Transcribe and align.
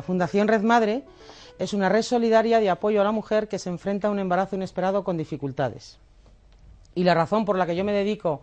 La 0.00 0.06
Fundación 0.06 0.48
Red 0.48 0.62
Madre 0.62 1.04
es 1.58 1.74
una 1.74 1.90
red 1.90 2.00
solidaria 2.00 2.58
de 2.58 2.70
apoyo 2.70 3.02
a 3.02 3.04
la 3.04 3.12
mujer 3.12 3.48
que 3.48 3.58
se 3.58 3.68
enfrenta 3.68 4.08
a 4.08 4.10
un 4.10 4.18
embarazo 4.18 4.56
inesperado 4.56 5.04
con 5.04 5.18
dificultades. 5.18 5.98
Y 6.94 7.04
la 7.04 7.12
razón 7.12 7.44
por 7.44 7.58
la 7.58 7.66
que 7.66 7.76
yo 7.76 7.84
me 7.84 7.92
dedico 7.92 8.40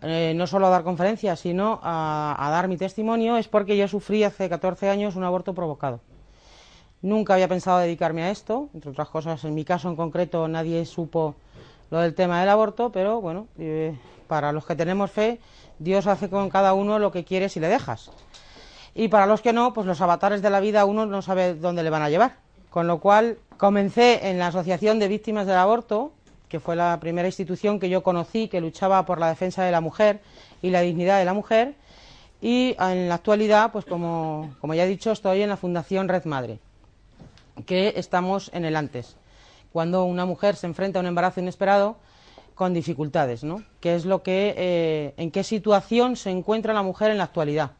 eh, 0.00 0.32
no 0.34 0.46
solo 0.46 0.68
a 0.68 0.70
dar 0.70 0.84
conferencias, 0.84 1.38
sino 1.38 1.80
a, 1.82 2.48
dar 2.50 2.66
mi 2.68 2.78
testimonio 2.78 3.36
es 3.36 3.46
porque 3.46 3.76
yo 3.76 3.86
sufrí 3.88 4.24
hace 4.24 4.48
14 4.48 4.88
años 4.88 5.16
un 5.16 5.24
aborto 5.24 5.52
provocado. 5.52 6.00
Nunca 7.02 7.34
había 7.34 7.46
pensado 7.46 7.78
dedicarme 7.80 8.22
a 8.22 8.30
esto, 8.30 8.70
entre 8.72 8.92
otras 8.92 9.10
cosas, 9.10 9.44
en 9.44 9.54
mi 9.54 9.66
caso 9.66 9.90
en 9.90 9.96
concreto 9.96 10.48
nadie 10.48 10.86
supo 10.86 11.34
lo 11.90 12.00
del 12.00 12.14
tema 12.14 12.40
del 12.40 12.48
aborto, 12.48 12.90
pero 12.90 13.20
bueno, 13.20 13.48
eh, 13.58 13.94
para 14.28 14.50
los 14.52 14.64
que 14.64 14.76
tenemos 14.76 15.10
fe, 15.10 15.40
Dios 15.78 16.06
hace 16.06 16.30
con 16.30 16.48
cada 16.48 16.72
uno 16.72 16.98
lo 16.98 17.12
que 17.12 17.22
quiere 17.22 17.50
si 17.50 17.60
le 17.60 17.68
dejas. 17.68 18.10
Y 18.98 19.08
para 19.08 19.26
los 19.26 19.42
que 19.42 19.52
no, 19.52 19.74
pues 19.74 19.86
los 19.86 20.00
avatares 20.00 20.40
de 20.40 20.48
la 20.48 20.58
vida 20.58 20.86
uno 20.86 21.04
no 21.04 21.20
sabe 21.20 21.54
dónde 21.54 21.82
le 21.82 21.90
van 21.90 22.00
a 22.00 22.08
llevar. 22.08 22.36
Con 22.70 22.86
lo 22.86 22.98
cual 22.98 23.36
comencé 23.58 24.30
en 24.30 24.38
la 24.38 24.46
Asociación 24.46 24.98
de 24.98 25.06
Víctimas 25.06 25.46
del 25.46 25.58
Aborto, 25.58 26.12
que 26.48 26.60
fue 26.60 26.76
la 26.76 26.98
primera 26.98 27.28
institución 27.28 27.78
que 27.78 27.90
yo 27.90 28.02
conocí 28.02 28.48
que 28.48 28.58
luchaba 28.58 29.04
por 29.04 29.20
la 29.20 29.28
defensa 29.28 29.62
de 29.64 29.70
la 29.70 29.82
mujer 29.82 30.20
y 30.62 30.70
la 30.70 30.80
dignidad 30.80 31.18
de 31.18 31.26
la 31.26 31.34
mujer. 31.34 31.74
Y 32.40 32.74
en 32.78 33.10
la 33.10 33.16
actualidad, 33.16 33.70
pues 33.70 33.84
como, 33.84 34.54
como 34.62 34.72
ya 34.72 34.84
he 34.84 34.88
dicho, 34.88 35.12
estoy 35.12 35.42
en 35.42 35.50
la 35.50 35.58
Fundación 35.58 36.08
Red 36.08 36.24
Madre, 36.24 36.58
que 37.66 37.92
estamos 37.96 38.50
en 38.54 38.64
el 38.64 38.76
antes. 38.76 39.16
Cuando 39.74 40.04
una 40.04 40.24
mujer 40.24 40.56
se 40.56 40.68
enfrenta 40.68 40.98
a 40.98 41.02
un 41.02 41.06
embarazo 41.06 41.40
inesperado, 41.40 41.98
con 42.54 42.72
dificultades, 42.72 43.44
¿no? 43.44 43.62
¿Qué 43.80 43.94
es 43.94 44.06
lo 44.06 44.22
que, 44.22 44.54
eh, 44.56 45.14
en 45.18 45.30
qué 45.30 45.44
situación 45.44 46.16
se 46.16 46.30
encuentra 46.30 46.72
la 46.72 46.82
mujer 46.82 47.10
en 47.10 47.18
la 47.18 47.24
actualidad? 47.24 47.72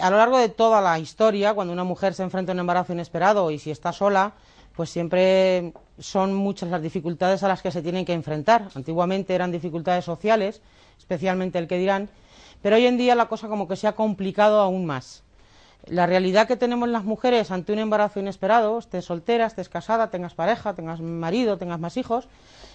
A 0.00 0.10
lo 0.10 0.16
largo 0.16 0.38
de 0.38 0.48
toda 0.48 0.80
la 0.80 0.98
historia, 0.98 1.54
cuando 1.54 1.72
una 1.72 1.84
mujer 1.84 2.14
se 2.14 2.22
enfrenta 2.22 2.52
a 2.52 2.54
un 2.54 2.60
embarazo 2.60 2.92
inesperado 2.92 3.50
y 3.50 3.58
si 3.58 3.70
está 3.70 3.92
sola, 3.92 4.32
pues 4.74 4.90
siempre 4.90 5.72
son 5.98 6.34
muchas 6.34 6.68
las 6.68 6.82
dificultades 6.82 7.42
a 7.42 7.48
las 7.48 7.62
que 7.62 7.70
se 7.70 7.82
tienen 7.82 8.04
que 8.04 8.12
enfrentar. 8.12 8.68
Antiguamente 8.74 9.34
eran 9.34 9.52
dificultades 9.52 10.04
sociales, 10.04 10.62
especialmente 10.98 11.58
el 11.58 11.68
que 11.68 11.78
dirán, 11.78 12.08
pero 12.60 12.76
hoy 12.76 12.86
en 12.86 12.96
día 12.96 13.14
la 13.14 13.26
cosa 13.26 13.48
como 13.48 13.68
que 13.68 13.76
se 13.76 13.86
ha 13.86 13.92
complicado 13.92 14.60
aún 14.60 14.84
más. 14.84 15.22
La 15.86 16.06
realidad 16.06 16.48
que 16.48 16.56
tenemos 16.56 16.88
las 16.88 17.04
mujeres 17.04 17.50
ante 17.50 17.72
un 17.72 17.78
embarazo 17.78 18.18
inesperado, 18.18 18.78
estés 18.78 19.04
soltera, 19.04 19.46
estés 19.46 19.68
casada, 19.68 20.10
tengas 20.10 20.34
pareja, 20.34 20.74
tengas 20.74 21.00
marido, 21.00 21.58
tengas 21.58 21.78
más 21.78 21.96
hijos, 21.96 22.26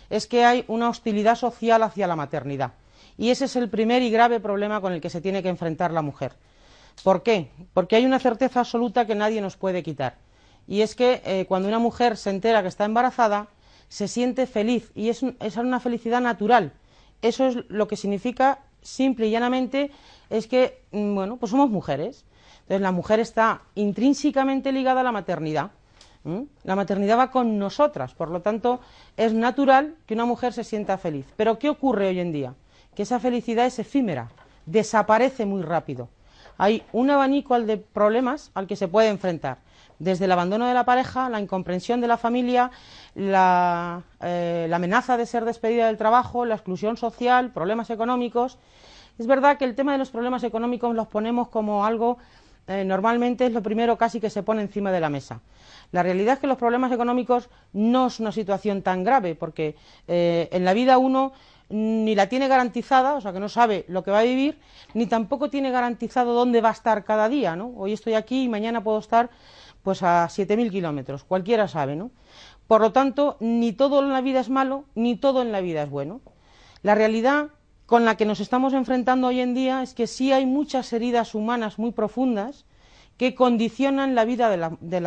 es 0.09 0.27
que 0.27 0.45
hay 0.45 0.63
una 0.67 0.89
hostilidad 0.89 1.35
social 1.35 1.83
hacia 1.83 2.07
la 2.07 2.15
maternidad. 2.15 2.73
Y 3.17 3.31
ese 3.31 3.45
es 3.45 3.55
el 3.55 3.67
primer 3.67 4.03
y 4.03 4.11
grave 4.11 4.39
problema 4.39 4.79
con 4.79 4.93
el 4.93 5.01
que 5.01 5.09
se 5.09 5.21
tiene 5.21 5.43
que 5.43 5.49
enfrentar 5.49 5.91
la 5.91 6.01
mujer. 6.01 6.33
¿Por 7.03 7.23
qué? 7.23 7.49
Porque 7.73 7.95
hay 7.95 8.05
una 8.05 8.19
certeza 8.19 8.61
absoluta 8.61 9.05
que 9.05 9.15
nadie 9.15 9.41
nos 9.41 9.57
puede 9.57 9.83
quitar. 9.83 10.17
Y 10.67 10.81
es 10.81 10.95
que 10.95 11.21
eh, 11.25 11.45
cuando 11.47 11.67
una 11.67 11.79
mujer 11.79 12.17
se 12.17 12.29
entera 12.29 12.61
que 12.61 12.67
está 12.67 12.85
embarazada, 12.85 13.47
se 13.87 14.07
siente 14.07 14.45
feliz 14.45 14.91
y 14.95 15.09
es, 15.09 15.23
es 15.39 15.57
una 15.57 15.79
felicidad 15.79 16.21
natural. 16.21 16.73
Eso 17.21 17.47
es 17.47 17.57
lo 17.69 17.87
que 17.87 17.97
significa, 17.97 18.59
simple 18.81 19.27
y 19.27 19.31
llanamente, 19.31 19.91
es 20.29 20.47
que, 20.47 20.83
mm, 20.91 21.15
bueno, 21.15 21.37
pues 21.37 21.49
somos 21.51 21.69
mujeres. 21.69 22.25
Entonces 22.61 22.81
la 22.81 22.91
mujer 22.91 23.19
está 23.19 23.63
intrínsecamente 23.75 24.71
ligada 24.71 25.01
a 25.01 25.03
la 25.03 25.11
maternidad. 25.11 25.71
La 26.63 26.75
maternidad 26.75 27.17
va 27.17 27.31
con 27.31 27.57
nosotras, 27.57 28.13
por 28.13 28.29
lo 28.29 28.41
tanto 28.41 28.81
es 29.17 29.33
natural 29.33 29.95
que 30.05 30.13
una 30.13 30.25
mujer 30.25 30.53
se 30.53 30.63
sienta 30.63 30.97
feliz. 30.97 31.25
Pero 31.37 31.57
¿qué 31.57 31.69
ocurre 31.69 32.09
hoy 32.09 32.19
en 32.19 32.31
día? 32.31 32.53
Que 32.93 33.03
esa 33.03 33.19
felicidad 33.19 33.65
es 33.65 33.79
efímera, 33.79 34.29
desaparece 34.65 35.45
muy 35.45 35.61
rápido. 35.61 36.09
Hay 36.59 36.83
un 36.91 37.09
abanico 37.09 37.59
de 37.59 37.77
problemas 37.77 38.51
al 38.53 38.67
que 38.67 38.75
se 38.75 38.89
puede 38.89 39.07
enfrentar, 39.07 39.59
desde 39.97 40.25
el 40.25 40.31
abandono 40.33 40.67
de 40.67 40.73
la 40.73 40.83
pareja, 40.83 41.29
la 41.29 41.39
incomprensión 41.39 42.01
de 42.01 42.07
la 42.07 42.17
familia, 42.17 42.69
la, 43.15 44.03
eh, 44.21 44.67
la 44.69 44.75
amenaza 44.75 45.15
de 45.15 45.25
ser 45.25 45.45
despedida 45.45 45.87
del 45.87 45.95
trabajo, 45.95 46.43
la 46.43 46.55
exclusión 46.55 46.97
social, 46.97 47.51
problemas 47.51 47.89
económicos. 47.89 48.57
Es 49.17 49.25
verdad 49.25 49.57
que 49.57 49.63
el 49.63 49.73
tema 49.73 49.93
de 49.93 49.99
los 49.99 50.11
problemas 50.11 50.43
económicos 50.43 50.93
los 50.93 51.07
ponemos 51.07 51.47
como 51.47 51.85
algo 51.85 52.17
eh, 52.67 52.85
normalmente 52.85 53.47
es 53.47 53.53
lo 53.53 53.63
primero 53.63 53.97
casi 53.97 54.19
que 54.19 54.29
se 54.29 54.43
pone 54.43 54.61
encima 54.61 54.91
de 54.91 54.99
la 54.99 55.09
mesa. 55.09 55.41
La 55.91 56.03
realidad 56.03 56.35
es 56.35 56.39
que 56.39 56.47
los 56.47 56.57
problemas 56.57 56.91
económicos 56.91 57.49
no 57.73 58.07
es 58.07 58.19
una 58.19 58.31
situación 58.31 58.83
tan 58.83 59.03
grave, 59.03 59.33
porque 59.33 59.75
eh, 60.07 60.49
en 60.51 60.65
la 60.65 60.73
vida 60.73 60.97
uno 60.97 61.31
ni 61.69 62.15
la 62.15 62.27
tiene 62.27 62.47
garantizada, 62.47 63.15
o 63.15 63.21
sea 63.21 63.31
que 63.31 63.39
no 63.39 63.49
sabe 63.49 63.85
lo 63.87 64.03
que 64.03 64.11
va 64.11 64.19
a 64.19 64.23
vivir, 64.23 64.59
ni 64.93 65.05
tampoco 65.05 65.49
tiene 65.49 65.71
garantizado 65.71 66.33
dónde 66.33 66.61
va 66.61 66.69
a 66.69 66.73
estar 66.73 67.05
cada 67.05 67.29
día, 67.29 67.55
¿no? 67.55 67.73
Hoy 67.77 67.93
estoy 67.93 68.15
aquí 68.15 68.43
y 68.43 68.49
mañana 68.49 68.83
puedo 68.83 68.99
estar 68.99 69.29
pues 69.83 70.03
a 70.03 70.25
7.000 70.25 70.71
kilómetros, 70.71 71.23
cualquiera 71.23 71.67
sabe, 71.67 71.95
¿no? 71.95 72.11
Por 72.67 72.81
lo 72.81 72.91
tanto, 72.91 73.37
ni 73.39 73.71
todo 73.71 74.03
en 74.03 74.09
la 74.09 74.21
vida 74.21 74.39
es 74.39 74.49
malo, 74.49 74.85
ni 74.95 75.15
todo 75.15 75.41
en 75.41 75.51
la 75.51 75.61
vida 75.61 75.83
es 75.83 75.89
bueno. 75.89 76.21
La 76.83 76.95
realidad 76.95 77.49
con 77.85 78.05
la 78.05 78.15
que 78.15 78.25
nos 78.25 78.39
estamos 78.39 78.73
enfrentando 78.73 79.27
hoy 79.27 79.39
en 79.39 79.55
día 79.55 79.81
es 79.81 79.95
que 79.95 80.05
sí 80.05 80.31
hay 80.31 80.45
muchas 80.45 80.93
heridas 80.93 81.33
humanas 81.33 81.79
muy 81.79 81.91
profundas 81.91 82.65
que 83.17 83.35
condicionan 83.35 84.15
la 84.15 84.23
vida 84.23 84.49
de, 84.49 85.01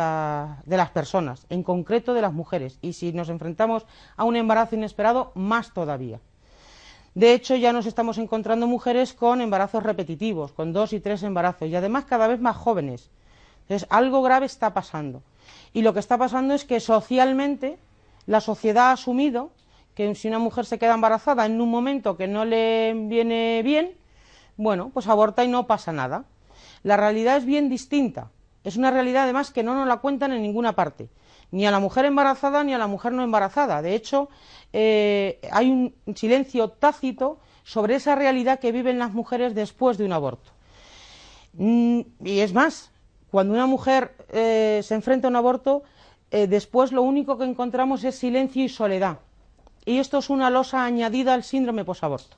las 0.75 0.89
personas, 0.91 1.47
en 1.49 1.63
concreto 1.63 2.13
de 2.13 2.21
las 2.21 2.33
mujeres, 2.33 2.77
y 2.81 2.93
si 2.93 3.11
nos 3.11 3.29
enfrentamos 3.29 3.87
a 4.17 4.23
un 4.23 4.35
embarazo 4.35 4.75
inesperado, 4.75 5.31
más 5.33 5.73
todavía. 5.73 6.19
De 7.15 7.33
hecho, 7.33 7.55
ya 7.55 7.73
nos 7.73 7.85
estamos 7.85 8.17
encontrando 8.17 8.67
mujeres 8.67 9.13
con 9.13 9.41
embarazos 9.41 9.83
repetitivos, 9.83 10.51
con 10.51 10.73
dos 10.73 10.93
y 10.93 10.99
tres 10.99 11.21
embarazos, 11.23 11.69
y 11.69 11.75
además 11.75 12.05
cada 12.05 12.27
vez 12.27 12.39
más 12.41 12.57
jóvenes. 12.57 13.09
Entonces, 13.61 13.87
algo 13.91 14.21
grave 14.23 14.47
está 14.47 14.73
pasando. 14.73 15.21
Y 15.73 15.83
lo 15.83 15.93
que 15.93 15.99
está 15.99 16.17
pasando 16.17 16.53
es 16.53 16.65
que 16.65 16.79
socialmente 16.79 17.77
la 18.25 18.41
sociedad 18.41 18.89
ha 18.89 18.93
asumido 18.93 19.51
que 19.95 20.15
si 20.15 20.27
una 20.27 20.39
mujer 20.39 20.65
se 20.65 20.79
queda 20.79 20.95
embarazada 20.95 21.45
en 21.45 21.61
un 21.61 21.69
momento 21.69 22.17
que 22.17 22.27
no 22.27 22.45
le 22.45 22.93
viene 22.95 23.61
bien, 23.63 23.91
bueno, 24.57 24.89
pues 24.93 25.07
aborta 25.07 25.43
y 25.43 25.47
no 25.47 25.67
pasa 25.67 25.91
nada. 25.91 26.25
La 26.81 26.97
realidad 26.97 27.37
es 27.37 27.45
bien 27.45 27.69
distinta. 27.69 28.29
Es 28.63 28.75
una 28.77 28.91
realidad 28.91 29.23
además 29.23 29.51
que 29.51 29.63
no 29.63 29.75
nos 29.75 29.87
la 29.87 29.97
cuentan 29.97 30.31
en 30.31 30.41
ninguna 30.41 30.73
parte, 30.73 31.09
ni 31.53 31.67
a 31.67 31.71
la 31.71 31.79
mujer 31.79 32.05
embarazada 32.05 32.63
ni 32.63 32.73
a 32.73 32.79
la 32.79 32.87
mujer 32.87 33.11
no 33.11 33.23
embarazada. 33.23 33.83
De 33.83 33.93
hecho, 33.93 34.27
eh, 34.73 35.39
hay 35.51 35.69
un 35.69 35.93
silencio 36.15 36.69
tácito 36.69 37.37
sobre 37.63 37.95
esa 37.95 38.15
realidad 38.15 38.59
que 38.59 38.71
viven 38.71 38.97
las 38.97 39.13
mujeres 39.13 39.53
después 39.53 39.99
de 39.99 40.05
un 40.05 40.13
aborto. 40.13 40.49
Mm, 41.53 41.99
y 42.23 42.39
es 42.39 42.53
más, 42.55 42.89
cuando 43.29 43.53
una 43.53 43.67
mujer 43.67 44.15
eh, 44.29 44.81
se 44.83 44.95
enfrenta 44.95 45.27
a 45.27 45.29
un 45.29 45.35
aborto, 45.35 45.83
eh, 46.31 46.47
después 46.47 46.91
lo 46.91 47.03
único 47.03 47.37
que 47.37 47.45
encontramos 47.45 48.03
es 48.03 48.15
silencio 48.15 48.63
y 48.63 48.69
soledad. 48.69 49.19
Y 49.85 49.99
esto 49.99 50.17
es 50.17 50.31
una 50.31 50.49
losa 50.49 50.83
añadida 50.83 51.35
al 51.35 51.43
síndrome 51.43 51.85
posaborto. 51.85 52.35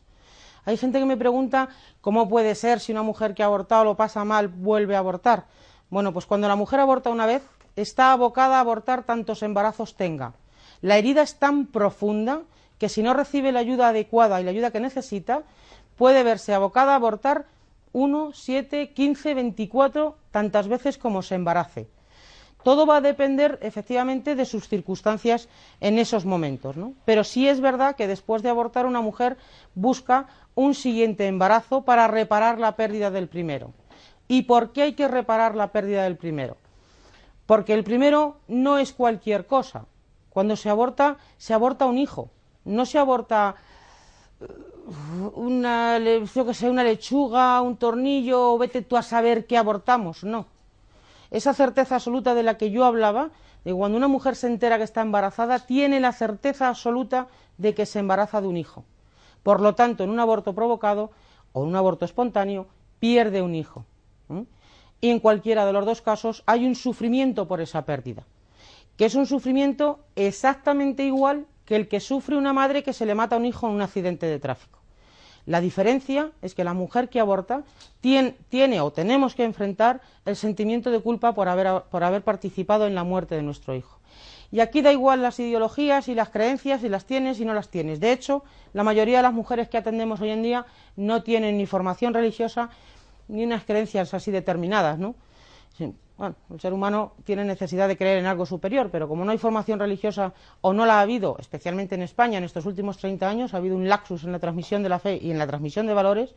Hay 0.66 0.76
gente 0.76 1.00
que 1.00 1.06
me 1.06 1.16
pregunta 1.16 1.70
cómo 2.02 2.28
puede 2.28 2.54
ser 2.54 2.82
si 2.82 2.92
una 2.92 3.04
mujer 3.04 3.34
que 3.34 3.44
ha 3.44 3.46
abortado 3.46 3.86
lo 3.86 3.96
pasa 3.96 4.26
mal 4.26 4.50
vuelve 4.50 4.98
a 4.98 5.00
abortar. 5.00 5.46
Bueno, 5.90 6.12
pues 6.12 6.26
cuando 6.26 6.50
la 6.50 6.58
mujer 6.58 6.82
aborta 6.82 7.12
una 7.12 7.26
vez, 7.26 7.44
está 7.76 8.12
abocada 8.12 8.58
a 8.58 8.60
abortar 8.62 9.04
tantos 9.04 9.44
embarazos 9.44 9.96
tenga. 9.96 10.34
La 10.82 10.98
herida 10.98 11.22
es 11.22 11.36
tan 11.36 11.68
profunda 11.68 12.42
que 12.78 12.90
si 12.90 13.02
no 13.02 13.14
recibe 13.14 13.52
la 13.52 13.60
ayuda 13.60 13.90
adecuada 13.90 14.42
y 14.42 14.44
la 14.44 14.52
ayuda 14.52 14.72
que 14.72 14.80
necesita, 14.80 15.44
puede 15.98 16.24
verse 16.24 16.54
abocada 16.54 16.94
a 16.94 16.96
abortar 16.96 17.46
uno, 17.94 18.32
siete, 18.34 18.92
quince, 18.92 19.34
veinticuatro, 19.34 20.18
tantas 20.32 20.68
veces 20.68 20.98
como 20.98 21.22
se 21.22 21.36
embarace. 21.36 21.88
Todo 22.64 22.86
va 22.86 22.98
a 22.98 23.02
depender 23.02 23.60
efectivamente 23.62 24.36
de 24.36 24.44
sus 24.44 24.68
circunstancias 24.68 25.48
en 25.80 26.00
esos 26.00 26.26
momentos, 26.26 26.76
¿no? 26.76 26.94
Pero 27.06 27.24
sí 27.24 27.48
es 27.48 27.62
verdad 27.62 27.96
que 27.96 28.08
después 28.08 28.42
de 28.42 28.50
abortar 28.50 28.86
una 28.86 29.02
mujer 29.02 29.38
busca 29.76 30.26
un 30.56 30.74
siguiente 30.74 31.28
embarazo 31.28 31.84
para 31.84 32.08
reparar 32.08 32.60
la 32.60 32.76
pérdida 32.76 33.12
del 33.12 33.28
primero. 33.28 33.72
¿Y 34.28 34.42
por 34.42 34.74
qué 34.74 34.82
hay 34.82 34.94
que 34.94 35.08
reparar 35.08 35.56
la 35.56 35.72
pérdida 35.72 36.04
del 36.04 36.18
primero? 36.18 36.58
Porque 37.46 37.74
el 37.74 37.84
primero 37.84 38.38
no 38.48 38.78
es 38.78 38.94
cualquier 38.94 39.46
cosa. 39.46 39.86
Cuando 40.30 40.56
se 40.56 40.70
aborta, 40.70 41.18
se 41.38 41.54
aborta 41.54 41.86
un 41.86 41.98
hijo. 41.98 42.30
No 42.64 42.86
se 42.86 42.98
aborta 42.98 43.56
uh, 44.40 45.40
una, 45.40 46.00
yo 46.00 46.46
que 46.46 46.54
sé, 46.54 46.70
una 46.70 46.84
lechuga, 46.84 47.62
un 47.62 47.78
tornillo, 47.78 48.58
vete 48.58 48.82
tú 48.82 48.98
a 48.98 49.02
saber 49.02 49.46
qué 49.46 49.58
abortamos. 49.58 50.24
No 50.24 50.48
esa 51.32 51.54
certeza 51.54 51.96
absoluta 51.96 52.34
de 52.34 52.44
la 52.44 52.58
que 52.58 52.72
yo 52.72 52.86
hablaba, 52.86 53.32
de 53.64 53.74
cuando 53.74 53.98
una 53.98 54.08
mujer 54.08 54.36
se 54.36 54.48
entera 54.48 54.78
que 54.78 54.84
está 54.84 55.02
embarazada, 55.02 55.60
tiene 55.60 56.00
la 56.00 56.14
certeza 56.14 56.70
absoluta 56.70 57.28
de 57.58 57.74
que 57.74 57.86
se 57.86 58.00
embaraza 58.00 58.42
de 58.42 58.48
un 58.48 58.58
hijo. 58.58 58.86
Por 59.44 59.60
lo 59.60 59.76
tanto, 59.76 60.04
en 60.04 60.12
un 60.12 60.20
aborto 60.20 60.54
provocado 60.54 61.12
o 61.52 61.64
en 61.64 61.70
un 61.70 61.76
aborto 61.76 62.06
espontáneo, 62.06 62.68
pierde 63.00 63.42
un 63.42 63.56
hijo. 63.56 63.86
Y 65.02 65.10
en 65.10 65.20
cualquiera 65.20 65.66
de 65.66 65.74
los 65.74 65.86
dos 65.86 66.02
casos 66.02 66.44
hay 66.46 66.66
un 66.66 66.76
sufrimiento 66.76 67.48
por 67.48 67.62
esa 67.62 67.86
pérdida, 67.86 68.24
que 68.98 69.06
es 69.06 69.16
un 69.16 69.26
sufrimiento 69.26 70.00
exactamente 70.16 71.04
igual 71.04 71.46
que 71.66 71.76
el 71.76 71.88
que 71.88 72.00
sufre 72.00 72.38
una 72.38 72.54
madre 72.54 72.84
que 72.84 72.94
se 72.94 73.06
le 73.06 73.16
mata 73.16 73.36
a 73.36 73.40
un 73.40 73.46
hijo 73.46 73.68
en 73.68 73.74
un 73.74 73.82
accidente 73.82 74.26
de 74.26 74.40
tráfico. 74.40 74.80
La 75.46 75.62
diferencia 75.62 76.32
es 76.42 76.56
que 76.56 76.64
la 76.64 76.74
mujer 76.74 77.10
que 77.10 77.20
aborta 77.20 77.64
tiene, 78.02 78.82
o 78.82 78.92
tenemos 78.92 79.36
que 79.36 79.44
enfrentar 79.44 80.02
el 80.26 80.36
sentimiento 80.36 80.90
de 80.90 81.02
culpa 81.02 81.34
por 81.34 81.48
haber, 81.50 81.84
por 81.92 82.04
haber 82.04 82.24
participado 82.24 82.88
en 82.88 82.96
la 82.96 83.04
muerte 83.04 83.36
de 83.36 83.44
nuestro 83.44 83.76
hijo. 83.76 84.00
Y 84.52 84.60
aquí 84.60 84.82
da 84.82 84.92
igual 84.92 85.22
las 85.22 85.40
ideologías 85.40 86.08
y 86.08 86.16
las 86.16 86.30
creencias, 86.30 86.82
si 86.82 86.90
las 86.90 87.06
tienes 87.06 87.40
y 87.40 87.46
no 87.46 87.54
las 87.54 87.70
tienes. 87.70 88.00
De 88.00 88.12
hecho, 88.12 88.44
la 88.74 88.84
mayoría 88.84 89.18
de 89.18 89.24
las 89.24 89.34
mujeres 89.34 89.70
que 89.70 89.78
atendemos 89.78 90.22
hoy 90.22 90.30
en 90.30 90.44
día 90.44 90.66
no 90.96 91.24
tienen 91.24 91.58
ni 91.58 91.66
formación 91.66 92.14
religiosa 92.14 92.70
ni 93.28 93.44
unas 93.44 93.64
creencias 93.64 94.14
así 94.14 94.32
determinadas, 94.32 94.98
¿no? 95.00 95.16
bueno, 96.18 96.36
el 96.50 96.60
ser 96.62 96.72
humano 96.72 97.14
tiene 97.26 97.44
necesidad 97.44 97.90
de 97.90 97.98
creer 97.98 98.20
en 98.20 98.26
algo 98.26 98.46
superior, 98.46 98.90
pero 98.90 99.10
como 99.10 99.26
no 99.26 99.32
hay 99.32 99.38
formación 99.38 99.80
religiosa 99.80 100.34
o 100.62 100.72
no 100.72 100.86
la 100.86 101.00
ha 101.00 101.02
habido, 101.02 101.36
especialmente 101.40 101.96
en 101.96 102.04
España 102.04 102.38
en 102.38 102.46
estos 102.46 102.66
últimos 102.66 102.98
30 102.98 103.28
años, 103.28 103.54
ha 103.54 103.58
habido 103.58 103.76
un 103.76 103.90
laxus 103.90 104.24
en 104.24 104.32
la 104.32 104.40
transmisión 104.40 104.82
de 104.82 104.90
la 104.90 105.00
fe 105.00 105.20
y 105.22 105.32
en 105.32 105.38
la 105.38 105.46
transmisión 105.46 105.88
de 105.88 105.94
valores, 105.94 106.34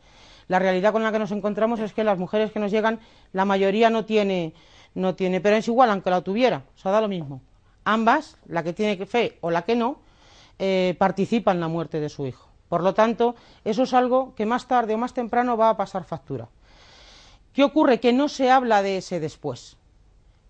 la 0.48 0.58
realidad 0.58 0.92
con 0.92 1.04
la 1.04 1.12
que 1.12 1.20
nos 1.20 1.30
encontramos 1.30 1.78
es 1.78 1.92
que 1.92 2.02
las 2.02 2.18
mujeres 2.18 2.50
que 2.50 2.58
nos 2.58 2.72
llegan, 2.72 2.98
la 3.32 3.44
mayoría 3.44 3.88
no 3.88 4.04
tiene, 4.04 4.52
no 4.94 5.14
tiene, 5.14 5.40
pero 5.40 5.56
es 5.56 5.68
igual, 5.68 5.90
aunque 5.90 6.10
la 6.10 6.22
tuviera, 6.22 6.64
o 6.74 6.78
sea, 6.78 6.90
da 6.90 7.00
lo 7.00 7.08
mismo. 7.08 7.40
Ambas, 7.84 8.36
la 8.46 8.64
que 8.64 8.72
tiene 8.72 9.06
fe 9.06 9.38
o 9.42 9.50
la 9.50 9.62
que 9.62 9.76
no, 9.76 10.00
eh, 10.58 10.96
participan 10.98 11.58
en 11.58 11.60
la 11.60 11.68
muerte 11.68 12.00
de 12.00 12.08
su 12.08 12.26
hijo. 12.26 12.48
Por 12.68 12.82
lo 12.82 12.94
tanto, 12.94 13.36
eso 13.64 13.84
es 13.84 13.94
algo 13.94 14.34
que 14.34 14.44
más 14.44 14.66
tarde 14.66 14.94
o 14.94 14.98
más 14.98 15.14
temprano 15.14 15.56
va 15.56 15.70
a 15.70 15.76
pasar 15.76 16.04
factura. 16.04 16.48
¿Qué 17.58 17.64
ocurre? 17.64 17.98
Que 17.98 18.12
no 18.12 18.28
se 18.28 18.52
habla 18.52 18.82
de 18.82 18.98
ese 18.98 19.18
después. 19.18 19.76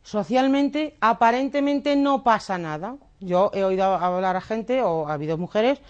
Socialmente, 0.03 0.95
aparentemente 1.01 1.97
no 1.97 2.23
pasa 2.23 2.59
nada. 2.59 2.97
Yo 3.19 3.51
he 3.55 3.65
oído 3.65 3.85
hablar 3.85 4.37
a 4.37 4.43
gente, 4.43 4.83
o 4.83 5.09
ha 5.09 5.15
habido 5.15 5.39
mujeres, 5.39 5.81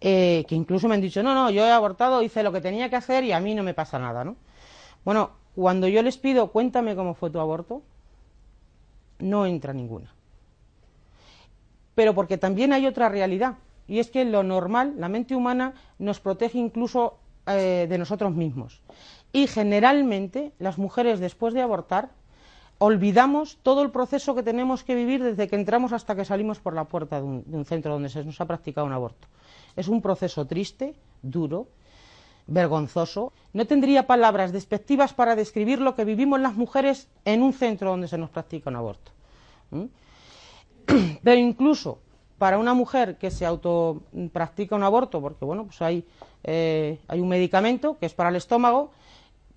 eh, 0.00 0.44
que 0.46 0.54
incluso 0.54 0.86
me 0.86 0.94
han 0.94 1.00
dicho, 1.00 1.20
no, 1.20 1.34
no, 1.34 1.50
yo 1.50 1.66
he 1.66 1.72
abortado, 1.72 2.22
hice 2.22 2.44
lo 2.44 2.52
que 2.52 2.60
tenía 2.60 2.88
que 2.88 2.94
hacer 2.94 3.24
y 3.24 3.32
a 3.32 3.40
mí 3.40 3.56
no 3.56 3.64
me 3.64 3.74
pasa 3.74 3.98
nada, 3.98 4.22
¿no? 4.22 4.36
Bueno, 5.04 5.32
cuando 5.56 5.88
yo 5.88 6.00
les 6.00 6.16
pido, 6.16 6.52
cuéntame 6.52 6.94
cómo 6.94 7.14
fue 7.14 7.30
tu 7.30 7.40
aborto, 7.40 7.82
no 9.18 9.46
entra 9.46 9.72
ninguna. 9.72 10.14
Pero 11.96 12.14
porque 12.14 12.38
también 12.38 12.72
hay 12.72 12.86
otra 12.86 13.08
realidad, 13.08 13.56
y 13.88 13.98
es 13.98 14.10
que 14.10 14.24
lo 14.24 14.44
normal, 14.44 14.94
la 14.96 15.08
mente 15.08 15.34
humana, 15.34 15.74
nos 15.98 16.20
protege 16.20 16.58
incluso 16.58 17.18
eh, 17.48 17.86
de 17.88 17.98
nosotros 17.98 18.34
mismos. 18.34 18.82
Y 19.32 19.46
generalmente 19.46 20.52
las 20.58 20.78
mujeres 20.78 21.20
después 21.20 21.54
de 21.54 21.62
abortar 21.62 22.10
olvidamos 22.78 23.58
todo 23.62 23.82
el 23.82 23.90
proceso 23.90 24.34
que 24.34 24.42
tenemos 24.42 24.84
que 24.84 24.94
vivir 24.94 25.22
desde 25.22 25.48
que 25.48 25.56
entramos 25.56 25.92
hasta 25.92 26.14
que 26.14 26.24
salimos 26.24 26.60
por 26.60 26.74
la 26.74 26.84
puerta 26.84 27.20
de 27.20 27.24
un, 27.24 27.64
centro 27.64 27.92
donde 27.92 28.08
se 28.08 28.24
nos 28.24 28.40
ha 28.40 28.46
practicado 28.46 28.86
un 28.86 28.92
aborto. 28.92 29.26
Es 29.76 29.88
un 29.88 30.00
proceso 30.00 30.46
triste, 30.46 30.94
duro, 31.20 31.68
vergonzoso. 32.46 33.32
No 33.52 33.66
tendría 33.66 34.06
palabras 34.06 34.52
despectivas 34.52 35.12
para 35.12 35.36
describir 35.36 35.80
lo 35.80 35.94
que 35.94 36.04
vivimos 36.04 36.40
las 36.40 36.54
mujeres 36.54 37.08
en 37.24 37.42
un 37.42 37.52
centro 37.52 37.90
donde 37.90 38.08
se 38.08 38.16
nos 38.16 38.30
practica 38.30 38.70
un 38.70 38.76
aborto. 38.76 39.10
Pero 41.22 41.38
incluso 41.38 41.98
para 42.38 42.58
una 42.58 42.72
mujer 42.72 43.18
que 43.18 43.32
se 43.32 43.44
auto 43.44 44.02
practica 44.32 44.76
un 44.76 44.84
aborto, 44.84 45.20
porque 45.20 45.44
bueno, 45.44 45.64
pues 45.64 45.82
hay, 45.82 46.06
eh, 46.44 47.00
hay 47.08 47.20
un 47.20 47.28
medicamento 47.28 47.98
que 47.98 48.06
es 48.06 48.14
para 48.14 48.30
el 48.30 48.36
estómago, 48.36 48.92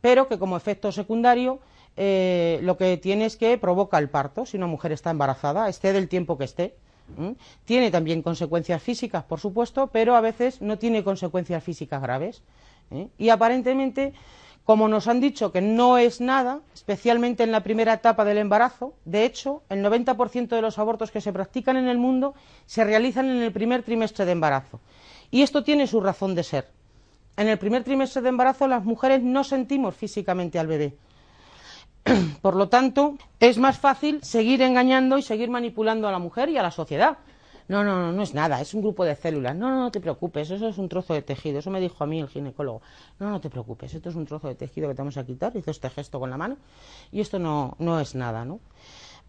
pero 0.01 0.27
que 0.27 0.39
como 0.39 0.57
efecto 0.57 0.91
secundario 0.91 1.59
eh, 1.97 2.59
lo 2.63 2.77
que 2.77 2.97
tiene 2.97 3.25
es 3.25 3.37
que 3.37 3.57
provoca 3.57 3.97
el 3.97 4.09
parto 4.09 4.45
si 4.45 4.57
una 4.57 4.67
mujer 4.67 4.91
está 4.91 5.11
embarazada, 5.11 5.69
esté 5.69 5.93
del 5.93 6.07
tiempo 6.07 6.37
que 6.37 6.45
esté. 6.45 6.75
Tiene 7.65 7.91
también 7.91 8.21
consecuencias 8.21 8.81
físicas, 8.81 9.25
por 9.25 9.41
supuesto, 9.41 9.87
pero 9.87 10.15
a 10.15 10.21
veces 10.21 10.61
no 10.61 10.77
tiene 10.77 11.03
consecuencias 11.03 11.61
físicas 11.61 12.01
graves. 12.01 12.41
¿eh? 12.89 13.09
Y 13.17 13.27
aparentemente, 13.27 14.13
como 14.63 14.87
nos 14.87 15.09
han 15.09 15.19
dicho 15.19 15.51
que 15.51 15.59
no 15.59 15.97
es 15.97 16.21
nada, 16.21 16.61
especialmente 16.73 17.43
en 17.43 17.51
la 17.51 17.63
primera 17.63 17.95
etapa 17.95 18.23
del 18.23 18.37
embarazo, 18.37 18.93
de 19.03 19.25
hecho, 19.25 19.61
el 19.67 19.83
90% 19.83 20.47
de 20.47 20.61
los 20.61 20.79
abortos 20.79 21.11
que 21.11 21.19
se 21.19 21.33
practican 21.33 21.75
en 21.75 21.89
el 21.89 21.97
mundo 21.97 22.33
se 22.65 22.85
realizan 22.85 23.29
en 23.29 23.41
el 23.41 23.51
primer 23.51 23.83
trimestre 23.83 24.23
de 24.23 24.31
embarazo. 24.31 24.79
Y 25.31 25.41
esto 25.41 25.65
tiene 25.65 25.87
su 25.87 25.99
razón 25.99 26.33
de 26.33 26.43
ser 26.43 26.69
en 27.37 27.47
el 27.47 27.57
primer 27.57 27.83
trimestre 27.83 28.21
de 28.21 28.29
embarazo 28.29 28.67
las 28.67 28.83
mujeres 28.83 29.21
no 29.23 29.43
sentimos 29.43 29.95
físicamente 29.95 30.59
al 30.59 30.67
bebé. 30.67 30.97
Por 32.41 32.55
lo 32.55 32.69
tanto, 32.69 33.17
es 33.39 33.57
más 33.57 33.77
fácil 33.77 34.23
seguir 34.23 34.61
engañando 34.61 35.17
y 35.17 35.21
seguir 35.21 35.49
manipulando 35.49 36.07
a 36.07 36.11
la 36.11 36.19
mujer 36.19 36.49
y 36.49 36.57
a 36.57 36.63
la 36.63 36.71
sociedad. 36.71 37.17
No, 37.67 37.83
no, 37.85 37.95
no, 38.01 38.11
no 38.11 38.23
es 38.23 38.33
nada, 38.33 38.59
es 38.59 38.73
un 38.73 38.81
grupo 38.81 39.05
de 39.05 39.15
células. 39.15 39.55
No, 39.55 39.69
no, 39.69 39.79
no 39.79 39.91
te 39.91 40.01
preocupes, 40.01 40.51
eso 40.51 40.67
es 40.67 40.77
un 40.77 40.89
trozo 40.89 41.13
de 41.13 41.21
tejido. 41.21 41.59
Eso 41.59 41.69
me 41.69 41.79
dijo 41.79 42.03
a 42.03 42.07
mí 42.07 42.19
el 42.19 42.27
ginecólogo. 42.27 42.81
No, 43.19 43.29
no 43.29 43.39
te 43.39 43.49
preocupes, 43.49 43.93
esto 43.93 44.09
es 44.09 44.15
un 44.15 44.25
trozo 44.25 44.47
de 44.49 44.55
tejido 44.55 44.89
que 44.89 44.95
te 44.95 45.01
vamos 45.01 45.17
a 45.17 45.25
quitar. 45.25 45.55
Hizo 45.55 45.71
este 45.71 45.89
gesto 45.89 46.19
con 46.19 46.29
la 46.29 46.37
mano 46.37 46.57
y 47.11 47.21
esto 47.21 47.39
no, 47.39 47.75
no 47.79 47.99
es 47.99 48.13
nada, 48.13 48.43
¿no? 48.43 48.59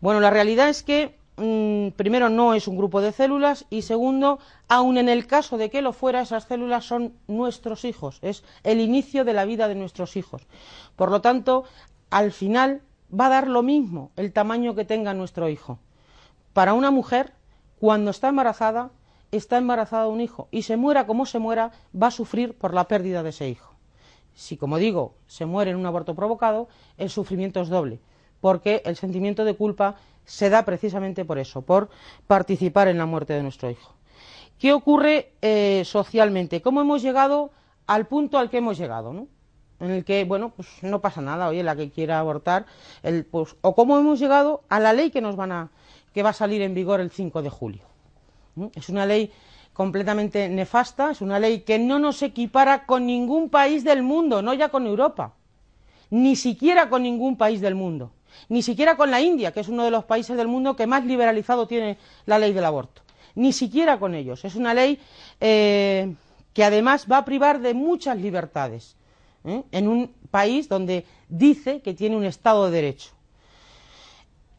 Bueno, 0.00 0.18
la 0.18 0.30
realidad 0.30 0.68
es 0.68 0.82
que 0.82 1.21
Mm, 1.36 1.88
primero 1.96 2.28
no 2.28 2.52
es 2.52 2.68
un 2.68 2.76
grupo 2.76 3.00
de 3.00 3.10
células 3.10 3.64
y 3.70 3.82
segundo, 3.82 4.38
aun 4.68 4.98
en 4.98 5.08
el 5.08 5.26
caso 5.26 5.56
de 5.56 5.70
que 5.70 5.80
lo 5.80 5.92
fuera, 5.94 6.20
esas 6.20 6.44
células 6.44 6.84
son 6.84 7.14
nuestros 7.26 7.86
hijos, 7.86 8.18
es 8.20 8.44
el 8.64 8.80
inicio 8.80 9.24
de 9.24 9.32
la 9.32 9.46
vida 9.46 9.66
de 9.66 9.74
nuestros 9.74 10.16
hijos. 10.16 10.42
Por 10.94 11.10
lo 11.10 11.22
tanto, 11.22 11.64
al 12.10 12.32
final 12.32 12.82
va 13.18 13.26
a 13.26 13.30
dar 13.30 13.48
lo 13.48 13.62
mismo 13.62 14.10
el 14.16 14.32
tamaño 14.32 14.74
que 14.74 14.84
tenga 14.84 15.14
nuestro 15.14 15.48
hijo. 15.48 15.78
Para 16.52 16.74
una 16.74 16.90
mujer, 16.90 17.32
cuando 17.80 18.10
está 18.10 18.28
embarazada, 18.28 18.90
está 19.30 19.56
embarazada 19.56 20.08
un 20.08 20.20
hijo 20.20 20.48
y 20.50 20.62
se 20.62 20.76
muera 20.76 21.06
como 21.06 21.24
se 21.24 21.38
muera, 21.38 21.72
va 22.00 22.08
a 22.08 22.10
sufrir 22.10 22.54
por 22.54 22.74
la 22.74 22.88
pérdida 22.88 23.22
de 23.22 23.30
ese 23.30 23.48
hijo. 23.48 23.72
Si, 24.34 24.58
como 24.58 24.76
digo, 24.76 25.14
se 25.26 25.46
muere 25.46 25.70
en 25.70 25.78
un 25.78 25.86
aborto 25.86 26.14
provocado, 26.14 26.68
el 26.98 27.08
sufrimiento 27.08 27.60
es 27.62 27.68
doble, 27.68 28.00
porque 28.40 28.82
el 28.84 28.96
sentimiento 28.96 29.44
de 29.44 29.54
culpa 29.54 29.96
se 30.24 30.50
da 30.50 30.64
precisamente 30.64 31.24
por 31.24 31.38
eso, 31.38 31.62
por 31.62 31.90
participar 32.26 32.88
en 32.88 32.98
la 32.98 33.06
muerte 33.06 33.32
de 33.32 33.42
nuestro 33.42 33.70
hijo. 33.70 33.94
¿Qué 34.58 34.72
ocurre 34.72 35.32
eh, 35.42 35.82
socialmente? 35.84 36.62
¿Cómo 36.62 36.80
hemos 36.80 37.02
llegado 37.02 37.50
al 37.86 38.06
punto 38.06 38.38
al 38.38 38.48
que 38.48 38.58
hemos 38.58 38.78
llegado? 38.78 39.12
¿no? 39.12 39.26
En 39.80 39.90
el 39.90 40.04
que, 40.04 40.24
bueno, 40.24 40.50
pues 40.54 40.68
no 40.82 41.00
pasa 41.00 41.20
nada, 41.20 41.48
oye, 41.48 41.64
la 41.64 41.74
que 41.74 41.90
quiera 41.90 42.20
abortar, 42.20 42.66
el, 43.02 43.24
pues, 43.24 43.56
o 43.62 43.74
cómo 43.74 43.98
hemos 43.98 44.20
llegado 44.20 44.62
a 44.68 44.78
la 44.78 44.92
ley 44.92 45.10
que 45.10 45.20
nos 45.20 45.34
van 45.34 45.50
a, 45.50 45.70
que 46.14 46.22
va 46.22 46.30
a 46.30 46.34
salir 46.34 46.62
en 46.62 46.74
vigor 46.74 47.00
el 47.00 47.10
5 47.10 47.42
de 47.42 47.50
julio. 47.50 47.82
Es 48.74 48.88
una 48.88 49.06
ley 49.06 49.32
completamente 49.72 50.48
nefasta, 50.48 51.10
es 51.10 51.20
una 51.20 51.40
ley 51.40 51.60
que 51.60 51.78
no 51.78 51.98
nos 51.98 52.22
equipara 52.22 52.86
con 52.86 53.06
ningún 53.06 53.48
país 53.48 53.82
del 53.82 54.02
mundo, 54.02 54.42
no 54.42 54.54
ya 54.54 54.68
con 54.68 54.86
Europa, 54.86 55.32
ni 56.10 56.36
siquiera 56.36 56.88
con 56.88 57.02
ningún 57.02 57.36
país 57.36 57.60
del 57.60 57.74
mundo 57.74 58.12
ni 58.48 58.62
siquiera 58.62 58.96
con 58.96 59.10
la 59.10 59.20
India, 59.20 59.52
que 59.52 59.60
es 59.60 59.68
uno 59.68 59.84
de 59.84 59.90
los 59.90 60.04
países 60.04 60.36
del 60.36 60.48
mundo 60.48 60.76
que 60.76 60.86
más 60.86 61.04
liberalizado 61.04 61.66
tiene 61.66 61.98
la 62.26 62.38
ley 62.38 62.52
del 62.52 62.64
aborto, 62.64 63.02
ni 63.34 63.52
siquiera 63.52 63.98
con 63.98 64.14
ellos. 64.14 64.44
Es 64.44 64.56
una 64.56 64.74
ley 64.74 64.98
eh, 65.40 66.14
que 66.52 66.64
además 66.64 67.06
va 67.10 67.18
a 67.18 67.24
privar 67.24 67.60
de 67.60 67.74
muchas 67.74 68.16
libertades 68.18 68.96
¿eh? 69.44 69.62
en 69.72 69.88
un 69.88 70.12
país 70.30 70.68
donde 70.68 71.04
dice 71.28 71.80
que 71.80 71.94
tiene 71.94 72.16
un 72.16 72.24
Estado 72.24 72.66
de 72.66 72.70
Derecho. 72.70 73.10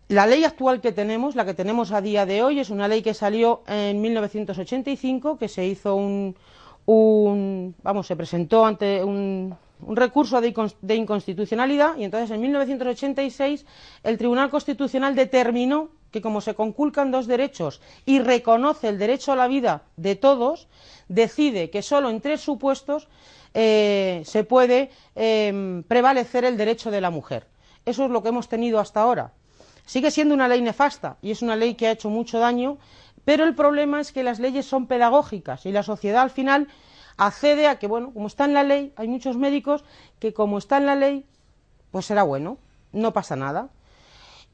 La 0.09 0.27
ley 0.27 0.43
actual 0.43 0.81
que 0.81 0.91
tenemos, 0.91 1.35
la 1.35 1.45
que 1.45 1.53
tenemos 1.53 1.91
a 1.91 2.01
día 2.01 2.25
de 2.25 2.43
hoy, 2.43 2.59
es 2.59 2.69
una 2.69 2.87
ley 2.87 3.01
que 3.01 3.13
salió 3.13 3.63
en 3.67 4.01
1985, 4.01 5.37
que 5.37 5.47
se 5.47 5.65
hizo 5.65 5.95
un, 5.95 6.35
un 6.85 7.75
vamos, 7.81 8.07
se 8.07 8.15
presentó 8.15 8.65
ante 8.65 9.03
un, 9.03 9.55
un 9.87 9.95
recurso 9.95 10.41
de 10.41 10.95
inconstitucionalidad 10.95 11.97
y 11.97 12.03
entonces 12.03 12.31
en 12.31 12.41
1986 12.41 13.65
el 14.03 14.17
Tribunal 14.17 14.49
Constitucional 14.49 15.15
determinó 15.15 15.89
que 16.13 16.21
como 16.21 16.39
se 16.41 16.53
conculcan 16.53 17.11
dos 17.11 17.27
derechos 17.27 17.81
y 18.05 18.19
reconoce 18.19 18.87
el 18.87 18.99
derecho 18.99 19.31
a 19.33 19.35
la 19.35 19.47
vida 19.47 19.81
de 19.97 20.15
todos, 20.15 20.67
decide 21.09 21.71
que 21.71 21.81
solo 21.81 22.09
en 22.09 22.21
tres 22.21 22.39
supuestos 22.39 23.09
eh, 23.53 24.21
se 24.23 24.43
puede 24.43 24.91
em, 25.15 25.83
prevalecer 25.83 26.45
el 26.45 26.55
derecho 26.55 26.91
de 26.91 27.01
la 27.01 27.09
mujer. 27.09 27.47
Eso 27.85 28.05
es 28.05 28.11
lo 28.11 28.21
que 28.21 28.29
hemos 28.29 28.47
tenido 28.47 28.79
hasta 28.79 29.01
ahora. 29.01 29.33
Sigue 29.85 30.11
siendo 30.11 30.33
una 30.35 30.47
ley 30.47 30.61
nefasta 30.61 31.17
y 31.21 31.31
es 31.31 31.41
una 31.41 31.55
ley 31.55 31.73
que 31.73 31.87
ha 31.87 31.91
hecho 31.91 32.09
mucho 32.09 32.39
daño, 32.39 32.77
pero 33.25 33.43
el 33.43 33.55
problema 33.55 33.99
es 33.99 34.11
que 34.11 34.23
las 34.23 34.39
leyes 34.39 34.65
son 34.65 34.87
pedagógicas 34.87 35.65
y 35.65 35.71
la 35.71 35.83
sociedad 35.83 36.21
al 36.21 36.29
final 36.29 36.67
accede 37.17 37.67
a 37.67 37.79
que, 37.79 37.87
bueno, 37.87 38.11
como 38.13 38.27
está 38.27 38.45
en 38.45 38.53
la 38.53 38.63
ley, 38.63 38.93
hay 38.95 39.07
muchos 39.07 39.37
médicos 39.37 39.83
que 40.19 40.33
como 40.33 40.57
está 40.57 40.77
en 40.77 40.85
la 40.85 40.95
ley, 40.95 41.25
pues 41.91 42.05
será 42.05 42.23
bueno, 42.23 42.57
no 42.91 43.13
pasa 43.13 43.35
nada. 43.35 43.69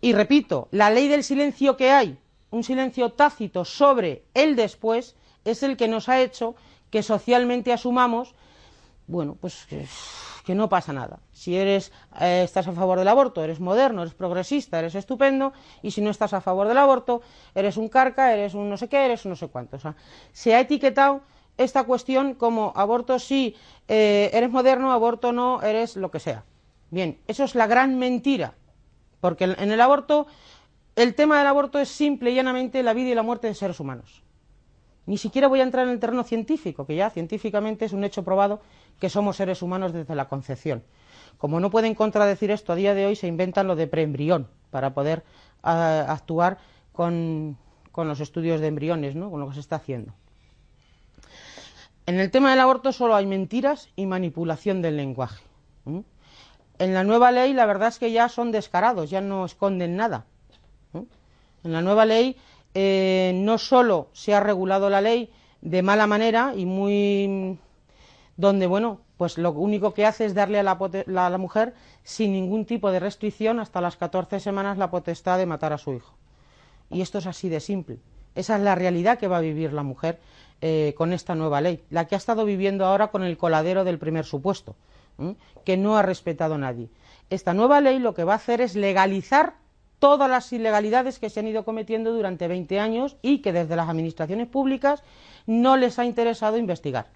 Y 0.01 0.13
repito, 0.13 0.67
la 0.71 0.89
ley 0.89 1.07
del 1.07 1.23
silencio 1.23 1.77
que 1.77 1.91
hay, 1.91 2.17
un 2.51 2.63
silencio 2.63 3.11
tácito 3.11 3.65
sobre 3.65 4.23
el 4.33 4.55
después, 4.55 5.15
es 5.45 5.63
el 5.63 5.77
que 5.77 5.87
nos 5.87 6.09
ha 6.09 6.21
hecho 6.21 6.55
que 6.89 7.03
socialmente 7.03 7.73
asumamos, 7.73 8.35
bueno, 9.07 9.37
pues 9.39 9.65
que, 9.65 10.55
no 10.55 10.67
pasa 10.67 10.93
nada. 10.93 11.19
Si 11.31 11.55
eres, 11.55 11.91
eh, 12.19 12.41
estás 12.43 12.67
a 12.67 12.71
favor 12.71 12.97
del 12.97 13.07
aborto, 13.07 13.43
eres 13.43 13.59
moderno, 13.59 14.01
eres 14.01 14.15
progresista, 14.15 14.79
eres 14.79 14.95
estupendo, 14.95 15.53
y 15.83 15.91
si 15.91 16.01
no 16.01 16.09
estás 16.09 16.33
a 16.33 16.41
favor 16.41 16.67
del 16.67 16.79
aborto, 16.79 17.21
eres 17.53 17.77
un 17.77 17.87
carca, 17.87 18.33
eres 18.33 18.55
un 18.55 18.67
no 18.67 18.75
sé 18.75 18.89
qué, 18.89 19.05
eres 19.05 19.25
un 19.25 19.29
no 19.29 19.35
sé 19.35 19.47
cuánto. 19.49 19.75
O 19.75 19.79
sea, 19.79 19.95
se 20.33 20.55
ha 20.55 20.59
etiquetado 20.59 21.21
esta 21.59 21.83
cuestión 21.83 22.35
como 22.35 22.71
aborto 22.75 23.19
sí, 23.19 23.55
eh, 23.89 24.31
eres 24.33 24.49
moderno, 24.49 24.93
aborto 24.93 25.33
no, 25.33 25.61
eres 25.61 25.97
lo 25.97 26.09
que 26.09 26.21
sea. 26.21 26.45
Bien, 26.89 27.19
eso 27.27 27.43
es 27.43 27.53
la 27.53 27.67
gran 27.67 27.99
mentira, 27.99 28.55
porque 29.19 29.43
en 29.43 29.71
el 29.71 29.81
aborto, 29.81 30.25
el 30.95 31.15
tema 31.15 31.37
del 31.37 31.47
aborto 31.47 31.77
es 31.77 31.89
simple 31.89 32.31
y 32.31 32.35
llanamente 32.35 32.81
la 32.81 32.93
vida 32.93 33.09
y 33.09 33.13
la 33.15 33.23
muerte 33.23 33.47
de 33.47 33.53
seres 33.53 33.79
humanos. 33.81 34.23
Ni 35.05 35.17
siquiera 35.17 35.49
voy 35.49 35.59
a 35.59 35.63
entrar 35.63 35.85
en 35.85 35.91
el 35.91 35.99
terreno 35.99 36.23
científico, 36.23 36.85
que 36.85 36.95
ya 36.95 37.09
científicamente 37.09 37.83
es 37.83 37.91
un 37.91 38.05
hecho 38.05 38.23
probado 38.23 38.61
que 38.97 39.09
somos 39.09 39.35
seres 39.35 39.61
humanos 39.61 39.91
desde 39.91 40.15
la 40.15 40.29
concepción. 40.29 40.83
Como 41.37 41.59
no 41.59 41.69
pueden 41.69 41.93
contradecir 41.93 42.51
esto 42.51 42.71
a 42.71 42.75
día 42.75 42.93
de 42.93 43.05
hoy, 43.05 43.17
se 43.17 43.27
inventan 43.27 43.67
lo 43.67 43.75
de 43.75 43.87
preembrión 43.87 44.47
para 44.71 44.93
poder 44.93 45.23
ah, 45.61 46.05
actuar 46.07 46.57
con, 46.93 47.57
los 47.95 48.21
estudios 48.21 48.61
de 48.61 48.67
embriones, 48.67 49.15
¿no? 49.15 49.29
con 49.29 49.41
lo 49.41 49.49
que 49.49 49.55
se 49.55 49.59
está 49.59 49.75
haciendo. 49.75 50.13
En 52.09 52.19
el 52.19 52.31
tema 52.31 52.49
del 52.49 52.59
aborto 52.59 52.91
solo 52.91 53.15
hay 53.15 53.27
mentiras 53.27 53.89
y 53.95 54.07
manipulación 54.07 54.81
del 54.81 54.97
lenguaje. 54.97 55.43
En 55.85 56.93
la 56.95 57.03
nueva 57.03 57.31
ley 57.31 57.53
la 57.53 57.67
verdad 57.67 57.89
es 57.89 57.99
que 57.99 58.11
ya 58.11 58.29
son 58.29 58.51
descarados, 58.51 59.11
ya 59.11 59.21
no 59.21 59.45
esconden 59.45 59.95
nada. 59.95 60.25
En 60.91 61.71
la 61.71 61.83
nueva 61.83 62.05
ley 62.05 62.35
eh, 62.73 63.33
no 63.35 63.59
solo 63.59 64.07
se 64.13 64.33
ha 64.33 64.39
regulado 64.39 64.89
la 64.89 65.01
ley 65.01 65.31
de 65.61 65.83
mala 65.83 66.07
manera 66.07 66.53
y 66.55 66.65
muy 66.65 67.59
donde 68.37 68.65
bueno 68.65 69.01
pues 69.17 69.37
lo 69.37 69.51
único 69.51 69.93
que 69.93 70.07
hace 70.07 70.25
es 70.25 70.33
darle 70.33 70.57
a 70.57 70.63
la, 70.63 71.37
mujer 71.37 71.75
sin 72.01 72.31
ningún 72.33 72.65
tipo 72.65 72.91
de 72.91 72.99
restricción 72.99 73.59
hasta 73.59 73.81
las 73.81 73.97
14 73.97 74.39
semanas 74.39 74.79
la 74.79 74.89
potestad 74.89 75.37
de 75.37 75.45
matar 75.45 75.73
a 75.73 75.77
su 75.77 75.93
hijo 75.93 76.15
y 76.89 77.01
esto 77.01 77.19
es 77.19 77.27
así 77.27 77.49
de 77.49 77.59
simple 77.59 77.99
esa 78.33 78.55
es 78.55 78.61
la 78.63 78.73
realidad 78.73 79.19
que 79.19 79.27
va 79.27 79.37
a 79.37 79.41
vivir 79.41 79.73
la 79.73 79.83
mujer 79.83 80.19
eh, 80.61 80.93
con 80.97 81.13
esta 81.13 81.35
nueva 81.35 81.61
ley 81.61 81.83
la 81.89 82.05
que 82.05 82.15
ha 82.15 82.17
estado 82.17 82.45
viviendo 82.45 82.85
ahora 82.85 83.07
con 83.07 83.23
el 83.23 83.37
coladero 83.37 83.83
del 83.83 83.99
primer 83.99 84.25
supuesto 84.25 84.75
que 85.65 85.75
no 85.75 85.97
ha 85.97 86.01
respetado 86.01 86.57
nadie 86.57 86.89
esta 87.29 87.53
nueva 87.53 87.81
ley 87.81 87.99
lo 87.99 88.13
que 88.13 88.23
va 88.23 88.33
a 88.33 88.37
hacer 88.37 88.61
es 88.61 88.75
legalizar 88.75 89.55
todas 89.99 90.29
las 90.29 90.51
ilegalidades 90.51 91.19
que 91.19 91.29
se 91.29 91.41
han 91.41 91.47
ido 91.47 91.63
cometiendo 91.63 92.13
durante 92.13 92.47
20 92.47 92.79
años 92.79 93.17
y 93.21 93.39
que 93.39 93.53
desde 93.53 93.75
las 93.75 93.89
administraciones 93.89 94.47
públicas 94.47 95.03
no 95.45 95.77
les 95.77 95.99
ha 95.99 96.05
interesado 96.05 96.57
investigar. 96.57 97.07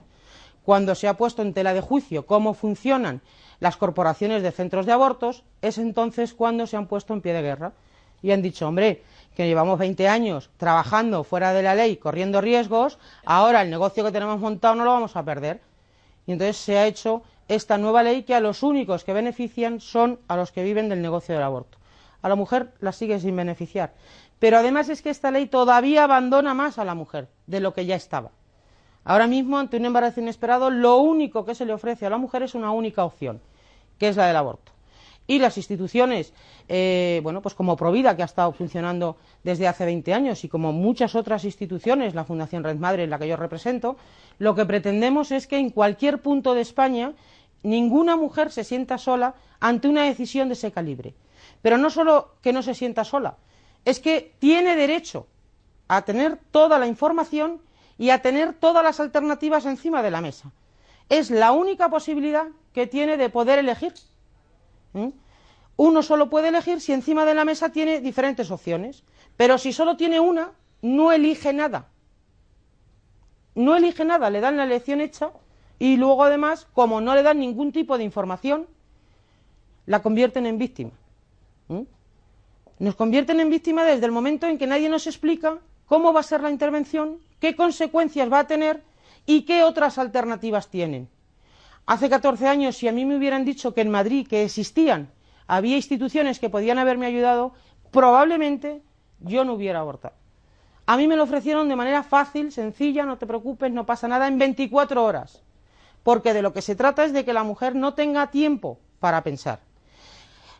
Cuando 0.63 0.95
se 0.95 1.07
ha 1.07 1.15
puesto 1.15 1.41
en 1.41 1.53
tela 1.53 1.73
de 1.73 1.81
juicio 1.81 2.25
cómo 2.25 2.53
funcionan 2.53 3.21
las 3.59 3.77
corporaciones 3.77 4.43
de 4.43 4.51
centros 4.51 4.85
de 4.85 4.91
abortos, 4.91 5.43
es 5.61 5.77
entonces 5.77 6.33
cuando 6.33 6.67
se 6.67 6.77
han 6.77 6.87
puesto 6.87 7.13
en 7.13 7.21
pie 7.21 7.33
de 7.33 7.41
guerra 7.41 7.73
y 8.21 8.31
han 8.31 8.41
dicho, 8.41 8.67
hombre, 8.67 9.03
que 9.35 9.47
llevamos 9.47 9.79
20 9.79 10.07
años 10.07 10.49
trabajando 10.57 11.23
fuera 11.23 11.53
de 11.53 11.63
la 11.63 11.75
ley, 11.75 11.97
corriendo 11.97 12.41
riesgos, 12.41 12.99
ahora 13.25 13.61
el 13.61 13.69
negocio 13.69 14.03
que 14.03 14.11
tenemos 14.11 14.39
montado 14.39 14.75
no 14.75 14.85
lo 14.85 14.91
vamos 14.91 15.15
a 15.15 15.23
perder. 15.23 15.61
Y 16.25 16.33
entonces 16.33 16.57
se 16.57 16.77
ha 16.77 16.85
hecho 16.85 17.23
esta 17.47 17.77
nueva 17.77 18.03
ley 18.03 18.23
que 18.23 18.35
a 18.35 18.39
los 18.39 18.63
únicos 18.63 19.03
que 19.03 19.13
benefician 19.13 19.79
son 19.79 20.19
a 20.27 20.37
los 20.37 20.51
que 20.51 20.63
viven 20.63 20.89
del 20.89 21.01
negocio 21.01 21.35
del 21.35 21.43
aborto 21.43 21.77
a 22.23 22.29
la 22.29 22.35
mujer 22.35 22.71
la 22.79 22.91
sigue 22.91 23.19
sin 23.19 23.35
beneficiar. 23.35 23.93
Pero 24.39 24.57
además 24.57 24.89
es 24.89 25.01
que 25.01 25.11
esta 25.11 25.29
ley 25.29 25.45
todavía 25.45 26.05
abandona 26.05 26.53
más 26.53 26.79
a 26.79 26.85
la 26.85 26.95
mujer 26.95 27.27
de 27.45 27.59
lo 27.59 27.73
que 27.73 27.85
ya 27.85 27.95
estaba. 27.95 28.31
Ahora 29.05 29.27
mismo, 29.27 29.59
ante 29.59 29.77
un 29.77 29.85
embarazo 29.85 30.21
inesperado, 30.21 30.69
lo 30.69 30.97
único 30.97 31.45
que 31.45 31.55
se 31.55 31.65
le 31.65 31.73
ofrece 31.73 32.05
a 32.05 32.09
la 32.09 32.17
mujer 32.17 32.43
es 32.43 32.55
una 32.55 32.71
única 32.71 33.03
opción, 33.03 33.41
que 33.99 34.07
es 34.07 34.15
la 34.15 34.27
del 34.27 34.37
aborto. 34.37 34.71
Y 35.25 35.39
las 35.39 35.57
instituciones, 35.57 36.33
eh, 36.67 37.21
bueno, 37.23 37.41
pues 37.41 37.55
como 37.55 37.77
Provida, 37.77 38.15
que 38.15 38.23
ha 38.23 38.25
estado 38.25 38.51
funcionando 38.51 39.15
desde 39.43 39.67
hace 39.67 39.85
20 39.85 40.13
años, 40.13 40.43
y 40.43 40.49
como 40.49 40.73
muchas 40.73 41.15
otras 41.15 41.45
instituciones, 41.45 42.13
la 42.13 42.25
Fundación 42.25 42.63
Red 42.63 42.75
Madre, 42.75 43.05
en 43.05 43.09
la 43.09 43.19
que 43.19 43.27
yo 43.27 43.37
represento, 43.37 43.95
lo 44.37 44.53
que 44.53 44.65
pretendemos 44.65 45.31
es 45.31 45.47
que 45.47 45.57
en 45.57 45.69
cualquier 45.69 46.21
punto 46.21 46.53
de 46.53 46.61
España 46.61 47.13
ninguna 47.63 48.17
mujer 48.17 48.51
se 48.51 48.65
sienta 48.65 48.97
sola 48.97 49.35
ante 49.61 49.87
una 49.87 50.03
decisión 50.03 50.49
de 50.49 50.55
ese 50.55 50.71
calibre. 50.71 51.15
Pero 51.61 51.77
no 51.77 51.89
solo 51.89 52.35
que 52.41 52.51
no 52.51 52.61
se 52.61 52.73
sienta 52.73 53.05
sola, 53.05 53.37
es 53.85 53.99
que 53.99 54.35
tiene 54.39 54.75
derecho 54.75 55.27
a 55.87 56.03
tener 56.03 56.39
toda 56.51 56.79
la 56.79 56.87
información 56.87 57.61
y 57.97 58.09
a 58.09 58.21
tener 58.21 58.53
todas 58.53 58.83
las 58.83 58.99
alternativas 58.99 59.65
encima 59.65 60.03
de 60.03 60.11
la 60.11 60.21
mesa. 60.21 60.51
Es 61.09 61.29
la 61.29 61.51
única 61.51 61.89
posibilidad 61.89 62.47
que 62.73 62.87
tiene 62.87 63.17
de 63.17 63.29
poder 63.29 63.59
elegir. 63.59 63.93
Uno 65.75 66.03
solo 66.03 66.29
puede 66.29 66.49
elegir 66.49 66.81
si 66.81 66.93
encima 66.93 67.25
de 67.25 67.33
la 67.33 67.45
mesa 67.45 67.71
tiene 67.71 67.99
diferentes 67.99 68.51
opciones, 68.51 69.03
pero 69.37 69.57
si 69.57 69.73
solo 69.73 69.97
tiene 69.97 70.19
una, 70.19 70.51
no 70.81 71.11
elige 71.11 71.53
nada. 71.53 71.87
No 73.55 73.75
elige 73.75 74.05
nada, 74.05 74.29
le 74.29 74.41
dan 74.41 74.57
la 74.57 74.63
elección 74.63 75.01
hecha 75.01 75.31
y 75.79 75.97
luego 75.97 76.23
además, 76.23 76.67
como 76.73 77.01
no 77.01 77.15
le 77.15 77.23
dan 77.23 77.39
ningún 77.39 77.71
tipo 77.71 77.97
de 77.97 78.03
información, 78.03 78.67
la 79.85 80.01
convierten 80.01 80.45
en 80.45 80.57
víctima. 80.57 80.91
Nos 82.79 82.95
convierten 82.95 83.39
en 83.39 83.49
víctimas 83.49 83.85
desde 83.85 84.05
el 84.05 84.11
momento 84.11 84.47
en 84.47 84.57
que 84.57 84.67
nadie 84.67 84.89
nos 84.89 85.07
explica 85.07 85.59
cómo 85.85 86.13
va 86.13 86.21
a 86.21 86.23
ser 86.23 86.41
la 86.41 86.49
intervención, 86.49 87.19
qué 87.39 87.55
consecuencias 87.55 88.31
va 88.31 88.39
a 88.39 88.47
tener 88.47 88.83
y 89.25 89.43
qué 89.43 89.63
otras 89.63 89.97
alternativas 89.97 90.69
tienen. 90.69 91.07
Hace 91.85 92.09
14 92.09 92.47
años, 92.47 92.77
si 92.77 92.87
a 92.87 92.93
mí 92.93 93.03
me 93.03 93.17
hubieran 93.17 93.43
dicho 93.43 93.73
que 93.73 93.81
en 93.81 93.91
Madrid, 93.91 94.27
que 94.27 94.43
existían, 94.43 95.11
había 95.47 95.75
instituciones 95.75 96.39
que 96.39 96.49
podían 96.49 96.77
haberme 96.77 97.05
ayudado, 97.05 97.53
probablemente 97.91 98.81
yo 99.19 99.43
no 99.43 99.53
hubiera 99.53 99.79
abortado. 99.79 100.15
A 100.85 100.97
mí 100.97 101.07
me 101.07 101.15
lo 101.15 101.23
ofrecieron 101.23 101.69
de 101.69 101.75
manera 101.75 102.03
fácil, 102.03 102.51
sencilla, 102.51 103.05
no 103.05 103.17
te 103.17 103.27
preocupes, 103.27 103.71
no 103.71 103.85
pasa 103.85 104.07
nada, 104.07 104.27
en 104.27 104.37
24 104.37 105.03
horas. 105.03 105.41
Porque 106.03 106.33
de 106.33 106.41
lo 106.41 106.51
que 106.51 106.61
se 106.61 106.75
trata 106.75 107.05
es 107.05 107.13
de 107.13 107.23
que 107.23 107.33
la 107.33 107.43
mujer 107.43 107.75
no 107.75 107.93
tenga 107.93 108.31
tiempo 108.31 108.79
para 108.99 109.23
pensar. 109.23 109.59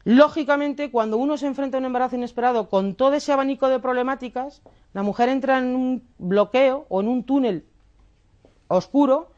Lógicamente, 0.05 0.91
cuando 0.91 1.17
uno 1.17 1.37
se 1.37 1.47
enfrenta 1.47 1.77
a 1.77 1.79
un 1.79 1.85
embarazo 1.85 2.15
inesperado 2.15 2.69
con 2.69 2.95
todo 2.95 3.13
ese 3.13 3.31
abanico 3.31 3.69
de 3.69 3.79
problemáticas, 3.79 4.61
la 4.93 5.03
mujer 5.03 5.29
entra 5.29 5.59
en 5.59 5.75
un 5.75 6.07
bloqueo 6.17 6.85
o 6.89 7.01
en 7.01 7.07
un 7.07 7.23
túnel 7.23 7.65
oscuro, 8.67 9.32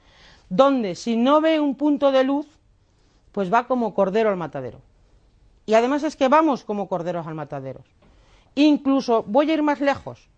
donde 0.49 0.95
si 0.95 1.15
no 1.15 1.41
ve 1.41 1.59
un 1.59 1.75
punto 1.75 2.11
de 2.11 2.23
luz, 2.23 2.47
pues 3.31 3.53
va 3.53 3.67
como 3.67 3.93
cordero 3.93 4.29
al 4.29 4.37
matadero. 4.37 4.81
Y 5.65 5.73
además 5.73 6.03
es 6.03 6.15
que 6.15 6.27
vamos 6.27 6.63
como 6.63 6.87
corderos 6.87 7.27
al 7.27 7.35
matadero. 7.35 7.81
Incluso 8.55 9.23
voy 9.23 9.49
a 9.49 9.55
ir 9.55 9.63
más 9.63 9.81
lejos. 9.81 10.29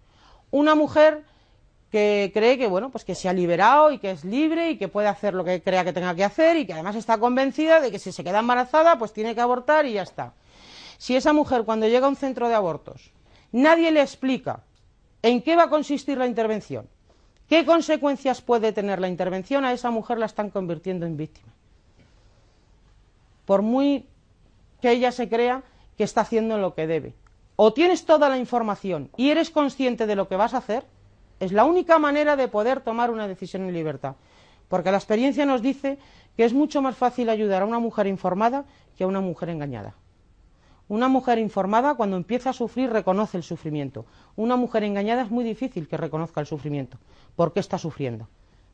Una 0.51 0.73
mujer 0.73 1.25
que 1.91 2.31
cree 2.33 2.57
que 2.57 2.67
bueno 2.67 2.89
pues 2.89 3.05
que 3.05 3.15
se 3.15 3.29
ha 3.29 3.33
liberado 3.33 3.91
y 3.91 3.99
que 3.99 4.11
es 4.11 4.25
libre 4.25 4.71
y 4.71 4.77
que 4.77 4.87
puede 4.87 5.07
hacer 5.07 5.33
lo 5.33 5.43
que 5.43 5.61
crea 5.61 5.85
que 5.85 5.93
tenga 5.93 6.15
que 6.15 6.23
hacer 6.23 6.57
y 6.57 6.65
que 6.65 6.73
además 6.73 6.95
está 6.95 7.17
convencida 7.17 7.79
de 7.79 7.91
que 7.91 7.99
si 7.99 8.11
se 8.11 8.23
queda 8.23 8.39
embarazada 8.39 8.97
pues 8.97 9.13
tiene 9.13 9.35
que 9.35 9.41
abortar 9.41 9.85
y 9.85 9.93
ya 9.93 10.01
está. 10.01 10.33
Si 10.97 11.15
esa 11.15 11.31
mujer 11.31 11.63
cuando 11.63 11.87
llega 11.87 12.07
a 12.07 12.09
un 12.09 12.15
centro 12.15 12.49
de 12.49 12.55
abortos 12.55 13.11
nadie 13.51 13.91
le 13.91 14.01
explica 14.01 14.63
en 15.21 15.41
qué 15.41 15.55
va 15.55 15.63
a 15.63 15.69
consistir 15.69 16.17
la 16.17 16.27
intervención, 16.27 16.89
qué 17.49 17.65
consecuencias 17.65 18.41
puede 18.41 18.71
tener 18.73 18.99
la 18.99 19.07
intervención, 19.07 19.65
a 19.65 19.73
esa 19.73 19.91
mujer 19.91 20.17
la 20.17 20.25
están 20.25 20.49
convirtiendo 20.49 21.05
en 21.05 21.17
víctima. 21.17 21.51
Por 23.45 23.61
muy 23.61 24.05
que 24.81 24.91
ella 24.91 25.11
se 25.11 25.29
crea 25.29 25.63
que 25.97 26.03
está 26.03 26.21
haciendo 26.21 26.57
lo 26.57 26.75
que 26.75 26.87
debe. 26.87 27.13
O 27.55 27.73
tienes 27.73 28.05
toda 28.05 28.29
la 28.29 28.37
información 28.37 29.09
y 29.17 29.29
eres 29.29 29.49
consciente 29.49 30.05
de 30.05 30.15
lo 30.15 30.27
que 30.27 30.35
vas 30.35 30.53
a 30.53 30.57
hacer, 30.57 30.85
es 31.39 31.51
la 31.51 31.65
única 31.65 31.97
manera 31.97 32.35
de 32.35 32.47
poder 32.47 32.81
tomar 32.81 33.09
una 33.09 33.27
decisión 33.27 33.63
en 33.63 33.73
libertad. 33.73 34.15
Porque 34.67 34.91
la 34.91 34.97
experiencia 34.97 35.45
nos 35.45 35.61
dice 35.61 35.97
que 36.35 36.45
es 36.45 36.53
mucho 36.53 36.81
más 36.81 36.95
fácil 36.95 37.29
ayudar 37.29 37.63
a 37.63 37.65
una 37.65 37.79
mujer 37.79 38.05
informada 38.07 38.65
que 38.97 39.03
a 39.03 39.07
una 39.07 39.21
mujer 39.21 39.49
engañada. 39.49 39.95
Una 40.89 41.09
mujer 41.09 41.37
informada 41.37 41.95
cuando 41.95 42.15
empieza 42.15 42.51
a 42.51 42.53
sufrir 42.53 42.89
reconoce 42.89 43.37
el 43.37 43.43
sufrimiento. 43.43 44.05
Una 44.35 44.55
mujer 44.55 44.83
engañada 44.83 45.23
es 45.23 45.31
muy 45.31 45.43
difícil 45.43 45.87
que 45.87 45.97
reconozca 45.97 46.39
el 46.39 46.47
sufrimiento. 46.47 46.97
¿Por 47.35 47.51
qué 47.51 47.59
está 47.59 47.77
sufriendo? 47.77 48.27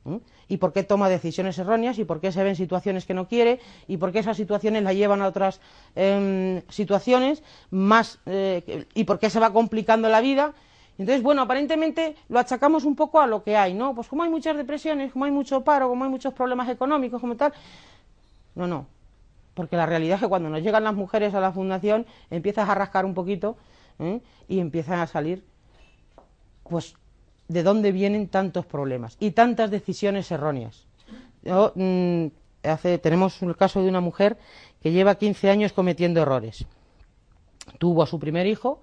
¿Mm? 0.03 0.17
¿Y 0.47 0.57
por 0.57 0.73
qué 0.73 0.83
toma 0.83 1.09
decisiones 1.09 1.57
erróneas? 1.57 1.97
¿Y 1.97 2.05
por 2.05 2.19
qué 2.19 2.31
se 2.31 2.43
ven 2.43 2.55
situaciones 2.55 3.05
que 3.05 3.15
no 3.15 3.27
quiere? 3.27 3.59
¿Y 3.87 3.97
por 3.97 4.11
qué 4.11 4.19
esas 4.19 4.37
situaciones 4.37 4.83
la 4.83 4.93
llevan 4.93 5.21
a 5.21 5.27
otras 5.27 5.59
em, 5.95 6.61
situaciones 6.69 7.41
más? 7.71 8.19
Eh, 8.27 8.85
¿Y 8.93 9.05
por 9.05 9.17
qué 9.17 9.31
se 9.31 9.39
va 9.39 9.51
complicando 9.51 10.07
la 10.07 10.21
vida? 10.21 10.53
Entonces, 10.99 11.23
bueno, 11.23 11.41
aparentemente 11.41 12.15
lo 12.29 12.37
achacamos 12.37 12.83
un 12.85 12.95
poco 12.95 13.19
a 13.19 13.25
lo 13.25 13.43
que 13.43 13.57
hay, 13.57 13.73
¿no? 13.73 13.95
Pues 13.95 14.07
como 14.07 14.21
hay 14.21 14.29
muchas 14.29 14.55
depresiones, 14.55 15.11
como 15.11 15.25
hay 15.25 15.31
mucho 15.31 15.63
paro, 15.63 15.89
como 15.89 16.03
hay 16.03 16.09
muchos 16.11 16.33
problemas 16.33 16.69
económicos, 16.69 17.19
como 17.19 17.35
tal. 17.35 17.53
No, 18.53 18.67
no. 18.67 18.85
Porque 19.53 19.75
la 19.75 19.85
realidad 19.85 20.15
es 20.15 20.21
que 20.21 20.29
cuando 20.29 20.49
nos 20.49 20.61
llegan 20.61 20.83
las 20.83 20.95
mujeres 20.95 21.33
a 21.33 21.39
la 21.39 21.51
fundación, 21.51 22.05
empiezas 22.29 22.67
a 22.69 22.75
rascar 22.75 23.05
un 23.05 23.13
poquito 23.13 23.57
¿eh? 23.99 24.21
y 24.47 24.59
empiezan 24.59 24.99
a 24.99 25.07
salir, 25.07 25.43
pues, 26.63 26.95
de 27.47 27.63
dónde 27.63 27.91
vienen 27.91 28.27
tantos 28.29 28.65
problemas 28.65 29.17
y 29.19 29.31
tantas 29.31 29.69
decisiones 29.69 30.31
erróneas. 30.31 30.87
Mm, 31.75 32.27
tenemos 33.01 33.41
el 33.41 33.55
caso 33.55 33.81
de 33.81 33.89
una 33.89 34.01
mujer 34.01 34.37
que 34.81 34.91
lleva 34.91 35.15
15 35.15 35.49
años 35.49 35.73
cometiendo 35.73 36.21
errores. 36.21 36.65
Tuvo 37.77 38.03
a 38.03 38.07
su 38.07 38.19
primer 38.19 38.47
hijo, 38.47 38.81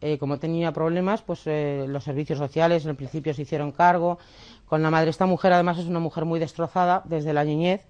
eh, 0.00 0.18
como 0.18 0.38
tenía 0.38 0.72
problemas, 0.72 1.22
pues 1.22 1.42
eh, 1.46 1.84
los 1.88 2.04
servicios 2.04 2.38
sociales 2.38 2.84
en 2.86 2.96
principio 2.96 3.32
se 3.34 3.42
hicieron 3.42 3.72
cargo 3.72 4.18
con 4.66 4.82
la 4.82 4.90
madre. 4.90 5.10
Esta 5.10 5.26
mujer 5.26 5.52
además 5.52 5.78
es 5.78 5.86
una 5.86 6.00
mujer 6.00 6.24
muy 6.24 6.40
destrozada 6.40 7.02
desde 7.04 7.32
la 7.32 7.44
niñez, 7.44 7.86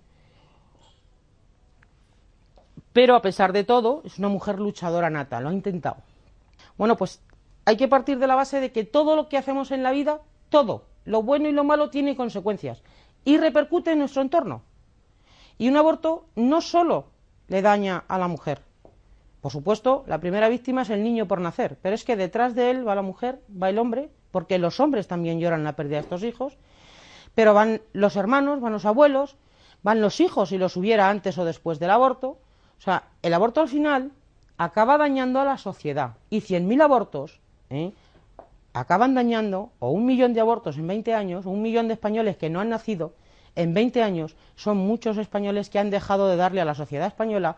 pero 2.93 3.15
a 3.15 3.23
pesar 3.23 3.53
de 3.53 3.65
todo 3.65 4.03
es 4.05 4.19
una 4.19 4.29
mujer 4.29 4.59
luchadora 4.59 5.11
nata, 5.11 5.41
lo 5.41 5.49
ha 5.49 5.53
intentado. 5.53 5.97
Bueno, 6.77 6.97
pues 6.97 7.21
hay 7.65 7.77
que 7.77 7.89
partir 7.89 8.19
de 8.19 8.27
la 8.27 8.35
base 8.35 8.61
de 8.61 8.73
que 8.73 8.85
todo 8.85 9.17
lo 9.17 9.29
que 9.29 9.39
hacemos 9.39 9.71
en 9.71 9.83
la 9.83 9.93
vida, 9.93 10.21
todo, 10.49 10.85
lo 11.05 11.23
bueno 11.23 11.49
y 11.49 11.53
lo 11.53 11.65
malo 11.65 11.91
tiene 11.91 12.17
consecuencias 12.17 12.83
y 13.25 13.39
repercute 13.39 13.93
en 13.93 13.99
nuestro 13.99 14.23
entorno. 14.23 14.63
Y 15.59 15.69
un 15.69 15.77
aborto 15.77 16.27
no 16.35 16.61
solo 16.61 17.07
le 17.49 17.63
daña 17.63 18.05
a 18.09 18.19
la 18.19 18.29
mujer, 18.29 18.63
por 19.43 19.51
supuesto, 19.51 20.05
la 20.07 20.21
primera 20.21 20.49
víctima 20.49 20.83
es 20.83 20.91
el 20.91 21.03
niño 21.03 21.27
por 21.27 21.41
nacer, 21.41 21.77
pero 21.83 21.97
es 21.97 22.05
que 22.05 22.15
detrás 22.15 22.55
de 22.55 22.71
él 22.71 22.87
va 22.87 22.95
la 22.95 23.03
mujer, 23.03 23.41
va 23.61 23.71
el 23.71 23.79
hombre, 23.79 24.09
porque 24.31 24.57
los 24.57 24.79
hombres 24.79 25.09
también 25.09 25.41
lloran 25.41 25.65
la 25.65 25.75
pérdida 25.75 25.97
de 25.97 26.03
estos 26.03 26.23
hijos, 26.23 26.57
pero 27.35 27.53
van 27.53 27.83
los 27.93 28.15
hermanos, 28.15 28.61
van 28.61 28.73
los 28.73 28.87
abuelos, 28.87 29.35
van 29.83 30.01
los 30.01 30.21
hijos 30.21 30.51
si 30.51 30.59
los 30.59 30.77
hubiera 30.77 31.11
antes 31.11 31.39
o 31.39 31.45
después 31.45 31.81
del 31.81 31.91
aborto. 31.91 32.39
O 32.83 32.85
sea, 32.85 33.05
el 33.23 33.33
aborto 33.33 33.61
al 33.61 33.69
final 33.69 34.11
acaba 34.59 34.99
dañando 34.99 35.39
a 35.39 35.45
la 35.45 35.57
sociedad 35.57 36.15
y 36.31 36.41
100.000 36.41 36.83
abortos 36.83 37.39
¿eh? 37.71 37.93
acaban 38.73 39.15
dañando, 39.15 39.71
o 39.79 39.91
un 39.91 40.05
millón 40.05 40.35
de 40.35 40.41
abortos 40.41 40.77
en 40.79 40.89
20 40.89 41.15
años, 41.15 41.47
un 41.47 41.63
millón 41.63 41.87
de 41.87 41.95
españoles 41.95 42.37
que 42.37 42.51
no 42.51 42.59
han 42.59 42.71
nacido 42.71 43.13
en 43.55 43.73
20 43.73 44.03
años, 44.03 44.35
son 44.57 44.79
muchos 44.79 45.17
españoles 45.17 45.71
que 45.71 45.79
han 45.79 45.91
dejado 45.91 46.27
de 46.27 46.35
darle 46.35 46.61
a 46.61 46.65
la 46.65 46.75
sociedad 46.75 47.07
española 47.07 47.55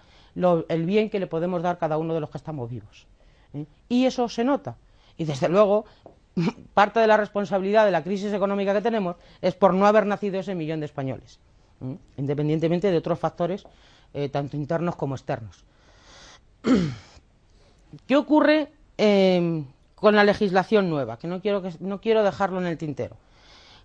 el 0.68 0.84
bien 0.84 1.08
que 1.08 1.20
le 1.20 1.26
podemos 1.26 1.62
dar 1.62 1.78
cada 1.78 1.96
uno 1.96 2.12
de 2.12 2.20
los 2.20 2.28
que 2.28 2.36
estamos 2.36 2.68
vivos. 2.68 3.06
¿eh? 3.54 3.64
Y 3.88 4.04
eso 4.04 4.28
se 4.28 4.44
nota. 4.44 4.76
Y 5.16 5.24
desde 5.24 5.48
luego, 5.48 5.86
parte 6.74 7.00
de 7.00 7.06
la 7.06 7.16
responsabilidad 7.16 7.86
de 7.86 7.92
la 7.92 8.04
crisis 8.04 8.34
económica 8.34 8.74
que 8.74 8.82
tenemos 8.82 9.16
es 9.40 9.54
por 9.54 9.72
no 9.72 9.86
haber 9.86 10.04
nacido 10.04 10.38
ese 10.38 10.54
millón 10.54 10.80
de 10.80 10.86
españoles, 10.86 11.40
¿eh? 11.80 11.96
independientemente 12.18 12.90
de 12.90 12.98
otros 12.98 13.18
factores, 13.18 13.64
eh, 14.14 14.28
tanto 14.30 14.56
internos 14.56 14.96
como 14.96 15.14
externos. 15.14 15.64
¿Qué 18.06 18.16
ocurre 18.16 18.72
con 19.94 20.16
la 20.16 20.24
legislación 20.24 20.88
nueva? 20.88 21.18
Que 21.18 21.28
no 21.28 21.40
quiero, 21.40 21.62
que 21.62 21.72
no 21.80 22.00
quiero 22.00 22.22
dejarlo 22.22 22.60
en 22.60 22.66
el 22.66 22.78
tintero. 22.78 23.16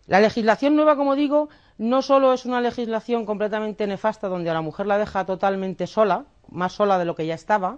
La 0.07 0.19
legislación 0.19 0.75
nueva, 0.75 0.95
como 0.95 1.15
digo, 1.15 1.49
no 1.77 2.01
solo 2.01 2.33
es 2.33 2.45
una 2.45 2.61
legislación 2.61 3.25
completamente 3.25 3.85
nefasta 3.85 4.27
donde 4.27 4.49
a 4.49 4.53
la 4.53 4.61
mujer 4.61 4.87
la 4.87 4.97
deja 4.97 5.25
totalmente 5.25 5.85
sola, 5.87 6.25
más 6.49 6.73
sola 6.73 6.97
de 6.97 7.05
lo 7.05 7.15
que 7.15 7.27
ya 7.27 7.35
estaba, 7.35 7.77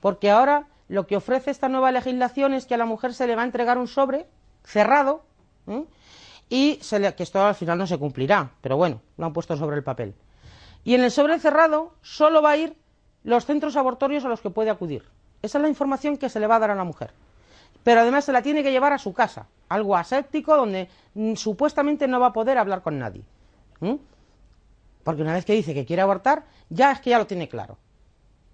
porque 0.00 0.30
ahora 0.30 0.68
lo 0.88 1.06
que 1.06 1.16
ofrece 1.16 1.50
esta 1.50 1.68
nueva 1.68 1.90
legislación 1.90 2.54
es 2.54 2.66
que 2.66 2.74
a 2.74 2.78
la 2.78 2.86
mujer 2.86 3.14
se 3.14 3.26
le 3.26 3.34
va 3.34 3.42
a 3.42 3.46
entregar 3.46 3.78
un 3.78 3.88
sobre 3.88 4.26
cerrado 4.62 5.24
¿eh? 5.66 5.84
y 6.48 6.76
que 6.76 7.22
esto 7.22 7.44
al 7.44 7.54
final 7.54 7.78
no 7.78 7.86
se 7.86 7.98
cumplirá, 7.98 8.50
pero 8.60 8.76
bueno, 8.76 9.00
lo 9.16 9.26
han 9.26 9.32
puesto 9.32 9.56
sobre 9.56 9.76
el 9.76 9.82
papel. 9.82 10.14
Y 10.84 10.94
en 10.94 11.04
el 11.04 11.10
sobre 11.10 11.38
cerrado 11.38 11.94
solo 12.02 12.42
va 12.42 12.50
a 12.50 12.56
ir 12.56 12.76
los 13.24 13.46
centros 13.46 13.76
abortorios 13.76 14.24
a 14.24 14.28
los 14.28 14.40
que 14.40 14.50
puede 14.50 14.70
acudir. 14.70 15.04
Esa 15.42 15.58
es 15.58 15.62
la 15.62 15.68
información 15.68 16.16
que 16.16 16.28
se 16.28 16.40
le 16.40 16.46
va 16.46 16.56
a 16.56 16.60
dar 16.60 16.70
a 16.70 16.74
la 16.74 16.84
mujer. 16.84 17.12
Pero 17.82 18.00
además 18.00 18.24
se 18.24 18.32
la 18.32 18.42
tiene 18.42 18.62
que 18.62 18.70
llevar 18.70 18.92
a 18.92 18.98
su 18.98 19.12
casa, 19.12 19.46
algo 19.68 19.96
aséptico 19.96 20.56
donde 20.56 20.88
mm, 21.14 21.34
supuestamente 21.34 22.06
no 22.06 22.20
va 22.20 22.28
a 22.28 22.32
poder 22.32 22.58
hablar 22.58 22.82
con 22.82 22.98
nadie. 22.98 23.22
Porque 25.02 25.22
una 25.22 25.32
vez 25.32 25.44
que 25.44 25.54
dice 25.54 25.74
que 25.74 25.84
quiere 25.84 26.02
abortar, 26.02 26.44
ya 26.70 26.92
es 26.92 27.00
que 27.00 27.10
ya 27.10 27.18
lo 27.18 27.26
tiene 27.26 27.48
claro. 27.48 27.76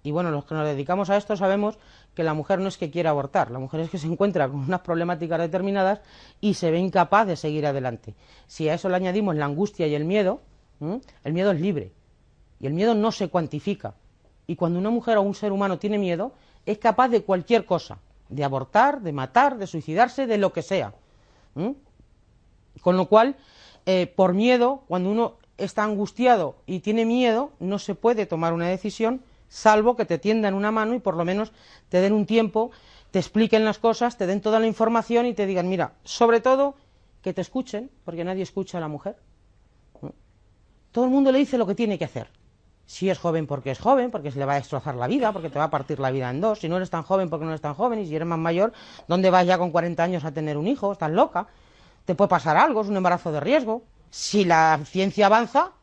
Y 0.01 0.11
bueno, 0.11 0.31
los 0.31 0.45
que 0.45 0.55
nos 0.55 0.65
dedicamos 0.65 1.09
a 1.11 1.17
esto 1.17 1.35
sabemos 1.35 1.77
que 2.15 2.23
la 2.23 2.33
mujer 2.33 2.59
no 2.59 2.69
es 2.69 2.77
que 2.77 2.89
quiera 2.89 3.11
abortar, 3.11 3.51
la 3.51 3.59
mujer 3.59 3.81
es 3.81 3.89
que 3.89 3.97
se 3.97 4.07
encuentra 4.07 4.47
con 4.47 4.61
unas 4.61 4.79
problemáticas 4.79 5.39
determinadas 5.39 6.01
y 6.41 6.55
se 6.55 6.71
ve 6.71 6.79
incapaz 6.79 7.27
de 7.27 7.35
seguir 7.35 7.67
adelante. 7.67 8.15
Si 8.47 8.67
a 8.69 8.73
eso 8.73 8.89
le 8.89 8.95
añadimos 8.95 9.35
la 9.35 9.45
angustia 9.45 9.85
y 9.85 9.93
el 9.93 10.05
miedo, 10.05 10.41
el 11.23 11.33
miedo 11.33 11.51
es 11.51 11.59
libre 11.59 11.91
y 12.59 12.67
el 12.67 12.73
miedo 12.73 12.95
no 12.95 13.11
se 13.11 13.29
cuantifica. 13.29 13.95
Y 14.47 14.55
cuando 14.55 14.79
una 14.79 14.89
mujer 14.89 15.17
o 15.17 15.21
un 15.21 15.35
ser 15.35 15.51
humano 15.51 15.79
tiene 15.79 15.97
miedo, 15.97 16.33
es 16.65 16.77
capaz 16.77 17.09
de 17.09 17.23
cualquier 17.23 17.65
cosa, 17.65 17.99
de 18.29 18.43
abortar, 18.43 19.01
de 19.01 19.13
matar, 19.13 19.57
de 19.57 19.67
suicidarse, 19.67 20.27
de 20.27 20.37
lo 20.37 20.53
que 20.53 20.61
sea. 20.61 20.93
Con 22.81 22.97
lo 22.97 23.07
cual, 23.07 23.35
eh, 23.85 24.11
por 24.15 24.33
miedo, 24.33 24.83
cuando 24.87 25.09
uno 25.11 25.35
está 25.57 25.83
angustiado 25.83 26.55
y 26.65 26.79
tiene 26.79 27.05
miedo, 27.05 27.51
no 27.59 27.79
se 27.79 27.95
puede 27.95 28.25
tomar 28.25 28.53
una 28.53 28.67
decisión 28.67 29.21
salvo 29.49 29.95
que 29.95 30.05
te 30.05 30.19
tiendan 30.19 30.53
una 30.53 30.71
mano 30.71 30.93
y 30.93 30.99
por 30.99 31.17
lo 31.17 31.25
menos 31.25 31.51
te 31.89 32.01
den 32.01 32.13
un 32.13 32.25
tiempo, 32.25 32.71
te 33.11 33.19
expliquen 33.19 33.65
las 33.65 33.79
cosas, 33.79 34.17
te 34.17 34.27
den 34.27 34.41
toda 34.41 34.59
la 34.59 34.67
información 34.67 35.25
y 35.25 35.33
te 35.33 35.45
digan, 35.45 35.67
mira, 35.67 35.93
sobre 36.03 36.39
todo 36.39 36.75
que 37.21 37.33
te 37.33 37.41
escuchen, 37.41 37.89
porque 38.05 38.23
nadie 38.23 38.43
escucha 38.43 38.77
a 38.77 38.81
la 38.81 38.87
mujer. 38.87 39.17
Todo 40.91 41.05
el 41.05 41.11
mundo 41.11 41.31
le 41.31 41.39
dice 41.39 41.57
lo 41.57 41.67
que 41.67 41.75
tiene 41.75 41.97
que 41.97 42.05
hacer. 42.05 42.29
Si 42.89 43.07
es 43.07 43.19
joven 43.19 43.45
porque 43.45 43.69
es 43.69 43.77
joven, 43.77 44.09
porque 44.09 44.31
se 44.31 44.39
le 44.39 44.45
va 44.45 44.53
a 44.53 44.55
destrozar 44.55 44.95
la 44.95 45.05
vida, 45.05 45.31
porque 45.31 45.51
te 45.51 45.59
va 45.59 45.65
a 45.65 45.69
partir 45.69 45.99
la 45.99 46.09
vida 46.09 46.27
en 46.31 46.41
dos. 46.41 46.57
Si 46.57 46.67
no 46.67 46.77
eres 46.77 46.89
tan 46.89 47.03
joven 47.03 47.29
porque 47.29 47.45
no 47.45 47.51
eres 47.51 47.61
tan 47.61 47.75
joven 47.75 47.99
y 47.99 48.07
si 48.07 48.15
eres 48.15 48.27
más 48.27 48.39
mayor, 48.39 48.73
¿dónde 49.07 49.29
vas 49.29 49.45
ya 49.45 49.59
con 49.59 49.69
40 49.69 50.01
años 50.01 50.25
a 50.25 50.31
tener 50.31 50.57
un 50.57 50.65
hijo? 50.65 50.91
Estás 50.91 51.11
loca. 51.11 51.45
Te 52.05 52.15
puede 52.15 52.29
pasar 52.29 52.57
algo, 52.57 52.81
es 52.81 52.87
un 52.87 52.97
embarazo 52.97 53.31
de 53.31 53.41
riesgo. 53.41 53.83
Si 54.09 54.43
la 54.43 54.79
ciencia 54.85 55.27
avanza, 55.27 55.73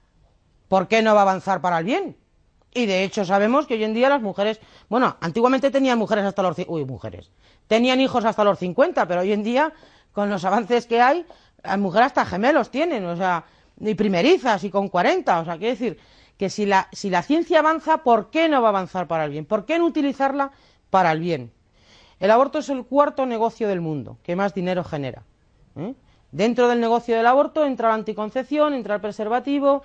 ¿por 0.67 0.89
qué 0.89 1.01
no 1.01 1.15
va 1.15 1.21
a 1.21 1.23
avanzar 1.23 1.61
para 1.61 1.79
el 1.79 1.85
bien? 1.85 2.17
Y 2.75 2.87
de 2.87 3.05
hecho 3.05 3.25
sabemos 3.25 3.69
que 3.69 3.75
hoy 3.75 3.85
en 3.85 3.95
día 3.95 4.09
las 4.09 4.21
mujeres, 4.21 4.59
bueno, 4.89 5.17
antiguamente 5.21 5.71
tenían 5.71 6.01
mujeres 6.01 6.25
hasta 6.25 6.43
los, 6.43 6.57
uy, 6.67 6.85
mujeres, 6.87 7.31
tenían 7.69 8.01
hijos 8.01 8.25
hasta 8.25 8.43
los 8.43 8.59
50, 8.59 9.07
pero 9.07 9.21
hoy 9.21 9.31
en 9.31 9.45
día, 9.45 9.73
con 10.11 10.29
los 10.29 10.45
avances 10.45 10.87
que 10.87 11.01
hay, 11.01 11.25
las 11.63 11.79
mujeres 11.79 12.07
hasta 12.07 12.27
gemelos 12.27 12.73
tienen, 12.73 13.07
o 13.07 13.15
sea, 13.15 13.45
y 13.79 13.95
primerizas 13.95 14.65
y 14.65 14.71
con 14.71 14.89
40, 14.89 15.39
o 15.39 15.45
sea, 15.45 15.57
quiere 15.57 15.75
decir 15.75 16.16
que 16.39 16.51
si 16.51 16.67
la, 16.67 16.89
ciencia 17.23 17.61
avanza, 17.61 17.99
¿por 17.99 18.31
qué 18.31 18.49
no 18.49 18.61
va 18.61 18.69
a 18.69 18.71
avanzar 18.71 19.07
para 19.07 19.25
el 19.25 19.31
bien? 19.31 19.47
¿Por 19.47 19.65
qué 19.65 19.79
no 19.79 19.87
utilizarla 19.87 20.51
para 20.91 21.13
el 21.13 21.21
bien? 21.21 21.53
El 22.21 22.31
aborto 22.31 22.59
es 22.59 22.69
el 22.69 22.85
cuarto 22.85 23.27
negocio 23.27 23.69
del 23.69 23.81
mundo 23.81 24.19
que 24.23 24.37
más 24.37 24.55
dinero 24.55 24.85
genera. 24.85 25.23
¿eh? 25.77 25.95
Dentro 26.33 26.69
del 26.69 26.81
negocio 26.81 27.17
del 27.17 27.27
aborto 27.27 27.65
entra 27.65 27.89
la 27.89 27.95
anticoncepción, 27.95 28.75
entra 28.75 28.97
el 28.97 29.01
preservativo, 29.01 29.83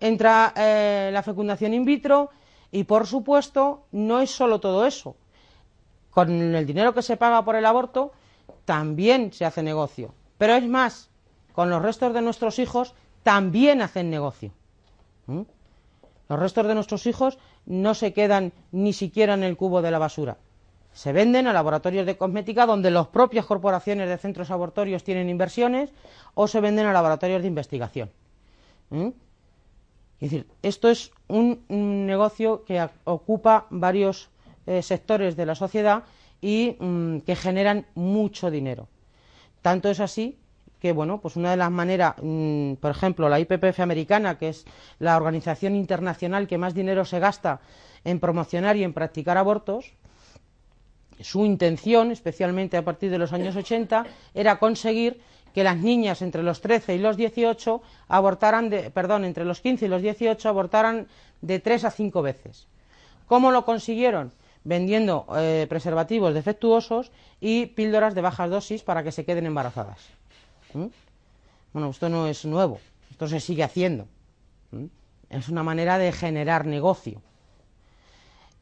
entra 0.00 0.52
eh, 0.56 1.10
la 1.12 1.22
fecundación 1.22 1.72
in 1.72 1.84
vitro 1.84 2.30
y, 2.70 2.84
por 2.84 3.06
supuesto, 3.06 3.84
no 3.92 4.20
es 4.20 4.30
solo 4.30 4.60
todo 4.60 4.86
eso. 4.86 5.16
Con 6.10 6.30
el 6.30 6.66
dinero 6.66 6.94
que 6.94 7.02
se 7.02 7.16
paga 7.16 7.44
por 7.44 7.56
el 7.56 7.66
aborto 7.66 8.12
también 8.64 9.32
se 9.32 9.44
hace 9.44 9.62
negocio. 9.62 10.14
Pero 10.38 10.54
es 10.54 10.66
más, 10.66 11.10
con 11.52 11.70
los 11.70 11.82
restos 11.82 12.12
de 12.12 12.22
nuestros 12.22 12.58
hijos 12.58 12.94
también 13.22 13.80
hacen 13.80 14.10
negocio. 14.10 14.52
Los 16.28 16.38
restos 16.38 16.66
de 16.66 16.74
nuestros 16.74 17.06
hijos 17.06 17.38
no 17.66 17.94
se 17.94 18.12
quedan 18.12 18.52
ni 18.72 18.92
siquiera 18.92 19.34
en 19.34 19.42
el 19.42 19.56
cubo 19.56 19.82
de 19.82 19.90
la 19.90 19.98
basura. 19.98 20.38
Se 20.92 21.12
venden 21.12 21.46
a 21.46 21.52
laboratorios 21.52 22.06
de 22.06 22.16
cosmética 22.16 22.66
donde 22.66 22.90
las 22.90 23.08
propias 23.08 23.46
corporaciones 23.46 24.08
de 24.08 24.16
centros 24.16 24.50
abortorios 24.50 25.04
tienen 25.04 25.28
inversiones 25.28 25.90
o 26.34 26.46
se 26.46 26.60
venden 26.60 26.86
a 26.86 26.92
laboratorios 26.92 27.42
de 27.42 27.48
investigación. 27.48 28.10
¿Mm? 28.90 29.08
Es 29.08 30.30
decir, 30.30 30.46
esto 30.62 30.88
es 30.88 31.10
un, 31.28 31.64
negocio 32.06 32.64
que 32.64 32.88
ocupa 33.04 33.66
varios 33.70 34.30
eh, 34.66 34.82
sectores 34.82 35.36
de 35.36 35.46
la 35.46 35.54
sociedad 35.54 36.04
y 36.40 36.76
mm, 36.78 37.18
que 37.20 37.36
generan 37.36 37.86
mucho 37.94 38.50
dinero. 38.50 38.88
Tanto 39.60 39.90
es 39.90 40.00
así 40.00 40.38
que, 40.84 40.92
bueno, 40.92 41.18
pues 41.18 41.36
una 41.36 41.50
de 41.50 41.56
las 41.56 41.70
maneras, 41.70 42.14
mm, 42.20 42.74
por 42.74 42.90
ejemplo, 42.90 43.26
la 43.30 43.40
IPPF 43.40 43.80
americana, 43.80 44.36
que 44.36 44.50
es 44.50 44.66
la 44.98 45.16
organización 45.16 45.74
internacional 45.76 46.46
que 46.46 46.58
más 46.58 46.74
dinero 46.74 47.06
se 47.06 47.20
gasta 47.20 47.60
en 48.04 48.20
promocionar 48.20 48.76
y 48.76 48.84
en 48.84 48.92
practicar 48.92 49.38
abortos, 49.38 49.94
su 51.22 51.46
intención, 51.46 52.10
especialmente 52.10 52.76
a 52.76 52.84
partir 52.84 53.10
de 53.10 53.16
los 53.16 53.32
años 53.32 53.56
80, 53.56 54.04
era 54.34 54.58
conseguir 54.58 55.22
que 55.54 55.64
las 55.64 55.78
niñas 55.78 56.20
entre 56.20 56.42
los 56.42 56.60
13 56.60 56.96
y 56.96 56.98
los 56.98 57.16
18 57.16 57.80
abortaran, 58.08 58.68
de, 58.68 58.90
perdón, 58.90 59.24
entre 59.24 59.46
los 59.46 59.62
15 59.62 59.86
y 59.86 59.88
los 59.88 60.02
18 60.02 60.46
abortaran 60.50 61.08
de 61.40 61.60
3 61.60 61.86
a 61.86 61.90
5 61.92 62.20
veces. 62.20 62.66
¿Cómo 63.26 63.52
lo 63.52 63.64
consiguieron? 63.64 64.32
Vendiendo 64.64 65.24
eh, 65.34 65.64
preservativos 65.66 66.34
defectuosos 66.34 67.10
y 67.40 67.72
píldoras 67.72 68.14
de 68.14 68.20
bajas 68.20 68.50
dosis 68.50 68.82
para 68.82 69.02
que 69.02 69.12
se 69.12 69.24
queden 69.24 69.46
embarazadas. 69.46 70.10
¿Mm? 70.74 70.86
Bueno, 71.72 71.90
esto 71.90 72.08
no 72.08 72.26
es 72.26 72.44
nuevo, 72.44 72.78
esto 73.10 73.26
se 73.26 73.40
sigue 73.40 73.62
haciendo. 73.62 74.06
¿Mm? 74.70 74.84
Es 75.30 75.48
una 75.48 75.62
manera 75.62 75.98
de 75.98 76.12
generar 76.12 76.66
negocio. 76.66 77.22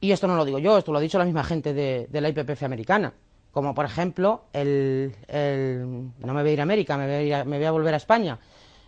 Y 0.00 0.12
esto 0.12 0.26
no 0.26 0.36
lo 0.36 0.44
digo 0.44 0.58
yo, 0.58 0.78
esto 0.78 0.92
lo 0.92 0.98
ha 0.98 1.02
dicho 1.02 1.18
la 1.18 1.24
misma 1.24 1.44
gente 1.44 1.74
de, 1.74 2.08
la 2.12 2.28
IPPF 2.28 2.62
americana 2.62 3.12
como 3.52 3.74
por 3.74 3.84
ejemplo, 3.84 4.44
el, 4.54 5.14
no 5.28 6.32
me 6.32 6.40
voy 6.40 6.50
a 6.50 6.52
ir 6.54 6.60
a 6.60 6.62
América, 6.62 6.96
me 6.96 7.44
voy 7.44 7.64
a, 7.64 7.70
volver 7.70 7.92
a 7.92 7.98
España, 7.98 8.38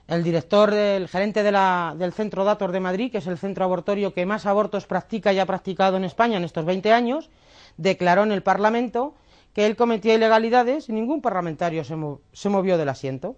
el 0.09 0.23
director, 0.23 0.73
el 0.73 1.07
gerente 1.07 1.43
del 1.43 2.13
Centro 2.15 2.45
Datos 2.45 2.73
de 2.73 2.81
Madrid, 2.81 3.13
que 3.13 3.19
es 3.19 3.27
el 3.27 3.37
centro 3.37 3.65
abortorio 3.65 4.15
que 4.15 4.25
más 4.25 4.47
abortos 4.47 4.87
practica 4.87 5.35
y 5.35 5.39
ha 5.39 5.45
practicado 5.45 5.99
en 5.99 6.05
España 6.05 6.39
en 6.39 6.45
estos 6.45 6.65
20 6.65 6.93
años, 6.95 7.29
declaró 7.77 8.23
en 8.23 8.33
el 8.33 8.43
Parlamento 8.43 9.15
que 9.55 9.64
él 9.67 9.77
cometía 9.77 10.14
ilegalidades 10.14 10.88
y 10.88 10.93
ningún 10.93 11.23
parlamentario 11.23 11.85
se, 11.85 11.97
se 12.33 12.49
movió 12.49 12.77
del 12.77 12.88
asiento. 12.88 13.37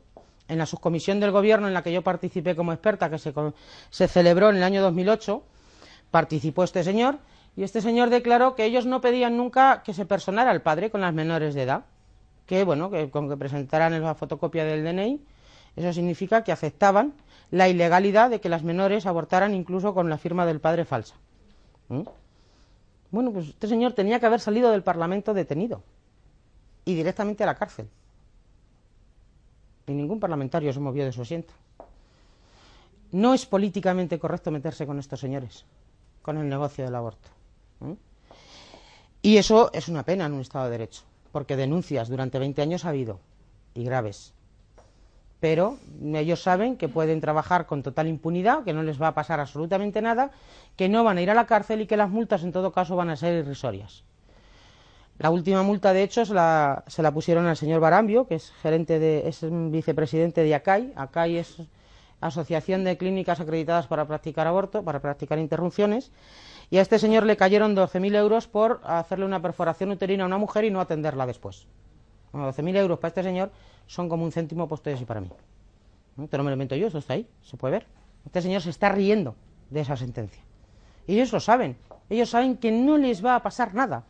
En 0.48 0.58
la 0.58 0.66
subcomisión 0.66 1.20
del 1.20 1.30
Gobierno 1.30 1.68
en 1.68 1.74
la 1.74 1.82
que 1.82 1.92
yo 1.92 2.02
participé 2.02 2.56
como 2.56 2.72
experta, 2.72 3.10
que 3.10 3.18
se, 3.18 4.08
celebró 4.08 4.48
en 4.50 4.56
el 4.56 4.62
año 4.62 4.80
2008, 4.80 5.42
participó 6.10 6.64
este 6.64 6.84
señor 6.84 7.18
y 7.56 7.64
este 7.64 7.82
señor 7.82 8.10
declaró 8.10 8.54
que 8.54 8.64
ellos 8.64 8.86
no 8.86 9.00
pedían 9.00 9.36
nunca 9.36 9.82
que 9.82 9.92
se 9.92 10.06
personara 10.06 10.52
al 10.52 10.62
padre 10.62 10.90
con 10.90 11.00
las 11.00 11.12
menores 11.12 11.54
de 11.54 11.62
edad, 11.64 11.84
que 12.46 12.64
bueno, 12.64 12.90
que 12.90 13.10
con 13.10 13.28
que 13.28 13.36
presentaran 13.36 14.00
la 14.00 14.14
fotocopia 14.14 14.64
del 14.64 14.84
DNI, 14.84 15.20
eso 15.74 15.92
significa 15.92 16.44
que 16.44 16.52
aceptaban 16.52 17.12
la 17.50 17.68
ilegalidad 17.68 18.30
de 18.30 18.40
que 18.40 18.48
las 18.48 18.62
menores 18.62 19.04
abortaran 19.04 19.52
incluso 19.52 19.94
con 19.94 20.08
la 20.08 20.16
firma 20.16 20.46
del 20.46 20.60
padre 20.60 20.84
falsa. 20.84 21.16
Bueno, 23.10 23.32
pues 23.32 23.48
este 23.48 23.66
señor 23.66 23.92
tenía 23.94 24.20
que 24.20 24.26
haber 24.26 24.40
salido 24.40 24.70
del 24.70 24.82
Parlamento 24.82 25.34
detenido 25.34 25.82
y 26.86 26.94
directamente 26.94 27.42
a 27.42 27.46
la 27.46 27.56
cárcel. 27.56 27.90
Y 29.86 29.92
ningún 29.92 30.18
parlamentario 30.18 30.72
se 30.72 30.80
movió 30.80 31.04
de 31.04 31.12
su 31.12 31.20
asiento. 31.20 31.52
No 33.12 33.34
es 33.34 33.44
políticamente 33.44 34.18
correcto 34.18 34.50
meterse 34.50 34.86
con 34.86 34.98
estos 34.98 35.20
señores, 35.20 35.64
con 36.22 36.38
el 36.38 36.48
negocio 36.48 36.84
del 36.84 36.94
aborto. 36.94 37.28
Y 39.20 39.36
eso 39.36 39.70
es 39.72 39.88
una 39.88 40.04
pena 40.04 40.26
en 40.26 40.32
un 40.32 40.40
Estado 40.40 40.66
de 40.66 40.70
Derecho, 40.72 41.02
porque 41.32 41.56
denuncias 41.56 42.08
durante 42.08 42.38
20 42.38 42.62
años 42.62 42.84
ha 42.84 42.90
habido, 42.90 43.18
y 43.74 43.84
graves. 43.84 44.32
Pero 45.40 45.78
ellos 46.00 46.42
saben 46.42 46.76
que 46.76 46.88
pueden 46.88 47.20
trabajar 47.20 47.66
con 47.66 47.82
total 47.82 48.06
impunidad, 48.06 48.64
que 48.64 48.72
no 48.72 48.82
les 48.82 49.00
va 49.00 49.08
a 49.08 49.14
pasar 49.14 49.40
absolutamente 49.40 50.00
nada, 50.00 50.30
que 50.76 50.88
no 50.88 51.04
van 51.04 51.18
a 51.18 51.22
ir 51.22 51.30
a 51.30 51.34
la 51.34 51.46
cárcel 51.46 51.80
y 51.80 51.86
que 51.86 51.96
las 51.96 52.10
multas 52.10 52.42
en 52.44 52.52
todo 52.52 52.72
caso 52.72 52.96
van 52.96 53.10
a 53.10 53.16
ser 53.16 53.44
irrisorias. 53.44 54.04
La 55.18 55.30
última 55.30 55.62
multa, 55.62 55.94
de 55.94 56.02
hecho, 56.02 56.26
se 56.26 56.34
la, 56.34 57.10
pusieron 57.14 57.46
al 57.46 57.56
señor 57.56 57.80
Barambio, 57.80 58.26
que 58.26 58.34
es 58.34 58.52
gerente 58.62 58.98
de, 58.98 59.26
es 59.26 59.40
vicepresidente 59.50 60.42
de 60.42 60.54
ACAI. 60.54 60.92
ACAI 60.94 61.38
es 61.38 61.62
Asociación 62.20 62.84
de 62.84 62.98
Clínicas 62.98 63.40
Acreditadas 63.40 63.86
para 63.86 64.06
practicar 64.06 64.46
aborto, 64.46 64.82
para 64.82 65.00
practicar 65.00 65.38
interrupciones. 65.38 66.12
Y 66.70 66.78
a 66.78 66.82
este 66.82 66.98
señor 66.98 67.24
le 67.24 67.36
cayeron 67.36 67.74
12.000 67.74 68.14
euros 68.16 68.46
por 68.46 68.80
hacerle 68.84 69.24
una 69.24 69.40
perforación 69.40 69.90
uterina 69.90 70.24
a 70.24 70.26
una 70.26 70.38
mujer 70.38 70.64
y 70.64 70.70
no 70.70 70.80
atenderla 70.80 71.24
después. 71.26 71.66
Bueno, 72.32 72.52
12.000 72.52 72.76
euros 72.76 72.98
para 72.98 73.08
este 73.08 73.22
señor 73.22 73.50
son 73.86 74.10
como 74.10 74.24
un 74.24 74.32
céntimo 74.32 74.68
puesto 74.68 74.90
de 74.90 74.98
sí 74.98 75.06
para 75.06 75.20
mí. 75.20 75.30
Esto 76.22 76.36
no 76.36 76.44
me 76.44 76.50
lo 76.50 76.54
invento 76.54 76.74
yo, 76.74 76.88
esto 76.88 76.98
está 76.98 77.14
ahí, 77.14 77.26
se 77.42 77.56
puede 77.56 77.72
ver. 77.72 77.86
Este 78.26 78.42
señor 78.42 78.60
se 78.60 78.70
está 78.70 78.90
riendo 78.90 79.34
de 79.70 79.80
esa 79.80 79.96
sentencia. 79.96 80.42
Y 81.06 81.14
ellos 81.14 81.32
lo 81.32 81.40
saben. 81.40 81.76
Ellos 82.10 82.28
saben 82.28 82.56
que 82.56 82.72
no 82.72 82.98
les 82.98 83.24
va 83.24 83.36
a 83.36 83.42
pasar 83.42 83.74
nada 83.74 84.04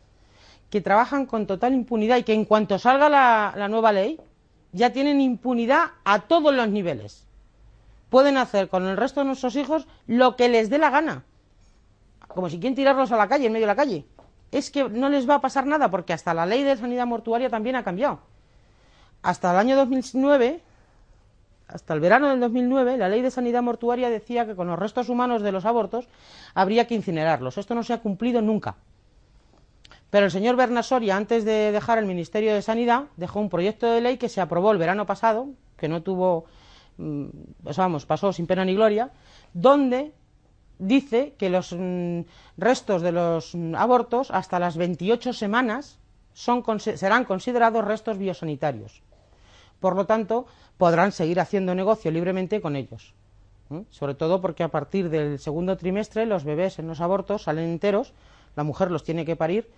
que 0.69 0.81
trabajan 0.81 1.25
con 1.25 1.47
total 1.47 1.73
impunidad 1.73 2.17
y 2.17 2.23
que 2.23 2.33
en 2.33 2.45
cuanto 2.45 2.77
salga 2.79 3.09
la, 3.09 3.67
nueva 3.69 3.91
ley 3.91 4.19
ya 4.73 4.91
tienen 4.91 5.21
impunidad 5.21 5.91
a 6.03 6.21
todos 6.21 6.53
los 6.53 6.67
niveles. 6.69 7.25
Pueden 8.09 8.37
hacer 8.37 8.69
con 8.69 8.85
el 8.85 8.97
resto 8.97 9.21
de 9.21 9.27
nuestros 9.27 9.55
hijos 9.55 9.87
lo 10.07 10.35
que 10.35 10.49
les 10.49 10.69
dé 10.69 10.77
la 10.77 10.89
gana. 10.89 11.23
Como 12.27 12.49
si 12.49 12.59
quieren 12.59 12.75
tirarlos 12.75 13.11
a 13.11 13.17
la 13.17 13.27
calle, 13.27 13.47
en 13.47 13.53
medio 13.53 13.65
de 13.65 13.73
la 13.73 13.75
calle. 13.75 14.05
Es 14.51 14.69
que 14.69 14.87
no 14.87 15.09
les 15.09 15.29
va 15.29 15.35
a 15.35 15.41
pasar 15.41 15.65
nada 15.65 15.89
porque 15.89 16.13
hasta 16.13 16.33
la 16.33 16.45
ley 16.45 16.63
de 16.63 16.77
sanidad 16.77 17.05
mortuaria 17.05 17.49
también 17.49 17.75
ha 17.75 17.83
cambiado. 17.83 18.19
Hasta 19.23 19.51
el 19.51 19.57
año 19.57 19.75
2009, 19.75 20.61
hasta 21.67 21.93
el 21.93 21.99
verano 21.99 22.29
del 22.29 22.39
2009, 22.39 22.97
la 22.97 23.09
ley 23.09 23.21
de 23.21 23.31
sanidad 23.31 23.61
mortuaria 23.61 24.09
decía 24.09 24.45
que 24.45 24.55
con 24.55 24.67
los 24.67 24.79
restos 24.79 25.09
humanos 25.09 25.41
de 25.41 25.51
los 25.51 25.65
abortos 25.65 26.07
habría 26.53 26.87
que 26.87 26.95
incinerarlos. 26.95 27.57
Esto 27.57 27.75
no 27.75 27.83
se 27.83 27.93
ha 27.93 28.01
cumplido 28.01 28.41
nunca. 28.41 28.75
Pero 30.09 30.25
el 30.25 30.31
señor 30.31 30.55
Bernasoria, 30.55 31.17
antes 31.17 31.43
de 31.43 31.71
dejar 31.71 31.97
el 31.97 32.05
Ministerio 32.05 32.53
de 32.53 32.61
Sanidad, 32.61 33.05
dejó 33.17 33.39
un 33.39 33.49
proyecto 33.49 33.91
de 33.91 34.01
ley 34.01 34.17
que 34.17 34.29
se 34.29 34.39
aprobó 34.39 34.71
el 34.71 34.77
verano 34.77 35.05
pasado, 35.05 35.49
que 35.75 35.89
no 35.89 36.01
tuvo, 36.01 36.45
pues 37.63 37.75
vamos, 37.77 38.05
pasó 38.05 38.31
sin 38.31 38.47
pena 38.47 38.63
ni 38.63 38.73
gloria, 38.73 39.11
donde 39.53 40.13
dice 40.79 41.33
que 41.37 41.49
los 41.49 41.73
mm, 41.77 42.21
restos 42.57 43.01
de 43.01 43.11
los 43.11 43.53
mm, 43.53 43.75
abortos 43.75 44.31
hasta 44.31 44.59
las 44.59 44.77
28 44.77 45.33
semanas 45.33 45.99
son, 46.33 46.63
serán 46.79 47.25
considerados 47.25 47.83
restos 47.83 48.17
biosanitarios. 48.17 49.01
Por 49.79 49.95
lo 49.95 50.05
tanto, 50.05 50.45
podrán 50.77 51.11
seguir 51.11 51.39
haciendo 51.39 51.75
negocio 51.75 52.11
libremente 52.11 52.61
con 52.61 52.75
ellos. 52.75 53.13
Sobre 53.89 54.15
todo 54.15 54.39
porque 54.39 54.63
a 54.63 54.69
partir 54.69 55.09
del 55.09 55.39
segundo 55.39 55.75
trimestre 55.75 56.25
los 56.25 56.45
bebés 56.45 56.79
en 56.79 56.87
los 56.87 57.01
abortos 57.01 57.43
salen 57.43 57.65
enteros, 57.65 58.13
la 58.55 58.63
mujer 58.63 58.91
los 58.91 59.03
tiene 59.03 59.25
que 59.25 59.35
parir 59.35 59.69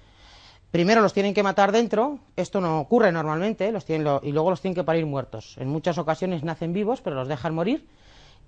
Primero 0.71 1.01
los 1.01 1.13
tienen 1.13 1.33
que 1.33 1.41
matar 1.41 1.71
dentro, 1.71 2.19
esto 2.35 2.61
no 2.61 2.79
ocurre 2.79 3.11
normalmente, 3.11 3.71
los 3.71 3.85
tienen 3.85 4.19
y 4.21 4.31
luego 4.31 4.51
los 4.51 4.61
tienen 4.61 4.75
que 4.75 4.83
parir 4.83 5.05
muertos. 5.05 5.57
En 5.57 5.67
muchas 5.67 5.97
ocasiones 5.97 6.43
nacen 6.43 6.73
vivos, 6.73 7.01
pero 7.01 7.15
los 7.15 7.27
dejan 7.27 7.55
morir, 7.55 7.87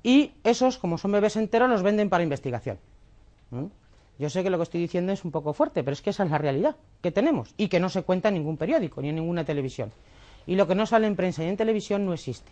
y 0.03 0.31
esos, 0.43 0.77
como 0.77 0.97
son 0.97 1.11
bebés 1.11 1.35
enteros, 1.35 1.69
los 1.69 1.83
venden 1.83 2.09
para 2.09 2.23
investigación. 2.23 2.77
¿Mm? 3.49 3.65
Yo 4.19 4.29
sé 4.29 4.43
que 4.43 4.51
lo 4.51 4.57
que 4.57 4.63
estoy 4.63 4.81
diciendo 4.81 5.11
es 5.11 5.25
un 5.25 5.31
poco 5.31 5.53
fuerte, 5.53 5.83
pero 5.83 5.93
es 5.93 6.01
que 6.03 6.11
esa 6.11 6.23
es 6.23 6.29
la 6.29 6.37
realidad 6.37 6.75
que 7.01 7.11
tenemos 7.11 7.55
y 7.57 7.69
que 7.69 7.79
no 7.79 7.89
se 7.89 8.03
cuenta 8.03 8.29
en 8.29 8.35
ningún 8.35 8.57
periódico 8.57 9.01
ni 9.01 9.09
en 9.09 9.15
ninguna 9.15 9.43
televisión. 9.43 9.91
Y 10.45 10.55
lo 10.55 10.67
que 10.67 10.75
no 10.75 10.85
sale 10.85 11.07
en 11.07 11.15
prensa 11.15 11.43
y 11.43 11.47
en 11.47 11.57
televisión 11.57 12.05
no 12.05 12.13
existe. 12.13 12.51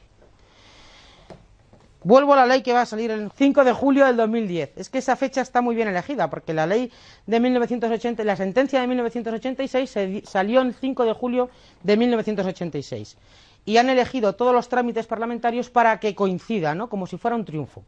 Vuelvo 2.01 2.33
a 2.33 2.37
la 2.37 2.45
ley 2.45 2.61
que 2.61 2.71
va 2.71 2.81
a 2.81 2.85
salir 2.85 3.11
el 3.11 3.29
5 3.29 3.65
de 3.65 3.73
julio 3.73 4.05
del 4.05 4.15
2010. 4.15 4.77
Es 4.77 4.89
que 4.89 4.99
esa 4.99 5.17
fecha 5.17 5.41
está 5.41 5.61
muy 5.61 5.75
bien 5.75 5.89
elegida, 5.89 6.29
porque 6.29 6.53
la 6.53 6.65
ley 6.65 6.91
de 7.27 7.39
1980, 7.41 8.23
la 8.23 8.37
sentencia 8.37 8.79
de 8.79 8.87
1986 8.87 10.23
salió 10.23 10.61
el 10.61 10.73
5 10.73 11.03
de 11.03 11.13
julio 11.13 11.49
de 11.83 11.97
1986. 11.97 13.17
Y 13.65 13.77
han 13.77 13.89
elegido 13.89 14.33
todos 14.33 14.53
los 14.53 14.69
trámites 14.69 15.07
parlamentarios 15.07 15.69
para 15.69 15.99
que 15.99 16.15
coincida, 16.15 16.73
¿no? 16.73 16.87
Como 16.87 17.05
si 17.05 17.17
fuera 17.17 17.35
un 17.35 17.43
triunfo. 17.43 17.83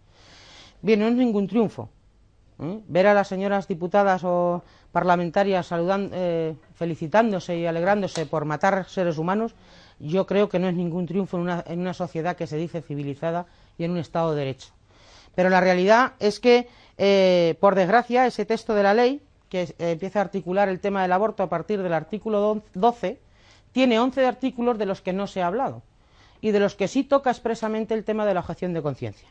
Bien, 0.82 1.00
no 1.00 1.08
es 1.08 1.14
ningún 1.14 1.48
triunfo. 1.48 1.90
¿eh? 2.60 2.82
Ver 2.90 3.08
a 3.08 3.14
las 3.14 3.30
señoras 3.30 3.70
diputadas 3.70 4.26
o 4.26 4.62
parlamentarias 4.92 5.68
saludando, 5.68 6.10
eh, 6.14 6.56
felicitándose 6.74 7.58
y 7.58 7.66
alegrándose 7.66 8.26
por 8.26 8.44
matar 8.44 8.90
seres 8.90 9.18
humanos, 9.18 9.56
yo 10.00 10.26
creo 10.26 10.50
que 10.50 10.60
no 10.60 10.68
es 10.68 10.76
ningún 10.76 11.06
triunfo 11.06 11.38
en 11.38 11.80
una 11.80 11.94
sociedad 11.94 12.36
que 12.36 12.48
se 12.48 12.58
dice 12.58 12.82
civilizada 12.82 13.46
y 13.82 13.84
en 13.84 13.92
un 13.92 13.98
Estado 13.98 14.34
de 14.34 14.40
Derecho. 14.40 14.70
Pero 15.36 15.50
la 15.50 15.60
realidad 15.60 16.14
es 16.20 16.40
que, 16.40 16.68
eh, 16.98 17.56
por 17.60 17.76
desgracia, 17.76 18.28
ese 18.28 18.46
texto 18.46 18.76
de 18.76 18.84
la 18.84 18.94
ley, 18.94 19.22
que 19.50 19.64
eh, 19.64 19.76
empieza 19.80 20.20
a 20.20 20.24
articular 20.24 20.70
el 20.70 20.80
tema 20.80 21.02
del 21.02 21.12
aborto 21.12 21.44
a 21.44 21.50
partir 21.50 21.82
del 21.82 21.94
artículo 21.94 22.62
12, 22.74 23.20
tiene 23.72 24.00
11 24.00 24.26
artículos 24.26 24.78
de 24.78 24.86
los 24.86 25.02
que 25.02 25.14
no 25.14 25.28
se 25.28 25.42
ha 25.42 25.48
hablado 25.48 25.82
y 26.42 26.52
de 26.52 26.60
los 26.60 26.76
que 26.76 26.88
sí 26.88 27.04
toca 27.04 27.30
expresamente 27.30 27.94
el 27.94 28.04
tema 28.04 28.26
de 28.26 28.34
la 28.34 28.42
objeción 28.42 28.74
de 28.74 28.82
conciencia. 28.82 29.30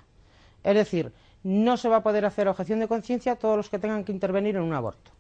Es 0.65 0.75
decir, 0.75 1.13
no 1.43 1.77
se 1.77 1.89
va 1.89 1.97
a 1.97 2.03
poder 2.03 2.25
hacer 2.25 2.49
objeción 2.49 2.81
de 2.81 2.89
conciencia 2.89 3.33
a 3.33 3.37
todos 3.37 3.57
los 3.57 3.69
que 3.69 3.79
tengan 3.79 4.05
que 4.05 4.13
intervenir 4.13 4.57
en 4.57 4.63
un 4.63 4.75
aborto. 4.75 5.11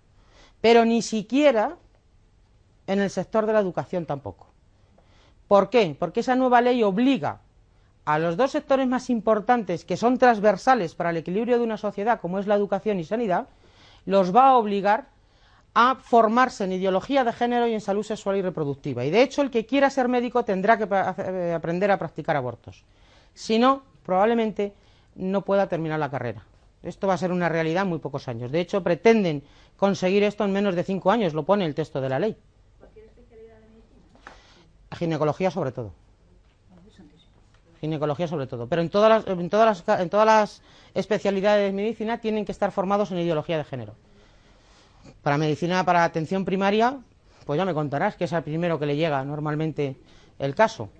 Pero 0.60 0.84
ni 0.84 1.02
siquiera 1.02 1.76
en 2.86 3.00
el 3.00 3.10
sector 3.10 3.46
de 3.46 3.52
la 3.52 3.60
educación 3.60 4.06
tampoco. 4.06 4.48
¿Por 5.48 5.70
qué? 5.70 5.96
Porque 5.98 6.20
esa 6.20 6.36
nueva 6.36 6.60
ley 6.60 6.82
obliga 6.82 7.40
a 8.14 8.18
los 8.18 8.36
dos 8.36 8.50
sectores 8.50 8.88
más 8.88 9.08
importantes 9.08 9.84
que 9.84 9.96
son 9.96 10.18
transversales 10.18 10.94
para 10.94 11.10
el 11.10 11.18
equilibrio 11.18 11.58
de 11.58 11.64
una 11.64 11.76
sociedad, 11.76 12.20
como 12.20 12.38
es 12.38 12.46
la 12.46 12.56
educación 12.56 12.98
y 12.98 13.04
sanidad, 13.04 13.46
los 14.04 14.34
va 14.34 14.48
a 14.48 14.56
obligar 14.56 15.08
a 15.74 15.94
formarse 15.94 16.64
en 16.64 16.72
ideología 16.72 17.22
de 17.22 17.32
género 17.32 17.68
y 17.68 17.74
en 17.74 17.80
salud 17.80 18.02
sexual 18.02 18.36
y 18.36 18.42
reproductiva. 18.42 19.04
Y 19.04 19.10
de 19.10 19.22
hecho, 19.22 19.42
el 19.42 19.50
que 19.50 19.64
quiera 19.64 19.90
ser 19.90 20.08
médico 20.08 20.44
tendrá 20.44 20.76
que 20.76 20.88
eh, 21.22 21.54
aprender 21.54 21.92
a 21.92 21.98
practicar 21.98 22.36
abortos. 22.36 22.84
Si 23.34 23.60
no, 23.60 23.82
probablemente 24.04 24.72
no 25.14 25.42
pueda 25.42 25.68
terminar 25.68 26.00
la 26.00 26.10
carrera. 26.10 26.42
Esto 26.82 27.06
va 27.06 27.14
a 27.14 27.18
ser 27.18 27.30
una 27.30 27.48
realidad 27.48 27.84
en 27.84 27.90
muy 27.90 27.98
pocos 28.00 28.26
años. 28.26 28.50
De 28.50 28.60
hecho, 28.60 28.82
pretenden 28.82 29.44
conseguir 29.76 30.24
esto 30.24 30.44
en 30.44 30.52
menos 30.52 30.74
de 30.74 30.82
cinco 30.82 31.12
años, 31.12 31.34
lo 31.34 31.44
pone 31.44 31.64
el 31.64 31.76
texto 31.76 32.00
de 32.00 32.08
la 32.08 32.18
ley. 32.18 32.36
¿Cualquier 32.78 33.04
especialidad 33.06 33.60
de 33.60 33.68
medicina? 33.68 34.96
Ginecología 34.96 35.52
sobre 35.52 35.70
todo 35.70 35.92
ginecología 37.80 38.28
sobre 38.28 38.46
todo, 38.46 38.66
pero 38.66 38.82
en 38.82 38.90
todas 38.90 39.24
las, 39.26 39.38
en 39.38 39.48
todas 39.48 39.84
las, 39.86 40.00
en 40.00 40.10
todas 40.10 40.26
las 40.26 40.62
especialidades 40.94 41.70
de 41.70 41.72
medicina 41.72 42.18
tienen 42.20 42.44
que 42.44 42.52
estar 42.52 42.72
formados 42.72 43.10
en 43.10 43.18
ideología 43.18 43.56
de 43.56 43.64
género. 43.64 43.94
Para 45.22 45.38
medicina, 45.38 45.84
para 45.84 46.04
atención 46.04 46.44
primaria, 46.44 46.98
pues 47.46 47.56
ya 47.58 47.64
me 47.64 47.74
contarás 47.74 48.16
que 48.16 48.24
es 48.24 48.32
el 48.32 48.42
primero 48.42 48.78
que 48.78 48.86
le 48.86 48.96
llega 48.96 49.24
normalmente 49.24 49.96
el 50.38 50.54
caso. 50.54 50.90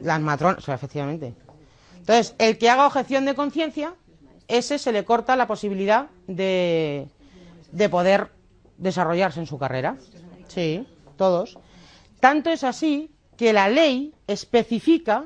Las 0.00 0.20
matronas, 0.20 0.66
efectivamente. 0.68 1.34
Entonces, 1.98 2.34
el 2.38 2.56
que 2.58 2.70
haga 2.70 2.86
objeción 2.86 3.24
de 3.24 3.34
conciencia, 3.34 3.94
ese 4.48 4.78
se 4.78 4.92
le 4.92 5.04
corta 5.04 5.36
la 5.36 5.46
posibilidad 5.46 6.06
de, 6.26 7.08
de 7.72 7.88
poder 7.88 8.30
desarrollarse 8.78 9.40
en 9.40 9.46
su 9.46 9.58
carrera. 9.58 9.96
Sí, 10.48 10.86
todos. 11.16 11.58
Tanto 12.20 12.50
es 12.50 12.64
así 12.64 13.10
que 13.36 13.52
la 13.52 13.68
ley 13.68 14.12
especifica 14.26 15.24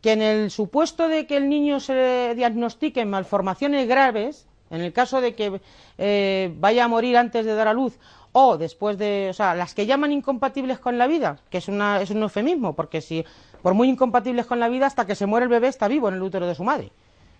que 0.00 0.12
en 0.12 0.22
el 0.22 0.50
supuesto 0.50 1.08
de 1.08 1.26
que 1.26 1.36
el 1.36 1.48
niño 1.48 1.80
se 1.80 2.34
diagnostiquen 2.36 3.08
malformaciones 3.08 3.88
graves, 3.88 4.46
En 4.70 4.80
el 4.80 4.92
caso 4.92 5.20
de 5.20 5.34
que 5.34 5.60
eh, 5.98 6.52
vaya 6.58 6.84
a 6.84 6.88
morir 6.88 7.16
antes 7.16 7.46
de 7.46 7.54
dar 7.54 7.68
a 7.68 7.72
luz 7.72 7.98
o 8.32 8.58
después 8.58 8.98
de, 8.98 9.28
o 9.30 9.32
sea, 9.32 9.54
las 9.54 9.74
que 9.74 9.86
llaman 9.86 10.10
incompatibles 10.10 10.80
con 10.80 10.98
la 10.98 11.06
vida, 11.06 11.38
que 11.50 11.58
es, 11.58 11.68
una, 11.68 12.02
es 12.02 12.10
un 12.10 12.20
eufemismo, 12.22 12.74
porque 12.74 13.00
si, 13.00 13.24
por 13.62 13.74
muy 13.74 13.88
incompatibles 13.88 14.46
con 14.46 14.58
la 14.58 14.68
vida, 14.68 14.86
hasta 14.86 15.06
que 15.06 15.14
se 15.14 15.26
muere 15.26 15.44
el 15.44 15.50
bebé 15.50 15.68
está 15.68 15.86
vivo 15.86 16.08
en 16.08 16.14
el 16.14 16.22
útero 16.22 16.46
de 16.46 16.56
su 16.56 16.64
madre. 16.64 16.90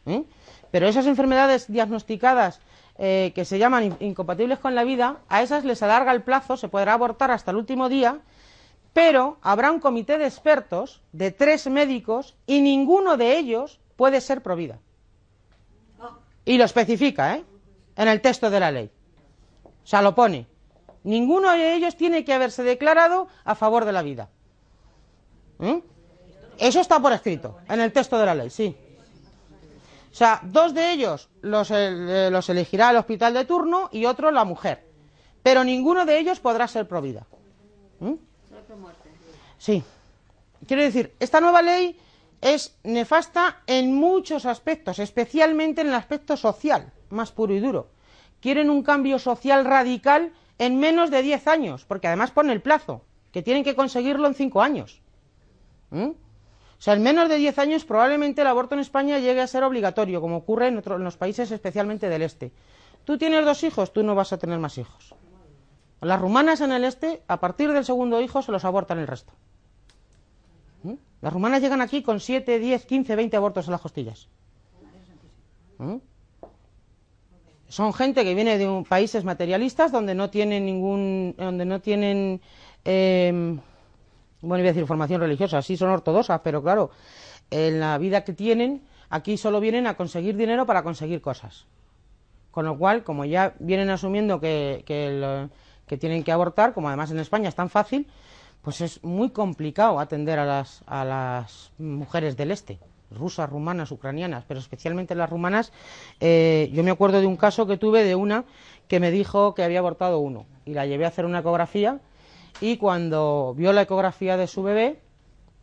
¿eh? 0.07 0.23
Pero 0.71 0.87
esas 0.87 1.07
enfermedades 1.07 1.67
diagnosticadas 1.67 2.61
eh, 2.97 3.33
que 3.35 3.45
se 3.45 3.59
llaman 3.59 3.97
incompatibles 3.99 4.61
con 4.61 4.77
la 4.77 4.85
vida, 4.85 5.17
a 5.29 5.43
esas 5.43 5.65
les 5.65 5.83
alarga 5.83 6.13
el 6.13 6.23
plazo, 6.23 6.57
se 6.57 6.69
podrá 6.69 6.93
abortar 6.93 7.33
hasta 7.33 7.51
el 7.51 7.57
último 7.57 7.89
día, 7.89 8.21
pero 8.95 9.39
habrá 9.43 9.73
un 9.73 9.81
comité 9.81 10.17
de 10.17 10.27
expertos 10.27 11.03
de 11.13 11.33
tres 11.33 11.67
médicos 11.67 12.37
y 12.47 12.63
ninguno 12.63 13.19
de 13.19 13.37
ellos 13.37 13.81
puede 13.97 14.21
ser 14.21 14.41
provida. 14.41 14.79
Y 16.45 16.57
lo 16.57 16.65
especifica, 16.65 17.37
¿eh? 17.37 17.45
En 17.97 18.09
el 18.09 18.21
texto 18.21 18.51
de 18.51 18.61
la 18.61 18.71
ley. 18.71 18.91
O 19.65 19.87
sea, 19.87 20.01
lo 20.01 20.15
pone. 20.15 20.47
Ninguno 21.03 21.51
de 21.53 21.75
ellos 21.75 21.97
tiene 21.97 22.25
que 22.25 22.33
haberse 22.33 22.63
declarado 22.63 23.27
a 23.45 23.55
favor 23.57 23.85
de 23.85 23.93
la 23.93 24.03
vida. 24.03 24.31
¿Eh? 25.61 25.83
Eso 26.59 26.81
está 26.81 27.01
por 27.01 27.13
escrito, 27.13 27.59
en 27.69 27.81
el 27.81 27.93
texto 27.93 28.17
de 28.17 28.27
la 28.27 28.35
ley, 28.35 28.49
sí. 28.49 28.77
O 30.13 30.15
sea, 30.15 30.41
dos 30.45 30.73
de 30.73 30.93
ellos 30.93 31.29
los, 31.43 31.73
eh, 31.73 32.29
los 32.31 32.49
elegirá 32.49 32.91
el 32.91 32.97
hospital 32.97 33.35
de 33.35 33.45
turno 33.45 33.89
y 33.91 34.05
otro 34.05 34.31
la 34.31 34.45
mujer. 34.45 34.87
Pero 35.43 35.65
ninguno 35.65 36.07
de 36.07 36.19
ellos 36.19 36.39
podrá 36.39 36.69
ser 36.69 36.87
provida. 36.87 37.27
¿Mm? 37.99 38.15
Sí. 39.59 39.83
Quiero 40.67 40.83
decir, 40.83 41.15
esta 41.21 41.41
nueva 41.41 41.63
ley 41.63 41.99
es 42.41 42.77
nefasta 42.85 43.63
en 43.67 43.95
muchos 43.95 44.47
aspectos, 44.47 44.99
especialmente 44.99 45.81
en 45.81 45.89
el 45.89 45.95
aspecto 45.95 46.37
social, 46.37 46.93
más 47.11 47.33
puro 47.33 47.55
y 47.55 47.61
duro. 47.61 47.89
Quieren 48.41 48.71
un 48.71 48.83
cambio 48.83 49.19
social 49.19 49.65
radical 49.65 50.33
en 50.59 50.79
menos 50.79 51.11
de 51.11 51.23
10 51.23 51.47
años, 51.49 51.85
porque 51.85 52.07
además 52.07 52.31
pone 52.31 52.53
el 52.53 52.61
plazo, 52.61 53.03
que 53.33 53.43
tienen 53.43 53.65
que 53.65 53.75
conseguirlo 53.75 54.27
en 54.29 54.35
5 54.35 54.63
años. 54.63 55.01
¿Mm? 55.91 56.11
O 56.11 56.83
sea, 56.85 56.95
en 56.95 57.03
menos 57.03 57.29
de 57.29 57.37
10 57.37 57.59
años 57.59 57.85
probablemente 57.85 58.43
el 58.43 58.47
aborto 58.47 58.75
en 58.75 58.81
España 58.81 59.19
llegue 59.19 59.41
a 59.41 59.47
ser 59.47 59.65
obligatorio, 59.65 60.21
como 60.21 60.37
ocurre 60.37 60.69
en, 60.69 60.83
en 60.85 61.05
los 61.05 61.17
países 61.17 61.51
especialmente 61.51 62.09
del 62.09 62.23
este. 62.23 62.53
Tú 63.05 63.17
tienes 63.17 63.45
dos 63.45 63.63
hijos, 63.65 63.93
tú 63.93 64.03
no 64.03 64.15
vas 64.15 64.33
a 64.33 64.39
tener 64.39 64.59
más 64.59 64.77
hijos. 64.77 65.15
Las 66.05 66.21
rumanas 66.21 66.61
en 66.61 66.73
el 66.73 66.85
este, 66.85 67.23
a 67.29 67.41
partir 67.41 67.73
del 67.73 67.85
segundo 67.85 68.21
hijo, 68.21 68.43
se 68.43 68.53
los 68.53 68.65
abortan 68.65 68.99
el 68.99 69.07
resto. 69.07 69.33
¿Mm? 70.83 70.95
Las 71.23 71.33
rumanas 71.33 71.63
llegan 71.63 71.81
aquí 71.81 72.03
con 72.03 72.21
7, 72.21 72.59
10, 72.59 72.85
15, 72.85 73.17
20 73.17 73.37
abortos 73.37 73.67
en 73.67 73.73
las 73.73 73.81
costillas. 73.81 74.29
¿Mm? 75.79 75.97
Son 77.69 77.93
gente 77.95 78.23
que 78.23 78.35
viene 78.35 78.59
de 78.59 78.85
países 78.89 79.25
materialistas 79.25 79.91
donde 79.91 80.15
no 80.15 80.31
tienen 80.31 80.67
ningún, 80.67 81.35
donde 81.39 81.65
no 81.65 81.81
tienen, 81.81 82.41
eh, 82.85 83.59
bueno, 84.43 84.59
iba 84.63 84.69
a 84.69 84.73
decir 84.73 84.87
formación 84.87 85.21
religiosa, 85.23 85.63
sí 85.63 85.77
son 85.77 85.89
ortodoxas, 85.89 86.41
pero 86.45 86.63
claro, 86.63 86.91
en 87.51 87.81
la 87.81 87.97
vida 87.99 88.25
que 88.25 88.35
tienen, 88.35 88.83
aquí 89.09 89.37
solo 89.37 89.59
vienen 89.59 89.87
a 89.87 89.97
conseguir 89.97 90.37
dinero 90.37 90.67
para 90.67 90.83
conseguir 90.83 91.23
cosas. 91.23 91.67
Con 92.51 92.67
lo 92.67 92.79
cual, 92.79 93.03
como 93.03 93.25
ya 93.25 93.55
vienen 93.59 93.91
asumiendo 93.91 94.39
que, 94.39 94.85
que, 94.87 95.49
que 95.87 95.97
tienen 95.97 96.25
que 96.25 96.33
abortar, 96.33 96.75
como 96.75 96.89
además 96.89 97.11
en 97.11 97.19
España 97.19 97.49
es 97.49 97.55
tan 97.55 97.71
fácil, 97.71 98.07
pues 98.63 98.81
es 98.81 99.05
muy 99.05 99.31
complicado 99.31 100.01
atender 100.01 100.39
a 100.39 100.47
las, 100.47 100.83
a 100.87 101.05
las 101.05 101.73
mujeres 101.79 102.37
del 102.37 102.51
este, 102.51 102.79
rusas, 103.11 103.49
rumanas, 103.49 103.91
ucranianas, 103.91 104.45
pero 104.47 104.61
especialmente 104.61 105.15
las 105.15 105.31
rumanas. 105.31 105.73
Eh, 106.21 106.71
yo 106.73 106.83
me 106.83 106.91
acuerdo 106.91 107.21
de 107.21 107.27
un 107.27 107.37
caso 107.37 107.67
que 107.67 107.77
tuve 107.77 108.05
de 108.05 108.15
una 108.15 108.45
que 108.89 109.01
me 109.01 109.11
dijo 109.11 109.55
que 109.55 109.63
había 109.63 109.79
abortado 109.79 110.19
uno 110.19 110.47
y 110.65 110.75
la 110.75 110.87
llevé 110.87 111.05
a 111.05 111.09
hacer 111.09 111.25
una 111.25 111.41
ecografía 111.41 112.01
y 112.61 112.77
cuando 112.77 113.55
vio 113.57 113.73
la 113.73 113.83
ecografía 113.83 114.37
de 114.37 114.47
su 114.47 114.63
bebé, 114.63 115.01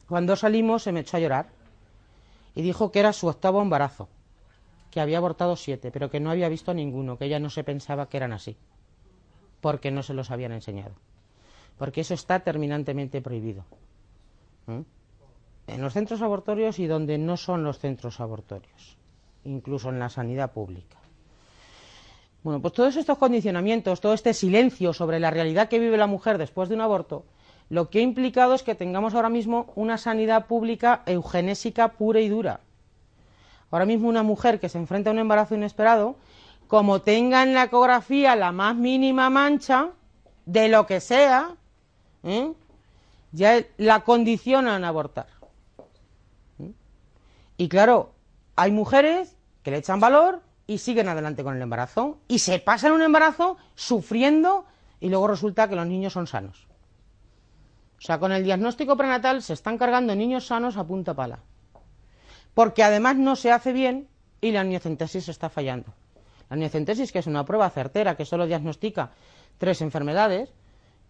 cuando 0.07 0.35
salimos 0.35 0.83
se 0.83 0.91
me 0.91 1.01
echó 1.01 1.17
a 1.17 1.21
llorar 1.21 1.49
y 2.55 2.61
dijo 2.61 2.91
que 2.91 2.99
era 2.99 3.13
su 3.13 3.27
octavo 3.27 3.61
embarazo, 3.61 4.09
que 4.89 4.99
había 4.99 5.17
abortado 5.17 5.55
siete, 5.55 5.89
pero 5.91 6.09
que 6.09 6.19
no 6.19 6.31
había 6.31 6.49
visto 6.49 6.73
ninguno, 6.73 7.17
que 7.17 7.25
ella 7.25 7.39
no 7.39 7.49
se 7.49 7.63
pensaba 7.63 8.09
que 8.09 8.17
eran 8.17 8.33
así, 8.33 8.57
porque 9.61 9.91
no 9.91 10.03
se 10.03 10.13
los 10.13 10.31
habían 10.31 10.51
enseñado 10.51 10.93
porque 11.81 12.01
eso 12.01 12.13
está 12.13 12.41
terminantemente 12.41 13.23
prohibido. 13.23 13.65
¿Mm? 14.67 14.81
En 15.65 15.81
los 15.81 15.93
centros 15.93 16.21
abortorios 16.21 16.77
y 16.77 16.85
donde 16.85 17.17
no 17.17 17.37
son 17.37 17.63
los 17.63 17.79
centros 17.79 18.19
abortorios, 18.19 18.97
incluso 19.45 19.89
en 19.89 19.97
la 19.97 20.09
sanidad 20.09 20.51
pública. 20.51 20.97
Bueno, 22.43 22.61
pues 22.61 22.75
todos 22.75 22.97
estos 22.97 23.17
condicionamientos, 23.17 23.99
todo 23.99 24.13
este 24.13 24.35
silencio 24.35 24.93
sobre 24.93 25.19
la 25.19 25.31
realidad 25.31 25.69
que 25.69 25.79
vive 25.79 25.97
la 25.97 26.05
mujer 26.05 26.37
después 26.37 26.69
de 26.69 26.75
un 26.75 26.81
aborto, 26.81 27.25
lo 27.67 27.89
que 27.89 27.97
ha 27.97 28.03
implicado 28.03 28.53
es 28.53 28.61
que 28.61 28.75
tengamos 28.75 29.15
ahora 29.15 29.29
mismo 29.29 29.73
una 29.75 29.97
sanidad 29.97 30.45
pública 30.45 31.01
eugenésica 31.07 31.93
pura 31.93 32.19
y 32.19 32.29
dura. 32.29 32.59
Ahora 33.71 33.87
mismo 33.87 34.07
una 34.07 34.21
mujer 34.21 34.59
que 34.59 34.69
se 34.69 34.77
enfrenta 34.77 35.09
a 35.09 35.13
un 35.13 35.19
embarazo 35.19 35.55
inesperado, 35.55 36.15
como 36.71 37.01
tenga 37.01 37.43
en 37.43 37.53
la 37.53 37.63
ecografía 37.63 38.33
la 38.37 38.53
más 38.53 38.77
mínima 38.77 39.29
mancha, 39.29 39.89
de 40.45 40.69
lo 40.69 40.87
que 40.87 41.01
sea, 41.01 41.57
¿eh? 42.23 42.53
ya 43.33 43.61
la 43.75 44.05
condicionan 44.05 44.85
a 44.85 44.87
abortar. 44.87 45.27
¿eh? 46.59 46.71
Y 47.57 47.67
claro, 47.67 48.13
hay 48.55 48.71
mujeres 48.71 49.35
que 49.63 49.71
le 49.71 49.79
echan 49.79 49.99
valor 49.99 50.43
y 50.65 50.77
siguen 50.77 51.09
adelante 51.09 51.43
con 51.43 51.57
el 51.57 51.61
embarazo 51.61 52.19
y 52.29 52.39
se 52.39 52.57
pasan 52.59 52.93
un 52.93 53.01
embarazo 53.01 53.57
sufriendo 53.75 54.63
y 55.01 55.09
luego 55.09 55.27
resulta 55.27 55.67
que 55.67 55.75
los 55.75 55.87
niños 55.87 56.13
son 56.13 56.25
sanos. 56.25 56.67
O 57.97 58.01
sea, 58.01 58.17
con 58.17 58.31
el 58.31 58.45
diagnóstico 58.45 58.95
prenatal 58.95 59.41
se 59.41 59.51
están 59.51 59.77
cargando 59.77 60.15
niños 60.15 60.47
sanos 60.47 60.77
a 60.77 60.85
punta 60.85 61.13
pala. 61.13 61.39
Porque 62.53 62.81
además 62.81 63.17
no 63.17 63.35
se 63.35 63.51
hace 63.51 63.73
bien 63.73 64.07
y 64.39 64.51
la 64.51 64.61
amniocentesis 64.61 65.27
está 65.27 65.49
fallando. 65.49 65.93
La 66.51 66.55
amniocentesis, 66.55 67.13
que 67.13 67.19
es 67.19 67.27
una 67.27 67.45
prueba 67.45 67.69
certera 67.69 68.17
que 68.17 68.25
solo 68.25 68.45
diagnostica 68.45 69.11
tres 69.57 69.81
enfermedades, 69.81 70.53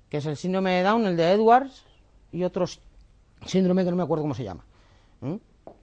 que 0.07 0.17
es 0.17 0.25
el 0.27 0.37
síndrome 0.37 0.69
de 0.69 0.83
Down, 0.83 1.07
el 1.07 1.17
de 1.17 1.31
Edwards 1.31 1.83
y 2.31 2.43
otro 2.43 2.65
síndrome 3.47 3.83
que 3.83 3.89
no 3.89 3.97
me 3.97 4.03
acuerdo 4.03 4.21
cómo 4.21 4.35
se 4.35 4.43
llama. 4.43 4.63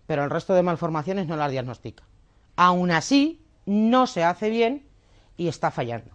Pero 0.06 0.22
el 0.22 0.30
resto 0.30 0.54
de 0.54 0.62
malformaciones 0.62 1.26
no 1.26 1.34
las 1.34 1.50
diagnostica. 1.50 2.04
Aún 2.54 2.92
así, 2.92 3.42
no 3.66 4.06
se 4.06 4.22
hace 4.22 4.48
bien 4.48 4.86
y 5.36 5.48
está 5.48 5.72
fallando. 5.72 6.12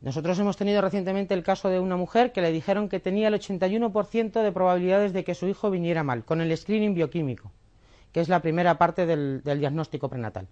Nosotros 0.00 0.36
hemos 0.40 0.56
tenido 0.56 0.80
recientemente 0.80 1.34
el 1.34 1.44
caso 1.44 1.68
de 1.68 1.78
una 1.78 1.96
mujer 1.96 2.32
que 2.32 2.42
le 2.42 2.50
dijeron 2.50 2.88
que 2.88 2.98
tenía 2.98 3.28
el 3.28 3.34
81% 3.34 4.42
de 4.42 4.50
probabilidades 4.50 5.12
de 5.12 5.22
que 5.22 5.36
su 5.36 5.46
hijo 5.46 5.70
viniera 5.70 6.02
mal, 6.02 6.24
con 6.24 6.40
el 6.40 6.56
screening 6.56 6.94
bioquímico, 6.94 7.52
que 8.10 8.18
es 8.18 8.28
la 8.28 8.42
primera 8.42 8.76
parte 8.76 9.06
del 9.06 9.60
diagnóstico 9.60 10.08
prenatal. 10.08 10.48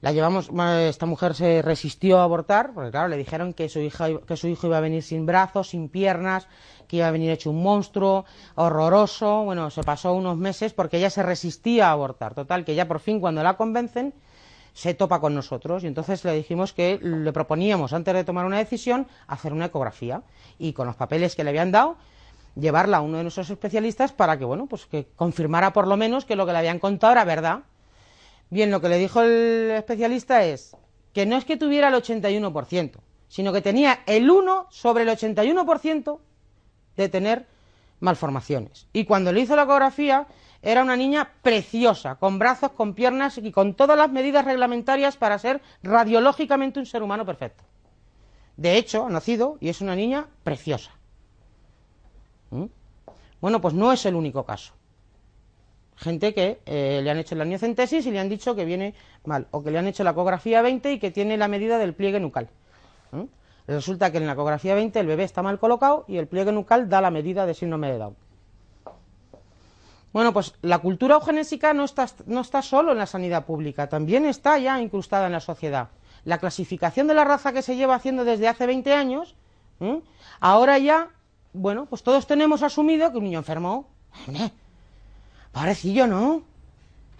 La 0.00 0.12
llevamos, 0.12 0.48
esta 0.88 1.04
mujer 1.04 1.34
se 1.34 1.60
resistió 1.60 2.20
a 2.20 2.22
abortar, 2.22 2.72
porque 2.72 2.90
claro, 2.90 3.08
le 3.08 3.18
dijeron 3.18 3.52
que 3.52 3.68
su, 3.68 3.80
hija, 3.80 4.08
que 4.26 4.36
su 4.36 4.48
hijo 4.48 4.66
iba 4.66 4.78
a 4.78 4.80
venir 4.80 5.02
sin 5.02 5.26
brazos, 5.26 5.68
sin 5.68 5.90
piernas, 5.90 6.48
que 6.88 6.96
iba 6.96 7.08
a 7.08 7.10
venir 7.10 7.30
hecho 7.30 7.50
un 7.50 7.62
monstruo, 7.62 8.24
horroroso. 8.54 9.44
Bueno, 9.44 9.68
se 9.68 9.82
pasó 9.82 10.14
unos 10.14 10.38
meses 10.38 10.72
porque 10.72 10.96
ella 10.96 11.10
se 11.10 11.22
resistía 11.22 11.88
a 11.88 11.92
abortar. 11.92 12.34
Total, 12.34 12.64
que 12.64 12.74
ya 12.74 12.88
por 12.88 13.00
fin 13.00 13.20
cuando 13.20 13.42
la 13.42 13.58
convencen, 13.58 14.14
se 14.72 14.94
topa 14.94 15.20
con 15.20 15.34
nosotros. 15.34 15.84
Y 15.84 15.88
entonces 15.88 16.24
le 16.24 16.32
dijimos 16.32 16.72
que 16.72 16.98
le 17.02 17.32
proponíamos, 17.34 17.92
antes 17.92 18.14
de 18.14 18.24
tomar 18.24 18.46
una 18.46 18.56
decisión, 18.56 19.06
hacer 19.26 19.52
una 19.52 19.66
ecografía. 19.66 20.22
Y 20.58 20.72
con 20.72 20.86
los 20.86 20.96
papeles 20.96 21.36
que 21.36 21.44
le 21.44 21.50
habían 21.50 21.72
dado, 21.72 21.98
llevarla 22.54 22.96
a 22.96 23.00
uno 23.02 23.18
de 23.18 23.24
nuestros 23.24 23.50
especialistas 23.50 24.12
para 24.12 24.38
que, 24.38 24.46
bueno, 24.46 24.66
pues 24.66 24.86
que 24.86 25.08
confirmara 25.14 25.74
por 25.74 25.86
lo 25.86 25.98
menos 25.98 26.24
que 26.24 26.36
lo 26.36 26.46
que 26.46 26.52
le 26.52 26.58
habían 26.58 26.78
contado 26.78 27.12
era 27.12 27.24
verdad 27.24 27.64
Bien, 28.50 28.72
lo 28.72 28.80
que 28.80 28.88
le 28.88 28.98
dijo 28.98 29.22
el 29.22 29.70
especialista 29.70 30.44
es 30.44 30.76
que 31.12 31.24
no 31.24 31.36
es 31.36 31.44
que 31.44 31.56
tuviera 31.56 31.88
el 31.88 31.94
81%, 31.94 32.98
sino 33.28 33.52
que 33.52 33.62
tenía 33.62 34.00
el 34.06 34.28
1 34.28 34.66
sobre 34.70 35.04
el 35.04 35.08
81% 35.08 36.18
de 36.96 37.08
tener 37.08 37.46
malformaciones. 38.00 38.88
Y 38.92 39.04
cuando 39.04 39.32
le 39.32 39.40
hizo 39.40 39.54
la 39.54 39.62
ecografía, 39.62 40.26
era 40.62 40.82
una 40.82 40.96
niña 40.96 41.30
preciosa, 41.42 42.16
con 42.16 42.40
brazos, 42.40 42.72
con 42.72 42.94
piernas 42.94 43.38
y 43.38 43.52
con 43.52 43.74
todas 43.74 43.96
las 43.96 44.10
medidas 44.10 44.44
reglamentarias 44.44 45.16
para 45.16 45.38
ser 45.38 45.62
radiológicamente 45.84 46.80
un 46.80 46.86
ser 46.86 47.04
humano 47.04 47.24
perfecto. 47.24 47.62
De 48.56 48.76
hecho, 48.76 49.06
ha 49.06 49.10
nacido 49.10 49.58
y 49.60 49.68
es 49.68 49.80
una 49.80 49.94
niña 49.94 50.26
preciosa. 50.42 50.90
¿Mm? 52.50 52.64
Bueno, 53.40 53.60
pues 53.60 53.74
no 53.74 53.92
es 53.92 54.04
el 54.06 54.16
único 54.16 54.44
caso 54.44 54.74
gente 56.00 56.32
que 56.32 56.60
eh, 56.64 57.00
le 57.02 57.10
han 57.10 57.18
hecho 57.18 57.34
la 57.34 57.42
amniocentesis 57.42 58.06
y 58.06 58.10
le 58.10 58.18
han 58.18 58.28
dicho 58.28 58.54
que 58.54 58.64
viene 58.64 58.94
mal, 59.24 59.46
o 59.50 59.62
que 59.62 59.70
le 59.70 59.78
han 59.78 59.86
hecho 59.86 60.02
la 60.02 60.10
ecografía 60.10 60.62
20 60.62 60.92
y 60.92 60.98
que 60.98 61.10
tiene 61.10 61.36
la 61.36 61.46
medida 61.46 61.78
del 61.78 61.94
pliegue 61.94 62.18
nucal. 62.18 62.48
Resulta 63.66 64.10
que 64.10 64.18
en 64.18 64.26
la 64.26 64.32
ecografía 64.32 64.74
20 64.74 64.98
el 64.98 65.06
bebé 65.06 65.24
está 65.24 65.42
mal 65.42 65.60
colocado 65.60 66.04
y 66.08 66.16
el 66.16 66.26
pliegue 66.26 66.50
nucal 66.50 66.88
da 66.88 67.00
la 67.00 67.10
medida 67.10 67.46
de 67.46 67.54
síndrome 67.54 67.92
de 67.92 67.98
Down. 67.98 68.16
Bueno, 70.12 70.32
pues 70.32 70.54
la 70.62 70.78
cultura 70.78 71.16
eugenésica 71.16 71.72
no 71.72 71.84
está, 71.84 72.08
no 72.26 72.40
está 72.40 72.62
solo 72.62 72.92
en 72.92 72.98
la 72.98 73.06
sanidad 73.06 73.44
pública, 73.44 73.88
también 73.88 74.24
está 74.24 74.58
ya 74.58 74.80
incrustada 74.80 75.26
en 75.26 75.32
la 75.32 75.40
sociedad. 75.40 75.90
La 76.24 76.38
clasificación 76.38 77.06
de 77.06 77.14
la 77.14 77.24
raza 77.24 77.52
que 77.52 77.62
se 77.62 77.76
lleva 77.76 77.94
haciendo 77.94 78.24
desde 78.24 78.48
hace 78.48 78.66
20 78.66 78.92
años, 78.92 79.36
ahora 80.40 80.78
ya, 80.78 81.10
bueno, 81.52 81.86
pues 81.86 82.02
todos 82.02 82.26
tenemos 82.26 82.62
asumido 82.64 83.12
que 83.12 83.18
un 83.18 83.24
niño 83.24 83.38
enfermo, 83.38 83.86
pobrecillo, 85.52 86.06
¿no? 86.06 86.42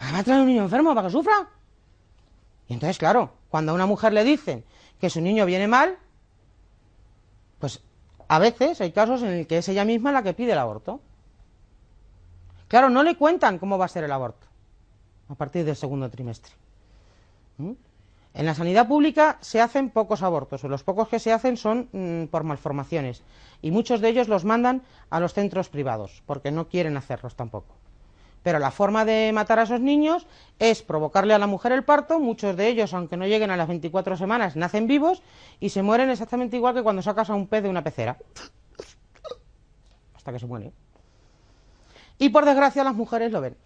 Va 0.01 0.19
a 0.19 0.23
traer 0.23 0.40
un 0.40 0.47
niño 0.47 0.62
enfermo 0.62 0.95
para 0.95 1.09
que 1.09 1.12
sufra. 1.12 1.49
Y 2.69 2.75
entonces, 2.75 2.99
claro, 2.99 3.33
cuando 3.51 3.73
a 3.73 3.75
una 3.75 3.87
mujer 3.87 4.12
le 4.12 4.25
dicen 4.25 4.64
que 5.01 5.11
su 5.11 5.21
niño 5.21 5.45
viene 5.47 5.69
mal, 5.69 5.99
pues 7.59 7.83
a 8.29 8.38
veces 8.38 8.81
hay 8.81 8.93
casos 8.93 9.23
en 9.23 9.38
los 9.38 9.47
que 9.47 9.59
es 9.59 9.69
ella 9.69 9.85
misma 9.85 10.12
la 10.12 10.23
que 10.23 10.35
pide 10.35 10.53
el 10.53 10.59
aborto. 10.59 11.01
Claro, 12.69 12.88
no 12.88 13.03
le 13.03 13.16
cuentan 13.16 13.59
cómo 13.59 13.77
va 13.77 13.87
a 13.87 13.88
ser 13.88 14.05
el 14.05 14.12
aborto 14.12 14.47
a 15.29 15.35
partir 15.35 15.64
del 15.64 15.77
segundo 15.77 16.09
trimestre. 16.11 16.53
En 17.59 18.47
la 18.47 18.55
sanidad 18.55 18.87
pública 18.87 19.38
se 19.40 19.61
hacen 19.61 19.90
pocos 19.90 20.23
abortos, 20.23 20.62
los 20.64 20.85
pocos 20.85 21.09
que 21.09 21.19
se 21.19 21.33
hacen 21.33 21.57
son 21.57 21.88
mm, 21.93 22.27
por 22.27 22.45
malformaciones, 22.45 23.23
y 23.61 23.71
muchos 23.71 24.01
de 24.01 24.09
ellos 24.09 24.29
los 24.29 24.45
mandan 24.45 24.83
a 25.11 25.21
los 25.21 25.35
centros 25.35 25.69
privados, 25.69 26.23
porque 26.27 26.53
no 26.53 26.69
quieren 26.69 26.97
hacerlos 26.97 27.35
tampoco. 27.35 27.80
Pero 28.42 28.59
la 28.59 28.70
forma 28.70 29.05
de 29.05 29.33
matar 29.35 29.59
a 29.59 29.64
esos 29.64 29.81
niños 29.81 30.26
es 30.59 30.83
provocarle 30.83 31.35
a 31.35 31.38
la 31.38 31.46
mujer 31.46 31.72
el 31.72 31.85
parto, 31.85 32.20
muchos 32.20 32.57
de 32.57 32.68
ellos, 32.68 32.94
aunque 32.94 33.16
no 33.16 33.26
lleguen 33.26 33.50
a 33.50 33.57
las 33.57 33.68
24 33.68 34.16
semanas, 34.16 34.57
nacen 34.57 34.87
vivos 34.87 35.22
y 35.59 35.70
se 35.70 35.83
mueren 35.83 36.11
exactamente 36.11 36.57
igual 36.57 36.74
que 36.74 36.83
cuando 36.83 37.03
sacas 37.03 37.29
a 37.31 37.35
un 37.35 37.46
pez 37.46 37.62
de 37.62 37.68
una 37.68 37.85
pecera. 37.85 38.16
Hasta 40.14 40.33
que 40.33 40.38
se 40.38 40.46
muere. 40.46 40.72
Y 42.18 42.31
por 42.31 42.44
desgracia 42.44 42.85
las 42.85 42.94
mujeres 42.94 43.33
lo 43.33 43.40
ven. 43.40 43.57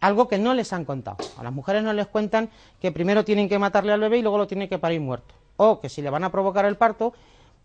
Algo 0.00 0.28
que 0.28 0.38
no 0.38 0.52
les 0.52 0.72
han 0.72 0.84
contado. 0.84 1.18
A 1.38 1.42
las 1.42 1.52
mujeres 1.52 1.82
no 1.82 1.92
les 1.92 2.06
cuentan 2.06 2.50
que 2.80 2.92
primero 2.92 3.24
tienen 3.24 3.48
que 3.48 3.58
matarle 3.58 3.92
al 3.92 4.00
bebé 4.00 4.18
y 4.18 4.22
luego 4.22 4.38
lo 4.38 4.46
tienen 4.46 4.68
que 4.68 4.78
parir 4.78 5.00
muerto. 5.00 5.34
O 5.56 5.80
que 5.80 5.88
si 5.88 6.02
le 6.02 6.10
van 6.10 6.24
a 6.24 6.32
provocar 6.32 6.66
el 6.66 6.76
parto, 6.76 7.14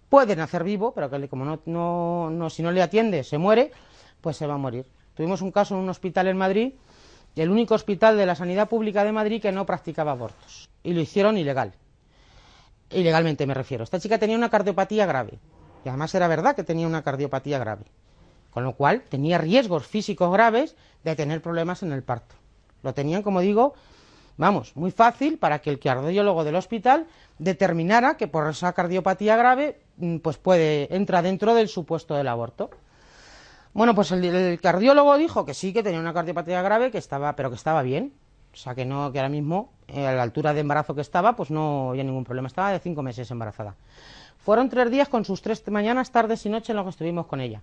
pueden 0.09 0.39
hacer 0.39 0.63
vivo, 0.63 0.93
pero 0.93 1.09
que 1.09 1.27
como 1.27 1.45
no, 1.45 2.29
no, 2.29 2.49
si 2.49 2.63
no 2.63 2.71
le 2.71 2.81
atiende 2.81 3.23
se 3.23 3.37
muere, 3.37 3.71
pues 4.21 4.37
se 4.37 4.47
va 4.47 4.55
a 4.55 4.57
morir. 4.57 4.85
Tuvimos 5.19 5.41
un 5.41 5.51
caso 5.51 5.75
en 5.75 5.81
un 5.81 5.89
hospital 5.89 6.29
en 6.29 6.37
Madrid, 6.37 6.71
el 7.35 7.49
único 7.49 7.75
hospital 7.75 8.15
de 8.15 8.25
la 8.25 8.35
sanidad 8.35 8.69
pública 8.69 9.03
de 9.03 9.11
Madrid 9.11 9.41
que 9.41 9.51
no 9.51 9.65
practicaba 9.65 10.13
abortos. 10.13 10.69
Y 10.81 10.93
lo 10.93 11.01
hicieron 11.01 11.37
ilegal. 11.37 11.73
Ilegalmente 12.89 13.45
me 13.45 13.53
refiero. 13.53 13.83
Esta 13.83 13.99
chica 13.99 14.17
tenía 14.17 14.37
una 14.37 14.49
cardiopatía 14.49 15.05
grave. 15.05 15.37
Y 15.83 15.89
además 15.89 16.15
era 16.15 16.29
verdad 16.29 16.55
que 16.55 16.63
tenía 16.63 16.87
una 16.87 17.03
cardiopatía 17.03 17.59
grave 17.59 17.83
con 18.49 18.63
lo 18.63 18.75
cual 18.77 19.01
tenía 19.09 19.37
riesgos 19.37 19.85
físicos 19.85 20.31
graves 20.31 20.77
de 21.03 21.17
tener 21.17 21.41
problemas 21.41 21.83
en 21.83 21.91
el 21.91 22.01
parto. 22.01 22.35
Lo 22.81 22.93
tenían, 22.93 23.23
como 23.23 23.41
digo, 23.41 23.73
vamos, 24.37 24.73
muy 24.77 24.91
fácil 24.91 25.37
para 25.37 25.59
que 25.59 25.69
el 25.69 25.79
cardiólogo 25.79 26.45
del 26.45 26.55
hospital 26.55 27.07
determinara 27.39 28.15
que 28.15 28.29
por 28.29 28.49
esa 28.49 28.71
cardiopatía 28.71 29.35
grave 29.35 29.81
mm, 29.97 30.19
pues 30.19 30.37
puede 30.37 30.95
entra 30.95 31.21
dentro 31.21 31.53
del 31.53 31.67
supuesto 31.67 32.15
del 32.15 32.29
aborto. 32.29 32.69
Bueno, 33.73 33.95
pues 33.95 34.11
el, 34.11 34.59
cardiólogo 34.61 35.17
dijo 35.17 35.45
que 35.45 35.53
sí, 35.53 35.73
que 35.73 35.83
tenía 35.83 35.99
una 35.99 36.13
cardiopatía 36.13 36.61
grave, 36.61 36.91
que 36.91 36.97
estaba, 36.97 37.35
pero 37.35 37.49
que 37.49 37.55
estaba 37.55 37.81
bien. 37.81 38.13
O 38.53 38.57
sea, 38.57 38.73
que 38.73 38.83
no, 38.83 39.11
que 39.11 39.19
ahora 39.19 39.29
mismo, 39.29 39.71
eh, 39.87 40.07
a 40.07 40.11
la 40.13 40.23
altura 40.23 40.53
de 40.53 40.61
embarazo 40.61 40.95
que 40.95 41.01
estaba, 41.01 41.35
pues 41.35 41.51
no 41.51 41.91
había 41.91 42.03
ningún 42.03 42.23
problema. 42.23 42.47
Estaba 42.47 42.71
de 42.71 42.79
cinco 42.79 43.03
meses 43.03 43.29
embarazada. 43.29 43.75
Fueron 44.37 44.69
tres 44.69 44.89
días 44.89 45.07
con 45.07 45.23
sus 45.23 45.41
tres 45.41 45.65
mañanas, 45.67 46.11
tardes 46.11 46.45
y 46.45 46.49
noches 46.49 46.71
en 46.71 46.77
los 46.77 46.85
que 46.85 46.89
estuvimos 46.89 47.27
con 47.27 47.41
ella 47.41 47.61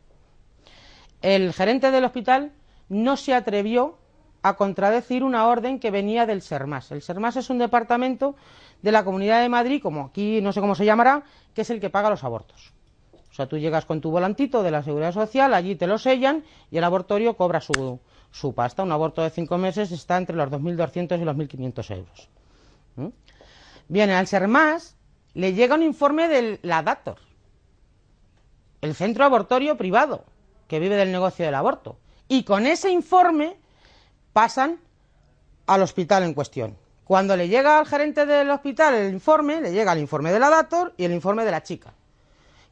el 1.23 1.53
gerente 1.53 1.91
del 1.91 2.05
hospital 2.05 2.53
no 2.89 3.17
se 3.17 3.35
atrevió 3.35 3.99
a 4.43 4.57
contradecir 4.57 5.25
una 5.25 5.49
orden 5.49 5.81
que 5.81 5.91
venía 5.91 6.27
del 6.27 6.43
SERMAS. 6.43 6.93
El 6.93 7.03
SERMAS 7.03 7.37
es 7.37 7.51
un 7.51 7.59
departamento 7.59 8.37
de 8.83 8.93
la 8.93 9.05
Comunidad 9.05 9.41
de 9.41 9.49
Madrid, 9.49 9.83
como 9.83 10.05
aquí 10.05 10.41
no 10.41 10.53
sé 10.53 10.61
cómo 10.61 10.75
se 10.75 10.85
llamará, 10.85 11.25
que 11.55 11.63
es 11.63 11.71
el 11.71 11.81
que 11.81 11.91
paga 11.91 12.11
los 12.11 12.23
abortos. 12.23 12.73
O 13.37 13.43
sea, 13.45 13.47
tú 13.47 13.59
llegas 13.59 13.85
con 13.85 14.01
tu 14.01 14.11
volantito 14.11 14.63
de 14.63 14.71
la 14.71 14.83
Seguridad 14.83 15.13
Social, 15.13 15.53
allí 15.53 15.77
te 15.77 15.87
lo 15.87 15.99
sellan 15.99 16.43
y 16.71 16.79
el 16.79 16.85
abortorio 16.85 17.37
cobra 17.37 17.61
su, 17.61 18.01
su 18.31 18.55
pasta. 18.55 18.83
Un 18.83 18.93
aborto 18.93 19.21
de 19.21 19.29
cinco 19.29 19.59
meses 19.59 19.93
está 19.93 20.17
entre 20.17 20.35
los 20.35 20.49
2.200 20.49 21.21
y 21.21 21.25
los 21.27 21.37
1.500 21.37 21.95
euros. 21.95 22.31
¿Mm? 22.97 23.09
Bien, 23.89 24.09
al 24.09 24.27
SERMAS 24.27 24.97
le 25.35 25.53
llega 25.53 25.75
un 25.75 25.83
informe 25.83 26.29
del 26.29 26.61
la 26.63 26.83
DATOR, 26.83 27.19
el 28.81 28.95
centro 28.95 29.27
abortorio 29.27 29.77
privado, 29.77 30.25
que 30.67 30.79
vive 30.79 30.97
del 30.97 31.13
negocio 31.13 31.45
del 31.45 31.57
aborto. 31.57 31.99
Y 32.29 32.45
con 32.45 32.65
ese 32.65 32.91
informe 32.91 33.59
pasan 34.33 34.81
al 35.67 35.83
hospital 35.83 36.23
en 36.23 36.33
cuestión. 36.33 36.79
Cuando 37.05 37.37
le 37.37 37.51
llega 37.51 37.79
al 37.79 37.87
gerente 37.87 38.25
del 38.25 38.49
hospital 38.49 38.95
el 38.95 39.13
informe, 39.13 39.61
le 39.61 39.73
llega 39.73 39.93
el 39.93 39.99
informe 39.99 40.33
de 40.33 40.39
la 40.39 40.49
Dator 40.49 40.95
y 40.97 41.05
el 41.05 41.13
informe 41.13 41.45
de 41.45 41.51
la 41.51 41.63
chica, 41.63 41.93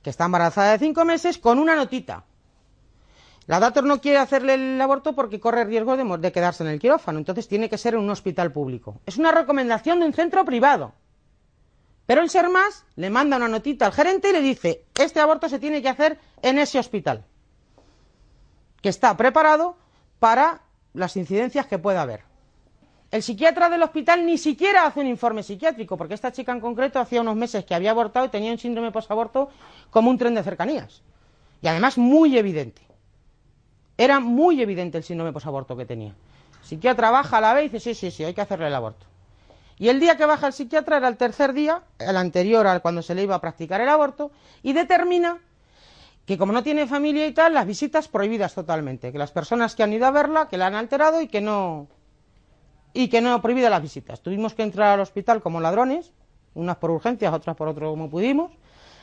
que 0.04 0.10
está 0.10 0.26
embarazada 0.26 0.72
de 0.72 0.78
cinco 0.78 1.04
meses, 1.04 1.38
con 1.38 1.58
una 1.58 1.74
notita. 1.74 2.24
La 3.46 3.58
Dator 3.58 3.84
no 3.84 4.00
quiere 4.00 4.18
hacerle 4.18 4.54
el 4.54 4.80
aborto 4.80 5.14
porque 5.14 5.40
corre 5.40 5.64
riesgo 5.64 5.96
de, 5.96 6.32
quedarse 6.32 6.62
en 6.62 6.70
el 6.70 6.78
quirófano, 6.78 7.18
entonces 7.18 7.48
tiene 7.48 7.68
que 7.68 7.78
ser 7.78 7.94
en 7.94 8.00
un 8.00 8.10
hospital 8.10 8.52
público. 8.52 9.00
Es 9.06 9.16
una 9.16 9.32
recomendación 9.32 10.00
de 10.00 10.06
un 10.06 10.12
centro 10.12 10.44
privado. 10.44 10.92
Pero 12.06 12.20
el 12.20 12.28
ser 12.28 12.50
más 12.50 12.84
le 12.96 13.08
manda 13.08 13.38
una 13.38 13.48
notita 13.48 13.86
al 13.86 13.92
gerente 13.92 14.28
y 14.28 14.32
le 14.32 14.40
dice, 14.40 14.84
este 14.98 15.20
aborto 15.20 15.48
se 15.48 15.58
tiene 15.58 15.80
que 15.80 15.88
hacer 15.88 16.18
en 16.42 16.58
ese 16.58 16.78
hospital 16.78 17.24
que 18.82 18.90
está 18.90 19.16
preparado 19.16 19.76
para 20.18 20.60
las 20.92 21.16
incidencias 21.16 21.66
que 21.66 21.78
pueda 21.78 22.02
haber. 22.02 22.24
El 23.14 23.22
psiquiatra 23.22 23.70
del 23.70 23.80
hospital 23.80 24.26
ni 24.26 24.36
siquiera 24.38 24.86
hace 24.86 24.98
un 24.98 25.06
informe 25.06 25.44
psiquiátrico, 25.44 25.96
porque 25.96 26.14
esta 26.14 26.32
chica 26.32 26.50
en 26.50 26.58
concreto 26.58 26.98
hacía 26.98 27.20
unos 27.20 27.36
meses 27.36 27.64
que 27.64 27.72
había 27.72 27.92
abortado 27.92 28.26
y 28.26 28.28
tenía 28.28 28.50
un 28.50 28.58
síndrome 28.58 28.90
posaborto 28.90 29.50
como 29.90 30.10
un 30.10 30.18
tren 30.18 30.34
de 30.34 30.42
cercanías. 30.42 31.00
Y 31.62 31.68
además 31.68 31.96
muy 31.96 32.36
evidente. 32.36 32.82
Era 33.96 34.18
muy 34.18 34.60
evidente 34.60 34.98
el 34.98 35.04
síndrome 35.04 35.32
posaborto 35.32 35.76
que 35.76 35.86
tenía. 35.86 36.12
El 36.60 36.66
psiquiatra 36.66 37.12
baja 37.12 37.38
a 37.38 37.40
la 37.40 37.54
vez 37.54 37.66
y 37.66 37.68
dice, 37.68 37.78
sí, 37.78 37.94
sí, 37.94 38.10
sí, 38.10 38.24
hay 38.24 38.34
que 38.34 38.40
hacerle 38.40 38.66
el 38.66 38.74
aborto. 38.74 39.06
Y 39.78 39.90
el 39.90 40.00
día 40.00 40.16
que 40.16 40.26
baja 40.26 40.48
el 40.48 40.52
psiquiatra 40.52 40.96
era 40.96 41.06
el 41.06 41.16
tercer 41.16 41.52
día, 41.52 41.82
el 42.00 42.16
anterior 42.16 42.66
al 42.66 42.82
cuando 42.82 43.00
se 43.00 43.14
le 43.14 43.22
iba 43.22 43.36
a 43.36 43.40
practicar 43.40 43.80
el 43.80 43.90
aborto, 43.90 44.32
y 44.64 44.72
determina 44.72 45.38
que 46.26 46.36
como 46.36 46.52
no 46.52 46.64
tiene 46.64 46.88
familia 46.88 47.28
y 47.28 47.32
tal, 47.32 47.54
las 47.54 47.64
visitas 47.64 48.08
prohibidas 48.08 48.54
totalmente, 48.54 49.12
que 49.12 49.18
las 49.18 49.30
personas 49.30 49.76
que 49.76 49.84
han 49.84 49.92
ido 49.92 50.04
a 50.04 50.10
verla, 50.10 50.48
que 50.48 50.58
la 50.58 50.66
han 50.66 50.74
alterado 50.74 51.20
y 51.20 51.28
que 51.28 51.40
no 51.40 51.86
y 52.94 53.08
que 53.08 53.20
no 53.20 53.42
prohibido 53.42 53.68
las 53.68 53.82
visitas. 53.82 54.22
Tuvimos 54.22 54.54
que 54.54 54.62
entrar 54.62 54.94
al 54.94 55.00
hospital 55.00 55.42
como 55.42 55.60
ladrones, 55.60 56.12
unas 56.54 56.76
por 56.76 56.92
urgencias, 56.92 57.34
otras 57.34 57.56
por 57.56 57.68
otro 57.68 57.90
como 57.90 58.08
pudimos, 58.08 58.52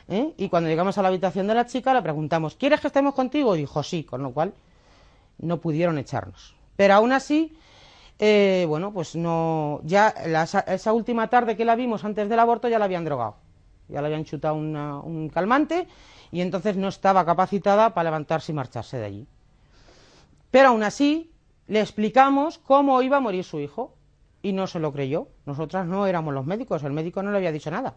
¿eh? 0.07 0.33
y 0.37 0.49
cuando 0.49 0.69
llegamos 0.69 0.97
a 0.97 1.01
la 1.01 1.09
habitación 1.09 1.45
de 1.45 1.53
la 1.53 1.67
chica 1.67 1.93
le 1.93 2.01
preguntamos, 2.01 2.55
¿quieres 2.55 2.79
que 2.79 2.87
estemos 2.87 3.13
contigo? 3.13 3.55
Y 3.55 3.59
dijo 3.59 3.83
sí, 3.83 4.05
con 4.05 4.23
lo 4.23 4.31
cual 4.31 4.53
no 5.39 5.57
pudieron 5.57 5.97
echarnos. 5.97 6.55
Pero 6.77 6.93
aún 6.93 7.11
así, 7.11 7.55
eh, 8.17 8.65
bueno, 8.67 8.93
pues 8.93 9.15
no, 9.15 9.81
ya 9.83 10.07
esa 10.07 10.93
última 10.93 11.27
tarde 11.27 11.57
que 11.57 11.65
la 11.65 11.75
vimos 11.75 12.05
antes 12.05 12.29
del 12.29 12.39
aborto 12.39 12.69
ya 12.69 12.79
la 12.79 12.85
habían 12.85 13.03
drogado, 13.03 13.35
ya 13.89 13.99
le 14.01 14.07
habían 14.07 14.23
chutado 14.23 14.55
un 14.55 15.29
calmante 15.33 15.87
y 16.31 16.39
entonces 16.39 16.77
no 16.77 16.87
estaba 16.87 17.25
capacitada 17.25 17.93
para 17.93 18.05
levantarse 18.05 18.53
y 18.53 18.55
marcharse 18.55 18.97
de 18.97 19.05
allí. 19.05 19.27
Pero 20.49 20.69
aún 20.69 20.83
así 20.83 21.30
le 21.67 21.79
explicamos 21.79 22.57
cómo 22.57 23.01
iba 23.01 23.17
a 23.17 23.21
morir 23.21 23.43
su 23.43 23.59
hijo 23.59 23.95
y 24.41 24.53
no 24.53 24.67
se 24.67 24.79
lo 24.79 24.91
creyó. 24.91 25.27
Nosotras 25.45 25.85
no 25.85 26.07
éramos 26.07 26.33
los 26.33 26.45
médicos, 26.45 26.83
el 26.83 26.93
médico 26.93 27.23
no 27.23 27.31
le 27.31 27.37
había 27.37 27.51
dicho 27.51 27.71
nada. 27.71 27.95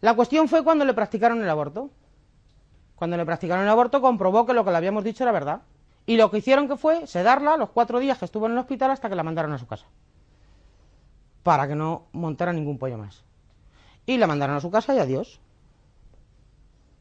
La 0.00 0.14
cuestión 0.14 0.48
fue 0.48 0.62
cuando 0.62 0.84
le 0.84 0.94
practicaron 0.94 1.42
el 1.42 1.50
aborto. 1.50 1.90
Cuando 2.94 3.16
le 3.16 3.24
practicaron 3.24 3.64
el 3.64 3.70
aborto 3.70 4.00
comprobó 4.00 4.46
que 4.46 4.54
lo 4.54 4.64
que 4.64 4.70
le 4.70 4.76
habíamos 4.76 5.04
dicho 5.04 5.24
era 5.24 5.32
verdad. 5.32 5.62
Y 6.06 6.16
lo 6.16 6.30
que 6.30 6.38
hicieron 6.38 6.68
que 6.68 6.76
fue 6.76 7.06
sedarla 7.06 7.56
los 7.56 7.70
cuatro 7.70 7.98
días 7.98 8.18
que 8.18 8.24
estuvo 8.24 8.46
en 8.46 8.52
el 8.52 8.58
hospital 8.58 8.90
hasta 8.90 9.08
que 9.08 9.14
la 9.14 9.22
mandaron 9.22 9.52
a 9.52 9.58
su 9.58 9.66
casa. 9.66 9.86
Para 11.42 11.68
que 11.68 11.74
no 11.74 12.06
montara 12.12 12.52
ningún 12.52 12.78
pollo 12.78 12.96
más. 12.96 13.24
Y 14.06 14.16
la 14.16 14.26
mandaron 14.26 14.56
a 14.56 14.60
su 14.60 14.70
casa 14.70 14.94
y 14.94 14.98
adiós. 14.98 15.40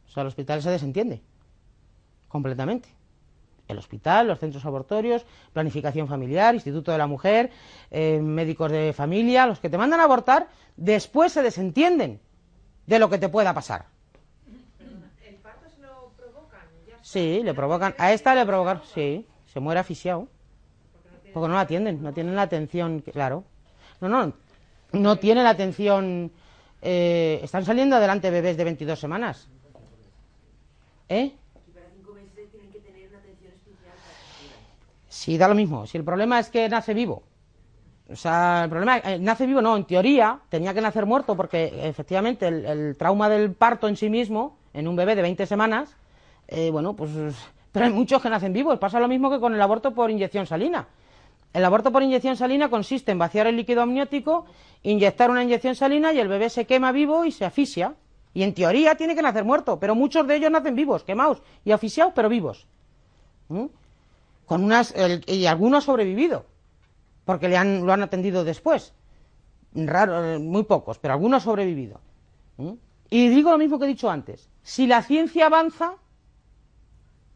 O 0.07 0.11
sea, 0.11 0.21
el 0.21 0.27
hospital 0.27 0.61
se 0.61 0.71
desentiende 0.71 1.21
completamente. 2.27 2.89
El 3.67 3.77
hospital, 3.77 4.27
los 4.27 4.39
centros 4.39 4.65
abortorios, 4.65 5.25
planificación 5.53 6.07
familiar, 6.07 6.55
Instituto 6.55 6.91
de 6.91 6.97
la 6.97 7.07
Mujer, 7.07 7.51
eh, 7.91 8.19
médicos 8.21 8.71
de 8.71 8.93
familia, 8.93 9.45
los 9.45 9.59
que 9.59 9.69
te 9.69 9.77
mandan 9.77 9.99
a 9.99 10.03
abortar, 10.03 10.47
después 10.77 11.33
se 11.33 11.41
desentienden 11.41 12.19
de 12.85 12.99
lo 12.99 13.09
que 13.09 13.17
te 13.17 13.29
pueda 13.29 13.53
pasar. 13.53 13.85
¿El 15.25 15.35
parto 15.35 15.69
se 15.69 15.81
lo 15.81 16.11
provocan? 16.15 16.61
Sí, 17.01 17.41
le 17.43 17.53
provocan. 17.53 17.93
A 17.97 18.13
esta 18.13 18.33
le 18.33 18.45
provocan, 18.45 18.81
sí, 18.93 19.27
se 19.51 19.59
muere 19.59 19.81
asfixiado. 19.81 20.27
Porque 21.33 21.49
no 21.49 21.55
la 21.55 21.61
atienden, 21.61 22.01
no 22.01 22.13
tienen 22.13 22.35
la 22.35 22.43
atención, 22.43 23.01
claro. 23.01 23.43
No, 23.99 24.07
no, 24.07 24.33
no 24.93 25.15
tiene 25.17 25.43
la 25.43 25.49
atención. 25.49 26.31
Eh, 26.81 27.39
están 27.43 27.65
saliendo 27.65 27.95
adelante 27.95 28.29
bebés 28.31 28.55
de 28.57 28.63
22 28.63 28.99
semanas. 28.99 29.47
¿Eh? 31.09 31.33
Si 35.17 35.35
da 35.35 35.47
lo 35.47 35.55
mismo. 35.55 35.87
Si 35.87 35.97
el 35.97 36.03
problema 36.03 36.37
es 36.37 36.51
que 36.51 36.69
nace 36.69 36.93
vivo. 36.93 37.23
O 38.07 38.15
sea, 38.15 38.61
el 38.65 38.69
problema 38.69 38.97
es, 38.99 39.19
nace 39.19 39.47
vivo, 39.47 39.63
no, 39.63 39.75
en 39.75 39.83
teoría 39.83 40.39
tenía 40.47 40.75
que 40.75 40.79
nacer 40.79 41.07
muerto 41.07 41.35
porque 41.35 41.89
efectivamente 41.89 42.47
el, 42.47 42.95
trauma 42.97 43.27
del 43.27 43.53
parto 43.53 43.87
en 43.87 43.95
sí 43.97 44.11
mismo, 44.11 44.59
en 44.75 44.87
un 44.87 44.95
bebé 44.95 45.15
de 45.15 45.23
20 45.23 45.47
semanas, 45.47 45.97
eh, 46.47 46.69
bueno, 46.69 46.95
pues, 46.95 47.09
pero 47.71 47.85
hay 47.87 47.91
muchos 47.91 48.21
que 48.21 48.29
nacen 48.29 48.53
vivos. 48.53 48.77
Pasa 48.77 48.99
lo 48.99 49.07
mismo 49.07 49.31
que 49.31 49.39
con 49.39 49.55
el 49.55 49.61
aborto 49.61 49.91
por 49.91 50.11
inyección 50.11 50.45
salina. 50.45 50.87
El 51.51 51.65
aborto 51.65 51.91
por 51.91 52.03
inyección 52.03 52.37
salina 52.37 52.69
consiste 52.69 53.11
en 53.11 53.17
vaciar 53.17 53.47
el 53.47 53.55
líquido 53.55 53.81
amniótico, 53.81 54.45
inyectar 54.83 55.31
una 55.31 55.41
inyección 55.41 55.73
salina 55.73 56.13
y 56.13 56.19
el 56.19 56.27
bebé 56.27 56.51
se 56.51 56.67
quema 56.67 56.91
vivo 56.91 57.25
y 57.25 57.31
se 57.31 57.43
asfixia. 57.43 57.95
Y 58.35 58.43
en 58.43 58.53
teoría 58.53 58.93
tiene 58.93 59.15
que 59.15 59.23
nacer 59.23 59.45
muerto, 59.45 59.79
pero 59.79 59.95
muchos 59.95 60.27
de 60.27 60.35
ellos 60.35 60.51
nacen 60.51 60.75
vivos, 60.75 61.03
quemados 61.03 61.41
y 61.65 61.71
asfixiados, 61.71 62.13
pero 62.15 62.29
vivos. 62.29 62.67
¿Mm? 63.49 63.65
Con 64.47 64.63
unas, 64.63 64.95
y 65.27 65.45
algunos 65.45 65.83
sobrevivido 65.83 66.45
porque 67.27 67.49
le 67.49 67.57
han, 67.57 67.85
lo 67.85 67.91
han 67.91 68.01
atendido 68.01 68.45
después. 68.45 68.93
Raro, 69.73 70.23
eh, 70.23 70.39
muy 70.39 70.63
pocos, 70.63 70.97
pero 70.97 71.13
algunos 71.13 71.43
han 71.43 71.45
sobrevivido. 71.45 71.99
¿Mm? 72.55 72.71
Y 73.09 73.27
digo 73.27 73.51
lo 73.51 73.57
mismo 73.57 73.77
que 73.77 73.83
he 73.83 73.89
dicho 73.89 74.09
antes. 74.09 74.49
Si 74.63 74.87
la 74.87 75.03
ciencia 75.03 75.47
avanza, 75.47 75.95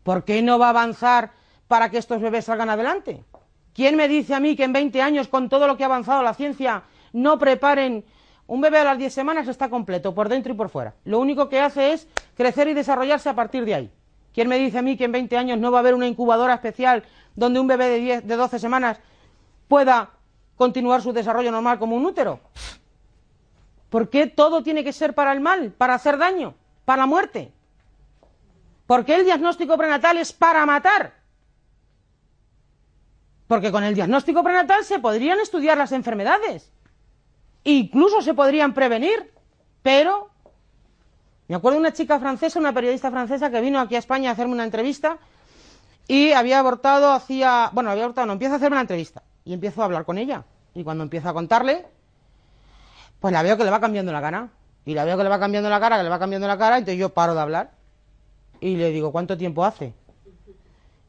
¿por 0.03 0.23
qué 0.23 0.41
no 0.41 0.57
va 0.57 0.67
a 0.67 0.69
avanzar 0.69 1.31
para 1.67 1.91
que 1.91 1.97
estos 1.97 2.21
bebés 2.21 2.45
salgan 2.45 2.69
adelante? 2.69 3.25
¿Quién 3.73 3.97
me 3.97 4.07
dice 4.07 4.33
a 4.33 4.39
mí 4.39 4.55
que 4.55 4.63
en 4.63 4.71
20 4.71 5.01
años, 5.01 5.27
con 5.27 5.49
todo 5.49 5.67
lo 5.67 5.75
que 5.75 5.83
ha 5.83 5.87
avanzado 5.87 6.23
la 6.23 6.33
ciencia, 6.33 6.83
no 7.11 7.37
preparen 7.37 8.05
un 8.47 8.61
bebé 8.61 8.79
a 8.79 8.85
las 8.85 8.97
10 8.97 9.13
semanas 9.13 9.47
está 9.49 9.69
completo, 9.69 10.15
por 10.15 10.29
dentro 10.29 10.53
y 10.53 10.55
por 10.55 10.69
fuera. 10.69 10.95
Lo 11.03 11.19
único 11.19 11.49
que 11.49 11.59
hace 11.59 11.91
es 11.91 12.07
crecer 12.35 12.69
y 12.69 12.73
desarrollarse 12.73 13.27
a 13.27 13.35
partir 13.35 13.65
de 13.65 13.75
ahí. 13.75 13.91
¿Quién 14.33 14.47
me 14.47 14.57
dice 14.57 14.77
a 14.77 14.81
mí 14.81 14.97
que 14.97 15.05
en 15.05 15.11
20 15.11 15.37
años 15.37 15.59
no 15.59 15.71
va 15.71 15.79
a 15.79 15.81
haber 15.81 15.93
una 15.93 16.07
incubadora 16.07 16.53
especial 16.53 17.03
donde 17.35 17.59
un 17.59 17.67
bebé 17.67 17.89
de, 17.89 17.99
10, 17.99 18.27
de 18.27 18.35
12 18.35 18.59
semanas 18.59 18.99
pueda 19.67 20.11
continuar 20.55 21.01
su 21.01 21.11
desarrollo 21.13 21.51
normal 21.51 21.79
como 21.79 21.95
un 21.95 22.05
útero. 22.05 22.39
¿Por 23.89 24.09
qué 24.09 24.27
todo 24.27 24.63
tiene 24.63 24.83
que 24.83 24.93
ser 24.93 25.13
para 25.13 25.33
el 25.33 25.41
mal, 25.41 25.71
para 25.71 25.95
hacer 25.95 26.17
daño, 26.17 26.55
para 26.85 27.01
la 27.01 27.07
muerte? 27.07 27.51
¿Por 28.87 29.05
qué 29.05 29.15
el 29.15 29.25
diagnóstico 29.25 29.77
prenatal 29.77 30.17
es 30.17 30.31
para 30.31 30.65
matar? 30.65 31.13
Porque 33.47 33.71
con 33.71 33.83
el 33.83 33.95
diagnóstico 33.95 34.43
prenatal 34.43 34.85
se 34.85 34.99
podrían 34.99 35.39
estudiar 35.41 35.77
las 35.77 35.91
enfermedades. 35.91 36.71
Incluso 37.65 38.21
se 38.21 38.33
podrían 38.33 38.73
prevenir. 38.73 39.33
Pero 39.83 40.30
me 41.51 41.57
acuerdo 41.57 41.79
una 41.79 41.91
chica 41.91 42.17
francesa, 42.17 42.59
una 42.59 42.71
periodista 42.71 43.11
francesa 43.11 43.51
que 43.51 43.59
vino 43.59 43.77
aquí 43.77 43.97
a 43.97 43.99
España 43.99 44.29
a 44.29 44.31
hacerme 44.31 44.53
una 44.53 44.63
entrevista 44.63 45.17
y 46.07 46.31
había 46.31 46.59
abortado 46.59 47.11
hacía, 47.11 47.71
bueno, 47.73 47.91
había 47.91 48.05
abortado, 48.05 48.27
no, 48.27 48.33
empieza 48.33 48.53
a 48.53 48.55
hacerme 48.55 48.75
una 48.75 48.83
entrevista 48.83 49.21
y 49.43 49.51
empiezo 49.51 49.81
a 49.81 49.83
hablar 49.83 50.05
con 50.05 50.17
ella. 50.17 50.45
Y 50.73 50.85
cuando 50.85 51.03
empiezo 51.03 51.27
a 51.27 51.33
contarle, 51.33 51.85
pues 53.19 53.33
la 53.33 53.43
veo 53.43 53.57
que 53.57 53.65
le 53.65 53.69
va 53.69 53.81
cambiando 53.81 54.13
la 54.13 54.21
cara. 54.21 54.47
Y 54.85 54.93
la 54.93 55.03
veo 55.03 55.17
que 55.17 55.23
le 55.23 55.29
va 55.29 55.41
cambiando 55.41 55.69
la 55.69 55.81
cara, 55.81 55.97
que 55.97 56.03
le 56.03 56.09
va 56.09 56.19
cambiando 56.19 56.47
la 56.47 56.57
cara, 56.57 56.77
entonces 56.77 56.97
yo 56.97 57.09
paro 57.09 57.33
de 57.35 57.41
hablar. 57.41 57.71
Y 58.61 58.77
le 58.77 58.89
digo, 58.91 59.11
¿cuánto 59.11 59.37
tiempo 59.37 59.65
hace? 59.65 59.93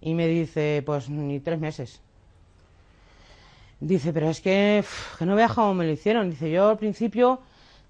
Y 0.00 0.14
me 0.14 0.26
dice, 0.26 0.82
pues 0.84 1.08
ni 1.08 1.38
tres 1.38 1.60
meses. 1.60 2.00
Dice, 3.78 4.12
pero 4.12 4.28
es 4.28 4.40
que, 4.40 4.84
que 5.20 5.24
no 5.24 5.36
veas 5.36 5.52
cómo 5.52 5.72
me 5.72 5.86
lo 5.86 5.92
hicieron. 5.92 6.30
Dice, 6.30 6.50
yo 6.50 6.70
al 6.70 6.78
principio 6.78 7.38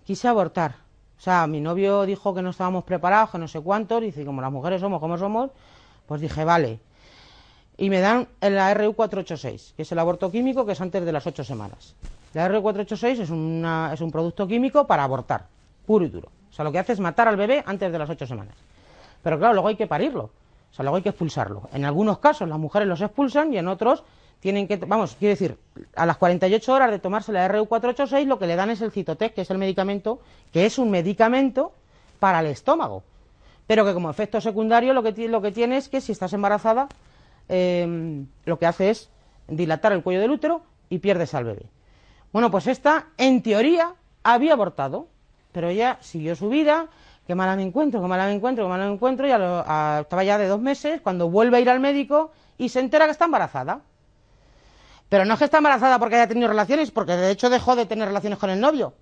quise 0.05 0.29
abortar. 0.29 0.83
O 1.23 1.25
sea, 1.25 1.47
mi 1.47 1.61
novio 1.61 2.05
dijo 2.05 2.35
que 2.35 2.43
no 2.43 2.51
estábamos 2.51 2.83
preparados, 2.83 3.31
que 3.31 3.39
no 3.39 3.47
sé 3.47 3.61
cuántos. 3.61 4.03
Dice, 4.03 4.25
como 4.25 4.43
las 4.43 4.51
mujeres 4.51 4.81
somos 4.81 4.99
como 4.99 5.17
somos, 5.17 5.51
pues 6.07 6.21
dije, 6.21 6.45
vale 6.45 6.81
y 7.77 7.91
me 7.91 8.01
dan 8.01 8.29
la 8.41 8.75
RU486, 8.75 9.75
que 9.75 9.83
es 9.83 9.93
el 9.93 9.99
aborto 9.99 10.31
químico 10.31 10.67
que 10.67 10.73
es 10.73 10.81
antes 10.81 11.05
de 11.05 11.13
las 11.13 11.27
ocho 11.27 11.43
semanas. 11.43 11.95
La 12.35 12.49
RU486 12.49 13.05
es, 13.05 13.21
es 13.21 13.31
un 14.01 14.11
producto 14.13 14.47
químico 14.47 14.87
para 14.87 15.05
abortar, 15.05 15.47
puro 15.87 16.05
y 16.05 16.09
duro. 16.09 16.29
O 16.51 16.53
sea, 16.53 16.65
lo 16.65 16.73
que 16.73 16.79
hace 16.79 16.93
es 16.93 17.01
matar 17.01 17.29
al 17.29 17.37
bebé 17.37 17.63
antes 17.67 17.91
de 17.91 17.99
las 17.99 18.09
ocho 18.09 18.27
semanas. 18.27 18.55
Pero 19.23 19.39
claro, 19.39 19.55
luego 19.55 19.69
hay 19.69 19.77
que 19.77 19.87
parirlo. 19.87 20.25
O 20.71 20.75
sea, 20.75 20.83
luego 20.83 20.97
hay 20.97 21.03
que 21.03 21.11
expulsarlo. 21.11 21.69
En 21.73 21.85
algunos 21.85 22.19
casos 22.19 22.49
las 22.49 22.59
mujeres 22.59 22.89
los 22.89 23.01
expulsan 23.01 23.53
y 23.53 23.59
en 23.59 23.69
otros 23.69 24.05
tienen 24.43 24.69
que, 24.69 24.77
vamos, 24.77 25.17
quiero 25.19 25.31
decir, 25.31 25.57
a 25.97 26.05
las 26.05 26.19
48 26.19 26.73
horas 26.75 26.91
de 26.91 26.99
tomarse 26.99 27.33
la 27.33 27.49
RU486 27.49 28.27
lo 28.27 28.39
que 28.39 28.47
le 28.47 28.57
dan 28.57 28.69
es 28.69 28.83
el 28.83 28.93
Citotec, 28.93 29.33
que 29.33 29.41
es 29.41 29.51
el 29.51 29.57
medicamento, 29.57 30.21
que 30.53 30.67
es 30.67 30.79
un 30.79 30.91
medicamento 30.91 31.73
para 32.21 32.41
el 32.41 32.47
estómago. 32.47 33.03
Pero 33.67 33.87
que 33.87 33.95
como 33.95 34.11
efecto 34.11 34.41
secundario 34.41 34.93
lo 34.93 35.03
que, 35.03 35.29
lo 35.29 35.41
que 35.41 35.53
tiene 35.53 35.79
es 35.79 35.89
que 35.89 36.03
si 36.03 36.13
estás 36.13 36.35
embarazada 36.35 36.89
Em, 37.49 38.27
lo 38.45 38.59
que 38.59 38.67
hace 38.67 38.91
es 38.91 39.11
dilatar 39.49 39.93
el 39.93 40.03
cuello 40.03 40.21
del 40.21 40.31
útero 40.31 40.63
y 40.89 40.99
pierdes 40.99 41.35
al 41.35 41.45
bebé. 41.45 41.67
Bueno, 42.33 42.51
pues 42.51 42.67
esta, 42.67 43.09
en 43.19 43.43
teoría, 43.43 43.95
había 44.23 44.55
abortado, 44.55 45.09
pero 45.53 45.69
ella 45.69 45.99
siguió 46.01 46.35
su 46.35 46.49
vida, 46.49 46.89
qué 47.27 47.35
mala 47.35 47.57
me 47.57 47.63
encuentro, 47.63 48.01
qué 48.01 48.07
mala 48.07 48.27
me 48.27 48.33
encuentro, 48.33 48.65
qué 48.65 48.69
mala 48.69 48.87
me 48.87 48.95
encuentro, 48.95 49.27
ya 49.27 50.01
estaba 50.01 50.25
ya 50.25 50.39
de 50.39 50.47
dos 50.47 50.61
meses, 50.61 51.01
cuando 51.03 51.29
vuelve 51.29 51.59
a 51.59 51.61
ir 51.61 51.69
al 51.69 51.81
médico 51.81 52.33
y 52.57 52.71
se 52.71 52.81
entera 52.81 53.05
que 53.05 53.13
está 53.13 53.27
embarazada. 53.27 53.81
Pero 55.13 55.27
no 55.27 55.35
es 55.35 55.39
que 55.39 55.45
está 55.45 55.59
embarazada 55.59 55.99
porque 55.99 56.15
haya 56.15 56.27
tenido 56.27 56.49
relaciones, 56.49 56.91
porque 56.91 57.15
de 57.15 57.31
hecho 57.31 57.51
dejó 57.51 57.77
de 57.77 57.85
tener 57.85 58.09
relaciones 58.09 58.39
con 58.39 58.49
el 58.49 58.59
novio. 58.59 58.95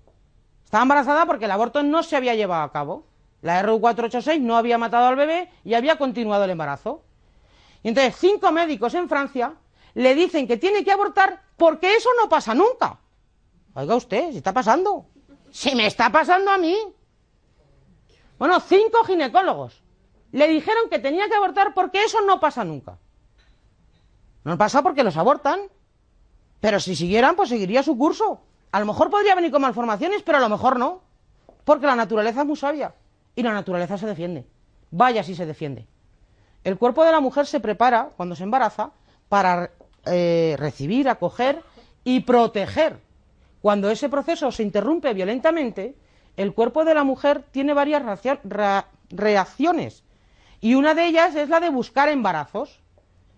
Estaba 0.65 0.81
embarazada 0.81 1.25
porque 1.25 1.45
el 1.45 1.51
aborto 1.51 1.83
no 1.83 2.03
se 2.03 2.17
había 2.17 2.35
llevado 2.35 2.63
a 2.63 2.71
cabo. 2.73 3.05
La 3.41 3.63
RU486 3.63 4.41
no 4.41 4.57
había 4.57 4.77
matado 4.77 5.07
al 5.07 5.15
bebé 5.15 5.49
y 5.63 5.73
había 5.73 5.97
continuado 5.97 6.43
el 6.43 6.49
embarazo. 6.49 7.05
Y 7.81 7.87
entonces 7.87 8.17
cinco 8.17 8.51
médicos 8.51 8.93
en 8.93 9.07
Francia 9.07 9.53
le 9.93 10.13
dicen 10.13 10.49
que 10.49 10.57
tiene 10.57 10.83
que 10.83 10.91
abortar 10.91 11.43
porque 11.55 11.95
eso 11.95 12.09
no 12.21 12.27
pasa 12.27 12.53
nunca. 12.53 12.99
Oiga 13.73 13.95
usted, 13.95 14.31
si 14.31 14.37
está 14.39 14.51
pasando. 14.51 15.05
Si 15.49 15.73
me 15.75 15.87
está 15.87 16.09
pasando 16.09 16.51
a 16.51 16.57
mí. 16.57 16.75
Bueno, 18.37 18.59
cinco 18.59 19.05
ginecólogos 19.05 19.81
le 20.33 20.49
dijeron 20.49 20.89
que 20.89 20.99
tenía 20.99 21.29
que 21.29 21.35
abortar 21.35 21.73
porque 21.73 22.03
eso 22.03 22.19
no 22.19 22.41
pasa 22.41 22.65
nunca. 22.65 22.97
No 24.43 24.57
pasa 24.57 24.83
porque 24.83 25.05
los 25.05 25.15
abortan. 25.15 25.69
Pero 26.61 26.79
si 26.79 26.95
siguieran, 26.95 27.35
pues 27.35 27.49
seguiría 27.49 27.83
su 27.83 27.97
curso. 27.97 28.41
A 28.71 28.79
lo 28.79 28.85
mejor 28.85 29.09
podría 29.09 29.35
venir 29.35 29.51
con 29.51 29.61
malformaciones, 29.61 30.23
pero 30.23 30.37
a 30.37 30.41
lo 30.41 30.47
mejor 30.47 30.79
no. 30.79 31.01
Porque 31.65 31.87
la 31.87 31.95
naturaleza 31.95 32.41
es 32.41 32.47
muy 32.47 32.55
sabia. 32.55 32.95
Y 33.35 33.43
la 33.43 33.51
naturaleza 33.51 33.97
se 33.97 34.05
defiende. 34.05 34.45
Vaya 34.91 35.23
si 35.23 35.35
se 35.35 35.45
defiende. 35.45 35.87
El 36.63 36.77
cuerpo 36.77 37.03
de 37.03 37.11
la 37.11 37.19
mujer 37.19 37.47
se 37.47 37.59
prepara, 37.59 38.11
cuando 38.15 38.35
se 38.35 38.43
embaraza, 38.43 38.91
para 39.27 39.71
eh, 40.05 40.55
recibir, 40.59 41.09
acoger 41.09 41.63
y 42.03 42.21
proteger. 42.21 42.99
Cuando 43.61 43.89
ese 43.89 44.09
proceso 44.09 44.51
se 44.51 44.63
interrumpe 44.63 45.13
violentamente, 45.13 45.95
el 46.37 46.53
cuerpo 46.53 46.85
de 46.85 46.93
la 46.93 47.03
mujer 47.03 47.43
tiene 47.51 47.73
varias 47.73 48.03
reacciones. 49.09 50.03
Y 50.59 50.75
una 50.75 50.93
de 50.93 51.07
ellas 51.07 51.35
es 51.35 51.49
la 51.49 51.59
de 51.59 51.69
buscar 51.69 52.09
embarazos. 52.09 52.79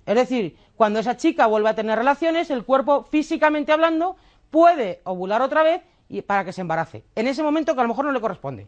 Es 0.06 0.16
decir, 0.16 0.58
cuando 0.76 1.00
esa 1.00 1.18
chica 1.18 1.48
vuelve 1.48 1.70
a 1.70 1.76
tener 1.76 1.98
relaciones, 1.98 2.50
el 2.50 2.66
cuerpo, 2.66 3.04
físicamente 3.04 3.72
hablando, 3.72 4.16
puede 4.50 5.02
ovular 5.04 5.42
otra 5.42 5.64
vez 5.64 5.82
y, 6.10 6.22
para 6.22 6.46
que 6.46 6.54
se 6.54 6.62
embarace. 6.62 7.04
En 7.16 7.28
ese 7.28 7.44
momento 7.44 7.74
que 7.74 7.82
a 7.82 7.84
lo 7.84 7.90
mejor 7.90 8.06
no 8.06 8.12
le 8.12 8.22
corresponde. 8.22 8.68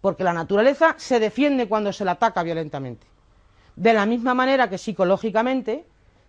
Porque 0.00 0.24
la 0.24 0.32
naturaleza 0.32 0.94
se 0.98 1.20
defiende 1.20 1.68
cuando 1.68 1.92
se 1.92 2.04
la 2.04 2.12
ataca 2.12 2.42
violentamente. 2.42 3.06
De 3.76 3.92
la 3.92 4.06
misma 4.06 4.34
manera 4.34 4.68
que 4.68 4.78
psicológicamente 4.78 5.86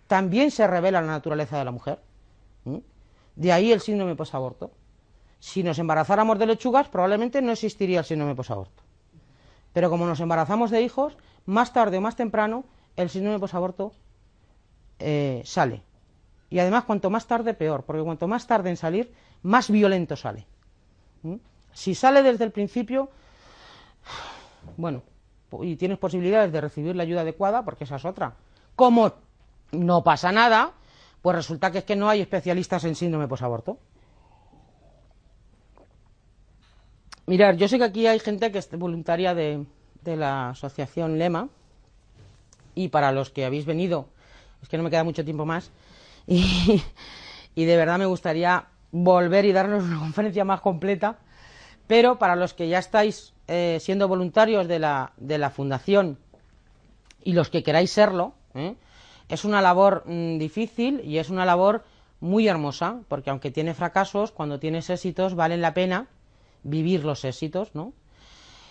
también 0.08 0.52
se 0.52 0.68
revela 0.68 1.02
la 1.02 1.08
naturaleza 1.08 1.58
de 1.58 1.66
la 1.66 1.72
mujer. 1.72 2.00
De 3.36 3.52
ahí 3.52 3.72
el 3.72 3.82
síndrome 3.82 4.16
posaborto. 4.16 4.72
Si 5.40 5.64
nos 5.64 5.80
embarazáramos 5.80 6.38
de 6.38 6.46
lechugas, 6.48 6.90
probablemente 6.90 7.42
no 7.42 7.52
existiría 7.52 8.00
el 8.00 8.06
síndrome 8.06 8.36
posaborto. 8.36 8.84
Pero 9.74 9.90
como 9.90 10.06
nos 10.06 10.20
embarazamos 10.20 10.70
de 10.70 10.82
hijos, 10.82 11.18
más 11.46 11.72
tarde 11.74 11.98
o 11.98 12.02
más 12.02 12.16
temprano, 12.16 12.66
el 12.96 13.10
síndrome 13.10 13.40
posaborto 13.40 13.94
eh, 15.02 15.42
sale. 15.46 15.82
Y 16.50 16.60
además, 16.60 16.84
cuanto 16.84 17.10
más 17.10 17.28
tarde, 17.28 17.54
peor, 17.54 17.84
porque 17.84 18.04
cuanto 18.04 18.28
más 18.28 18.46
tarde 18.46 18.70
en 18.70 18.78
salir, 18.78 19.14
más 19.42 19.70
violento 19.70 20.16
sale. 20.16 20.46
Si 21.74 21.96
sale 21.96 22.24
desde 22.24 22.44
el 22.44 22.52
principio, 22.52 23.10
bueno, 24.78 25.04
y 25.62 25.76
tienes 25.76 25.98
posibilidades 25.98 26.52
de 26.52 26.62
recibir 26.62 26.96
la 26.96 27.04
ayuda 27.04 27.22
adecuada, 27.22 27.64
porque 27.64 27.86
esa 27.86 27.96
es 27.96 28.06
otra. 28.06 28.36
Como 28.76 29.14
no 29.72 30.04
pasa 30.04 30.32
nada, 30.32 30.74
pues 31.22 31.36
resulta 31.36 31.72
que 31.72 31.80
es 31.80 31.84
que 31.84 31.96
no 31.96 32.10
hay 32.10 32.22
especialistas 32.22 32.84
en 32.84 32.96
síndrome 32.96 33.28
posaborto. 33.28 33.78
Mirar, 37.28 37.56
yo 37.56 37.68
sé 37.68 37.78
que 37.78 37.86
aquí 37.86 38.08
hay 38.08 38.20
gente 38.20 38.52
que 38.52 38.58
es 38.58 38.70
voluntaria 38.78 39.34
de, 39.34 39.66
la 40.04 40.50
asociación 40.50 41.18
Lema, 41.18 41.50
y 42.74 42.88
para 42.90 43.12
los 43.12 43.30
que 43.30 43.46
habéis 43.46 43.66
venido, 43.66 44.08
es 44.62 44.70
que 44.70 44.78
no 44.78 44.84
me 44.84 44.90
queda 44.90 45.04
mucho 45.04 45.24
tiempo 45.24 45.46
más, 45.46 45.72
y, 46.28 46.82
de 47.56 47.78
verdad 47.78 48.00
me 48.00 48.06
gustaría 48.06 48.66
volver 48.92 49.46
y 49.46 49.52
darnos 49.52 49.84
una 49.84 50.00
conferencia 50.00 50.46
más 50.46 50.62
completa, 50.62 51.18
pero 51.88 52.20
para 52.20 52.36
los 52.36 52.54
que 52.54 52.68
ya 52.68 52.80
estáis 52.80 53.34
eh, 53.48 53.78
siendo 53.82 54.08
voluntarios 54.08 54.68
de 54.68 54.80
la, 54.80 55.14
de 55.18 55.38
la 55.38 55.50
fundación 55.50 56.18
y 57.24 57.34
los 57.34 57.50
que 57.50 57.64
queráis 57.64 57.92
serlo, 57.92 58.34
¿eh? 58.54 58.76
Es 59.32 59.46
una 59.46 59.62
labor 59.62 60.04
mm, 60.06 60.38
difícil 60.38 61.02
y 61.06 61.18
es 61.18 61.30
una 61.30 61.46
labor 61.46 61.86
muy 62.20 62.48
hermosa, 62.50 63.00
porque 63.08 63.30
aunque 63.30 63.50
tiene 63.50 63.74
fracasos, 63.74 64.32
cuando 64.32 64.60
tienes 64.60 64.90
éxitos 64.90 65.36
valen 65.36 65.62
la 65.62 65.74
pena 65.74 66.08
vivir 66.64 67.06
los 67.06 67.24
éxitos, 67.24 67.74
¿no? 67.74 67.94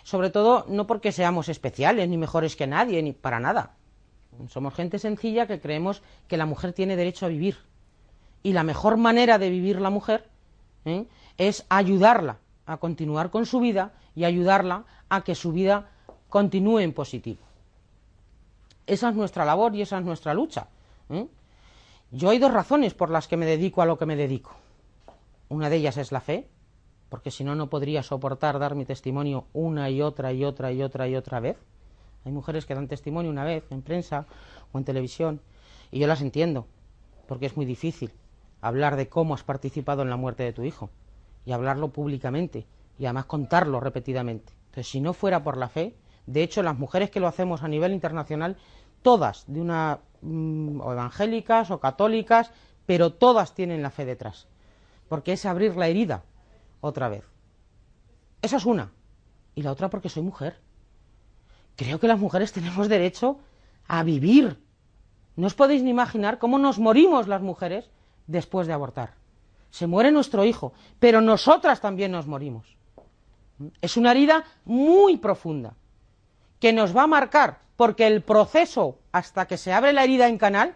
Sobre 0.03 0.31
todo 0.31 0.67
no 0.69 0.87
porque 0.87 1.13
seamos 1.13 1.49
especiales 1.49 2.09
ni 2.09 2.19
mejores 2.19 2.57
que 2.57 2.67
nadie, 2.67 3.03
ni 3.03 3.13
para 3.13 3.41
nada. 3.41 3.75
Somos 4.49 4.75
gente 4.75 4.99
sencilla 4.99 5.47
que 5.47 5.61
creemos 5.61 6.03
que 6.29 6.37
la 6.37 6.47
mujer 6.47 6.73
tiene 6.73 6.97
derecho 6.97 7.27
a 7.27 7.29
vivir. 7.29 7.59
Y 8.43 8.53
la 8.53 8.63
mejor 8.63 8.97
manera 8.97 9.39
de 9.39 9.51
vivir 9.51 9.81
la 9.81 9.91
mujer 9.91 10.29
¿eh? 10.85 11.07
es 11.39 11.67
ayudarla 11.69 12.39
a 12.67 12.79
continuar 12.79 13.31
con 13.31 13.47
su 13.47 13.61
vida 13.61 13.93
y 14.15 14.25
ayudarla 14.25 14.85
a 15.09 15.23
que 15.23 15.35
su 15.35 15.53
vida 15.53 15.91
continúe 16.29 16.79
en 16.81 16.93
positivo. 16.93 17.41
Esa 18.87 19.11
es 19.11 19.15
nuestra 19.15 19.45
labor 19.45 19.75
y 19.75 19.83
esa 19.83 19.99
es 19.99 20.05
nuestra 20.05 20.35
lucha. 20.35 20.69
¿eh? 21.11 21.27
Yo 22.11 22.31
hay 22.31 22.39
dos 22.39 22.53
razones 22.53 22.95
por 22.95 23.11
las 23.11 23.29
que 23.29 23.37
me 23.37 23.47
dedico 23.47 23.83
a 23.83 23.87
lo 23.87 23.99
que 23.99 24.07
me 24.07 24.17
dedico. 24.17 24.53
Una 25.49 25.69
de 25.69 25.77
ellas 25.77 25.97
es 25.97 26.13
la 26.13 26.21
fe, 26.21 26.49
porque 27.09 27.31
si 27.31 27.45
no, 27.45 27.55
no 27.55 27.69
podría 27.69 28.03
soportar 28.03 28.59
dar 28.59 28.75
mi 28.75 28.85
testimonio 28.85 29.47
una 29.53 29.91
y 29.91 30.01
otra 30.01 30.33
y 30.33 30.45
otra 30.45 30.73
y 30.73 30.83
otra 30.83 31.09
y 31.09 31.17
otra 31.17 31.41
vez. 31.41 31.57
Hay 32.25 32.33
mujeres 32.33 32.67
que 32.67 32.75
dan 32.75 32.89
testimonio 32.89 33.31
una 33.31 33.45
vez 33.45 33.65
en 33.71 33.83
prensa 33.83 34.27
o 34.73 34.79
en 34.79 34.85
televisión 34.85 35.41
y 35.91 35.99
yo 35.99 36.07
las 36.07 36.21
entiendo, 36.21 36.67
porque 37.27 37.47
es 37.47 37.57
muy 37.57 37.67
difícil 37.67 38.13
hablar 38.61 38.97
de 38.97 39.09
cómo 39.09 39.35
has 39.35 39.43
participado 39.43 40.03
en 40.03 40.11
la 40.11 40.17
muerte 40.17 40.43
de 40.43 40.53
tu 40.53 40.65
hijo 40.65 40.91
y 41.45 41.53
hablarlo 41.53 41.89
públicamente 41.89 42.67
y 42.99 43.07
además 43.07 43.27
contarlo 43.27 43.81
repetidamente. 43.81 44.53
Entonces, 44.67 44.89
si 44.89 45.01
no 45.01 45.13
fuera 45.15 45.43
por 45.43 45.57
la 45.57 45.69
fe, 45.69 45.95
de 46.27 46.43
hecho, 46.43 46.63
las 46.63 46.79
mujeres 46.79 47.11
que 47.11 47.21
lo 47.21 47.27
hacemos 47.27 47.63
a 47.63 47.69
nivel 47.69 47.93
internacional, 47.93 48.57
todas 49.03 49.45
de 49.49 49.61
una 49.61 50.01
mm, 50.21 50.81
o 50.81 50.93
evangélicas 50.93 51.71
o 51.71 51.81
católicas, 51.81 52.53
pero 52.87 53.13
todas 53.13 53.55
tienen 53.55 53.83
la 53.83 53.91
fe 53.91 54.05
detrás, 54.05 54.47
porque 55.09 55.33
es 55.33 55.47
abrir 55.47 55.77
la 55.77 55.89
herida 55.89 56.23
otra 56.81 57.09
vez. 57.09 57.25
Esa 58.43 58.59
es 58.59 58.67
una. 58.67 58.93
Y 59.55 59.63
la 59.63 59.73
otra 59.73 59.91
porque 59.91 60.09
soy 60.09 60.23
mujer. 60.23 60.61
Creo 61.81 61.99
que 61.99 62.09
las 62.09 62.19
mujeres 62.19 62.53
tenemos 62.53 62.91
derecho 62.91 63.39
a 63.89 64.03
vivir. 64.03 64.59
No 65.35 65.47
os 65.47 65.55
podéis 65.55 65.83
ni 65.83 65.89
imaginar 65.89 66.37
cómo 66.37 66.59
nos 66.59 66.79
morimos 66.79 67.27
las 67.27 67.41
mujeres 67.41 67.89
después 68.27 68.67
de 68.67 68.75
abortar. 68.75 69.15
Se 69.71 69.87
muere 69.87 70.13
nuestro 70.13 70.45
hijo, 70.45 70.75
pero 70.99 71.23
nosotras 71.23 71.81
también 71.81 72.13
nos 72.13 72.27
morimos. 72.27 72.77
Es 73.81 73.97
una 73.97 74.11
herida 74.11 74.45
muy 74.67 75.17
profunda 75.17 75.73
que 76.59 76.75
nos 76.75 76.95
va 76.95 77.05
a 77.05 77.07
marcar, 77.07 77.61
porque 77.77 78.07
el 78.07 78.21
proceso 78.21 78.99
hasta 79.11 79.47
que 79.47 79.57
se 79.57 79.73
abre 79.73 79.95
la 79.95 80.05
herida 80.05 80.29
en 80.29 80.37
canal 80.37 80.75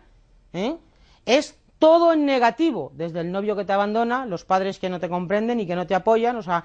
¿eh? 0.55 0.79
es 1.27 1.59
todo 1.79 2.15
en 2.15 2.25
negativo, 2.25 2.93
desde 2.95 3.21
el 3.21 3.31
novio 3.31 3.57
que 3.57 3.67
te 3.67 3.75
abandona, 3.75 4.25
los 4.25 4.47
padres 4.47 4.79
que 4.79 4.89
no 4.89 4.99
te 5.01 5.11
comprenden 5.11 5.61
y 5.61 5.67
que 5.67 5.77
no 5.77 5.87
te 5.87 5.95
apoyan, 5.95 6.37
o 6.37 6.43
sea, 6.43 6.65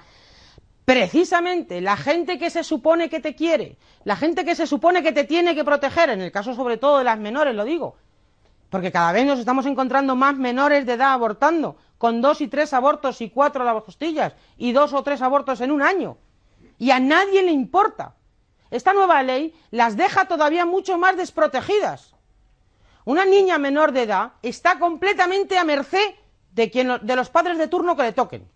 precisamente 0.92 1.80
la 1.80 1.96
gente 1.96 2.36
que 2.36 2.50
se 2.50 2.64
supone 2.64 3.08
que 3.08 3.20
te 3.20 3.36
quiere, 3.36 3.76
la 4.02 4.16
gente 4.16 4.44
que 4.44 4.56
se 4.56 4.66
supone 4.66 5.04
que 5.04 5.12
te 5.12 5.22
tiene 5.22 5.54
que 5.54 5.62
proteger, 5.62 6.10
en 6.10 6.20
el 6.20 6.32
caso 6.32 6.52
sobre 6.52 6.78
todo 6.78 6.98
de 6.98 7.04
las 7.04 7.16
menores, 7.16 7.54
lo 7.54 7.64
digo, 7.64 7.94
porque 8.70 8.90
cada 8.90 9.12
vez 9.12 9.24
nos 9.24 9.38
estamos 9.38 9.66
encontrando 9.66 10.16
más 10.16 10.36
menores 10.36 10.86
de 10.86 10.94
edad 10.94 11.12
abortando, 11.12 11.76
con 11.96 12.20
dos 12.20 12.40
y 12.40 12.48
tres 12.48 12.72
abortos 12.72 13.20
y 13.20 13.30
cuatro 13.30 13.62
a 13.62 13.72
las 13.72 13.84
costillas, 13.84 14.34
y 14.56 14.72
dos 14.72 14.92
o 14.92 15.04
tres 15.04 15.22
abortos 15.22 15.60
en 15.60 15.70
un 15.70 15.82
año. 15.82 16.16
Y 16.76 16.90
a 16.90 16.98
nadie 16.98 17.44
le 17.44 17.52
importa. 17.52 18.16
Esta 18.72 18.92
nueva 18.92 19.22
ley 19.22 19.54
las 19.70 19.96
deja 19.96 20.26
todavía 20.26 20.66
mucho 20.66 20.98
más 20.98 21.16
desprotegidas. 21.16 22.16
Una 23.04 23.24
niña 23.24 23.58
menor 23.58 23.92
de 23.92 24.02
edad 24.02 24.32
está 24.42 24.80
completamente 24.80 25.56
a 25.56 25.62
merced 25.62 26.14
de, 26.52 26.68
quien, 26.68 26.98
de 27.02 27.16
los 27.16 27.30
padres 27.30 27.58
de 27.58 27.68
turno 27.68 27.96
que 27.96 28.02
le 28.02 28.12
toquen. 28.12 28.48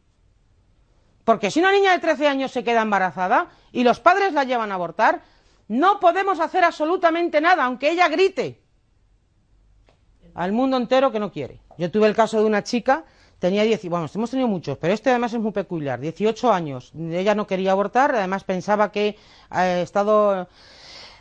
Porque 1.25 1.51
si 1.51 1.61
una 1.61 1.73
niña 1.73 1.93
de 1.93 1.99
13 1.99 2.29
años 2.29 2.53
se 2.53 2.65
queda 2.65 2.83
embarazada 2.83 3.49
y 3.73 3.83
los 3.83 4.01
padres 4.01 4.33
la 4.33 4.45
llevan 4.45 4.71
a 4.73 4.75
abortar, 4.75 5.23
no 5.69 5.99
podemos 6.01 6.41
hacer 6.41 6.65
absolutamente 6.65 7.41
nada, 7.41 7.65
aunque 7.65 7.91
ella 7.91 8.09
grite 8.09 8.61
al 10.35 10.53
mundo 10.53 10.77
entero 10.77 11.11
que 11.11 11.21
no 11.21 11.33
quiere. 11.33 11.61
Yo 11.79 11.91
tuve 11.91 12.09
el 12.09 12.15
caso 12.15 12.41
de 12.41 12.47
una 12.47 12.63
chica, 12.63 13.05
tenía 13.39 13.63
10, 13.63 13.89
bueno, 13.89 14.07
hemos 14.15 14.31
tenido 14.31 14.49
muchos, 14.49 14.77
pero 14.79 14.93
este 14.93 15.11
además 15.11 15.33
es 15.33 15.41
muy 15.41 15.53
peculiar, 15.53 16.01
18 16.01 16.53
años, 16.53 16.93
ella 16.95 17.35
no 17.35 17.47
quería 17.47 17.73
abortar, 17.73 18.15
además 18.15 18.45
pensaba 18.45 18.93
que 18.93 19.17
ha 19.51 19.67
eh, 19.67 19.83
estado 19.83 20.49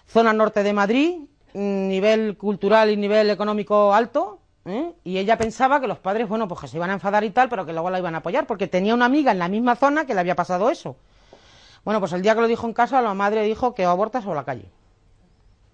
zona 0.08 0.34
norte 0.34 0.64
de 0.64 0.74
Madrid, 0.74 1.20
nivel 1.54 2.38
cultural 2.38 2.91
y 2.91 2.97
nivel 2.97 3.30
económico 3.30 3.93
alto, 3.93 4.39
¿eh? 4.66 4.93
y 5.03 5.18
ella 5.18 5.38
pensaba 5.38 5.80
que 5.80 5.88
los 5.88 5.99
padres, 5.99 6.28
bueno, 6.28 6.47
pues 6.47 6.61
que 6.61 6.68
se 6.68 6.78
iban 6.78 6.89
a 6.89 6.93
enfadar 6.93 7.24
y 7.24 7.32
tal, 7.32 7.49
pero 7.49 7.66
que 7.66 7.74
luego 7.74 7.89
la 7.89 7.99
iban 7.99 8.16
a 8.16 8.20
apoyar, 8.20 8.47
porque 8.47 8.68
tenía 8.68 8.93
una 8.93 9.05
amiga 9.05 9.32
en 9.32 9.39
la 9.39 9.47
misma 9.47 9.76
zona 9.76 10.05
que 10.05 10.14
le 10.14 10.20
había 10.20 10.36
pasado 10.36 10.70
eso. 10.70 10.95
Bueno, 11.84 11.99
pues 11.99 12.14
el 12.14 12.22
día 12.22 12.34
que 12.36 12.41
lo 12.41 12.47
dijo 12.47 12.66
en 12.66 12.74
casa, 12.74 13.01
la 13.01 13.14
madre 13.14 13.43
dijo 13.43 13.74
que 13.74 13.84
abortas 13.84 14.26
o 14.26 14.34
la 14.34 14.45
calle. 14.45 14.70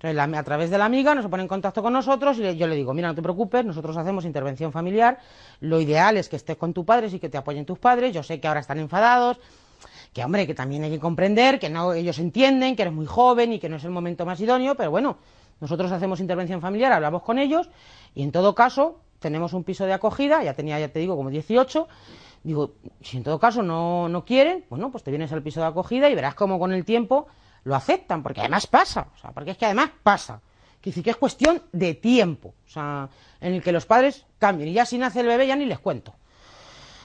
Entonces, 0.01 0.37
a 0.37 0.43
través 0.43 0.69
de 0.69 0.77
la 0.77 0.85
amiga 0.85 1.13
nos 1.13 1.27
pone 1.27 1.43
en 1.43 1.49
contacto 1.49 1.83
con 1.83 1.91
nosotros 1.91 2.37
y 2.39 2.55
yo 2.55 2.67
le 2.67 2.75
digo, 2.75 2.93
mira, 2.93 3.09
no 3.09 3.15
te 3.15 3.21
preocupes, 3.21 3.65
nosotros 3.65 3.97
hacemos 3.97 4.23
intervención 4.23 4.71
familiar, 4.71 5.19
lo 5.59 5.81
ideal 5.81 6.15
es 6.15 6.29
que 6.29 6.37
estés 6.37 6.55
con 6.55 6.73
tus 6.73 6.85
padres 6.85 7.13
y 7.13 7.19
que 7.19 7.27
te 7.27 7.37
apoyen 7.37 7.65
tus 7.65 7.79
padres, 7.79 8.13
yo 8.13 8.23
sé 8.23 8.39
que 8.39 8.47
ahora 8.47 8.61
están 8.61 8.79
enfadados, 8.79 9.39
que 10.13 10.23
hombre, 10.23 10.47
que 10.47 10.53
también 10.53 10.85
hay 10.85 10.91
que 10.91 10.99
comprender, 10.99 11.59
que 11.59 11.69
no 11.69 11.91
ellos 11.93 12.17
entienden, 12.17 12.77
que 12.77 12.83
eres 12.83 12.93
muy 12.93 13.05
joven 13.05 13.51
y 13.51 13.59
que 13.59 13.67
no 13.67 13.75
es 13.75 13.83
el 13.83 13.91
momento 13.91 14.25
más 14.25 14.39
idóneo, 14.39 14.75
pero 14.75 14.89
bueno, 14.89 15.17
nosotros 15.61 15.91
hacemos 15.91 16.19
intervención 16.19 16.61
familiar, 16.61 16.91
hablamos 16.91 17.23
con 17.23 17.39
ellos 17.39 17.69
y 18.15 18.23
en 18.23 18.31
todo 18.31 18.55
caso 18.55 19.01
tenemos 19.19 19.53
un 19.53 19.63
piso 19.63 19.85
de 19.85 19.93
acogida, 19.93 20.43
ya 20.43 20.53
tenía, 20.53 20.79
ya 20.79 20.89
te 20.89 20.99
digo, 20.99 21.15
como 21.15 21.29
18, 21.29 21.87
digo, 22.43 22.73
si 23.01 23.17
en 23.17 23.23
todo 23.23 23.39
caso 23.39 23.61
no, 23.61 24.07
no 24.09 24.25
quieren, 24.25 24.65
bueno, 24.69 24.91
pues 24.91 25.03
te 25.03 25.11
vienes 25.11 25.31
al 25.31 25.43
piso 25.43 25.59
de 25.59 25.67
acogida 25.67 26.09
y 26.09 26.15
verás 26.15 26.35
cómo 26.35 26.57
con 26.59 26.71
el 26.71 26.85
tiempo 26.85 27.27
lo 27.63 27.75
aceptan, 27.75 28.23
porque 28.23 28.41
además 28.41 28.67
pasa, 28.67 29.07
o 29.13 29.17
sea, 29.17 29.31
porque 29.31 29.51
es 29.51 29.57
que 29.57 29.65
además 29.65 29.91
pasa. 30.03 30.41
Que 30.81 30.91
es 30.91 31.17
cuestión 31.17 31.61
de 31.73 31.93
tiempo, 31.93 32.53
o 32.65 32.69
sea, 32.69 33.09
en 33.41 33.53
el 33.53 33.61
que 33.61 33.73
los 33.73 33.85
padres 33.85 34.25
cambien. 34.37 34.69
Y 34.69 34.73
ya 34.73 34.85
si 34.85 34.97
nace 34.97 35.19
el 35.19 35.27
bebé 35.27 35.45
ya 35.45 35.57
ni 35.57 35.65
les 35.65 35.79
cuento. 35.79 36.15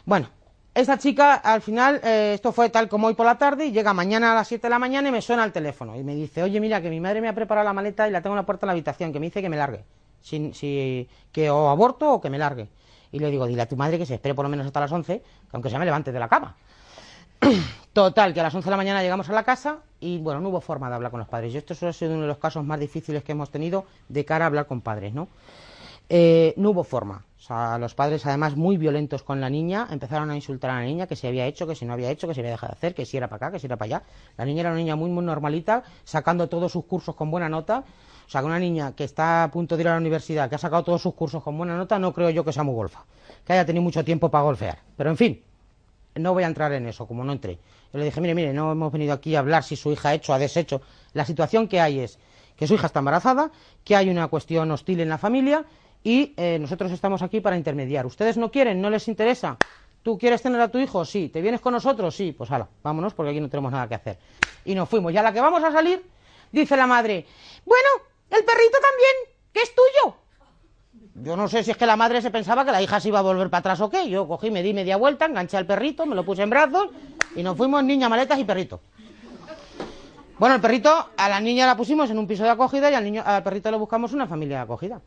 Bueno, 0.04 0.28
esta 0.74 0.98
chica 0.98 1.34
al 1.34 1.62
final, 1.62 2.00
eh, 2.02 2.32
esto 2.34 2.50
fue 2.50 2.68
tal 2.68 2.88
como 2.88 3.06
hoy 3.06 3.14
por 3.14 3.24
la 3.24 3.38
tarde, 3.38 3.66
y 3.66 3.72
llega 3.72 3.94
mañana 3.94 4.32
a 4.32 4.34
las 4.34 4.48
7 4.48 4.66
de 4.66 4.70
la 4.70 4.80
mañana 4.80 5.08
y 5.08 5.12
me 5.12 5.22
suena 5.22 5.44
el 5.44 5.52
teléfono. 5.52 5.96
Y 5.96 6.02
me 6.02 6.16
dice, 6.16 6.42
oye, 6.42 6.58
mira, 6.60 6.82
que 6.82 6.90
mi 6.90 6.98
madre 6.98 7.20
me 7.20 7.28
ha 7.28 7.34
preparado 7.34 7.64
la 7.64 7.72
maleta 7.72 8.08
y 8.08 8.10
la 8.10 8.20
tengo 8.20 8.34
en 8.34 8.38
la 8.38 8.46
puerta 8.46 8.62
de 8.62 8.68
la 8.68 8.72
habitación, 8.72 9.12
que 9.12 9.20
me 9.20 9.26
dice 9.26 9.40
que 9.40 9.48
me 9.48 9.56
largue. 9.56 9.84
Si, 10.20 11.08
que 11.30 11.50
o 11.50 11.68
aborto 11.68 12.14
o 12.14 12.20
que 12.20 12.28
me 12.28 12.38
largue. 12.38 12.68
Y 13.12 13.20
le 13.20 13.30
digo, 13.30 13.46
dile 13.46 13.62
a 13.62 13.68
tu 13.68 13.76
madre 13.76 13.98
que 13.98 14.06
se 14.06 14.14
espere 14.14 14.34
por 14.34 14.44
lo 14.44 14.48
menos 14.48 14.66
hasta 14.66 14.80
las 14.80 14.90
11, 14.90 15.20
que 15.20 15.24
aunque 15.52 15.70
sea 15.70 15.78
me 15.78 15.84
levante 15.84 16.10
de 16.10 16.18
la 16.18 16.28
cama. 16.28 16.56
Total, 17.92 18.34
que 18.34 18.40
a 18.40 18.42
las 18.42 18.54
11 18.54 18.64
de 18.64 18.70
la 18.70 18.76
mañana 18.76 19.02
llegamos 19.02 19.28
a 19.28 19.32
la 19.32 19.44
casa 19.44 19.78
y 20.00 20.18
bueno, 20.18 20.40
no 20.40 20.48
hubo 20.48 20.60
forma 20.60 20.88
de 20.88 20.96
hablar 20.96 21.12
con 21.12 21.20
los 21.20 21.28
padres. 21.28 21.54
Y 21.54 21.58
esto 21.58 21.74
ha 21.86 21.92
sido 21.92 22.14
uno 22.14 22.22
de 22.22 22.28
los 22.28 22.38
casos 22.38 22.64
más 22.64 22.80
difíciles 22.80 23.22
que 23.22 23.30
hemos 23.30 23.50
tenido 23.50 23.84
de 24.08 24.24
cara 24.24 24.46
a 24.46 24.48
hablar 24.48 24.66
con 24.66 24.80
padres, 24.80 25.14
¿no? 25.14 25.28
Eh, 26.08 26.54
no 26.56 26.70
hubo 26.70 26.84
forma. 26.84 27.24
O 27.38 27.46
sea, 27.46 27.76
los 27.78 27.94
padres, 27.94 28.24
además, 28.24 28.56
muy 28.56 28.78
violentos 28.78 29.22
con 29.22 29.38
la 29.38 29.50
niña, 29.50 29.86
empezaron 29.90 30.30
a 30.30 30.34
insultar 30.34 30.70
a 30.70 30.80
la 30.80 30.86
niña, 30.86 31.06
que 31.06 31.14
se 31.14 31.28
había 31.28 31.46
hecho, 31.46 31.66
que 31.66 31.74
si 31.74 31.84
no 31.84 31.92
había 31.92 32.10
hecho, 32.10 32.26
que 32.26 32.32
se 32.32 32.40
había 32.40 32.52
dejado 32.52 32.70
de 32.70 32.78
hacer, 32.78 32.94
que 32.94 33.04
si 33.04 33.18
era 33.18 33.28
para 33.28 33.48
acá, 33.48 33.52
que 33.52 33.58
si 33.58 33.66
era 33.66 33.76
para 33.76 33.96
allá. 33.96 34.02
La 34.38 34.46
niña 34.46 34.60
era 34.60 34.70
una 34.70 34.78
niña 34.78 34.96
muy, 34.96 35.10
muy 35.10 35.22
normalita, 35.24 35.82
sacando 36.04 36.48
todos 36.48 36.72
sus 36.72 36.86
cursos 36.86 37.14
con 37.14 37.30
buena 37.30 37.50
nota. 37.50 37.84
O 38.26 38.30
sea, 38.30 38.40
que 38.40 38.46
una 38.46 38.58
niña 38.58 38.92
que 38.96 39.04
está 39.04 39.44
a 39.44 39.50
punto 39.50 39.76
de 39.76 39.82
ir 39.82 39.88
a 39.88 39.92
la 39.92 39.98
universidad, 39.98 40.48
que 40.48 40.54
ha 40.54 40.58
sacado 40.58 40.84
todos 40.84 41.02
sus 41.02 41.12
cursos 41.12 41.42
con 41.42 41.58
buena 41.58 41.76
nota, 41.76 41.98
no 41.98 42.14
creo 42.14 42.30
yo 42.30 42.44
que 42.44 42.52
sea 42.52 42.62
muy 42.62 42.74
golfa. 42.74 43.04
Que 43.44 43.52
haya 43.52 43.66
tenido 43.66 43.82
mucho 43.82 44.02
tiempo 44.02 44.30
para 44.30 44.44
golfear. 44.44 44.78
Pero 44.96 45.10
en 45.10 45.16
fin, 45.18 45.42
no 46.14 46.32
voy 46.32 46.44
a 46.44 46.46
entrar 46.46 46.72
en 46.72 46.86
eso, 46.86 47.06
como 47.06 47.24
no 47.24 47.32
entré. 47.32 47.58
Yo 47.92 47.98
le 47.98 48.06
dije, 48.06 48.20
mire, 48.22 48.34
mire, 48.34 48.52
no 48.54 48.72
hemos 48.72 48.90
venido 48.90 49.12
aquí 49.12 49.36
a 49.36 49.40
hablar 49.40 49.62
si 49.62 49.76
su 49.76 49.92
hija 49.92 50.08
ha 50.08 50.14
hecho 50.14 50.32
o 50.32 50.34
ha 50.34 50.38
deshecho. 50.38 50.80
La 51.12 51.26
situación 51.26 51.68
que 51.68 51.80
hay 51.80 52.00
es 52.00 52.18
que 52.56 52.66
su 52.66 52.74
hija 52.74 52.86
está 52.86 53.00
embarazada, 53.00 53.50
que 53.84 53.96
hay 53.96 54.08
una 54.08 54.28
cuestión 54.28 54.70
hostil 54.70 55.00
en 55.00 55.10
la 55.10 55.18
familia 55.18 55.66
y 56.04 56.34
eh, 56.36 56.58
nosotros 56.60 56.92
estamos 56.92 57.22
aquí 57.22 57.40
para 57.40 57.56
intermediar. 57.56 58.04
¿Ustedes 58.04 58.36
no 58.36 58.50
quieren? 58.50 58.80
¿No 58.80 58.90
les 58.90 59.08
interesa? 59.08 59.56
¿Tú 60.02 60.18
quieres 60.18 60.42
tener 60.42 60.60
a 60.60 60.68
tu 60.68 60.78
hijo? 60.78 61.02
Sí. 61.06 61.30
¿Te 61.30 61.40
vienes 61.40 61.62
con 61.62 61.72
nosotros? 61.72 62.14
Sí. 62.14 62.32
Pues 62.32 62.50
hala, 62.50 62.68
vámonos 62.82 63.14
porque 63.14 63.30
aquí 63.30 63.40
no 63.40 63.48
tenemos 63.48 63.72
nada 63.72 63.88
que 63.88 63.94
hacer. 63.94 64.18
Y 64.66 64.74
nos 64.74 64.86
fuimos. 64.86 65.14
Ya 65.14 65.22
la 65.22 65.32
que 65.32 65.40
vamos 65.40 65.64
a 65.64 65.72
salir, 65.72 66.04
dice 66.52 66.76
la 66.76 66.86
madre, 66.86 67.26
bueno, 67.64 67.88
el 68.30 68.44
perrito 68.44 68.78
también, 68.80 69.38
que 69.50 69.60
es 69.62 69.74
tuyo. 69.74 70.16
Yo 71.22 71.36
no 71.36 71.48
sé 71.48 71.64
si 71.64 71.70
es 71.70 71.76
que 71.76 71.86
la 71.86 71.96
madre 71.96 72.20
se 72.20 72.30
pensaba 72.30 72.66
que 72.66 72.72
la 72.72 72.82
hija 72.82 73.00
se 73.00 73.08
iba 73.08 73.20
a 73.20 73.22
volver 73.22 73.48
para 73.48 73.60
atrás 73.60 73.80
o 73.80 73.88
qué. 73.88 74.10
Yo 74.10 74.28
cogí, 74.28 74.50
me 74.50 74.62
di 74.62 74.74
media 74.74 74.98
vuelta, 74.98 75.24
enganché 75.24 75.56
al 75.56 75.64
perrito, 75.64 76.04
me 76.04 76.14
lo 76.14 76.24
puse 76.24 76.42
en 76.42 76.50
brazos 76.50 76.88
y 77.34 77.42
nos 77.42 77.56
fuimos 77.56 77.82
niña, 77.82 78.10
maletas 78.10 78.38
y 78.38 78.44
perrito. 78.44 78.80
Bueno, 80.38 80.56
el 80.56 80.60
perrito, 80.60 80.90
a 81.16 81.28
la 81.28 81.40
niña 81.40 81.66
la 81.66 81.76
pusimos 81.76 82.10
en 82.10 82.18
un 82.18 82.26
piso 82.26 82.42
de 82.42 82.50
acogida 82.50 82.90
y 82.90 82.94
al, 82.94 83.04
niño, 83.04 83.22
al 83.24 83.42
perrito 83.44 83.70
le 83.70 83.76
buscamos 83.76 84.12
una 84.12 84.26
familia 84.26 84.56
de 84.56 84.62
acogida. 84.64 85.00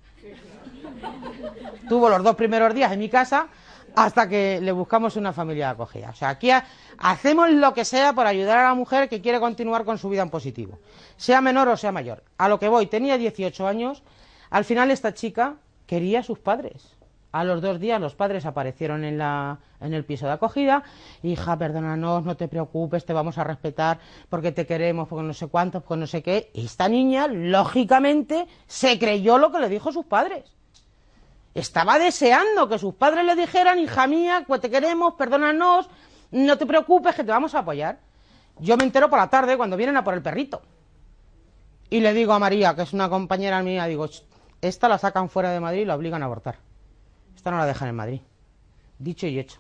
Tuvo 1.89 2.09
los 2.09 2.23
dos 2.23 2.35
primeros 2.35 2.73
días 2.73 2.91
en 2.91 2.99
mi 2.99 3.09
casa 3.09 3.47
hasta 3.95 4.29
que 4.29 4.59
le 4.61 4.71
buscamos 4.71 5.15
una 5.15 5.33
familia 5.33 5.67
de 5.67 5.71
acogida. 5.71 6.11
O 6.11 6.13
sea, 6.13 6.29
aquí 6.29 6.51
hacemos 6.99 7.49
lo 7.49 7.73
que 7.73 7.83
sea 7.83 8.13
por 8.13 8.27
ayudar 8.27 8.59
a 8.59 8.69
la 8.69 8.75
mujer 8.75 9.09
que 9.09 9.21
quiere 9.21 9.39
continuar 9.39 9.85
con 9.85 9.97
su 9.97 10.07
vida 10.09 10.21
en 10.21 10.29
positivo. 10.29 10.77
Sea 11.15 11.41
menor 11.41 11.67
o 11.67 11.77
sea 11.77 11.91
mayor. 11.91 12.23
A 12.37 12.47
lo 12.47 12.59
que 12.59 12.67
voy, 12.67 12.85
tenía 12.87 13.17
18 13.17 13.67
años 13.67 14.03
Al 14.49 14.65
final 14.65 14.91
esta 14.91 15.13
chica 15.13 15.55
quería 15.87 16.19
a 16.19 16.23
sus 16.23 16.39
padres. 16.39 16.95
A 17.31 17.43
los 17.43 17.61
dos 17.61 17.79
días 17.79 17.99
los 17.99 18.15
padres 18.15 18.45
aparecieron 18.45 19.03
en, 19.03 19.17
la, 19.17 19.59
en 19.81 19.93
el 19.93 20.05
piso 20.05 20.25
de 20.27 20.33
acogida. 20.33 20.83
Hija, 21.23 21.57
perdónanos, 21.57 22.23
no 22.23 22.37
te 22.37 22.47
preocupes, 22.47 23.05
te 23.05 23.13
vamos 23.13 23.37
a 23.37 23.43
respetar 23.43 23.99
porque 24.29 24.51
te 24.51 24.65
queremos, 24.65 25.07
porque 25.07 25.23
no 25.23 25.33
sé 25.33 25.47
cuántos, 25.47 25.83
porque 25.83 25.99
no 25.99 26.07
sé 26.07 26.23
qué. 26.23 26.51
esta 26.53 26.87
niña, 26.87 27.27
lógicamente, 27.27 28.47
se 28.67 28.97
creyó 28.97 29.37
lo 29.37 29.51
que 29.51 29.59
le 29.59 29.69
dijo 29.69 29.91
sus 29.91 30.05
padres. 30.05 30.56
Estaba 31.57 31.97
deseando 31.97 32.69
que 32.69 32.77
sus 32.77 32.93
padres 32.93 33.25
le 33.25 33.35
dijeran, 33.35 33.79
hija 33.79 34.05
mía, 34.05 34.43
pues 34.45 34.61
te 34.61 34.69
queremos, 34.69 35.15
perdónanos, 35.15 35.89
no 36.29 36.55
te 36.55 36.67
preocupes, 36.67 37.15
que 37.15 37.23
te 37.23 37.31
vamos 37.31 37.55
a 37.55 37.59
apoyar. 37.59 37.97
Yo 38.59 38.77
me 38.77 38.83
entero 38.83 39.09
por 39.09 39.17
la 39.17 39.27
tarde 39.31 39.57
cuando 39.57 39.75
vienen 39.75 39.97
a 39.97 40.03
por 40.03 40.13
el 40.13 40.21
perrito. 40.21 40.61
Y 41.89 41.99
le 41.99 42.13
digo 42.13 42.33
a 42.33 42.37
María, 42.37 42.75
que 42.75 42.83
es 42.83 42.93
una 42.93 43.09
compañera 43.09 43.63
mía, 43.63 43.87
digo, 43.87 44.07
esta 44.61 44.87
la 44.87 44.99
sacan 44.99 45.29
fuera 45.29 45.49
de 45.49 45.59
Madrid 45.59 45.81
y 45.81 45.85
la 45.85 45.95
obligan 45.95 46.21
a 46.21 46.25
abortar. 46.25 46.59
Esta 47.35 47.49
no 47.49 47.57
la 47.57 47.65
dejan 47.65 47.87
en 47.87 47.95
Madrid. 47.95 48.21
Dicho 48.99 49.25
y 49.25 49.39
hecho. 49.39 49.59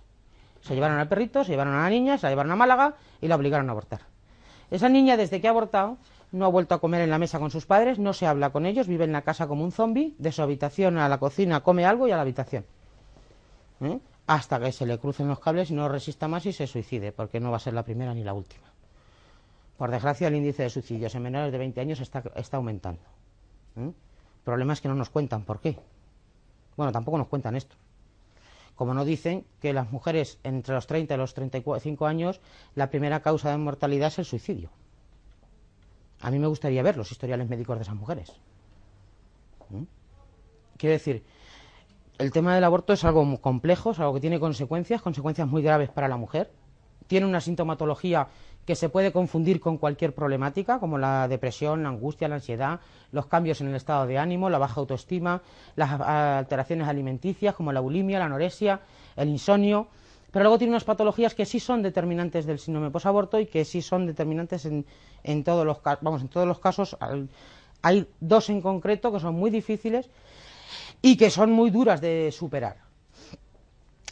Se 0.61 0.75
llevaron 0.75 0.99
al 0.99 1.07
perrito, 1.07 1.43
se 1.43 1.49
llevaron 1.49 1.73
a 1.73 1.81
la 1.81 1.89
niña, 1.89 2.19
se 2.19 2.27
la 2.27 2.29
llevaron 2.29 2.51
a 2.51 2.55
Málaga 2.57 2.93
y 3.21 3.27
la 3.27 3.37
obligaron 3.37 3.69
a 3.69 3.71
abortar. 3.71 4.01
Esa 4.69 4.87
niña, 4.87 5.17
desde 5.17 5.41
que 5.41 5.47
ha 5.47 5.49
abortado, 5.49 5.97
no 6.31 6.45
ha 6.45 6.49
vuelto 6.49 6.75
a 6.75 6.79
comer 6.79 7.01
en 7.01 7.09
la 7.09 7.17
mesa 7.17 7.39
con 7.39 7.51
sus 7.51 7.65
padres, 7.65 7.99
no 7.99 8.13
se 8.13 8.27
habla 8.27 8.49
con 8.49 8.65
ellos, 8.65 8.87
vive 8.87 9.05
en 9.05 9.11
la 9.11 9.21
casa 9.21 9.47
como 9.47 9.63
un 9.63 9.71
zombi, 9.71 10.15
de 10.17 10.31
su 10.31 10.41
habitación 10.41 10.97
a 10.97 11.07
la 11.07 11.17
cocina 11.19 11.61
come 11.61 11.85
algo 11.85 12.07
y 12.07 12.11
a 12.11 12.15
la 12.15 12.21
habitación. 12.23 12.65
¿Eh? 13.81 13.99
Hasta 14.27 14.59
que 14.59 14.71
se 14.71 14.85
le 14.85 14.97
crucen 14.97 15.27
los 15.27 15.39
cables 15.39 15.71
y 15.71 15.73
no 15.73 15.87
resista 15.87 16.27
más 16.27 16.45
y 16.45 16.51
se 16.51 16.67
suicide, 16.67 17.11
porque 17.11 17.39
no 17.39 17.51
va 17.51 17.57
a 17.57 17.61
ser 17.61 17.73
la 17.73 17.83
primera 17.83 18.13
ni 18.13 18.23
la 18.23 18.33
última. 18.33 18.67
Por 19.77 19.91
desgracia, 19.91 20.27
el 20.27 20.35
índice 20.35 20.63
de 20.63 20.69
suicidios 20.69 21.13
en 21.15 21.21
menores 21.21 21.51
de 21.51 21.57
20 21.59 21.79
años 21.79 22.01
está, 22.01 22.23
aumentando. 22.51 23.01
¿eh? 23.77 23.85
El 23.85 24.43
problema 24.43 24.73
es 24.73 24.81
que 24.81 24.87
no 24.87 24.95
nos 24.95 25.09
cuentan 25.09 25.43
por 25.43 25.59
qué. 25.59 25.77
Bueno, 26.75 26.91
tampoco 26.91 27.17
nos 27.17 27.27
cuentan 27.27 27.55
esto. 27.55 27.75
Como 28.75 28.93
no 28.93 29.05
dicen 29.05 29.45
que 29.61 29.73
las 29.73 29.91
mujeres 29.91 30.39
entre 30.43 30.75
los 30.75 30.87
30 30.87 31.13
y 31.13 31.17
los 31.17 31.33
35 31.33 32.05
años, 32.05 32.41
la 32.75 32.89
primera 32.89 33.21
causa 33.21 33.49
de 33.49 33.57
mortalidad 33.57 34.09
es 34.09 34.19
el 34.19 34.25
suicidio. 34.25 34.69
A 36.21 36.31
mí 36.31 36.39
me 36.39 36.47
gustaría 36.47 36.83
ver 36.83 36.97
los 36.97 37.11
historiales 37.11 37.47
médicos 37.47 37.77
de 37.77 37.83
esas 37.83 37.95
mujeres. 37.95 38.31
¿Mm? 39.69 39.83
Quiero 40.77 40.93
decir, 40.93 41.23
el 42.17 42.31
tema 42.31 42.55
del 42.55 42.63
aborto 42.63 42.93
es 42.93 43.03
algo 43.03 43.39
complejo, 43.39 43.91
es 43.91 43.99
algo 43.99 44.15
que 44.15 44.21
tiene 44.21 44.39
consecuencias, 44.39 45.01
consecuencias 45.01 45.47
muy 45.47 45.61
graves 45.61 45.89
para 45.89 46.07
la 46.07 46.17
mujer. 46.17 46.51
Tiene 47.07 47.25
una 47.25 47.41
sintomatología 47.41 48.27
que 48.65 48.75
se 48.75 48.89
puede 48.89 49.13
confundir 49.13 49.61
con 49.61 49.77
cualquier 49.77 50.13
problemática, 50.13 50.79
como 50.79 50.97
la 50.97 51.27
depresión, 51.29 51.83
la 51.83 51.89
angustia, 51.89 52.27
la 52.27 52.35
ansiedad, 52.35 52.81
los 53.13 53.27
cambios 53.27 53.61
en 53.61 53.69
el 53.69 53.75
estado 53.75 54.05
de 54.05 54.17
ánimo, 54.17 54.49
la 54.49 54.57
baja 54.57 54.81
autoestima, 54.81 55.41
las 55.77 56.01
alteraciones 56.01 56.87
alimenticias, 56.87 57.55
como 57.55 57.71
la 57.71 57.79
bulimia, 57.79 58.19
la 58.19 58.25
anorexia, 58.25 58.81
el 59.15 59.29
insomnio. 59.29 59.87
Pero 60.31 60.43
luego 60.43 60.57
tiene 60.57 60.71
unas 60.71 60.83
patologías 60.83 61.33
que 61.33 61.45
sí 61.45 61.59
son 61.59 61.81
determinantes 61.81 62.45
del 62.45 62.59
síndrome 62.59 62.91
posaborto 62.91 63.39
y 63.39 63.45
que 63.45 63.63
sí 63.65 63.81
son 63.81 64.05
determinantes 64.05 64.65
en, 64.65 65.43
todos 65.43 65.65
los 65.65 65.81
vamos, 66.01 66.21
en 66.21 66.27
todos 66.27 66.47
los 66.47 66.59
casos. 66.59 66.97
Hay 67.81 68.07
dos 68.19 68.49
en 68.49 68.61
concreto 68.61 69.11
que 69.11 69.19
son 69.19 69.35
muy 69.35 69.49
difíciles 69.49 70.09
y 71.01 71.15
que 71.15 71.29
son 71.29 71.51
muy 71.51 71.69
duras 71.69 72.01
de 72.01 72.31
superar. 72.31 72.77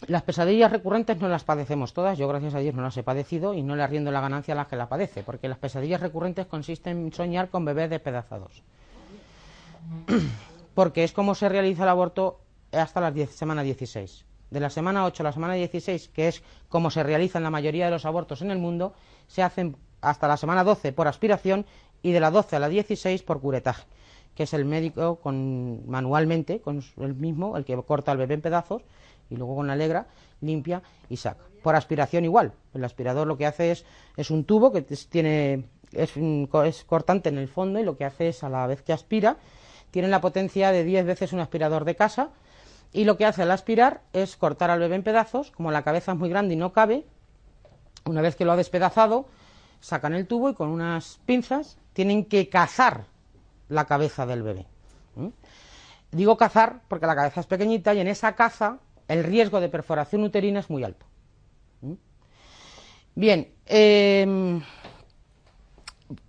Las 0.07 0.23
pesadillas 0.23 0.71
recurrentes 0.71 1.19
no 1.19 1.27
las 1.27 1.43
padecemos 1.43 1.93
todas, 1.93 2.17
yo 2.17 2.27
gracias 2.27 2.53
a 2.53 2.59
Dios 2.59 2.75
no 2.75 2.83
las 2.83 2.95
he 2.97 3.03
padecido 3.03 3.53
y 3.53 3.63
no 3.63 3.75
le 3.75 3.83
arriendo 3.83 4.11
la 4.11 4.21
ganancia 4.21 4.53
a 4.53 4.57
las 4.57 4.67
que 4.67 4.75
la 4.75 4.87
padece, 4.87 5.23
porque 5.23 5.47
las 5.47 5.57
pesadillas 5.57 6.01
recurrentes 6.01 6.45
consisten 6.45 7.05
en 7.05 7.13
soñar 7.13 7.49
con 7.49 7.65
bebés 7.65 7.89
despedazados. 7.89 8.61
porque 10.75 11.03
es 11.03 11.11
como 11.11 11.33
se 11.33 11.49
realiza 11.49 11.83
el 11.83 11.89
aborto 11.89 12.39
hasta 12.71 13.01
la 13.01 13.13
semana 13.27 13.63
16. 13.63 14.25
De 14.55 14.61
la 14.61 14.69
semana 14.69 15.03
8 15.03 15.21
a 15.21 15.25
la 15.25 15.31
semana 15.33 15.55
16, 15.55 16.07
que 16.13 16.29
es 16.29 16.41
como 16.69 16.89
se 16.89 17.03
realizan 17.03 17.43
la 17.43 17.49
mayoría 17.49 17.83
de 17.83 17.91
los 17.91 18.05
abortos 18.05 18.41
en 18.41 18.51
el 18.51 18.57
mundo, 18.57 18.93
se 19.27 19.43
hacen 19.43 19.75
hasta 19.99 20.29
la 20.29 20.37
semana 20.37 20.63
12 20.63 20.93
por 20.93 21.09
aspiración 21.09 21.65
y 22.01 22.13
de 22.13 22.21
la 22.21 22.31
12 22.31 22.55
a 22.55 22.59
la 22.59 22.69
16 22.69 23.21
por 23.23 23.41
curetaje, 23.41 23.83
que 24.33 24.43
es 24.43 24.53
el 24.53 24.63
médico 24.63 25.17
con, 25.17 25.85
manualmente, 25.89 26.61
con 26.61 26.81
el 27.01 27.15
mismo, 27.15 27.57
el 27.57 27.65
que 27.65 27.75
corta 27.83 28.13
el 28.13 28.17
bebé 28.17 28.35
en 28.35 28.41
pedazos 28.41 28.81
y 29.29 29.35
luego 29.35 29.57
con 29.57 29.67
la 29.67 29.73
alegra 29.73 30.07
limpia 30.39 30.81
y 31.09 31.17
saca. 31.17 31.43
Por 31.61 31.75
aspiración 31.75 32.23
igual. 32.23 32.53
El 32.73 32.85
aspirador 32.85 33.27
lo 33.27 33.35
que 33.35 33.47
hace 33.47 33.71
es, 33.71 33.85
es 34.15 34.31
un 34.31 34.45
tubo 34.45 34.71
que 34.71 34.83
tiene 34.83 35.65
es, 35.91 36.13
es, 36.15 36.85
cortante 36.85 37.27
en 37.27 37.39
el 37.39 37.49
fondo 37.49 37.77
y 37.77 37.83
lo 37.83 37.97
que 37.97 38.05
hace 38.05 38.29
es 38.29 38.41
a 38.41 38.47
la 38.47 38.67
vez 38.67 38.81
que 38.83 38.93
aspira 38.93 39.35
tiene 39.91 40.07
la 40.07 40.21
potencia 40.21 40.71
de 40.71 40.85
10 40.85 41.05
veces 41.05 41.33
un 41.33 41.41
aspirador 41.41 41.83
de 41.83 41.95
casa 41.95 42.29
y 42.93 43.03
lo 43.03 43.17
que 43.17 43.25
hace 43.25 43.41
al 43.41 43.51
aspirar 43.51 44.01
es 44.13 44.37
cortar 44.37 44.69
al 44.71 44.79
bebé 44.79 44.95
en 44.95 45.03
pedazos, 45.03 45.51
como 45.51 45.71
la 45.71 45.83
cabeza 45.83 46.13
es 46.13 46.17
muy 46.17 46.29
grande 46.29 46.53
y 46.53 46.57
no 46.57 46.73
cabe, 46.73 47.05
una 48.05 48.21
vez 48.21 48.35
que 48.35 48.45
lo 48.45 48.51
ha 48.51 48.55
despedazado, 48.55 49.25
sacan 49.79 50.13
el 50.13 50.27
tubo 50.27 50.49
y 50.49 50.53
con 50.53 50.69
unas 50.69 51.19
pinzas 51.25 51.77
tienen 51.93 52.25
que 52.25 52.49
cazar 52.49 53.05
la 53.69 53.85
cabeza 53.85 54.25
del 54.25 54.43
bebé. 54.43 54.65
Digo 56.11 56.37
cazar 56.37 56.81
porque 56.87 57.07
la 57.07 57.15
cabeza 57.15 57.41
es 57.41 57.47
pequeñita 57.47 57.93
y 57.93 57.99
en 57.99 58.07
esa 58.07 58.35
caza 58.35 58.79
el 59.07 59.23
riesgo 59.23 59.59
de 59.59 59.69
perforación 59.69 60.23
uterina 60.23 60.59
es 60.59 60.69
muy 60.69 60.83
alto. 60.83 61.05
Bien, 63.15 63.47
em, 63.65 64.61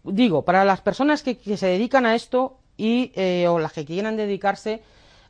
digo, 0.04 0.44
para 0.44 0.64
las 0.64 0.80
personas 0.80 1.22
que, 1.22 1.34
se 1.56 1.66
dedican 1.66 2.06
a 2.06 2.14
esto 2.14 2.58
y, 2.76 3.12
eh, 3.16 3.48
o 3.48 3.58
las 3.58 3.72
que 3.72 3.84
quieran 3.84 4.16
dedicarse 4.16 4.82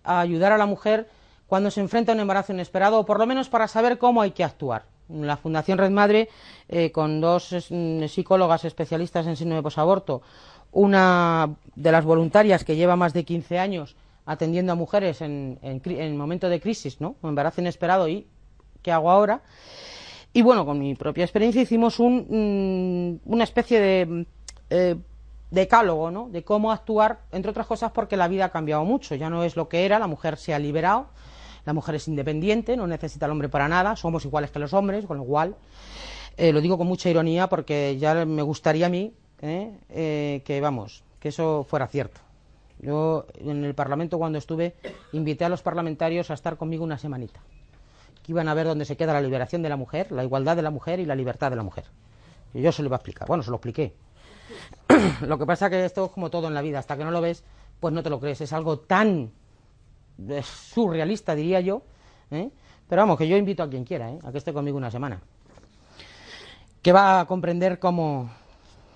a 0.06 0.20
ayudar 0.20 0.52
a 0.52 0.58
la 0.58 0.66
mujer 0.66 1.08
cuando 1.46 1.70
se 1.70 1.80
enfrenta 1.80 2.12
a 2.12 2.14
un 2.14 2.20
embarazo 2.20 2.52
inesperado, 2.52 2.98
o 3.00 3.06
por 3.06 3.18
lo 3.18 3.26
menos 3.26 3.48
para 3.48 3.68
saber 3.68 3.98
cómo 3.98 4.22
hay 4.22 4.32
que 4.32 4.44
actuar. 4.44 4.84
La 5.08 5.36
Fundación 5.36 5.78
Red 5.78 5.90
Madre, 5.90 6.28
eh, 6.68 6.90
con 6.90 7.20
dos 7.20 7.54
mm, 7.70 8.04
psicólogas 8.06 8.64
especialistas 8.64 9.26
en 9.26 9.36
síndrome 9.36 9.62
posaborto, 9.62 10.22
una 10.72 11.54
de 11.76 11.92
las 11.92 12.04
voluntarias 12.04 12.64
que 12.64 12.76
lleva 12.76 12.96
más 12.96 13.12
de 13.12 13.24
15 13.24 13.58
años 13.58 13.96
atendiendo 14.26 14.72
a 14.72 14.74
mujeres 14.74 15.20
en, 15.22 15.58
en, 15.62 16.16
momento 16.16 16.48
de 16.48 16.60
crisis, 16.60 17.00
¿no? 17.00 17.14
Un 17.22 17.30
embarazo 17.30 17.60
inesperado 17.60 18.08
y 18.08 18.26
¿qué 18.82 18.90
hago 18.90 19.10
ahora? 19.10 19.42
Y 20.32 20.42
bueno, 20.42 20.66
con 20.66 20.80
mi 20.80 20.96
propia 20.96 21.24
experiencia 21.24 21.62
hicimos 21.62 22.00
un, 22.00 23.20
mm, 23.24 23.32
una 23.32 23.44
especie 23.44 23.80
de 23.80 24.26
eh, 24.70 24.96
decálogo, 25.56 26.12
¿no? 26.12 26.28
De 26.28 26.44
cómo 26.44 26.70
actuar, 26.70 27.20
entre 27.32 27.50
otras 27.50 27.66
cosas 27.66 27.90
porque 27.90 28.16
la 28.16 28.28
vida 28.28 28.44
ha 28.44 28.50
cambiado 28.50 28.84
mucho, 28.84 29.16
ya 29.16 29.28
no 29.28 29.42
es 29.42 29.56
lo 29.56 29.68
que 29.68 29.84
era, 29.84 29.98
la 29.98 30.06
mujer 30.06 30.36
se 30.36 30.54
ha 30.54 30.58
liberado, 30.58 31.06
la 31.64 31.72
mujer 31.72 31.96
es 31.96 32.06
independiente, 32.06 32.76
no 32.76 32.86
necesita 32.86 33.26
al 33.26 33.32
hombre 33.32 33.48
para 33.48 33.66
nada, 33.66 33.96
somos 33.96 34.24
iguales 34.24 34.52
que 34.52 34.60
los 34.60 34.72
hombres, 34.72 35.04
con 35.06 35.16
lo 35.16 35.24
cual, 35.24 35.56
eh, 36.36 36.52
lo 36.52 36.60
digo 36.60 36.78
con 36.78 36.86
mucha 36.86 37.10
ironía 37.10 37.48
porque 37.48 37.96
ya 37.98 38.24
me 38.24 38.42
gustaría 38.42 38.86
a 38.86 38.88
mí 38.88 39.14
¿eh? 39.40 40.42
que, 40.44 40.60
vamos, 40.60 41.02
que 41.18 41.30
eso 41.30 41.66
fuera 41.68 41.88
cierto. 41.88 42.20
Yo 42.78 43.26
en 43.38 43.64
el 43.64 43.74
Parlamento 43.74 44.18
cuando 44.18 44.38
estuve 44.38 44.74
invité 45.12 45.46
a 45.46 45.48
los 45.48 45.62
parlamentarios 45.62 46.30
a 46.30 46.34
estar 46.34 46.58
conmigo 46.58 46.84
una 46.84 46.98
semanita, 46.98 47.40
que 48.22 48.32
iban 48.32 48.48
a 48.48 48.54
ver 48.54 48.66
dónde 48.66 48.84
se 48.84 48.96
queda 48.96 49.14
la 49.14 49.22
liberación 49.22 49.62
de 49.62 49.70
la 49.70 49.76
mujer, 49.76 50.12
la 50.12 50.22
igualdad 50.22 50.54
de 50.54 50.62
la 50.62 50.70
mujer 50.70 51.00
y 51.00 51.06
la 51.06 51.14
libertad 51.14 51.50
de 51.50 51.56
la 51.56 51.62
mujer. 51.62 51.84
Y 52.52 52.60
yo 52.60 52.70
se 52.70 52.82
lo 52.82 52.88
iba 52.88 52.96
a 52.96 52.98
explicar. 52.98 53.26
Bueno, 53.26 53.42
se 53.42 53.50
lo 53.50 53.56
expliqué. 53.56 53.94
lo 55.22 55.38
que 55.38 55.46
pasa 55.46 55.70
que 55.70 55.84
esto 55.84 56.06
es 56.06 56.10
como 56.10 56.30
todo 56.30 56.48
en 56.48 56.54
la 56.54 56.62
vida, 56.62 56.78
hasta 56.78 56.96
que 56.96 57.04
no 57.04 57.10
lo 57.10 57.20
ves, 57.20 57.44
pues 57.80 57.92
no 57.92 58.02
te 58.02 58.10
lo 58.10 58.20
crees. 58.20 58.40
Es 58.40 58.52
algo 58.52 58.78
tan 58.78 59.30
eh, 60.28 60.42
surrealista, 60.42 61.34
diría 61.34 61.60
yo. 61.60 61.82
¿eh? 62.30 62.50
Pero 62.88 63.02
vamos, 63.02 63.18
que 63.18 63.28
yo 63.28 63.36
invito 63.36 63.62
a 63.62 63.68
quien 63.68 63.84
quiera, 63.84 64.10
¿eh? 64.10 64.18
a 64.24 64.32
que 64.32 64.38
esté 64.38 64.52
conmigo 64.52 64.76
una 64.76 64.90
semana. 64.90 65.20
Que 66.82 66.92
va 66.92 67.20
a 67.20 67.26
comprender 67.26 67.78
cómo, 67.78 68.30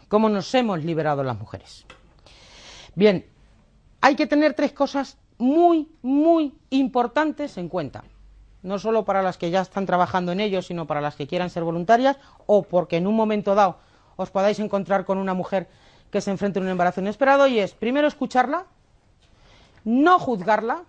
cómo 0.09 0.29
nos 0.29 0.55
hemos 0.55 0.85
liberado 0.85 1.23
las 1.23 1.39
mujeres. 1.39 1.85
Bien, 2.95 3.27
hay 4.01 4.17
que 4.17 4.27
tener 4.27 4.55
tres 4.55 4.73
cosas 4.73 5.19
muy, 5.39 5.89
muy 6.03 6.55
importantes 6.71 7.57
en 7.59 7.69
cuenta. 7.69 8.05
No 8.63 8.79
solo 8.79 9.05
para 9.05 9.23
las 9.23 9.39
que 9.39 9.51
ya 9.51 9.63
están 9.63 9.87
trabajando 9.87 10.33
en 10.33 10.41
ello, 10.41 10.63
sino 10.63 10.87
para 10.87 11.01
las 11.01 11.17
que 11.17 11.27
quieran 11.27 11.51
ser 11.51 11.65
voluntarias 11.65 12.19
o 12.47 12.63
porque 12.63 12.99
en 12.99 13.07
un 13.07 13.17
momento 13.17 13.55
dado 13.55 13.79
os 14.21 14.29
podáis 14.31 14.61
encontrar 14.61 15.09
con 15.09 15.17
una 15.17 15.33
mujer 15.33 15.65
que 16.13 16.21
se 16.21 16.31
enfrente 16.31 16.59
a 16.59 16.63
un 16.63 16.69
embarazo 16.69 17.01
inesperado 17.01 17.47
y 17.47 17.59
es 17.59 17.73
primero 17.73 18.07
escucharla, 18.07 18.67
no 19.85 20.19
juzgarla 20.19 20.85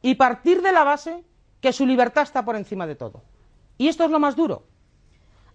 y 0.00 0.14
partir 0.14 0.62
de 0.62 0.70
la 0.70 0.84
base 0.84 1.24
que 1.60 1.72
su 1.72 1.84
libertad 1.84 2.22
está 2.22 2.44
por 2.44 2.54
encima 2.54 2.86
de 2.86 2.94
todo. 2.94 3.22
Y 3.78 3.88
esto 3.88 4.04
es 4.04 4.10
lo 4.10 4.20
más 4.20 4.36
duro. 4.36 4.62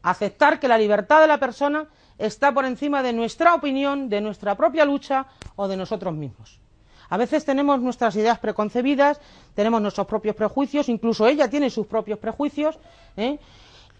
Aceptar 0.01 0.59
que 0.59 0.67
la 0.67 0.77
libertad 0.77 1.21
de 1.21 1.27
la 1.27 1.39
persona 1.39 1.87
está 2.17 2.53
por 2.53 2.65
encima 2.65 3.01
de 3.01 3.13
nuestra 3.13 3.55
opinión, 3.55 4.09
de 4.09 4.19
nuestra 4.19 4.55
propia 4.55 4.83
lucha 4.83 5.27
o 5.55 5.67
de 5.69 5.77
nosotros 5.77 6.13
mismos. 6.13 6.59
A 7.09 7.17
veces 7.17 7.45
tenemos 7.45 7.79
nuestras 7.79 8.15
ideas 8.15 8.39
preconcebidas, 8.39 9.21
tenemos 9.53 9.81
nuestros 9.81 10.07
propios 10.07 10.35
prejuicios, 10.35 10.89
incluso 10.89 11.27
ella 11.27 11.49
tiene 11.49 11.69
sus 11.69 11.87
propios 11.87 12.19
prejuicios. 12.19 12.79
¿eh? 13.15 13.39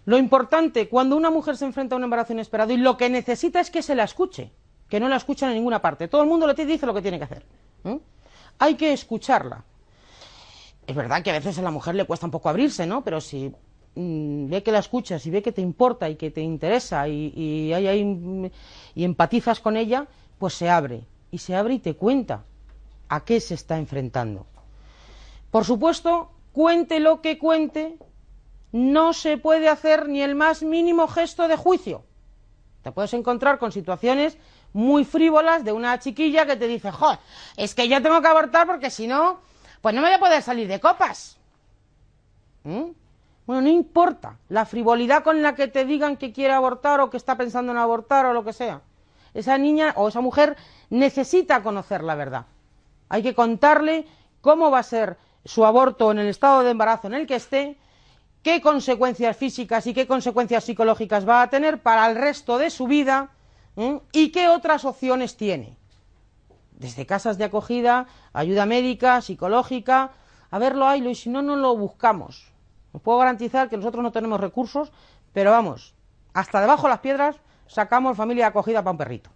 Lo 0.04 0.18
importante, 0.18 0.88
cuando 0.88 1.16
una 1.16 1.30
mujer 1.30 1.56
se 1.56 1.64
enfrenta 1.64 1.94
a 1.94 1.98
un 1.98 2.04
embarazo 2.04 2.32
inesperado 2.32 2.72
y 2.72 2.76
lo 2.76 2.96
que 2.96 3.08
necesita 3.08 3.60
es 3.60 3.70
que 3.70 3.82
se 3.82 3.94
la 3.94 4.04
escuche, 4.04 4.52
que 4.88 5.00
no 5.00 5.08
la 5.08 5.16
escuchan 5.16 5.50
en 5.50 5.56
ninguna 5.56 5.80
parte. 5.80 6.08
Todo 6.08 6.22
el 6.22 6.28
mundo 6.28 6.46
le 6.46 6.54
dice 6.54 6.86
lo 6.86 6.94
que 6.94 7.02
tiene 7.02 7.18
que 7.18 7.24
hacer. 7.24 7.46
hay 8.58 8.74
que 8.74 8.92
escucharla. 8.92 9.64
Es 10.86 10.94
verdad 10.94 11.22
que 11.22 11.30
a 11.30 11.34
veces 11.34 11.58
a 11.58 11.62
la 11.62 11.70
mujer 11.70 11.94
le 11.94 12.04
cuesta 12.04 12.26
un 12.26 12.30
poco 12.30 12.50
abrirse, 12.50 12.86
¿no? 12.86 13.02
Pero 13.02 13.20
si 13.20 13.50
mm, 13.94 14.48
ve 14.50 14.62
que 14.62 14.72
la 14.72 14.80
escuchas 14.80 15.24
y 15.24 15.30
ve 15.30 15.42
que 15.42 15.52
te 15.52 15.62
importa 15.62 16.10
y 16.10 16.16
que 16.16 16.30
te 16.30 16.42
interesa 16.42 17.08
y, 17.08 17.72
hay, 17.72 18.50
y 18.94 19.04
empatizas 19.04 19.60
con 19.60 19.78
ella, 19.78 20.06
pues 20.38 20.52
se 20.52 20.68
abre. 20.68 21.06
Y 21.30 21.38
se 21.38 21.56
abre 21.56 21.74
y 21.74 21.78
te 21.78 21.94
cuenta 21.94 22.44
a 23.08 23.24
qué 23.24 23.40
se 23.40 23.54
está 23.54 23.78
enfrentando. 23.78 24.46
Por 25.50 25.64
supuesto, 25.64 26.30
cuente 26.52 27.00
lo 27.00 27.22
que 27.22 27.38
cuente, 27.38 27.96
no 28.74 29.12
se 29.12 29.38
puede 29.38 29.68
hacer 29.68 30.08
ni 30.08 30.20
el 30.20 30.34
más 30.34 30.64
mínimo 30.64 31.06
gesto 31.06 31.46
de 31.46 31.56
juicio. 31.56 32.02
Te 32.82 32.90
puedes 32.90 33.14
encontrar 33.14 33.60
con 33.60 33.70
situaciones 33.70 34.36
muy 34.72 35.04
frívolas 35.04 35.64
de 35.64 35.70
una 35.70 36.00
chiquilla 36.00 36.44
que 36.44 36.56
te 36.56 36.66
dice, 36.66 36.90
joder, 36.90 37.20
es 37.56 37.72
que 37.72 37.88
yo 37.88 38.02
tengo 38.02 38.20
que 38.20 38.26
abortar 38.26 38.66
porque 38.66 38.90
si 38.90 39.06
no, 39.06 39.38
pues 39.80 39.94
no 39.94 40.00
me 40.00 40.08
voy 40.08 40.16
a 40.16 40.18
poder 40.18 40.42
salir 40.42 40.66
de 40.66 40.80
copas. 40.80 41.38
¿Mm? 42.64 42.86
Bueno, 43.46 43.62
no 43.62 43.68
importa 43.68 44.38
la 44.48 44.66
frivolidad 44.66 45.22
con 45.22 45.40
la 45.40 45.54
que 45.54 45.68
te 45.68 45.84
digan 45.84 46.16
que 46.16 46.32
quiere 46.32 46.52
abortar 46.52 46.98
o 46.98 47.10
que 47.10 47.16
está 47.16 47.36
pensando 47.36 47.70
en 47.70 47.78
abortar 47.78 48.26
o 48.26 48.32
lo 48.32 48.42
que 48.42 48.52
sea. 48.52 48.80
Esa 49.34 49.56
niña 49.56 49.92
o 49.96 50.08
esa 50.08 50.20
mujer 50.20 50.56
necesita 50.90 51.62
conocer 51.62 52.02
la 52.02 52.16
verdad. 52.16 52.46
Hay 53.08 53.22
que 53.22 53.36
contarle 53.36 54.08
cómo 54.40 54.72
va 54.72 54.80
a 54.80 54.82
ser 54.82 55.16
su 55.44 55.64
aborto 55.64 56.10
en 56.10 56.18
el 56.18 56.26
estado 56.26 56.64
de 56.64 56.72
embarazo 56.72 57.06
en 57.06 57.14
el 57.14 57.28
que 57.28 57.36
esté, 57.36 57.78
qué 58.44 58.60
consecuencias 58.60 59.36
físicas 59.38 59.86
y 59.86 59.94
qué 59.94 60.06
consecuencias 60.06 60.64
psicológicas 60.64 61.26
va 61.26 61.40
a 61.40 61.48
tener 61.48 61.82
para 61.82 62.06
el 62.06 62.14
resto 62.14 62.58
de 62.58 62.68
su 62.68 62.86
vida 62.86 63.30
y 64.12 64.30
qué 64.30 64.48
otras 64.48 64.84
opciones 64.84 65.36
tiene. 65.36 65.78
Desde 66.72 67.06
casas 67.06 67.38
de 67.38 67.44
acogida, 67.44 68.06
ayuda 68.34 68.66
médica, 68.66 69.22
psicológica, 69.22 70.12
a 70.50 70.58
verlo 70.58 70.86
hay, 70.86 71.08
y 71.08 71.14
si 71.14 71.30
no, 71.30 71.40
no 71.40 71.56
lo 71.56 71.74
buscamos. 71.74 72.52
Os 72.92 73.00
puedo 73.00 73.18
garantizar 73.18 73.70
que 73.70 73.78
nosotros 73.78 74.02
no 74.02 74.12
tenemos 74.12 74.38
recursos, 74.38 74.92
pero 75.32 75.50
vamos, 75.50 75.94
hasta 76.34 76.60
debajo 76.60 76.82
de 76.82 76.90
las 76.90 77.00
piedras 77.00 77.36
sacamos 77.66 78.16
familia 78.16 78.48
acogida 78.48 78.82
para 78.82 78.92
un 78.92 78.98
perrito. 78.98 79.30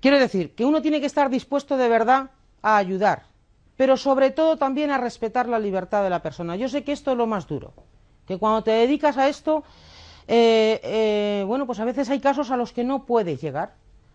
Quiero 0.00 0.18
decir 0.18 0.54
que 0.54 0.66
uno 0.66 0.82
tiene 0.82 1.00
que 1.00 1.06
estar 1.06 1.30
dispuesto 1.30 1.78
de 1.78 1.88
verdad 1.88 2.30
a 2.60 2.76
ayudar, 2.76 3.22
pero 3.76 3.96
sobre 3.96 4.30
todo 4.30 4.58
también 4.58 4.90
a 4.90 4.98
respetar 4.98 5.48
la 5.48 5.58
libertad 5.58 6.02
de 6.02 6.10
la 6.10 6.20
persona. 6.20 6.56
Yo 6.56 6.68
sé 6.68 6.84
que 6.84 6.92
esto 6.92 7.12
es 7.12 7.16
lo 7.16 7.26
más 7.26 7.46
duro, 7.46 7.72
que 8.26 8.38
cuando 8.38 8.62
te 8.62 8.70
dedicas 8.70 9.16
a 9.18 9.28
esto, 9.28 9.64
eh, 10.28 10.80
eh, 10.82 11.44
bueno, 11.46 11.66
pues 11.66 11.80
a 11.80 11.84
veces 11.84 12.08
hay 12.10 12.20
casos 12.20 12.50
a 12.50 12.56
los 12.56 12.72
que 12.72 12.84
no 12.84 13.04
puedes 13.04 13.40
llegar, 13.40 13.74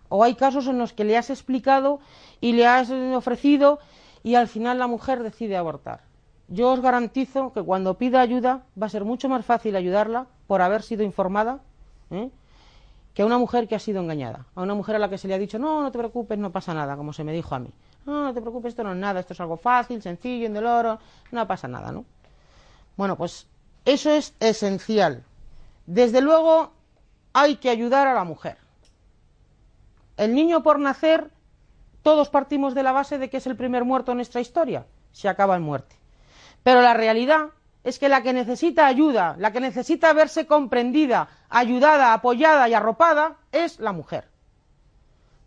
o 0.09 0.23
hay 0.23 0.35
casos 0.35 0.67
en 0.67 0.77
los 0.77 0.93
que 0.93 1.03
le 1.03 1.17
has 1.17 1.29
explicado 1.29 1.99
y 2.39 2.53
le 2.53 2.65
has 2.65 2.89
ofrecido 2.89 3.79
y 4.23 4.35
al 4.35 4.47
final 4.47 4.79
la 4.79 4.87
mujer 4.87 5.23
decide 5.23 5.57
abortar. 5.57 6.01
Yo 6.47 6.71
os 6.71 6.79
garantizo 6.79 7.51
que 7.51 7.61
cuando 7.61 7.97
pida 7.97 8.21
ayuda 8.21 8.63
va 8.81 8.87
a 8.87 8.89
ser 8.89 9.03
mucho 9.03 9.27
más 9.27 9.45
fácil 9.45 9.75
ayudarla 9.75 10.27
por 10.47 10.61
haber 10.61 10.81
sido 10.81 11.03
informada 11.03 11.59
¿eh? 12.09 12.29
que 13.13 13.21
a 13.21 13.25
una 13.25 13.37
mujer 13.37 13.67
que 13.67 13.75
ha 13.75 13.79
sido 13.79 13.99
engañada, 13.99 14.45
a 14.55 14.61
una 14.61 14.75
mujer 14.75 14.95
a 14.95 14.99
la 14.99 15.09
que 15.09 15.17
se 15.17 15.27
le 15.27 15.33
ha 15.33 15.39
dicho, 15.39 15.59
no, 15.59 15.81
no 15.81 15.91
te 15.91 15.97
preocupes, 15.97 16.37
no 16.37 16.51
pasa 16.51 16.73
nada, 16.73 16.95
como 16.95 17.11
se 17.11 17.23
me 17.23 17.33
dijo 17.33 17.55
a 17.55 17.59
mí. 17.59 17.71
No, 18.05 18.23
no 18.23 18.33
te 18.33 18.39
preocupes, 18.39 18.69
esto 18.69 18.83
no 18.83 18.91
es 18.93 18.97
nada, 18.97 19.19
esto 19.19 19.33
es 19.33 19.41
algo 19.41 19.57
fácil, 19.57 20.01
sencillo, 20.01 20.45
indoloro, 20.45 20.99
no 21.31 21.47
pasa 21.47 21.67
nada, 21.67 21.91
¿no? 21.91 22.05
Bueno, 22.95 23.17
pues 23.17 23.47
eso 23.88 24.11
es 24.11 24.33
esencial. 24.41 25.23
Desde 25.85 26.19
luego 26.19 26.73
hay 27.31 27.55
que 27.55 27.69
ayudar 27.69 28.05
a 28.05 28.13
la 28.13 28.25
mujer. 28.25 28.57
El 30.17 30.35
niño 30.35 30.61
por 30.61 30.77
nacer, 30.77 31.31
todos 32.01 32.29
partimos 32.29 32.75
de 32.75 32.83
la 32.83 32.91
base 32.91 33.17
de 33.17 33.29
que 33.29 33.38
es 33.38 33.47
el 33.47 33.55
primer 33.55 33.85
muerto 33.85 34.11
en 34.11 34.17
nuestra 34.17 34.41
historia, 34.41 34.85
se 35.13 35.29
acaba 35.29 35.55
en 35.55 35.61
muerte. 35.61 35.95
Pero 36.63 36.81
la 36.81 36.95
realidad 36.95 37.51
es 37.85 37.97
que 37.97 38.09
la 38.09 38.23
que 38.23 38.33
necesita 38.33 38.88
ayuda, 38.88 39.38
la 39.39 39.53
que 39.53 39.61
necesita 39.61 40.11
verse 40.11 40.47
comprendida, 40.47 41.29
ayudada, 41.47 42.11
apoyada 42.11 42.67
y 42.67 42.73
arropada, 42.73 43.38
es 43.53 43.79
la 43.79 43.93
mujer. 43.93 44.27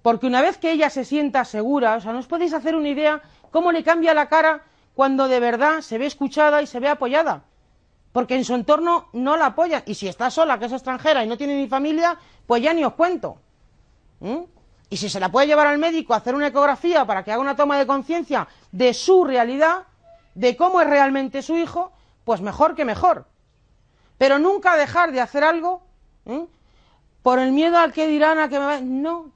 Porque 0.01 0.27
una 0.27 0.41
vez 0.41 0.57
que 0.57 0.73
ella 0.73 0.89
se 0.89 1.05
sienta 1.05 1.45
segura, 1.45 1.97
o 1.97 2.01
sea, 2.01 2.15
no 2.15 2.21
os 2.21 2.27
podéis 2.27 2.55
hacer 2.55 2.75
una 2.75 2.89
idea 2.89 3.21
cómo 3.51 3.71
le 3.71 3.85
cambia 3.85 4.15
la 4.15 4.31
cara 4.31 4.63
cuando 4.95 5.29
de 5.29 5.41
verdad 5.41 5.83
se 5.83 5.99
ve 5.99 6.07
escuchada 6.07 6.63
y 6.63 6.67
se 6.67 6.81
ve 6.81 6.89
apoyada. 6.89 7.45
Porque 8.13 8.35
en 8.35 8.45
su 8.45 8.55
entorno 8.55 9.09
no 9.13 9.37
la 9.37 9.47
apoyan. 9.47 9.83
Y 9.87 9.95
si 9.95 10.09
está 10.09 10.31
sola, 10.31 10.59
que 10.59 10.67
es 10.67 10.73
extranjera 10.73 11.25
y 11.25 11.29
no 11.29 11.37
tiene 11.37 11.57
ni 11.57 11.69
familia, 11.69 12.19
pues 12.47 12.63
ya 12.63 12.75
ni 12.75 12.85
os 12.85 12.95
cuento. 12.95 13.39
¿Mm? 14.21 14.41
Y 14.91 14.97
si 14.97 15.09
se 15.09 15.21
la 15.21 15.31
puede 15.31 15.47
llevar 15.47 15.69
al 15.69 15.79
médico 15.79 16.13
a 16.13 16.17
hacer 16.17 16.35
una 16.35 16.49
ecografía 16.49 17.05
para 17.05 17.23
que 17.23 17.31
haga 17.31 17.41
una 17.41 17.55
toma 17.55 17.79
de 17.79 17.87
conciencia 17.87 18.49
de 18.73 18.93
su 18.93 19.25
realidad, 19.25 19.85
de 20.35 20.57
cómo 20.57 20.81
es 20.81 20.89
realmente 20.89 21.43
su 21.43 21.57
hijo, 21.57 21.93
pues 22.25 22.41
mejor 22.41 22.75
que 22.75 22.85
mejor. 22.85 23.27
Pero 24.19 24.39
nunca 24.39 24.77
dejar 24.77 25.13
de 25.13 25.21
hacer 25.21 25.45
algo 25.45 25.83
¿eh? 26.27 26.47
por 27.23 27.39
el 27.39 27.53
miedo 27.53 27.79
al 27.79 27.93
que 27.93 28.09
dirán, 28.09 28.39
a 28.39 28.49
que 28.49 28.59
me 28.59 28.81
No, 28.83 29.33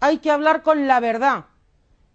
hay 0.00 0.18
que 0.18 0.30
hablar 0.30 0.62
con 0.62 0.86
la 0.86 1.00
verdad. 1.00 1.46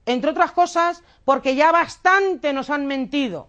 Entre 0.06 0.30
otras 0.30 0.52
cosas, 0.52 1.04
porque 1.26 1.56
ya 1.56 1.72
bastante 1.72 2.54
nos 2.54 2.70
han 2.70 2.86
mentido. 2.86 3.49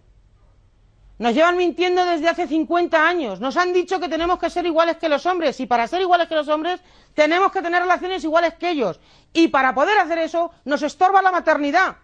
Nos 1.21 1.35
llevan 1.35 1.55
mintiendo 1.55 2.03
desde 2.03 2.27
hace 2.27 2.47
50 2.47 3.07
años. 3.07 3.39
Nos 3.39 3.55
han 3.55 3.73
dicho 3.73 3.99
que 3.99 4.09
tenemos 4.09 4.39
que 4.39 4.49
ser 4.49 4.65
iguales 4.65 4.97
que 4.97 5.07
los 5.07 5.27
hombres 5.27 5.59
y 5.59 5.67
para 5.67 5.87
ser 5.87 6.01
iguales 6.01 6.27
que 6.27 6.33
los 6.33 6.47
hombres 6.47 6.81
tenemos 7.13 7.51
que 7.51 7.61
tener 7.61 7.79
relaciones 7.79 8.23
iguales 8.23 8.55
que 8.55 8.71
ellos. 8.71 8.99
Y 9.31 9.49
para 9.49 9.75
poder 9.75 9.99
hacer 9.99 10.17
eso 10.17 10.51
nos 10.65 10.81
estorba 10.81 11.21
la 11.21 11.31
maternidad 11.31 11.97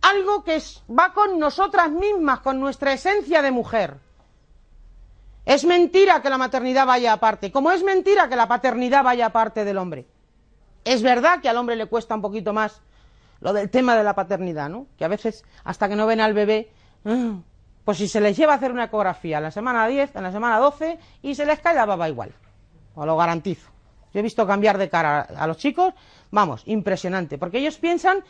algo 0.00 0.44
que 0.44 0.62
va 0.88 1.12
con 1.12 1.38
nosotras 1.38 1.90
mismas, 1.90 2.40
con 2.40 2.58
nuestra 2.58 2.94
esencia 2.94 3.42
de 3.42 3.50
mujer. 3.50 3.98
Es 5.44 5.66
mentira 5.66 6.22
que 6.22 6.30
la 6.30 6.38
maternidad 6.38 6.86
vaya 6.86 7.12
aparte, 7.12 7.52
como 7.52 7.70
es 7.70 7.82
mentira 7.82 8.30
que 8.30 8.36
la 8.36 8.48
paternidad 8.48 9.04
vaya 9.04 9.26
aparte 9.26 9.66
del 9.66 9.76
hombre. 9.76 10.06
Es 10.84 11.02
verdad 11.02 11.40
que 11.42 11.50
al 11.50 11.58
hombre 11.58 11.76
le 11.76 11.84
cuesta 11.84 12.14
un 12.14 12.22
poquito 12.22 12.54
más 12.54 12.80
lo 13.40 13.52
del 13.52 13.68
tema 13.68 13.94
de 13.94 14.04
la 14.04 14.14
paternidad, 14.14 14.70
¿no? 14.70 14.86
Que 14.96 15.04
a 15.04 15.08
veces, 15.08 15.44
hasta 15.64 15.86
que 15.86 15.96
no 15.96 16.06
ven 16.06 16.20
al 16.20 16.32
bebé, 16.32 16.70
ah, 17.04 17.40
pues 17.86 17.98
si 17.98 18.08
se 18.08 18.20
les 18.20 18.36
lleva 18.36 18.54
a 18.54 18.56
hacer 18.56 18.72
una 18.72 18.86
ecografía 18.86 19.36
en 19.36 19.44
la 19.44 19.52
semana 19.52 19.86
10, 19.86 20.16
en 20.16 20.24
la 20.24 20.32
semana 20.32 20.58
12, 20.58 20.98
y 21.22 21.36
se 21.36 21.46
les 21.46 21.60
cae 21.60 21.72
la 21.72 21.86
baba 21.86 22.08
igual. 22.08 22.32
Os 22.96 23.06
lo 23.06 23.16
garantizo. 23.16 23.70
Yo 24.12 24.18
he 24.18 24.22
visto 24.24 24.44
cambiar 24.44 24.76
de 24.76 24.88
cara 24.88 25.20
a 25.20 25.46
los 25.46 25.56
chicos, 25.58 25.94
vamos, 26.32 26.64
impresionante, 26.66 27.38
porque 27.38 27.58
ellos 27.58 27.78
piensan 27.78 28.24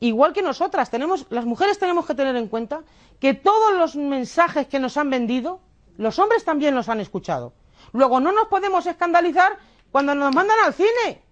igual 0.00 0.34
que 0.34 0.42
nosotras, 0.42 0.90
tenemos, 0.90 1.24
las 1.30 1.46
mujeres 1.46 1.78
tenemos 1.78 2.04
que 2.04 2.14
tener 2.14 2.36
en 2.36 2.48
cuenta 2.48 2.82
que 3.18 3.32
todos 3.32 3.72
los 3.78 3.96
mensajes 3.96 4.66
que 4.66 4.78
nos 4.78 4.98
han 4.98 5.08
vendido, 5.08 5.60
los 5.96 6.18
hombres 6.18 6.44
también 6.44 6.74
los 6.74 6.90
han 6.90 7.00
escuchado. 7.00 7.54
Luego 7.94 8.20
no 8.20 8.30
nos 8.30 8.48
podemos 8.48 8.84
escandalizar 8.84 9.56
cuando 9.90 10.14
nos 10.14 10.34
mandan 10.34 10.58
al 10.66 10.74
cine, 10.74 11.22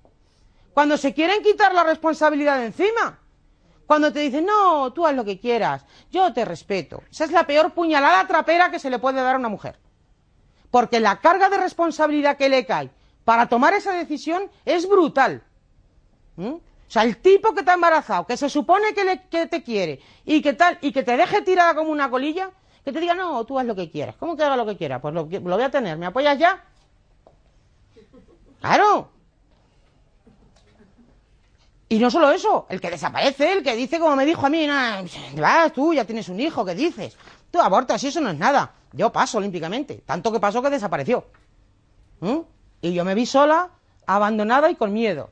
cuando 0.72 0.96
se 0.96 1.12
quieren 1.12 1.42
quitar 1.42 1.74
la 1.74 1.84
responsabilidad 1.84 2.56
de 2.56 2.66
encima, 2.68 3.18
cuando 3.86 4.12
te 4.12 4.20
dicen, 4.20 4.46
no, 4.46 4.92
tú 4.92 5.06
haz 5.06 5.14
lo 5.14 5.24
que 5.24 5.38
quieras, 5.38 5.84
yo 6.10 6.32
te 6.32 6.44
respeto. 6.44 7.02
Esa 7.10 7.24
es 7.24 7.30
la 7.30 7.46
peor 7.46 7.72
puñalada 7.72 8.26
trapera 8.26 8.70
que 8.70 8.78
se 8.78 8.90
le 8.90 8.98
puede 8.98 9.22
dar 9.22 9.36
a 9.36 9.38
una 9.38 9.48
mujer. 9.48 9.78
Porque 10.70 11.00
la 11.00 11.20
carga 11.20 11.48
de 11.48 11.58
responsabilidad 11.58 12.36
que 12.36 12.48
le 12.48 12.66
cae 12.66 12.90
para 13.24 13.48
tomar 13.48 13.74
esa 13.74 13.92
decisión 13.92 14.50
es 14.64 14.88
brutal. 14.88 15.42
¿Mm? 16.36 16.48
O 16.48 16.90
sea, 16.90 17.02
el 17.02 17.18
tipo 17.18 17.54
que 17.54 17.62
te 17.62 17.70
ha 17.70 17.74
embarazado, 17.74 18.26
que 18.26 18.36
se 18.36 18.48
supone 18.48 18.94
que, 18.94 19.46
te 19.46 19.62
quiere 19.62 20.00
y 20.24 20.42
que 20.42 20.52
tal, 20.52 20.78
y 20.80 20.92
que 20.92 21.02
te 21.02 21.16
deje 21.16 21.42
tirada 21.42 21.74
como 21.74 21.90
una 21.90 22.10
colilla, 22.10 22.50
que 22.84 22.92
te 22.92 23.00
diga, 23.00 23.14
no, 23.14 23.44
tú 23.44 23.58
haz 23.58 23.66
lo 23.66 23.74
que 23.74 23.90
quieras. 23.90 24.14
¿Cómo 24.16 24.36
que 24.36 24.44
haga 24.44 24.56
lo 24.56 24.66
que 24.66 24.76
quiera? 24.76 25.00
Pues 25.00 25.12
lo, 25.12 25.26
voy 25.26 25.62
a 25.62 25.70
tener. 25.70 25.96
¿Me 25.98 26.06
apoyas 26.06 26.38
ya? 26.38 26.64
Claro. 28.60 29.10
Y 31.88 31.98
no 31.98 32.10
solo 32.10 32.30
eso, 32.30 32.66
el 32.68 32.80
que 32.80 32.90
desaparece, 32.90 33.52
el 33.52 33.62
que 33.62 33.76
dice, 33.76 34.00
como 34.00 34.16
me 34.16 34.26
dijo 34.26 34.44
a 34.44 34.50
mí, 34.50 34.66
vas 35.36 35.72
tú, 35.72 35.94
ya 35.94 36.04
tienes 36.04 36.28
un 36.28 36.40
hijo, 36.40 36.64
¿qué 36.64 36.74
dices? 36.74 37.16
Tú 37.50 37.60
abortas 37.60 38.02
y 38.02 38.08
eso 38.08 38.20
no 38.20 38.30
es 38.30 38.38
nada. 38.38 38.72
Yo 38.92 39.12
paso 39.12 39.38
olímpicamente. 39.38 40.02
Tanto 40.04 40.32
que 40.32 40.40
pasó 40.40 40.60
que 40.62 40.70
desapareció. 40.70 41.26
¿Mm? 42.20 42.38
Y 42.82 42.92
yo 42.92 43.04
me 43.04 43.14
vi 43.14 43.24
sola, 43.24 43.70
abandonada 44.06 44.68
y 44.70 44.74
con 44.74 44.92
miedo. 44.92 45.30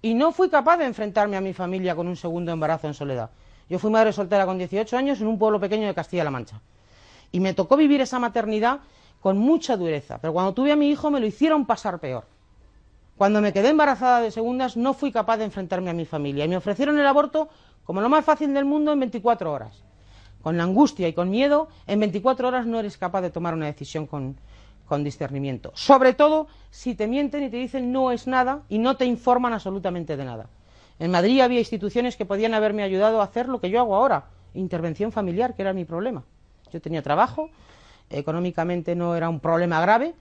Y 0.00 0.14
no 0.14 0.32
fui 0.32 0.48
capaz 0.48 0.78
de 0.78 0.86
enfrentarme 0.86 1.36
a 1.36 1.40
mi 1.40 1.52
familia 1.52 1.94
con 1.94 2.08
un 2.08 2.16
segundo 2.16 2.50
embarazo 2.50 2.88
en 2.88 2.94
soledad. 2.94 3.30
Yo 3.68 3.78
fui 3.78 3.90
madre 3.90 4.12
soltera 4.12 4.44
con 4.44 4.58
18 4.58 4.96
años 4.96 5.20
en 5.20 5.28
un 5.28 5.38
pueblo 5.38 5.60
pequeño 5.60 5.86
de 5.86 5.94
Castilla-La 5.94 6.30
Mancha. 6.30 6.60
Y 7.30 7.38
me 7.38 7.54
tocó 7.54 7.76
vivir 7.76 8.00
esa 8.00 8.18
maternidad 8.18 8.80
con 9.20 9.38
mucha 9.38 9.76
dureza. 9.76 10.18
Pero 10.18 10.32
cuando 10.32 10.52
tuve 10.52 10.72
a 10.72 10.76
mi 10.76 10.90
hijo 10.90 11.10
me 11.10 11.20
lo 11.20 11.26
hicieron 11.26 11.64
pasar 11.64 12.00
peor. 12.00 12.24
Cuando 13.16 13.40
me 13.40 13.52
quedé 13.52 13.68
embarazada 13.68 14.20
de 14.20 14.30
segundas 14.30 14.76
no 14.76 14.94
fui 14.94 15.12
capaz 15.12 15.36
de 15.36 15.44
enfrentarme 15.44 15.90
a 15.90 15.94
mi 15.94 16.04
familia. 16.04 16.44
Y 16.44 16.48
me 16.48 16.56
ofrecieron 16.56 16.98
el 16.98 17.06
aborto 17.06 17.48
como 17.84 18.00
lo 18.00 18.08
más 18.08 18.24
fácil 18.24 18.54
del 18.54 18.64
mundo 18.64 18.92
en 18.92 19.00
24 19.00 19.52
horas. 19.52 19.82
Con 20.42 20.56
la 20.56 20.64
angustia 20.64 21.06
y 21.06 21.12
con 21.12 21.30
miedo, 21.30 21.68
en 21.86 22.00
24 22.00 22.48
horas 22.48 22.66
no 22.66 22.80
eres 22.80 22.98
capaz 22.98 23.20
de 23.20 23.30
tomar 23.30 23.54
una 23.54 23.66
decisión 23.66 24.06
con, 24.06 24.36
discernimiento. 25.04 25.72
Sobre 25.74 26.12
todo 26.12 26.48
si 26.70 26.94
te 26.94 27.06
mienten 27.06 27.44
y 27.44 27.48
te 27.48 27.56
dicen 27.56 27.92
no 27.92 28.10
es 28.10 28.26
nada 28.26 28.60
y 28.68 28.78
no 28.78 28.98
te 28.98 29.06
informan 29.06 29.54
absolutamente 29.54 30.18
de 30.18 30.24
nada. 30.26 30.50
En 30.98 31.10
Madrid 31.10 31.40
había 31.40 31.60
instituciones 31.60 32.14
que 32.14 32.26
podían 32.26 32.52
haberme 32.52 32.82
ayudado 32.82 33.22
a 33.22 33.24
hacer 33.24 33.48
lo 33.48 33.58
que 33.58 33.70
yo 33.70 33.80
hago 33.80 33.96
ahora, 33.96 34.26
intervención 34.52 35.10
familiar, 35.10 35.54
que 35.54 35.62
era 35.62 35.72
mi 35.72 35.86
problema. 35.86 36.24
Yo 36.70 36.82
tenía 36.82 37.00
trabajo, 37.00 37.48
económicamente 38.10 38.94
no 38.94 39.16
era 39.16 39.30
un 39.30 39.40
problema 39.40 39.80
grave. 39.80 40.14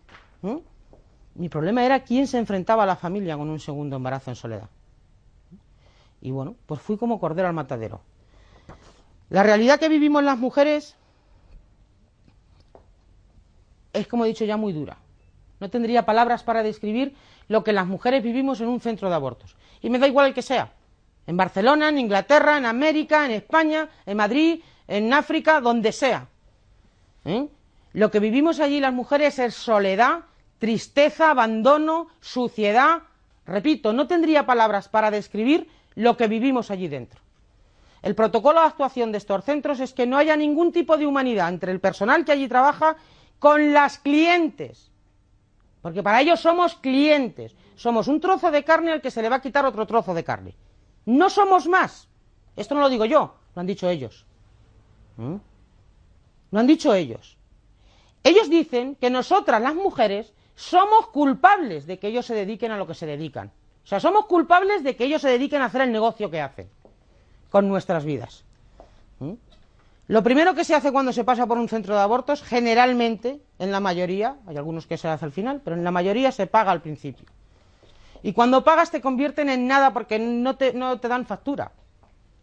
Mi 1.36 1.50
problema 1.50 1.86
era 1.86 2.04
quién 2.04 2.28
se 2.28 2.38
enfrentaba 2.38 2.84
a 2.84 2.86
la 2.86 2.96
familia 2.96 3.38
con 3.38 3.50
un 3.50 3.60
segundo 3.60 3.96
embarazo 3.96 4.32
en 4.32 4.36
soledad. 4.36 4.70
Y 6.22 6.32
bueno, 6.32 6.56
pues 6.66 6.82
fui 6.82 6.98
como 6.98 7.20
cordero 7.20 7.48
al 7.48 7.54
matadero. 7.54 8.02
La 9.30 9.44
realidad 9.44 9.80
que 9.80 9.90
vivimos 9.90 10.24
las 10.24 10.38
mujeres 10.38 10.96
es, 13.94 14.08
como 14.08 14.26
he 14.26 14.28
dicho 14.28 14.46
ya, 14.46 14.58
muy 14.58 14.74
dura. 14.74 14.98
No 15.60 15.70
tendría 15.70 16.06
palabras 16.06 16.44
para 16.44 16.64
describir 16.64 17.16
lo 17.48 17.64
que 17.64 17.74
las 17.74 17.88
mujeres 17.88 18.24
vivimos 18.24 18.62
en 18.62 18.68
un 18.68 18.80
centro 18.80 19.10
de 19.10 19.16
abortos. 19.16 19.56
Y 19.82 19.90
me 19.90 20.00
da 20.00 20.08
igual 20.08 20.28
el 20.28 20.34
que 20.34 20.42
sea. 20.42 20.74
En 21.28 21.38
Barcelona, 21.38 21.90
en 21.90 22.00
Inglaterra, 22.00 22.58
en 22.58 22.66
América, 22.66 23.26
en 23.26 23.32
España, 23.32 23.90
en 24.06 24.18
Madrid, 24.18 24.62
en 24.88 25.14
África, 25.14 25.62
donde 25.62 25.92
sea. 25.92 26.28
¿Eh? 27.26 27.48
Lo 27.94 28.10
que 28.10 28.20
vivimos 28.20 28.60
allí 28.60 28.80
las 28.80 28.94
mujeres 28.94 29.38
es 29.40 29.54
soledad, 29.54 30.22
tristeza, 30.62 31.32
abandono, 31.32 32.08
suciedad. 32.20 33.02
Repito, 33.48 33.94
no 33.94 34.06
tendría 34.06 34.46
palabras 34.46 34.90
para 34.90 35.10
describir 35.10 35.68
lo 35.96 36.16
que 36.16 36.28
vivimos 36.28 36.70
allí 36.70 36.88
dentro. 36.88 37.20
El 38.04 38.14
protocolo 38.14 38.62
de 38.62 38.68
actuación 38.68 39.12
de 39.12 39.18
estos 39.18 39.44
centros 39.44 39.80
es 39.80 39.92
que 39.92 40.06
no 40.06 40.20
haya 40.20 40.36
ningún 40.36 40.72
tipo 40.72 40.98
de 40.98 41.08
humanidad 41.08 41.50
entre 41.50 41.72
el 41.72 41.80
personal 41.80 42.24
que 42.24 42.32
allí 42.32 42.48
trabaja 42.48 42.96
con 43.40 43.74
las 43.74 43.98
clientes. 43.98 44.92
Porque 45.82 46.04
para 46.04 46.22
ellos 46.22 46.40
somos 46.40 46.76
clientes. 46.76 47.56
Somos 47.76 48.08
un 48.08 48.22
trozo 48.22 48.52
de 48.52 48.64
carne 48.64 48.92
al 48.92 49.02
que 49.02 49.10
se 49.10 49.24
le 49.24 49.30
va 49.30 49.38
a 49.38 49.42
quitar 49.42 49.66
otro 49.66 49.88
trozo 49.88 50.14
de 50.14 50.24
carne. 50.24 50.54
No 51.08 51.32
somos 51.32 51.68
más. 51.68 52.08
Esto 52.56 52.76
no 52.76 52.82
lo 52.82 52.90
digo 52.90 53.06
yo, 53.06 53.34
lo 53.56 53.60
han 53.60 53.66
dicho 53.66 53.90
ellos. 53.90 54.28
¿Mm? 55.18 55.36
Lo 56.52 56.60
han 56.60 56.68
dicho 56.68 56.94
ellos. 56.94 57.36
Ellos 58.24 58.48
dicen 58.48 58.94
que 58.94 59.10
nosotras, 59.10 59.60
las 59.60 59.74
mujeres, 59.74 60.32
somos 60.62 61.08
culpables 61.08 61.88
de 61.88 61.98
que 61.98 62.08
ellos 62.08 62.26
se 62.26 62.36
dediquen 62.36 62.72
a 62.72 62.78
lo 62.78 62.86
que 62.86 62.94
se 62.94 63.08
dedican. 63.08 63.52
O 63.84 63.88
sea, 63.88 64.00
somos 64.00 64.28
culpables 64.28 64.84
de 64.84 64.96
que 64.96 65.06
ellos 65.06 65.22
se 65.22 65.30
dediquen 65.30 65.62
a 65.64 65.66
hacer 65.66 65.82
el 65.82 65.92
negocio 65.92 66.30
que 66.30 66.40
hacen 66.40 66.70
con 67.50 67.68
nuestras 67.68 68.06
vidas. 68.06 68.46
¿Mm? 69.20 69.34
Lo 70.08 70.22
primero 70.22 70.54
que 70.54 70.64
se 70.64 70.76
hace 70.76 70.92
cuando 70.92 71.14
se 71.14 71.24
pasa 71.24 71.48
por 71.48 71.58
un 71.58 71.68
centro 71.68 71.96
de 71.96 72.02
abortos, 72.02 72.44
generalmente, 72.44 73.42
en 73.58 73.72
la 73.72 73.80
mayoría, 73.80 74.36
hay 74.46 74.58
algunos 74.58 74.86
que 74.86 74.98
se 74.98 75.08
hace 75.08 75.26
al 75.26 75.32
final, 75.32 75.62
pero 75.64 75.76
en 75.76 75.84
la 75.84 75.92
mayoría 75.92 76.32
se 76.32 76.46
paga 76.46 76.72
al 76.72 76.82
principio. 76.82 77.28
Y 78.22 78.34
cuando 78.34 78.64
pagas 78.64 78.92
te 78.92 79.02
convierten 79.02 79.50
en 79.50 79.66
nada 79.66 79.94
porque 79.94 80.20
no 80.20 80.58
te, 80.58 80.74
no 80.74 81.00
te 81.00 81.08
dan 81.08 81.26
factura. 81.26 81.72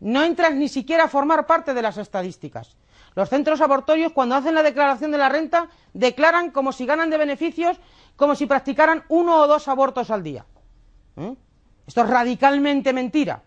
No 0.01 0.25
entras 0.25 0.55
ni 0.55 0.69
siquiera 0.69 1.05
a 1.05 1.09
formar 1.09 1.47
parte 1.47 1.73
de 1.73 1.83
las 1.83 1.99
estadísticas. 1.99 2.77
Los 3.15 3.31
centros 3.31 3.61
abortorios, 3.61 4.13
cuando 4.13 4.37
hacen 4.37 4.55
la 4.55 4.63
declaración 4.63 5.11
de 5.11 5.19
la 5.19 5.29
renta, 5.29 5.69
declaran 5.93 6.51
como 6.53 6.73
si 6.73 6.87
ganan 6.87 7.11
de 7.11 7.19
beneficios, 7.19 7.81
como 8.19 8.35
si 8.35 8.47
practicaran 8.47 9.05
uno 9.09 9.43
o 9.43 9.47
dos 9.47 9.69
abortos 9.69 10.11
al 10.11 10.25
día. 10.25 10.45
¿Eh? 11.17 11.37
Esto 11.87 12.03
es 12.03 12.11
radicalmente 12.11 12.93
mentira. 12.93 13.45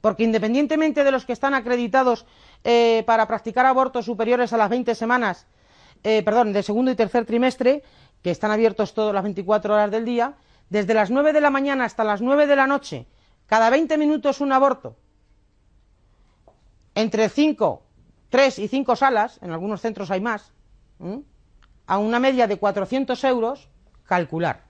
Porque 0.00 0.22
independientemente 0.22 1.02
de 1.02 1.10
los 1.10 1.24
que 1.24 1.32
están 1.32 1.54
acreditados 1.54 2.24
eh, 2.62 3.02
para 3.04 3.26
practicar 3.26 3.66
abortos 3.66 4.04
superiores 4.04 4.52
a 4.52 4.58
las 4.58 4.70
20 4.70 4.94
semanas, 4.94 5.48
eh, 6.04 6.22
perdón, 6.22 6.52
de 6.52 6.62
segundo 6.62 6.92
y 6.92 6.94
tercer 6.94 7.26
trimestre, 7.26 7.82
que 8.22 8.30
están 8.30 8.52
abiertos 8.52 8.94
todas 8.94 9.12
las 9.12 9.24
24 9.24 9.74
horas 9.74 9.90
del 9.90 10.04
día, 10.04 10.34
desde 10.70 10.94
las 10.94 11.10
9 11.10 11.32
de 11.32 11.40
la 11.40 11.50
mañana 11.50 11.84
hasta 11.84 12.04
las 12.04 12.22
9 12.22 12.46
de 12.46 12.54
la 12.54 12.68
noche, 12.68 13.08
cada 13.46 13.70
20 13.70 13.98
minutos 13.98 14.40
un 14.40 14.52
aborto, 14.52 14.96
entre 16.94 17.28
5, 17.28 17.82
3 18.28 18.58
y 18.60 18.68
5 18.68 18.94
salas, 18.94 19.40
en 19.42 19.50
algunos 19.50 19.80
centros 19.80 20.12
hay 20.12 20.20
más, 20.20 20.52
a 21.86 21.98
una 21.98 22.18
media 22.18 22.46
de 22.46 22.56
400 22.58 23.22
euros, 23.24 23.68
calcular. 24.04 24.64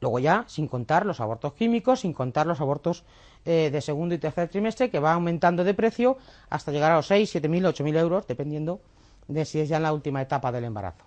Luego 0.00 0.18
ya, 0.18 0.44
sin 0.46 0.68
contar 0.68 1.04
los 1.06 1.20
abortos 1.20 1.54
químicos, 1.54 2.00
sin 2.00 2.12
contar 2.12 2.46
los 2.46 2.60
abortos 2.60 3.04
eh, 3.44 3.70
de 3.72 3.80
segundo 3.80 4.14
y 4.14 4.18
tercer 4.18 4.48
trimestre, 4.48 4.90
que 4.90 5.00
va 5.00 5.12
aumentando 5.12 5.64
de 5.64 5.74
precio 5.74 6.18
hasta 6.50 6.70
llegar 6.70 6.92
a 6.92 6.96
los 6.96 7.06
6, 7.06 7.34
7.000, 7.34 7.48
mil, 7.48 7.74
mil 7.80 7.96
euros, 7.96 8.26
dependiendo 8.26 8.80
de 9.26 9.44
si 9.44 9.60
es 9.60 9.68
ya 9.68 9.78
en 9.78 9.82
la 9.82 9.92
última 9.92 10.22
etapa 10.22 10.52
del 10.52 10.64
embarazo. 10.64 11.04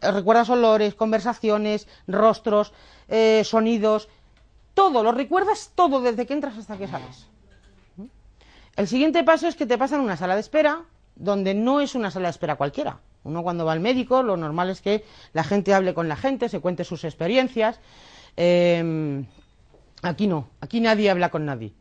Recuerdas 0.00 0.50
olores, 0.50 0.94
conversaciones, 0.94 1.86
rostros, 2.06 2.72
eh, 3.08 3.42
sonidos, 3.44 4.08
todo, 4.74 5.02
lo 5.02 5.12
recuerdas 5.12 5.72
todo 5.74 6.00
desde 6.00 6.26
que 6.26 6.34
entras 6.34 6.58
hasta 6.58 6.76
que 6.76 6.88
sales. 6.88 7.28
El 8.76 8.88
siguiente 8.88 9.24
paso 9.24 9.48
es 9.48 9.56
que 9.56 9.64
te 9.64 9.78
pasan 9.78 10.00
una 10.00 10.16
sala 10.16 10.34
de 10.34 10.40
espera, 10.40 10.84
donde 11.16 11.54
no 11.54 11.80
es 11.80 11.94
una 11.94 12.10
sala 12.10 12.28
de 12.28 12.30
espera 12.30 12.56
cualquiera. 12.56 13.00
Uno 13.24 13.42
cuando 13.42 13.64
va 13.64 13.72
al 13.72 13.80
médico, 13.80 14.22
lo 14.22 14.36
normal 14.36 14.70
es 14.70 14.80
que 14.80 15.04
la 15.32 15.42
gente 15.42 15.74
hable 15.74 15.94
con 15.94 16.08
la 16.08 16.16
gente, 16.16 16.48
se 16.48 16.60
cuente 16.60 16.84
sus 16.84 17.02
experiencias. 17.04 17.80
Eh, 18.36 19.24
Aquí 20.02 20.26
no, 20.26 20.48
aquí 20.60 20.80
nadie 20.80 21.10
habla 21.10 21.30
con 21.30 21.46
nadie. 21.46 21.72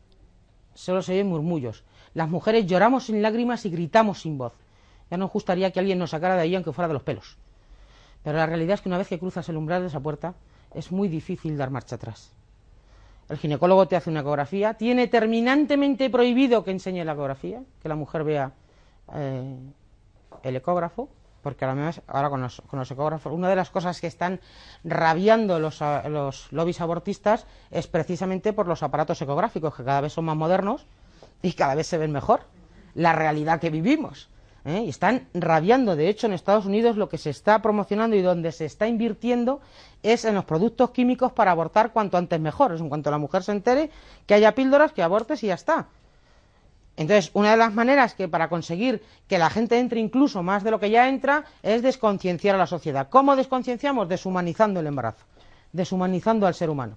Solo 0.73 1.01
se 1.01 1.13
oyen 1.13 1.27
murmullos. 1.27 1.83
Las 2.13 2.29
mujeres 2.29 2.65
lloramos 2.65 3.05
sin 3.05 3.21
lágrimas 3.21 3.65
y 3.65 3.69
gritamos 3.69 4.21
sin 4.21 4.37
voz. 4.37 4.53
Ya 5.11 5.17
nos 5.17 5.31
gustaría 5.31 5.71
que 5.71 5.79
alguien 5.79 5.99
nos 5.99 6.11
sacara 6.11 6.35
de 6.35 6.41
ahí 6.41 6.55
aunque 6.55 6.71
fuera 6.71 6.87
de 6.87 6.93
los 6.93 7.03
pelos. 7.03 7.37
Pero 8.23 8.37
la 8.37 8.45
realidad 8.45 8.75
es 8.75 8.81
que 8.81 8.89
una 8.89 8.97
vez 8.97 9.07
que 9.07 9.19
cruzas 9.19 9.47
el 9.49 9.57
umbral 9.57 9.81
de 9.81 9.89
esa 9.89 9.99
puerta, 9.99 10.33
es 10.73 10.91
muy 10.91 11.07
difícil 11.07 11.57
dar 11.57 11.69
marcha 11.69 11.97
atrás. 11.97 12.31
El 13.29 13.37
ginecólogo 13.37 13.87
te 13.87 13.95
hace 13.95 14.09
una 14.09 14.21
ecografía, 14.21 14.73
tiene 14.75 15.07
terminantemente 15.07 16.09
prohibido 16.09 16.63
que 16.63 16.71
enseñe 16.71 17.03
la 17.03 17.13
ecografía, 17.13 17.61
que 17.81 17.89
la 17.89 17.95
mujer 17.95 18.23
vea 18.23 18.53
eh, 19.13 19.57
el 20.43 20.55
ecógrafo, 20.55 21.09
porque 21.41 21.65
ahora 21.65 22.29
con 22.29 22.41
los, 22.41 22.61
con 22.61 22.79
los, 22.79 22.89
ecógrafos, 22.89 23.31
una 23.31 23.49
de 23.49 23.55
las 23.55 23.69
cosas 23.69 24.01
que 24.01 24.07
están 24.07 24.39
rabiando 24.83 25.59
los, 25.59 25.79
los 26.09 26.51
lobbies 26.51 26.81
abortistas 26.81 27.45
es 27.69 27.85
precisamente 27.85 28.51
por 28.51 28.67
los 28.67 28.81
aparatos 28.81 29.21
ecográficos, 29.21 29.75
que 29.75 29.83
cada 29.83 30.01
vez 30.01 30.13
son 30.13 30.25
más 30.25 30.35
modernos 30.35 30.87
y 31.41 31.53
cada 31.53 31.75
vez 31.75 31.85
se 31.85 31.99
ven 31.99 32.11
mejor. 32.11 32.41
La 32.95 33.13
realidad 33.13 33.59
que 33.59 33.69
vivimos. 33.69 34.29
¿eh? 34.65 34.83
Y 34.85 34.89
están 34.89 35.27
rabiando. 35.33 35.95
De 35.95 36.09
hecho, 36.09 36.27
en 36.27 36.33
Estados 36.33 36.65
Unidos 36.65 36.97
lo 36.97 37.07
que 37.07 37.17
se 37.17 37.29
está 37.29 37.61
promocionando 37.61 38.15
y 38.15 38.21
donde 38.21 38.51
se 38.51 38.65
está 38.65 38.87
invirtiendo 38.87 39.61
es 40.03 40.25
en 40.25 40.35
los 40.35 40.45
productos 40.45 40.91
químicos 40.91 41.31
para 41.31 41.51
abortar 41.51 41.93
cuanto 41.93 42.17
antes 42.17 42.39
mejor. 42.39 42.73
Es 42.73 42.81
en 42.81 42.89
cuanto 42.89 43.11
la 43.11 43.17
mujer 43.17 43.43
se 43.43 43.51
entere 43.51 43.91
que 44.25 44.33
haya 44.33 44.53
píldoras, 44.53 44.91
que 44.91 45.03
abortes 45.03 45.43
y 45.43 45.47
ya 45.47 45.53
está. 45.53 45.87
Entonces, 46.97 47.29
una 47.33 47.51
de 47.51 47.57
las 47.57 47.73
maneras 47.73 48.13
que 48.13 48.27
para 48.27 48.47
conseguir 48.47 49.03
que 49.27 49.37
la 49.37 49.49
gente 49.49 49.79
entre 49.79 49.99
incluso 49.99 50.43
más 50.43 50.63
de 50.63 50.71
lo 50.71 50.79
que 50.79 50.89
ya 50.89 51.09
entra 51.09 51.43
es 51.61 51.81
desconcienciar 51.81 52.55
a 52.55 52.57
la 52.57 52.67
sociedad. 52.67 53.09
¿Cómo 53.09 53.35
desconcienciamos? 53.35 54.07
Deshumanizando 54.07 54.79
el 54.79 54.87
embarazo, 54.87 55.25
deshumanizando 55.73 56.47
al 56.47 56.53
ser 56.53 56.69
humano. 56.69 56.95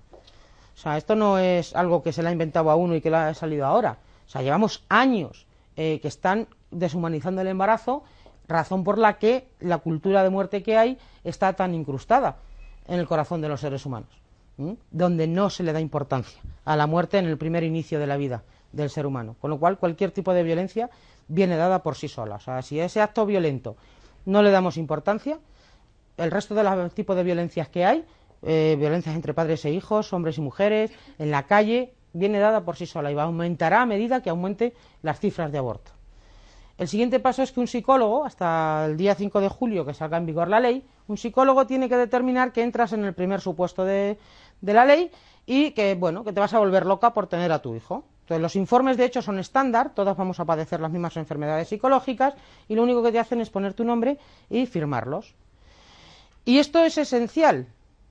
O 0.75 0.81
sea, 0.81 0.97
esto 0.97 1.17
no 1.17 1.39
es 1.39 1.75
algo 1.75 2.03
que 2.03 2.13
se 2.13 2.23
le 2.23 2.29
ha 2.29 2.33
inventado 2.33 2.71
a 2.71 2.77
uno 2.77 2.95
y 2.95 3.01
que 3.01 3.11
le 3.11 3.17
ha 3.17 3.35
salido 3.35 3.67
ahora. 3.67 3.99
O 4.27 4.31
sea, 4.31 4.43
llevamos 4.43 4.85
años 4.89 5.47
eh, 5.77 5.99
que 6.01 6.07
están 6.07 6.47
deshumanizando 6.71 7.41
el 7.41 7.49
embarazo, 7.49 8.05
razón 8.47 8.85
por 8.85 8.99
la 8.99 9.19
que 9.19 9.49
la 9.59 9.79
cultura 9.79 10.23
de 10.23 10.31
muerte 10.31 10.63
que 10.63 10.79
hay 10.79 10.99
está 11.25 11.55
tan 11.55 11.75
incrustada 11.75 12.37
en 12.87 13.01
el 13.01 13.09
corazón 13.09 13.41
de 13.41 13.49
los 13.49 13.61
seres 13.61 13.85
humanos, 13.85 14.11
donde 14.91 15.27
no 15.27 15.51
se 15.51 15.65
le 15.65 15.73
da 15.73 15.81
importancia 15.81 16.41
a 16.65 16.77
la 16.77 16.87
muerte 16.87 17.19
en 17.19 17.27
el 17.27 17.37
primer 17.37 17.65
inicio 17.65 17.99
de 17.99 18.07
la 18.07 18.17
vida 18.17 18.45
del 18.73 18.91
ser 18.91 19.07
humano. 19.07 19.37
Con 19.41 19.51
lo 19.51 19.59
cual, 19.59 19.79
cualquier 19.79 20.11
tipo 20.11 20.33
de 20.33 20.43
violencia 20.43 20.91
viene 21.29 21.57
dada 21.57 21.83
por 21.83 21.95
sí 21.97 22.09
sola. 22.09 22.37
O 22.37 22.41
sea, 22.41 22.63
si 22.63 22.81
a 22.81 22.85
ese 22.85 23.01
acto 23.01 23.27
violento 23.27 23.77
no 24.27 24.43
le 24.43 24.51
damos 24.51 24.77
importancia, 24.77 25.39
el 26.17 26.31
resto 26.31 26.55
de 26.55 26.63
los 26.65 26.95
tipos 26.95 27.17
de 27.17 27.23
violencias 27.23 27.69
que 27.69 27.85
hay, 27.85 28.05
eh, 28.43 28.77
violencias 28.79 29.15
entre 29.15 29.35
padres 29.35 29.65
e 29.65 29.71
hijos, 29.71 30.13
hombres 30.13 30.39
y 30.39 30.41
mujeres, 30.41 30.91
en 31.19 31.31
la 31.31 31.45
calle, 31.45 31.95
viene 32.13 32.39
dada 32.39 32.65
por 32.65 32.77
sí 32.77 32.87
sola 32.87 33.11
y 33.11 33.15
va, 33.15 33.25
aumentará 33.25 33.83
a 33.83 33.87
medida 33.87 34.23
que 34.23 34.31
aumente 34.31 34.75
las 35.03 35.21
cifras 35.21 35.51
de 35.53 35.59
aborto. 35.59 35.93
El 36.77 36.87
siguiente 36.87 37.19
paso 37.19 37.43
es 37.43 37.51
que 37.51 37.59
un 37.59 37.67
psicólogo, 37.67 38.25
hasta 38.25 38.87
el 38.87 38.97
día 38.97 39.17
5 39.17 39.41
de 39.41 39.49
julio 39.49 39.85
que 39.85 39.95
salga 39.95 40.17
en 40.17 40.27
vigor 40.27 40.49
la 40.49 40.61
ley, 40.61 40.85
un 41.09 41.17
psicólogo 41.17 41.67
tiene 41.67 41.89
que 41.89 41.97
determinar 41.97 42.53
que 42.53 42.63
entras 42.63 42.93
en 42.93 43.05
el 43.05 43.15
primer 43.15 43.41
supuesto 43.41 43.85
de, 43.85 44.17
de 44.61 44.73
la 44.73 44.85
ley 44.85 45.11
y 45.45 45.73
que, 45.73 45.97
bueno, 45.97 46.23
que 46.23 46.33
te 46.33 46.39
vas 46.39 46.55
a 46.55 46.61
volver 46.61 46.87
loca 46.87 47.13
por 47.15 47.27
tener 47.27 47.51
a 47.51 47.61
tu 47.61 47.75
hijo. 47.75 48.05
Entonces, 48.29 48.43
los 48.43 48.57
informes 48.57 48.99
de 48.99 49.07
hecho 49.07 49.23
son 49.23 49.39
estándar, 49.39 49.95
todos 49.95 50.15
vamos 50.15 50.39
a 50.39 50.45
padecer 50.45 50.81
las 50.81 50.91
mismas 50.91 51.17
enfermedades 51.17 51.69
psicológicas 51.69 52.35
y 52.69 52.75
lo 52.75 52.83
único 52.83 53.03
que 53.03 53.11
te 53.11 53.19
hacen 53.19 53.41
es 53.41 53.49
poner 53.49 53.73
tu 53.73 53.85
nombre 53.85 54.19
y 54.51 54.67
firmarlos. 54.67 55.35
Y 56.45 56.59
esto 56.59 56.85
es 56.85 56.99
esencial. 56.99 57.69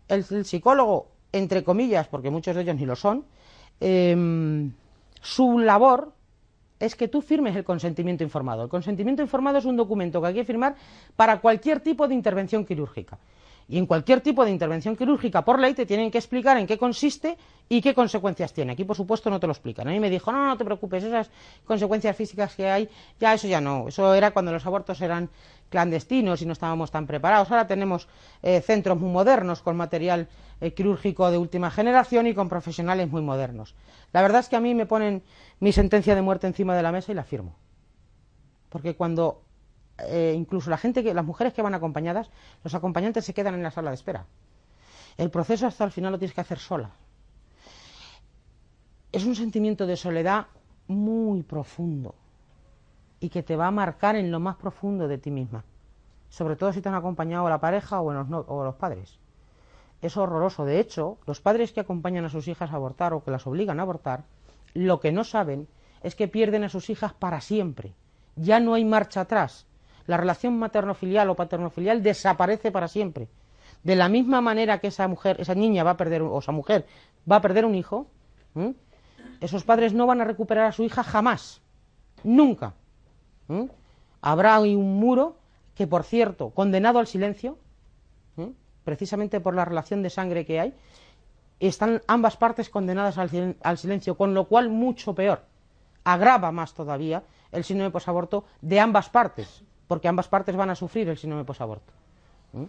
El, 0.08 0.24
psicólogo, 0.44 1.10
entre 1.32 1.64
comillas, 1.64 2.08
porque 2.08 2.32
muchos 2.32 2.56
de 2.56 2.64
ellos 2.64 2.76
ni 2.78 2.88
lo 2.88 2.96
son, 2.96 3.26
em, 3.80 4.72
su 5.22 5.60
labor 5.60 6.14
es 6.80 6.96
que 6.96 7.08
tú 7.08 7.22
firmes 7.22 7.56
el 7.56 7.64
consentimiento 7.64 8.24
informado. 8.24 8.64
El 8.64 8.70
consentimiento 8.70 9.22
informado 9.22 9.60
es 9.60 9.66
un 9.66 9.78
documento 9.78 10.20
que 10.20 10.30
hay 10.30 10.34
que 10.34 10.46
firmar 10.46 10.78
para 11.16 11.42
cualquier 11.42 11.80
tipo 11.82 12.08
de 12.08 12.16
intervención 12.16 12.66
quirúrgica. 12.66 13.20
Y 13.70 13.78
en 13.78 13.86
cualquier 13.86 14.22
tipo 14.22 14.46
de 14.46 14.52
intervención 14.52 14.96
quirúrgica 14.96 15.44
por 15.44 15.60
ley 15.60 15.74
te 15.74 15.86
tienen 15.86 16.10
que 16.10 16.18
explicar 16.18 16.58
en 16.58 16.66
qué 16.66 16.78
consiste 16.78 17.38
y 17.68 17.82
qué 17.82 17.94
consecuencias 17.94 18.54
tiene. 18.54 18.72
Aquí, 18.72 18.86
por 18.86 18.96
supuesto, 18.96 19.30
no 19.30 19.42
te 19.42 19.48
lo 19.48 19.52
explican. 19.52 19.88
A 19.90 19.92
mí 19.92 20.00
me 20.00 20.10
dijo, 20.10 20.32
no, 20.32 20.46
no 20.46 20.58
te 20.58 20.64
preocupes, 20.64 21.04
esas 21.04 21.30
consecuencias 21.66 22.16
físicas 22.16 22.56
que 22.56 22.70
hay, 22.70 22.90
ya 23.20 23.34
eso 23.34 23.48
ya 23.48 23.60
no. 23.60 23.90
Eso 23.90 24.14
era 24.14 24.32
cuando 24.32 24.54
los 24.54 24.66
abortos 24.66 25.02
eran 25.02 25.30
clandestinos 25.70 26.42
y 26.42 26.46
no 26.46 26.54
estábamos 26.54 26.92
tan 26.92 27.08
preparados. 27.08 27.52
Ahora 27.52 27.68
tenemos 27.68 28.08
eh, 28.42 28.62
centros 28.62 28.98
muy 28.98 29.12
modernos 29.12 29.62
con 29.62 29.76
material 29.76 30.30
eh, 30.62 30.72
quirúrgico 30.72 31.30
de 31.30 31.38
última 31.38 31.70
generación 31.70 32.28
y 32.28 32.34
con 32.34 32.48
profesionales 32.48 33.10
muy 33.10 33.22
modernos. 33.22 33.76
La 34.14 34.22
verdad 34.22 34.40
es 34.40 34.48
que 34.48 34.56
a 34.56 34.62
mí 34.62 34.74
me 34.76 34.86
ponen 34.86 35.24
mi 35.60 35.74
sentencia 35.74 36.16
de 36.16 36.22
muerte 36.22 36.48
encima 36.48 36.74
de 36.74 36.84
la 36.84 36.94
mesa 36.94 37.12
y 37.12 37.16
la 37.16 37.26
firmo. 37.26 37.54
Porque 38.70 38.96
cuando 38.96 39.42
eh, 40.00 40.34
incluso 40.36 40.70
la 40.70 40.78
gente 40.78 41.04
que, 41.04 41.14
las 41.14 41.26
mujeres 41.26 41.54
que 41.54 41.62
van 41.62 41.74
acompañadas, 41.74 42.30
los 42.64 42.74
acompañantes 42.76 43.26
se 43.26 43.34
quedan 43.34 43.56
en 43.56 43.64
la 43.64 43.72
sala 43.72 43.90
de 43.90 43.96
espera. 43.96 44.26
El 45.18 45.32
proceso 45.32 45.66
hasta 45.66 45.84
el 45.84 45.92
final 45.92 46.12
lo 46.12 46.20
tienes 46.20 46.36
que 46.36 46.42
hacer 46.42 46.60
sola. 46.60 46.92
Es 49.12 49.26
un 49.26 49.36
sentimiento 49.36 49.88
de 49.88 49.98
soledad 49.98 50.48
muy 50.88 51.42
profundo 51.44 52.14
y 53.20 53.30
que 53.30 53.42
te 53.42 53.56
va 53.56 53.68
a 53.68 53.72
marcar 53.72 54.16
en 54.16 54.32
lo 54.32 54.40
más 54.40 54.58
profundo 54.58 55.08
de 55.08 55.18
ti 55.18 55.32
misma. 55.32 55.64
Sobre 56.30 56.56
todo 56.56 56.72
si 56.72 56.82
te 56.82 56.90
han 56.90 56.96
acompañado 56.96 57.50
la 57.50 57.60
pareja 57.60 58.02
o, 58.02 58.14
los, 58.14 58.28
o 58.48 58.64
los 58.64 58.76
padres. 58.76 59.18
Es 60.02 60.18
horroroso. 60.18 60.66
De 60.66 60.80
hecho, 60.80 61.18
los 61.26 61.42
padres 61.42 61.72
que 61.72 61.80
acompañan 61.80 62.26
a 62.26 62.30
sus 62.30 62.48
hijas 62.48 62.72
a 62.72 62.76
abortar 62.76 63.14
o 63.14 63.24
que 63.24 63.32
las 63.32 63.48
obligan 63.48 63.80
a 63.80 63.84
abortar, 63.84 64.26
lo 64.76 65.00
que 65.00 65.12
no 65.12 65.24
saben 65.24 65.68
es 66.04 66.14
que 66.14 66.28
pierden 66.28 66.64
a 66.64 66.70
sus 66.70 66.92
hijas 66.92 67.14
para 67.14 67.42
siempre. 67.42 67.96
Ya 68.36 68.60
no 68.60 68.76
hay 68.76 68.86
marcha 68.86 69.22
atrás 69.22 69.66
la 70.08 70.18
relación 70.18 70.58
materno-filial 70.58 71.30
o 71.30 71.36
paterno-filial 71.36 72.02
desaparece 72.02 72.72
para 72.72 72.88
siempre. 72.88 73.28
De 73.84 73.96
la 73.96 74.10
misma 74.10 74.42
manera 74.42 74.80
que 74.80 74.88
esa 74.88 75.08
mujer, 75.08 75.40
esa 75.40 75.54
niña 75.54 75.84
va 75.84 75.92
a 75.92 75.98
perder, 75.98 76.24
o 76.24 76.40
esa 76.40 76.52
mujer 76.52 76.88
va 77.30 77.38
a 77.38 77.42
perder 77.42 77.66
un 77.66 77.76
hijo, 77.76 78.08
esos 79.40 79.64
padres 79.64 79.94
no 79.94 80.08
van 80.08 80.22
a 80.22 80.26
recuperar 80.26 80.66
a 80.66 80.72
su 80.72 80.84
hija 80.84 81.04
jamás, 81.04 81.62
nunca. 82.24 82.74
Habrá 84.22 84.60
un 84.60 85.00
muro 85.00 85.38
que, 85.76 85.86
por 85.86 86.04
cierto, 86.04 86.50
condenado 86.52 87.00
al 87.00 87.08
silencio, 87.08 87.60
precisamente 88.84 89.40
por 89.42 89.54
la 89.54 89.66
relación 89.66 90.02
de 90.02 90.10
sangre 90.10 90.46
que 90.46 90.60
hay, 90.60 90.74
están 91.60 92.02
ambas 92.08 92.38
partes 92.38 92.70
condenadas 92.70 93.18
al, 93.18 93.58
al 93.62 93.78
silencio, 93.78 94.16
con 94.16 94.34
lo 94.34 94.46
cual 94.46 94.70
mucho 94.70 95.14
peor, 95.14 95.44
agrava 96.04 96.52
más 96.52 96.74
todavía 96.74 97.24
el 97.52 97.66
síndrome 97.66 97.92
posaborto 97.92 98.46
de 98.62 98.80
ambas 98.80 99.10
partes 99.10 99.64
porque 99.88 100.08
ambas 100.08 100.28
partes 100.28 100.56
van 100.56 100.70
a 100.70 100.76
sufrir 100.76 101.10
el 101.10 101.18
síndrome 101.18 101.46
posaborto. 101.46 101.92
¿Mm? 102.54 102.64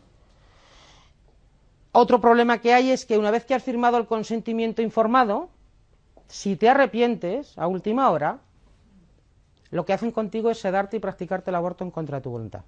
Otro 1.93 2.21
problema 2.21 2.59
que 2.59 2.73
hay 2.75 2.91
es 2.91 3.07
que 3.07 3.19
una 3.19 3.31
vez 3.31 3.45
que 3.45 3.55
has 3.55 3.62
firmado 3.62 3.97
el 3.99 4.07
consentimiento 4.07 4.83
informado, 4.83 5.49
si 6.29 6.57
te 6.57 6.69
arrepientes 6.69 7.57
a 7.59 7.66
última 7.66 8.11
hora, 8.11 8.39
lo 9.71 9.85
que 9.85 9.93
hacen 9.93 10.12
contigo 10.12 10.51
es 10.51 10.61
sedarte 10.61 10.97
y 10.97 11.01
practicarte 11.01 11.51
el 11.51 11.57
aborto 11.57 11.85
en 11.85 11.91
contra 11.91 12.19
de 12.19 12.23
tu 12.23 12.31
voluntad. 12.31 12.62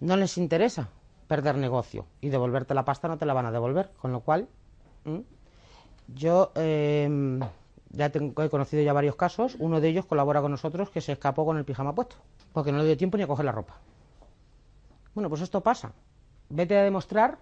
No 0.00 0.16
les 0.16 0.36
interesa 0.38 0.88
perder 1.28 1.56
negocio 1.56 2.06
y 2.20 2.28
devolverte 2.28 2.74
la 2.74 2.84
pasta 2.84 3.08
no 3.08 3.18
te 3.18 3.26
la 3.26 3.34
van 3.34 3.46
a 3.46 3.52
devolver, 3.52 3.90
con 4.00 4.12
lo 4.12 4.20
cual 4.20 4.48
yo 6.08 6.52
eh, 6.54 7.40
ya 7.90 8.06
he 8.06 8.48
conocido 8.48 8.82
ya 8.82 8.92
varios 8.92 9.16
casos, 9.16 9.56
uno 9.58 9.80
de 9.80 9.88
ellos 9.88 10.06
colabora 10.06 10.40
con 10.40 10.50
nosotros 10.50 10.90
que 10.90 11.00
se 11.00 11.12
escapó 11.12 11.44
con 11.44 11.56
el 11.56 11.64
pijama 11.64 11.94
puesto, 11.94 12.16
porque 12.52 12.72
no 12.72 12.78
le 12.78 12.84
dio 12.84 12.96
tiempo 12.96 13.16
ni 13.16 13.22
a 13.22 13.26
coger 13.26 13.44
la 13.44 13.52
ropa. 13.52 13.76
Bueno, 15.14 15.28
pues 15.28 15.40
esto 15.40 15.62
pasa. 15.62 15.92
Vete 16.48 16.76
a 16.76 16.82
demostrar, 16.82 17.38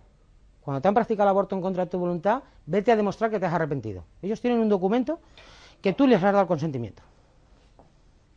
cuando 0.61 0.81
te 0.81 0.89
han 0.89 0.95
practicado 0.95 1.29
el 1.29 1.31
aborto 1.31 1.57
en 1.57 1.63
contra 1.63 1.85
de 1.85 1.91
tu 1.91 1.99
voluntad, 1.99 2.43
vete 2.67 2.93
a 2.93 2.97
demostrar 2.97 3.31
que 3.31 3.41
te 3.41 3.47
has 3.47 3.53
arrepentido. 3.53 4.05
Ellos 4.23 4.41
tienen 4.41 4.61
un 4.61 4.69
documento 4.69 5.19
que 5.83 5.93
tú 5.93 6.07
les 6.07 6.17
has 6.17 6.33
dado 6.33 6.43
el 6.43 6.47
consentimiento. 6.47 7.03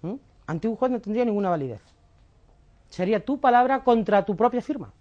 ¿Mm? 0.01 0.16
Ante 0.47 0.68
un 0.68 0.76
juez 0.76 0.91
no 0.91 0.99
tendría 0.99 1.24
ninguna 1.24 1.49
validez. 1.49 1.82
Sería 2.89 3.24
tu 3.24 3.39
palabra 3.39 3.84
contra 3.84 4.26
tu 4.26 4.36
propia 4.36 4.62
firma. 4.62 4.91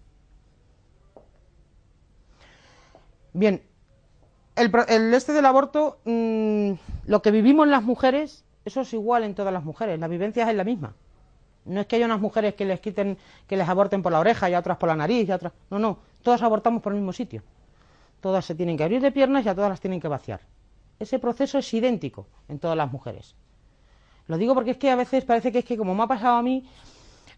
Bien, 3.32 3.62
el, 4.56 5.14
este 5.14 5.32
del 5.32 5.46
aborto, 5.46 5.98
mm, 6.04 6.72
lo 7.06 7.22
que 7.22 7.30
vivimos 7.30 7.68
las 7.68 7.82
mujeres, 7.82 8.44
eso 8.64 8.80
es 8.80 8.92
igual 8.92 9.24
en 9.24 9.34
todas 9.34 9.52
las 9.52 9.64
mujeres, 9.64 10.00
la 10.00 10.08
vivencia 10.08 10.48
es 10.50 10.56
la 10.56 10.64
misma. 10.64 10.94
No 11.66 11.80
es 11.80 11.86
que 11.86 11.96
haya 11.96 12.06
unas 12.06 12.20
mujeres 12.20 12.54
que 12.54 12.64
les 12.64 12.80
quiten, 12.80 13.18
que 13.46 13.56
les 13.56 13.68
aborten 13.68 14.02
por 14.02 14.12
la 14.12 14.20
oreja 14.20 14.48
y 14.48 14.54
otras 14.54 14.78
por 14.78 14.88
la 14.88 14.96
nariz 14.96 15.28
y 15.28 15.32
otras. 15.32 15.52
No, 15.70 15.78
no, 15.78 15.98
todas 16.22 16.42
abortamos 16.42 16.82
por 16.82 16.92
el 16.92 16.98
mismo 16.98 17.12
sitio. 17.12 17.42
Todas 18.20 18.44
se 18.44 18.54
tienen 18.54 18.76
que 18.76 18.84
abrir 18.84 19.00
de 19.00 19.12
piernas 19.12 19.44
y 19.44 19.48
a 19.48 19.54
todas 19.54 19.70
las 19.70 19.80
tienen 19.80 20.00
que 20.00 20.08
vaciar. 20.08 20.40
Ese 20.98 21.18
proceso 21.18 21.58
es 21.58 21.74
idéntico 21.74 22.26
en 22.48 22.58
todas 22.58 22.76
las 22.76 22.90
mujeres. 22.90 23.34
Lo 24.28 24.38
digo 24.38 24.54
porque 24.54 24.72
es 24.72 24.76
que 24.78 24.90
a 24.90 24.96
veces 24.96 25.24
parece 25.24 25.52
que 25.52 25.58
es 25.58 25.64
que 25.64 25.76
como 25.76 25.94
me 25.94 26.04
ha 26.04 26.06
pasado 26.06 26.36
a 26.36 26.42
mí, 26.42 26.68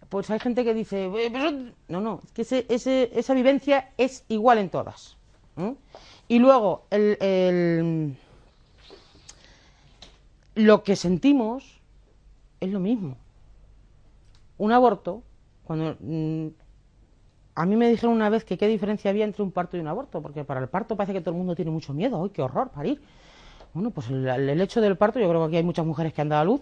pues 0.08 0.30
hay 0.30 0.38
gente 0.38 0.64
que 0.64 0.72
dice, 0.72 1.10
no, 1.88 2.00
no, 2.00 2.20
es 2.24 2.32
que 2.32 2.42
ese, 2.42 3.10
esa 3.18 3.34
vivencia 3.34 3.90
es 3.96 4.24
igual 4.28 4.58
en 4.58 4.70
todas. 4.70 5.17
Y 6.28 6.38
luego, 6.38 6.86
lo 10.54 10.82
que 10.82 10.96
sentimos 10.96 11.80
es 12.60 12.70
lo 12.70 12.80
mismo. 12.80 13.16
Un 14.58 14.72
aborto, 14.72 15.22
cuando 15.64 15.96
mm, 16.00 16.48
a 17.54 17.66
mí 17.66 17.76
me 17.76 17.88
dijeron 17.88 18.14
una 18.14 18.28
vez 18.28 18.44
que 18.44 18.58
qué 18.58 18.66
diferencia 18.66 19.10
había 19.10 19.24
entre 19.24 19.42
un 19.42 19.52
parto 19.52 19.76
y 19.76 19.80
un 19.80 19.88
aborto, 19.88 20.20
porque 20.20 20.44
para 20.44 20.60
el 20.60 20.68
parto 20.68 20.96
parece 20.96 21.12
que 21.12 21.20
todo 21.20 21.30
el 21.30 21.38
mundo 21.38 21.54
tiene 21.54 21.70
mucho 21.70 21.94
miedo, 21.94 22.22
¡ay, 22.22 22.30
qué 22.30 22.42
horror, 22.42 22.70
parir! 22.70 23.00
Bueno, 23.72 23.90
pues 23.90 24.10
el, 24.10 24.60
hecho 24.60 24.80
del 24.80 24.96
parto, 24.96 25.20
yo 25.20 25.28
creo 25.28 25.42
que 25.42 25.46
aquí 25.46 25.56
hay 25.58 25.62
muchas 25.62 25.86
mujeres 25.86 26.12
que 26.12 26.20
han 26.20 26.28
dado 26.28 26.42
a 26.42 26.44
luz, 26.44 26.60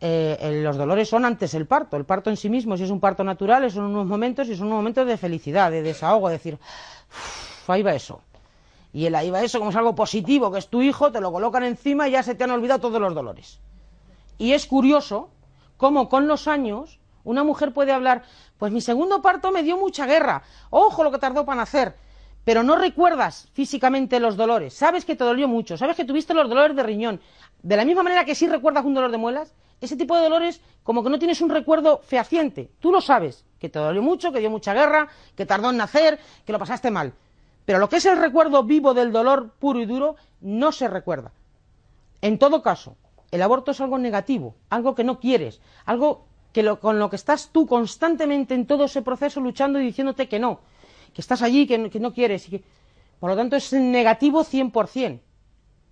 eh, 0.00 0.60
los 0.62 0.76
dolores 0.76 1.08
son 1.08 1.24
antes 1.24 1.54
el 1.54 1.66
parto. 1.66 1.96
El 1.96 2.04
parto 2.04 2.30
en 2.30 2.36
sí 2.36 2.50
mismo, 2.50 2.76
si 2.76 2.84
es 2.84 2.90
un 2.90 3.00
parto 3.00 3.24
natural, 3.24 3.70
son 3.70 3.84
unos 3.84 4.06
momentos 4.06 4.48
y 4.48 4.56
son 4.56 4.66
unos 4.66 4.78
momentos 4.78 5.06
de 5.06 5.16
felicidad, 5.16 5.70
de 5.70 5.82
desahogo, 5.82 6.28
de 6.28 6.34
decir, 6.34 6.58
ahí 7.72 7.82
va 7.82 7.94
eso 7.94 8.20
y 8.94 9.06
él 9.06 9.14
ahí 9.16 9.28
va 9.28 9.42
eso 9.42 9.58
como 9.58 9.70
es 9.70 9.76
algo 9.76 9.96
positivo, 9.96 10.52
que 10.52 10.60
es 10.60 10.68
tu 10.68 10.80
hijo, 10.80 11.10
te 11.10 11.20
lo 11.20 11.32
colocan 11.32 11.64
encima 11.64 12.06
y 12.06 12.12
ya 12.12 12.22
se 12.22 12.36
te 12.36 12.44
han 12.44 12.52
olvidado 12.52 12.80
todos 12.80 13.00
los 13.00 13.12
dolores. 13.12 13.58
Y 14.38 14.52
es 14.52 14.66
curioso 14.66 15.30
cómo 15.76 16.08
con 16.08 16.28
los 16.28 16.46
años 16.46 17.00
una 17.24 17.42
mujer 17.42 17.72
puede 17.72 17.90
hablar, 17.90 18.22
pues 18.56 18.70
mi 18.70 18.80
segundo 18.80 19.20
parto 19.20 19.50
me 19.50 19.64
dio 19.64 19.76
mucha 19.76 20.06
guerra, 20.06 20.44
ojo 20.70 21.02
lo 21.02 21.10
que 21.10 21.18
tardó 21.18 21.44
para 21.44 21.56
nacer, 21.56 21.96
pero 22.44 22.62
no 22.62 22.76
recuerdas 22.76 23.48
físicamente 23.52 24.20
los 24.20 24.36
dolores, 24.36 24.74
sabes 24.74 25.04
que 25.04 25.16
te 25.16 25.24
dolió 25.24 25.48
mucho, 25.48 25.76
sabes 25.76 25.96
que 25.96 26.04
tuviste 26.04 26.32
los 26.32 26.48
dolores 26.48 26.76
de 26.76 26.82
riñón, 26.84 27.20
de 27.62 27.76
la 27.76 27.84
misma 27.84 28.04
manera 28.04 28.24
que 28.24 28.36
sí 28.36 28.46
recuerdas 28.46 28.84
un 28.84 28.94
dolor 28.94 29.10
de 29.10 29.18
muelas, 29.18 29.54
ese 29.80 29.96
tipo 29.96 30.14
de 30.14 30.22
dolores 30.22 30.60
como 30.84 31.02
que 31.02 31.10
no 31.10 31.18
tienes 31.18 31.40
un 31.40 31.50
recuerdo 31.50 31.98
fehaciente, 32.04 32.70
tú 32.78 32.92
lo 32.92 33.00
sabes, 33.00 33.44
que 33.58 33.68
te 33.68 33.80
dolió 33.80 34.02
mucho, 34.02 34.30
que 34.30 34.38
dio 34.38 34.50
mucha 34.50 34.72
guerra, 34.72 35.08
que 35.34 35.46
tardó 35.46 35.70
en 35.70 35.78
nacer, 35.78 36.20
que 36.44 36.52
lo 36.52 36.60
pasaste 36.60 36.92
mal, 36.92 37.12
pero 37.64 37.78
lo 37.78 37.88
que 37.88 37.96
es 37.96 38.06
el 38.06 38.18
recuerdo 38.18 38.62
vivo 38.64 38.94
del 38.94 39.12
dolor 39.12 39.50
puro 39.58 39.80
y 39.80 39.86
duro 39.86 40.16
no 40.40 40.72
se 40.72 40.88
recuerda. 40.88 41.32
En 42.20 42.38
todo 42.38 42.62
caso, 42.62 42.96
el 43.30 43.42
aborto 43.42 43.72
es 43.72 43.80
algo 43.80 43.98
negativo, 43.98 44.54
algo 44.70 44.94
que 44.94 45.04
no 45.04 45.18
quieres, 45.18 45.60
algo 45.84 46.26
que 46.52 46.64
con 46.76 46.98
lo 46.98 47.10
que 47.10 47.16
estás 47.16 47.50
tú 47.50 47.66
constantemente 47.66 48.54
en 48.54 48.66
todo 48.66 48.84
ese 48.84 49.02
proceso 49.02 49.40
luchando 49.40 49.80
y 49.80 49.86
diciéndote 49.86 50.28
que 50.28 50.38
no, 50.38 50.60
que 51.12 51.20
estás 51.20 51.42
allí, 51.42 51.66
que, 51.66 51.78
no 51.78 52.12
quieres. 52.12 52.50
Y 52.52 52.62
por 53.18 53.30
lo 53.30 53.36
tanto, 53.36 53.56
es 53.56 53.72
negativo 53.72 54.44
100%. 54.44 55.20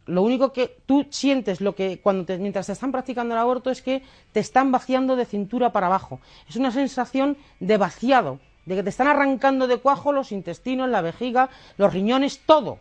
Lo 0.06 0.22
único 0.22 0.52
que 0.52 0.82
tú 0.86 1.06
sientes 1.10 1.60
lo 1.60 1.74
que 1.74 2.00
cuando 2.00 2.36
mientras 2.38 2.66
te 2.66 2.72
están 2.72 2.92
practicando 2.92 3.34
el 3.34 3.40
aborto 3.40 3.70
es 3.70 3.82
que 3.82 4.02
te 4.32 4.40
están 4.40 4.72
vaciando 4.72 5.16
de 5.16 5.26
cintura 5.26 5.72
para 5.72 5.86
abajo. 5.86 6.20
Es 6.48 6.56
una 6.56 6.72
sensación 6.72 7.36
de 7.60 7.76
vaciado, 7.76 8.40
de 8.64 8.76
que 8.76 8.82
te 8.82 8.90
están 8.90 9.08
arrancando 9.08 9.66
de 9.66 9.78
cuajo 9.78 10.12
los 10.12 10.32
intestinos, 10.32 10.88
la 10.88 11.00
vejiga, 11.00 11.50
los 11.76 11.92
riñones, 11.92 12.40
todo. 12.46 12.78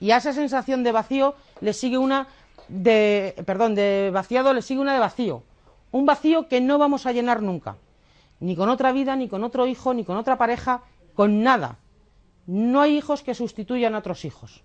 Y 0.00 0.10
a 0.12 0.18
esa 0.18 0.32
sensación 0.32 0.84
de 0.84 0.92
vacío 0.92 1.34
le 1.60 1.72
sigue 1.72 1.98
una 1.98 2.28
de, 2.68 3.34
perdón, 3.46 3.74
de 3.74 4.10
vaciado 4.12 4.52
le 4.52 4.62
sigue 4.62 4.80
una 4.80 4.92
de 4.92 5.00
vacío. 5.00 5.42
Un 5.90 6.06
vacío 6.06 6.48
que 6.48 6.60
no 6.60 6.78
vamos 6.78 7.06
a 7.06 7.12
llenar 7.12 7.42
nunca. 7.42 7.76
Ni 8.40 8.54
con 8.54 8.68
otra 8.68 8.92
vida, 8.92 9.16
ni 9.16 9.28
con 9.28 9.42
otro 9.42 9.66
hijo, 9.66 9.94
ni 9.94 10.04
con 10.04 10.16
otra 10.16 10.36
pareja, 10.36 10.82
con 11.14 11.42
nada. 11.42 11.78
No 12.46 12.80
hay 12.80 12.96
hijos 12.96 13.22
que 13.22 13.34
sustituyan 13.34 13.94
a 13.94 13.98
otros 13.98 14.24
hijos. 14.24 14.62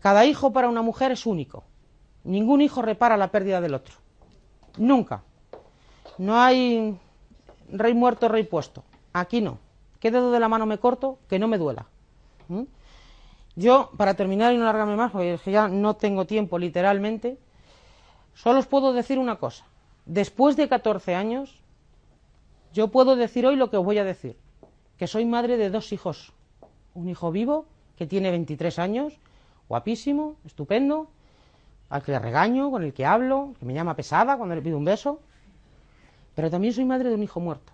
Cada 0.00 0.24
hijo 0.24 0.52
para 0.52 0.68
una 0.68 0.82
mujer 0.82 1.12
es 1.12 1.26
único. 1.26 1.64
Ningún 2.24 2.60
hijo 2.60 2.82
repara 2.82 3.16
la 3.16 3.30
pérdida 3.30 3.60
del 3.60 3.74
otro. 3.74 3.94
Nunca. 4.78 5.22
No 6.18 6.40
hay 6.40 6.98
rey 7.70 7.94
muerto, 7.94 8.28
rey 8.28 8.44
puesto. 8.44 8.84
Aquí 9.12 9.40
no. 9.40 9.58
¿Qué 10.00 10.10
dedo 10.10 10.30
de 10.30 10.40
la 10.40 10.48
mano 10.48 10.66
me 10.66 10.78
corto? 10.78 11.18
Que 11.28 11.38
no 11.38 11.48
me 11.48 11.58
duela. 11.58 11.86
¿Mm? 12.48 12.62
Yo, 13.54 13.90
para 13.96 14.14
terminar 14.14 14.52
y 14.52 14.56
no 14.56 14.64
largarme 14.64 14.96
más, 14.96 15.12
porque 15.12 15.38
ya 15.46 15.68
no 15.68 15.94
tengo 15.94 16.24
tiempo 16.26 16.58
literalmente, 16.58 17.38
solo 18.34 18.58
os 18.60 18.66
puedo 18.66 18.92
decir 18.92 19.18
una 19.18 19.36
cosa. 19.36 19.64
Después 20.06 20.56
de 20.56 20.68
14 20.68 21.14
años, 21.14 21.62
Yo 22.72 22.88
puedo 22.88 23.16
decir 23.16 23.44
hoy 23.44 23.56
lo 23.56 23.68
que 23.68 23.76
os 23.76 23.84
voy 23.84 23.98
a 23.98 24.04
decir, 24.04 24.36
que 24.96 25.06
soy 25.06 25.26
madre 25.26 25.58
de 25.58 25.68
dos 25.68 25.92
hijos, 25.92 26.32
un 26.94 27.08
hijo 27.08 27.30
vivo 27.30 27.66
que 27.96 28.06
tiene 28.06 28.30
23 28.30 28.78
años, 28.78 29.18
guapísimo, 29.68 30.36
estupendo, 30.46 31.08
al 31.90 32.02
que 32.02 32.12
le 32.12 32.18
regaño, 32.18 32.70
con 32.70 32.82
el 32.82 32.94
que 32.94 33.04
hablo, 33.04 33.52
que 33.58 33.66
me 33.66 33.74
llama 33.74 33.94
pesada 33.94 34.38
cuando 34.38 34.54
le 34.54 34.62
pido 34.62 34.78
un 34.78 34.86
beso, 34.86 35.20
pero 36.34 36.50
también 36.50 36.72
soy 36.72 36.86
madre 36.86 37.10
de 37.10 37.14
un 37.14 37.22
hijo 37.22 37.40
muerto. 37.40 37.72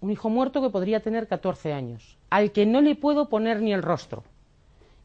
Un 0.00 0.10
hijo 0.10 0.30
muerto 0.30 0.62
que 0.62 0.70
podría 0.70 1.00
tener 1.00 1.28
14 1.28 1.72
años, 1.72 2.16
al 2.30 2.52
que 2.52 2.64
no 2.66 2.80
le 2.80 2.94
puedo 2.94 3.28
poner 3.28 3.60
ni 3.60 3.72
el 3.72 3.82
rostro. 3.82 4.24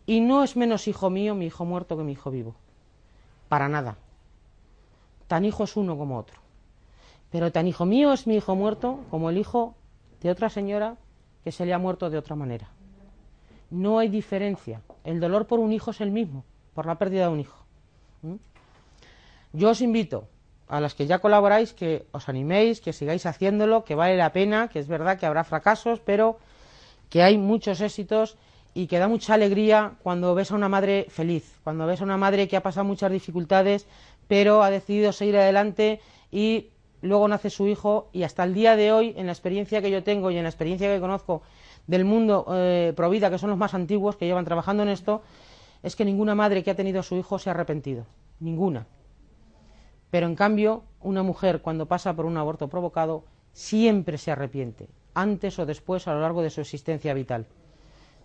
Y 0.06 0.22
no 0.22 0.44
es 0.44 0.56
menos 0.56 0.88
hijo 0.88 1.10
mío 1.10 1.36
mi 1.36 1.48
hijo 1.48 1.66
muerto 1.66 1.98
que 1.98 2.04
mi 2.04 2.14
hijo 2.14 2.32
vivo. 2.32 2.56
Para 3.50 3.68
nada. 3.68 3.98
Tan 5.28 5.44
hijo 5.44 5.64
es 5.64 5.76
uno 5.76 5.98
como 5.98 6.18
otro. 6.18 6.40
Pero 7.32 7.52
tan 7.52 7.68
hijo 7.68 7.86
mío 7.86 8.14
es 8.14 8.28
mi 8.28 8.36
hijo 8.36 8.56
muerto 8.56 9.00
como 9.10 9.30
el 9.30 9.38
hijo 9.38 9.76
de 10.22 10.30
otra 10.30 10.50
señora 10.50 10.96
que 11.44 11.52
se 11.52 11.66
le 11.66 11.74
ha 11.74 11.78
muerto 11.78 12.10
de 12.10 12.18
otra 12.18 12.36
manera. 12.36 12.70
No 13.70 14.00
hay 14.00 14.08
diferencia. 14.10 14.82
El 15.04 15.20
dolor 15.20 15.48
por 15.48 15.60
un 15.60 15.74
hijo 15.74 15.92
es 15.92 16.02
el 16.02 16.12
mismo, 16.12 16.46
por 16.74 16.86
la 16.86 16.98
pérdida 16.98 17.28
de 17.28 17.34
un 17.34 17.40
hijo. 17.40 17.66
¿Mm? 18.22 18.36
Yo 19.54 19.70
os 19.70 19.82
invito 19.82 20.28
a 20.68 20.80
las 20.80 20.96
que 20.96 21.06
ya 21.06 21.20
colaboráis 21.20 21.74
que 21.74 22.06
os 22.12 22.28
animéis, 22.28 22.82
que 22.82 22.94
sigáis 22.94 23.26
haciéndolo, 23.26 23.84
que 23.84 23.96
vale 23.96 24.18
la 24.18 24.32
pena, 24.32 24.68
que 24.68 24.80
es 24.80 24.88
verdad 24.88 25.20
que 25.20 25.26
habrá 25.26 25.44
fracasos, 25.44 26.00
pero 26.00 26.38
que 27.10 27.22
hay 27.22 27.38
muchos 27.38 27.82
éxitos 27.82 28.38
y 28.74 28.88
que 28.88 29.00
da 29.00 29.08
mucha 29.08 29.36
alegría 29.36 29.94
cuando 30.04 30.36
ves 30.36 30.52
a 30.52 30.56
una 30.56 30.70
madre 30.70 31.08
feliz, 31.10 31.60
cuando 31.64 31.86
ves 31.86 32.02
a 32.02 32.04
una 32.04 32.18
madre 32.18 32.48
que 32.48 32.58
ha 32.58 32.64
pasado 32.64 32.84
muchas 32.84 33.12
dificultades, 33.12 33.88
pero 34.28 34.64
ha 34.64 34.70
decidido 34.70 35.14
seguir 35.14 35.38
adelante 35.38 36.02
y 36.32 36.72
luego 37.02 37.28
nace 37.28 37.50
su 37.50 37.68
hijo 37.68 38.10
y 38.12 38.24
hasta 38.24 38.44
el 38.44 38.54
día 38.54 38.76
de 38.76 38.92
hoy, 38.92 39.14
en 39.18 39.28
la 39.28 39.32
experiencia 39.32 39.82
que 39.82 39.92
yo 39.92 40.04
tengo 40.04 40.32
y 40.32 40.38
en 40.38 40.44
la 40.44 40.50
experiencia 40.50 40.94
que 40.94 41.00
conozco 41.00 41.44
del 41.88 42.04
mundo 42.04 42.46
eh, 42.52 42.94
Provida, 42.96 43.30
que 43.30 43.38
son 43.38 43.52
los 43.52 43.60
más 43.60 43.74
antiguos 43.76 44.16
que 44.16 44.26
llevan 44.26 44.46
trabajando 44.46 44.84
en 44.84 44.90
esto, 44.90 45.22
es 45.84 45.96
que 45.96 46.04
ninguna 46.04 46.34
madre 46.34 46.64
que 46.64 46.72
ha 46.72 46.76
tenido 46.76 47.00
a 47.00 47.04
su 47.04 47.16
hijo 47.16 47.38
se 47.38 47.50
ha 47.50 47.54
arrepentido, 47.54 48.06
ninguna. 48.40 48.88
Pero 50.10 50.28
en 50.28 50.36
cambio, 50.36 50.84
una 51.02 51.24
mujer 51.24 51.62
cuando 51.62 51.88
pasa 51.88 52.14
por 52.16 52.26
un 52.26 52.38
aborto 52.38 52.68
provocado 52.68 53.26
siempre 53.54 54.18
se 54.18 54.32
arrepiente, 54.32 54.88
antes 55.14 55.58
o 55.60 55.66
después 55.66 56.08
a 56.08 56.14
lo 56.14 56.22
largo 56.22 56.42
de 56.42 56.50
su 56.50 56.62
existencia 56.62 57.14
vital. 57.14 57.48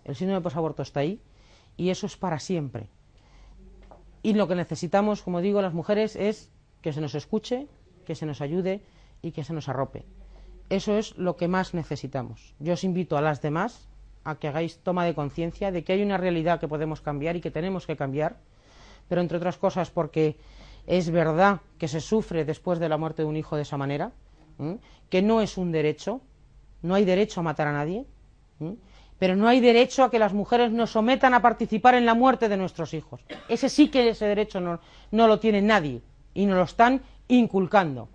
El 0.03 0.15
síndrome 0.15 0.39
de 0.39 0.43
posaborto 0.43 0.81
está 0.81 1.01
ahí 1.01 1.21
y 1.77 1.89
eso 1.89 2.05
es 2.05 2.17
para 2.17 2.39
siempre. 2.39 2.89
Y 4.23 4.33
lo 4.33 4.47
que 4.47 4.55
necesitamos, 4.55 5.21
como 5.21 5.41
digo, 5.41 5.61
las 5.61 5.73
mujeres 5.73 6.15
es 6.15 6.51
que 6.81 6.93
se 6.93 7.01
nos 7.01 7.15
escuche, 7.15 7.67
que 8.05 8.15
se 8.15 8.25
nos 8.25 8.41
ayude 8.41 8.83
y 9.21 9.31
que 9.31 9.43
se 9.43 9.53
nos 9.53 9.69
arrope. 9.69 10.05
Eso 10.69 10.97
es 10.97 11.17
lo 11.17 11.37
que 11.37 11.47
más 11.47 11.73
necesitamos. 11.73 12.55
Yo 12.59 12.73
os 12.73 12.83
invito 12.83 13.17
a 13.17 13.21
las 13.21 13.41
demás 13.41 13.89
a 14.23 14.35
que 14.35 14.47
hagáis 14.47 14.79
toma 14.79 15.05
de 15.05 15.15
conciencia 15.15 15.71
de 15.71 15.83
que 15.83 15.93
hay 15.93 16.01
una 16.01 16.17
realidad 16.17 16.59
que 16.59 16.67
podemos 16.67 17.01
cambiar 17.01 17.35
y 17.35 17.41
que 17.41 17.51
tenemos 17.51 17.87
que 17.87 17.97
cambiar, 17.97 18.37
pero 19.09 19.21
entre 19.21 19.37
otras 19.37 19.57
cosas 19.57 19.89
porque 19.89 20.37
es 20.87 21.09
verdad 21.09 21.61
que 21.77 21.87
se 21.87 22.01
sufre 22.01 22.45
después 22.45 22.79
de 22.79 22.89
la 22.89 22.97
muerte 22.97 23.21
de 23.21 23.27
un 23.27 23.37
hijo 23.37 23.55
de 23.55 23.63
esa 23.63 23.77
manera, 23.77 24.11
que 25.09 25.21
no 25.21 25.41
es 25.41 25.57
un 25.57 25.71
derecho, 25.71 26.21
no 26.81 26.95
hay 26.95 27.05
derecho 27.05 27.39
a 27.39 27.43
matar 27.43 27.67
a 27.67 27.73
nadie, 27.73 28.05
pero 29.17 29.35
no 29.35 29.47
hay 29.47 29.59
derecho 29.59 30.03
a 30.03 30.11
que 30.11 30.19
las 30.19 30.33
mujeres 30.33 30.71
nos 30.71 30.91
sometan 30.91 31.33
a 31.33 31.41
participar 31.41 31.95
en 31.95 32.05
la 32.05 32.15
muerte 32.15 32.49
de 32.49 32.57
nuestros 32.57 32.93
hijos. 32.93 33.21
Ese 33.47 33.69
sí 33.69 33.89
que 33.89 34.09
ese 34.09 34.25
derecho 34.25 34.59
no, 34.59 34.79
no 35.11 35.27
lo 35.27 35.39
tiene 35.39 35.61
nadie 35.61 36.01
y 36.33 36.45
nos 36.45 36.57
lo 36.57 36.63
están 36.63 37.01
inculcando. 37.27 38.09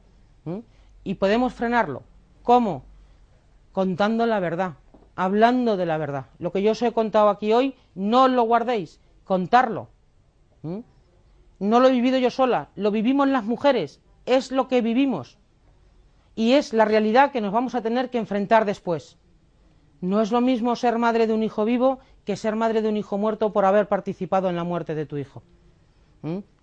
Y 1.05 1.15
podemos 1.15 1.55
frenarlo. 1.55 2.03
¿Cómo? 2.43 2.85
Contando 3.73 4.27
la 4.27 4.41
verdad, 4.41 4.75
hablando 5.15 5.77
de 5.77 5.87
la 5.87 5.99
verdad. 5.99 6.27
Lo 6.39 6.53
que 6.53 6.63
yo 6.63 6.73
os 6.73 6.83
he 6.83 6.93
contado 6.93 7.29
aquí 7.29 7.53
hoy, 7.53 7.75
no 7.95 8.29
lo 8.29 8.43
guardéis, 8.43 9.01
contarlo. 9.25 9.89
No 11.59 11.81
lo 11.81 11.89
he 11.89 11.93
vivido 11.93 12.19
yo 12.19 12.31
sola, 12.31 12.69
lo 12.77 12.91
vivimos 12.91 13.29
las 13.29 13.45
mujeres, 13.45 14.01
es 14.27 14.53
lo 14.53 14.69
que 14.69 14.83
vivimos. 14.83 15.39
Y 16.35 16.53
es 16.53 16.73
la 16.73 16.85
realidad 16.85 17.33
que 17.33 17.41
nos 17.41 17.53
vamos 17.53 17.75
a 17.75 17.83
tener 17.83 18.11
que 18.11 18.19
enfrentar 18.19 18.67
después. 18.67 19.17
No 20.01 20.21
es 20.21 20.31
lo 20.31 20.43
mismo 20.43 20.77
ser 20.77 20.99
madre 20.99 21.27
de 21.27 21.33
un 21.33 21.43
hijo 21.43 21.65
vivo 21.65 21.99
que 22.27 22.37
ser 22.37 22.57
madre 22.57 22.83
de 22.83 22.89
un 22.89 22.97
hijo 22.97 23.17
muerto 23.17 23.53
por 23.53 23.65
haber 23.65 23.89
participado 23.89 24.51
en 24.51 24.57
la 24.57 24.65
muerte 24.65 24.95
de 24.95 25.07
tu 25.07 25.17
hijo. 25.17 25.43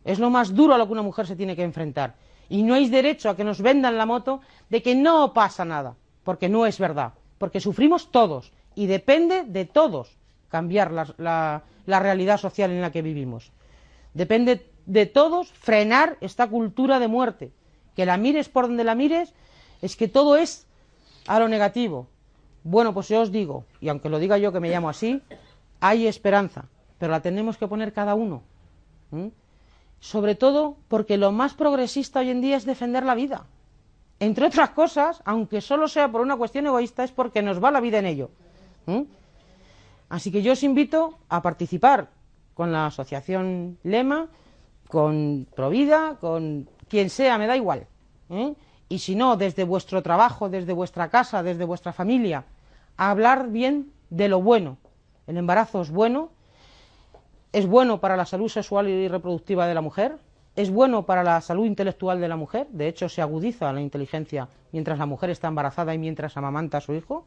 Es 0.03 0.19
lo 0.19 0.29
más 0.29 0.53
duro 0.53 0.73
a 0.73 0.77
lo 0.77 0.85
que 0.85 0.91
una 0.91 1.01
mujer 1.01 1.25
se 1.25 1.35
tiene 1.35 1.55
que 1.55 1.63
enfrentar. 1.63 2.15
Y 2.49 2.61
no 2.61 2.75
hay 2.75 2.89
derecho 2.89 3.29
a 3.29 3.35
que 3.35 3.43
nos 3.43 3.61
vendan 3.61 3.97
la 3.97 4.05
moto 4.05 4.41
de 4.69 4.83
que 4.83 4.93
no 4.93 5.33
pasa 5.33 5.63
nada, 5.65 5.95
porque 6.23 6.49
no 6.49 6.65
es 6.65 6.77
verdad, 6.77 7.13
porque 7.37 7.61
sufrimos 7.61 8.11
todos 8.11 8.51
y 8.75 8.85
depende 8.85 9.43
de 9.43 9.65
todos 9.65 10.17
cambiar 10.49 10.91
la, 10.91 11.63
la 11.85 11.99
realidad 11.99 12.37
social 12.37 12.69
en 12.69 12.81
la 12.81 12.91
que 12.91 13.01
vivimos. 13.01 13.51
Depende 14.13 14.72
de 14.85 15.05
todos 15.05 15.51
frenar 15.51 16.17
esta 16.21 16.47
cultura 16.47 16.99
de 16.99 17.07
muerte. 17.07 17.51
Que 17.95 18.05
la 18.05 18.17
mires 18.17 18.49
por 18.49 18.67
donde 18.67 18.83
la 18.83 18.95
mires, 18.95 19.33
es 19.81 19.95
que 19.95 20.07
todo 20.07 20.35
es 20.35 20.65
a 21.27 21.39
lo 21.39 21.47
negativo. 21.47 22.07
Bueno, 22.63 22.93
pues 22.93 23.09
yo 23.09 23.21
os 23.21 23.31
digo, 23.31 23.65
y 23.81 23.89
aunque 23.89 24.09
lo 24.09 24.19
diga 24.19 24.37
yo 24.37 24.51
que 24.51 24.59
me 24.59 24.69
llamo 24.69 24.89
así, 24.89 25.21
hay 25.79 26.07
esperanza, 26.07 26.65
pero 26.97 27.11
la 27.11 27.21
tenemos 27.21 27.57
que 27.57 27.67
poner 27.67 27.93
cada 27.93 28.15
uno. 28.15 28.43
Sobre 29.99 30.35
todo 30.35 30.77
porque 30.87 31.17
lo 31.17 31.31
más 31.31 31.53
progresista 31.53 32.19
hoy 32.19 32.29
en 32.29 32.41
día 32.41 32.57
es 32.57 32.65
defender 32.65 33.03
la 33.03 33.15
vida. 33.15 33.45
Entre 34.19 34.45
otras 34.45 34.69
cosas, 34.69 35.21
aunque 35.25 35.59
solo 35.59 35.87
sea 35.87 36.11
por 36.11 36.21
una 36.21 36.37
cuestión 36.37 36.65
egoísta, 36.65 37.03
es 37.03 37.11
porque 37.11 37.41
nos 37.41 37.61
va 37.61 37.71
la 37.71 37.81
vida 37.81 37.99
en 37.99 38.05
ello. 38.05 38.31
Así 40.09 40.31
que 40.31 40.41
yo 40.41 40.53
os 40.53 40.63
invito 40.63 41.17
a 41.27 41.41
participar 41.41 42.09
con 42.53 42.71
la 42.71 42.85
asociación 42.85 43.77
Lema 43.83 44.27
con 44.93 45.47
Provida, 45.55 46.17
con 46.21 46.69
quien 46.87 47.09
sea, 47.09 47.39
me 47.39 47.47
da 47.47 47.57
igual. 47.57 47.87
¿eh? 48.29 48.53
Y 48.89 48.99
si 48.99 49.15
no, 49.15 49.37
desde 49.37 49.63
vuestro 49.63 50.03
trabajo, 50.03 50.49
desde 50.49 50.71
vuestra 50.71 51.09
casa, 51.09 51.41
desde 51.41 51.65
vuestra 51.65 51.93
familia, 51.93 52.45
a 52.95 53.09
hablar 53.09 53.49
bien 53.49 53.91
de 54.11 54.27
lo 54.27 54.39
bueno. 54.39 54.77
El 55.25 55.37
embarazo 55.37 55.81
es 55.81 55.89
bueno, 55.89 56.29
es 57.53 57.65
bueno 57.65 57.99
para 58.01 58.15
la 58.15 58.27
salud 58.27 58.49
sexual 58.49 58.87
y 58.87 59.07
reproductiva 59.07 59.65
de 59.65 59.73
la 59.73 59.81
mujer, 59.81 60.17
es 60.55 60.69
bueno 60.69 61.07
para 61.07 61.23
la 61.23 61.41
salud 61.41 61.65
intelectual 61.65 62.21
de 62.21 62.27
la 62.27 62.35
mujer, 62.35 62.67
de 62.69 62.87
hecho 62.87 63.09
se 63.09 63.23
agudiza 63.23 63.73
la 63.73 63.81
inteligencia 63.81 64.47
mientras 64.71 64.99
la 64.99 65.07
mujer 65.07 65.31
está 65.31 65.47
embarazada 65.47 65.95
y 65.95 65.97
mientras 65.97 66.37
amamanta 66.37 66.77
a 66.77 66.81
su 66.81 66.93
hijo, 66.93 67.25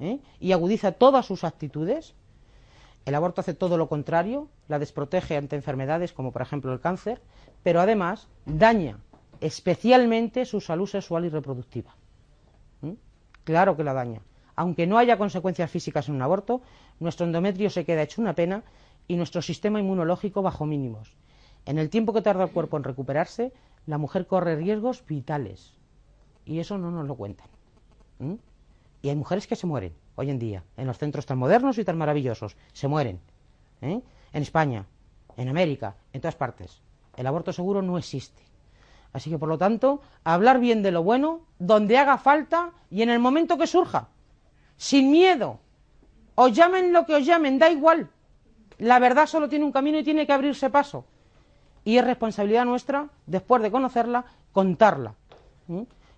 ¿eh? 0.00 0.18
y 0.38 0.52
agudiza 0.52 0.92
todas 0.92 1.24
sus 1.24 1.44
actitudes, 1.44 2.14
el 3.06 3.14
aborto 3.14 3.40
hace 3.40 3.54
todo 3.54 3.78
lo 3.78 3.88
contrario, 3.88 4.48
la 4.66 4.80
desprotege 4.80 5.36
ante 5.36 5.54
enfermedades 5.54 6.12
como 6.12 6.32
por 6.32 6.42
ejemplo 6.42 6.72
el 6.72 6.80
cáncer, 6.80 7.22
pero 7.62 7.80
además 7.80 8.28
daña 8.44 8.98
especialmente 9.40 10.44
su 10.44 10.60
salud 10.60 10.88
sexual 10.88 11.24
y 11.24 11.28
reproductiva. 11.28 11.94
¿Mm? 12.80 12.94
Claro 13.44 13.76
que 13.76 13.84
la 13.84 13.94
daña. 13.94 14.22
Aunque 14.56 14.88
no 14.88 14.98
haya 14.98 15.18
consecuencias 15.18 15.70
físicas 15.70 16.08
en 16.08 16.16
un 16.16 16.22
aborto, 16.22 16.62
nuestro 16.98 17.26
endometrio 17.26 17.70
se 17.70 17.84
queda 17.84 18.02
hecho 18.02 18.20
una 18.20 18.34
pena 18.34 18.64
y 19.06 19.14
nuestro 19.14 19.40
sistema 19.40 19.78
inmunológico 19.78 20.42
bajo 20.42 20.66
mínimos. 20.66 21.14
En 21.64 21.78
el 21.78 21.90
tiempo 21.90 22.12
que 22.12 22.22
tarda 22.22 22.42
el 22.42 22.50
cuerpo 22.50 22.76
en 22.76 22.84
recuperarse, 22.84 23.52
la 23.86 23.98
mujer 23.98 24.26
corre 24.26 24.56
riesgos 24.56 25.06
vitales. 25.06 25.74
Y 26.44 26.58
eso 26.58 26.76
no 26.76 26.90
nos 26.90 27.06
lo 27.06 27.14
cuentan. 27.14 27.46
¿Mm? 28.18 28.34
Y 29.02 29.10
hay 29.10 29.16
mujeres 29.16 29.46
que 29.46 29.54
se 29.54 29.68
mueren 29.68 29.94
hoy 30.16 30.30
en 30.30 30.38
día, 30.38 30.64
en 30.76 30.86
los 30.86 30.98
centros 30.98 31.24
tan 31.24 31.38
modernos 31.38 31.78
y 31.78 31.84
tan 31.84 31.96
maravillosos. 31.96 32.56
Se 32.72 32.88
mueren. 32.88 33.20
¿eh? 33.80 34.00
En 34.32 34.42
España, 34.42 34.84
en 35.36 35.48
América, 35.48 35.94
en 36.12 36.20
todas 36.20 36.34
partes. 36.34 36.80
El 37.16 37.26
aborto 37.26 37.52
seguro 37.52 37.80
no 37.82 37.96
existe. 37.96 38.42
Así 39.12 39.30
que, 39.30 39.38
por 39.38 39.48
lo 39.48 39.56
tanto, 39.56 40.02
hablar 40.24 40.58
bien 40.58 40.82
de 40.82 40.90
lo 40.90 41.02
bueno, 41.02 41.40
donde 41.58 41.96
haga 41.96 42.18
falta 42.18 42.72
y 42.90 43.02
en 43.02 43.10
el 43.10 43.18
momento 43.18 43.56
que 43.56 43.66
surja. 43.66 44.08
Sin 44.76 45.10
miedo. 45.10 45.60
Os 46.34 46.52
llamen 46.52 46.92
lo 46.92 47.06
que 47.06 47.14
os 47.14 47.24
llamen, 47.24 47.58
da 47.58 47.70
igual. 47.70 48.10
La 48.78 48.98
verdad 48.98 49.26
solo 49.26 49.48
tiene 49.48 49.64
un 49.64 49.72
camino 49.72 49.98
y 49.98 50.04
tiene 50.04 50.26
que 50.26 50.32
abrirse 50.32 50.68
paso. 50.68 51.06
Y 51.84 51.96
es 51.96 52.04
responsabilidad 52.04 52.66
nuestra, 52.66 53.08
después 53.26 53.62
de 53.62 53.70
conocerla, 53.70 54.26
contarla. 54.52 55.14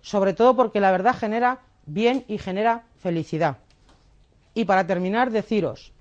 Sobre 0.01 0.33
todo 0.33 0.55
porque 0.55 0.81
la 0.81 0.91
verdad 0.91 1.15
genera 1.15 1.59
bien 1.85 2.25
y 2.27 2.37
genera 2.37 2.83
felicidad. 2.97 3.57
Y 4.59 4.65
para 4.65 4.85
terminar, 4.85 5.31
deciros, 5.31 5.93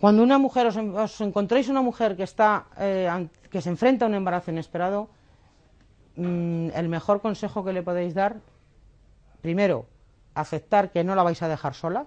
cuando 0.00 0.22
una 0.22 0.36
mujer 0.36 0.66
os, 0.66 1.20
encontréis 1.22 1.70
una 1.70 1.80
mujer 1.80 2.14
que 2.14 2.24
está 2.24 2.66
eh, 2.76 3.08
que 3.50 3.62
se 3.62 3.70
enfrenta 3.70 4.04
a 4.04 4.08
un 4.08 4.14
embarazo 4.14 4.50
inesperado, 4.50 5.08
mm, 6.16 6.68
el 6.74 6.88
mejor 6.90 7.22
consejo 7.22 7.64
que 7.64 7.72
le 7.72 7.82
podéis 7.82 8.12
dar, 8.12 8.36
primero, 9.40 9.86
aceptar 10.34 10.92
que 10.92 11.04
no 11.04 11.14
la 11.14 11.22
vais 11.22 11.40
a 11.40 11.48
dejar 11.48 11.72
sola 11.72 12.04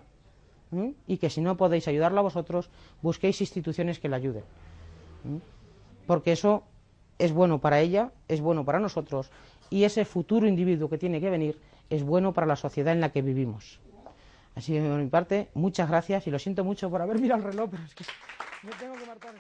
y 1.08 1.18
que 1.18 1.32
si 1.32 1.42
no 1.42 1.58
podéis 1.58 1.88
ayudarla 1.88 2.22
vosotros, 2.22 2.70
busquéis 3.02 3.42
instituciones 3.42 3.98
que 3.98 4.10
la 4.10 4.18
ayuden. 4.18 4.44
Porque 6.06 6.34
eso 6.34 6.62
es 7.18 7.34
bueno 7.34 7.58
para 7.58 7.80
ella, 7.80 8.12
es 8.28 8.42
bueno 8.42 8.64
para 8.64 8.80
nosotros 8.80 9.32
y 9.72 9.86
ese 9.86 10.06
futuro 10.06 10.48
individuo 10.48 10.88
que 10.88 11.00
tiene 11.00 11.20
que 11.20 11.32
venir 11.32 11.60
es 11.90 12.04
bueno 12.04 12.32
para 12.32 12.46
la 12.46 12.56
sociedad 12.56 12.94
en 12.94 13.02
la 13.02 13.10
que 13.10 13.24
vivimos. 13.24 13.80
Así 14.56 14.74
que, 14.74 14.82
por 14.82 15.00
mi 15.00 15.08
parte, 15.08 15.50
muchas 15.54 15.90
gracias 15.90 16.28
y 16.28 16.32
lo 16.32 16.40
siento 16.40 16.64
mucho 16.64 16.90
por 16.90 17.02
haber 17.02 17.20
mirado 17.20 17.46
el 17.46 17.52
reloj, 17.52 17.70
pero 17.72 17.84
es 17.84 17.96
que 17.96 18.04
me 18.64 18.72
tengo 18.74 18.96
que 18.96 19.06
marchar. 19.06 19.34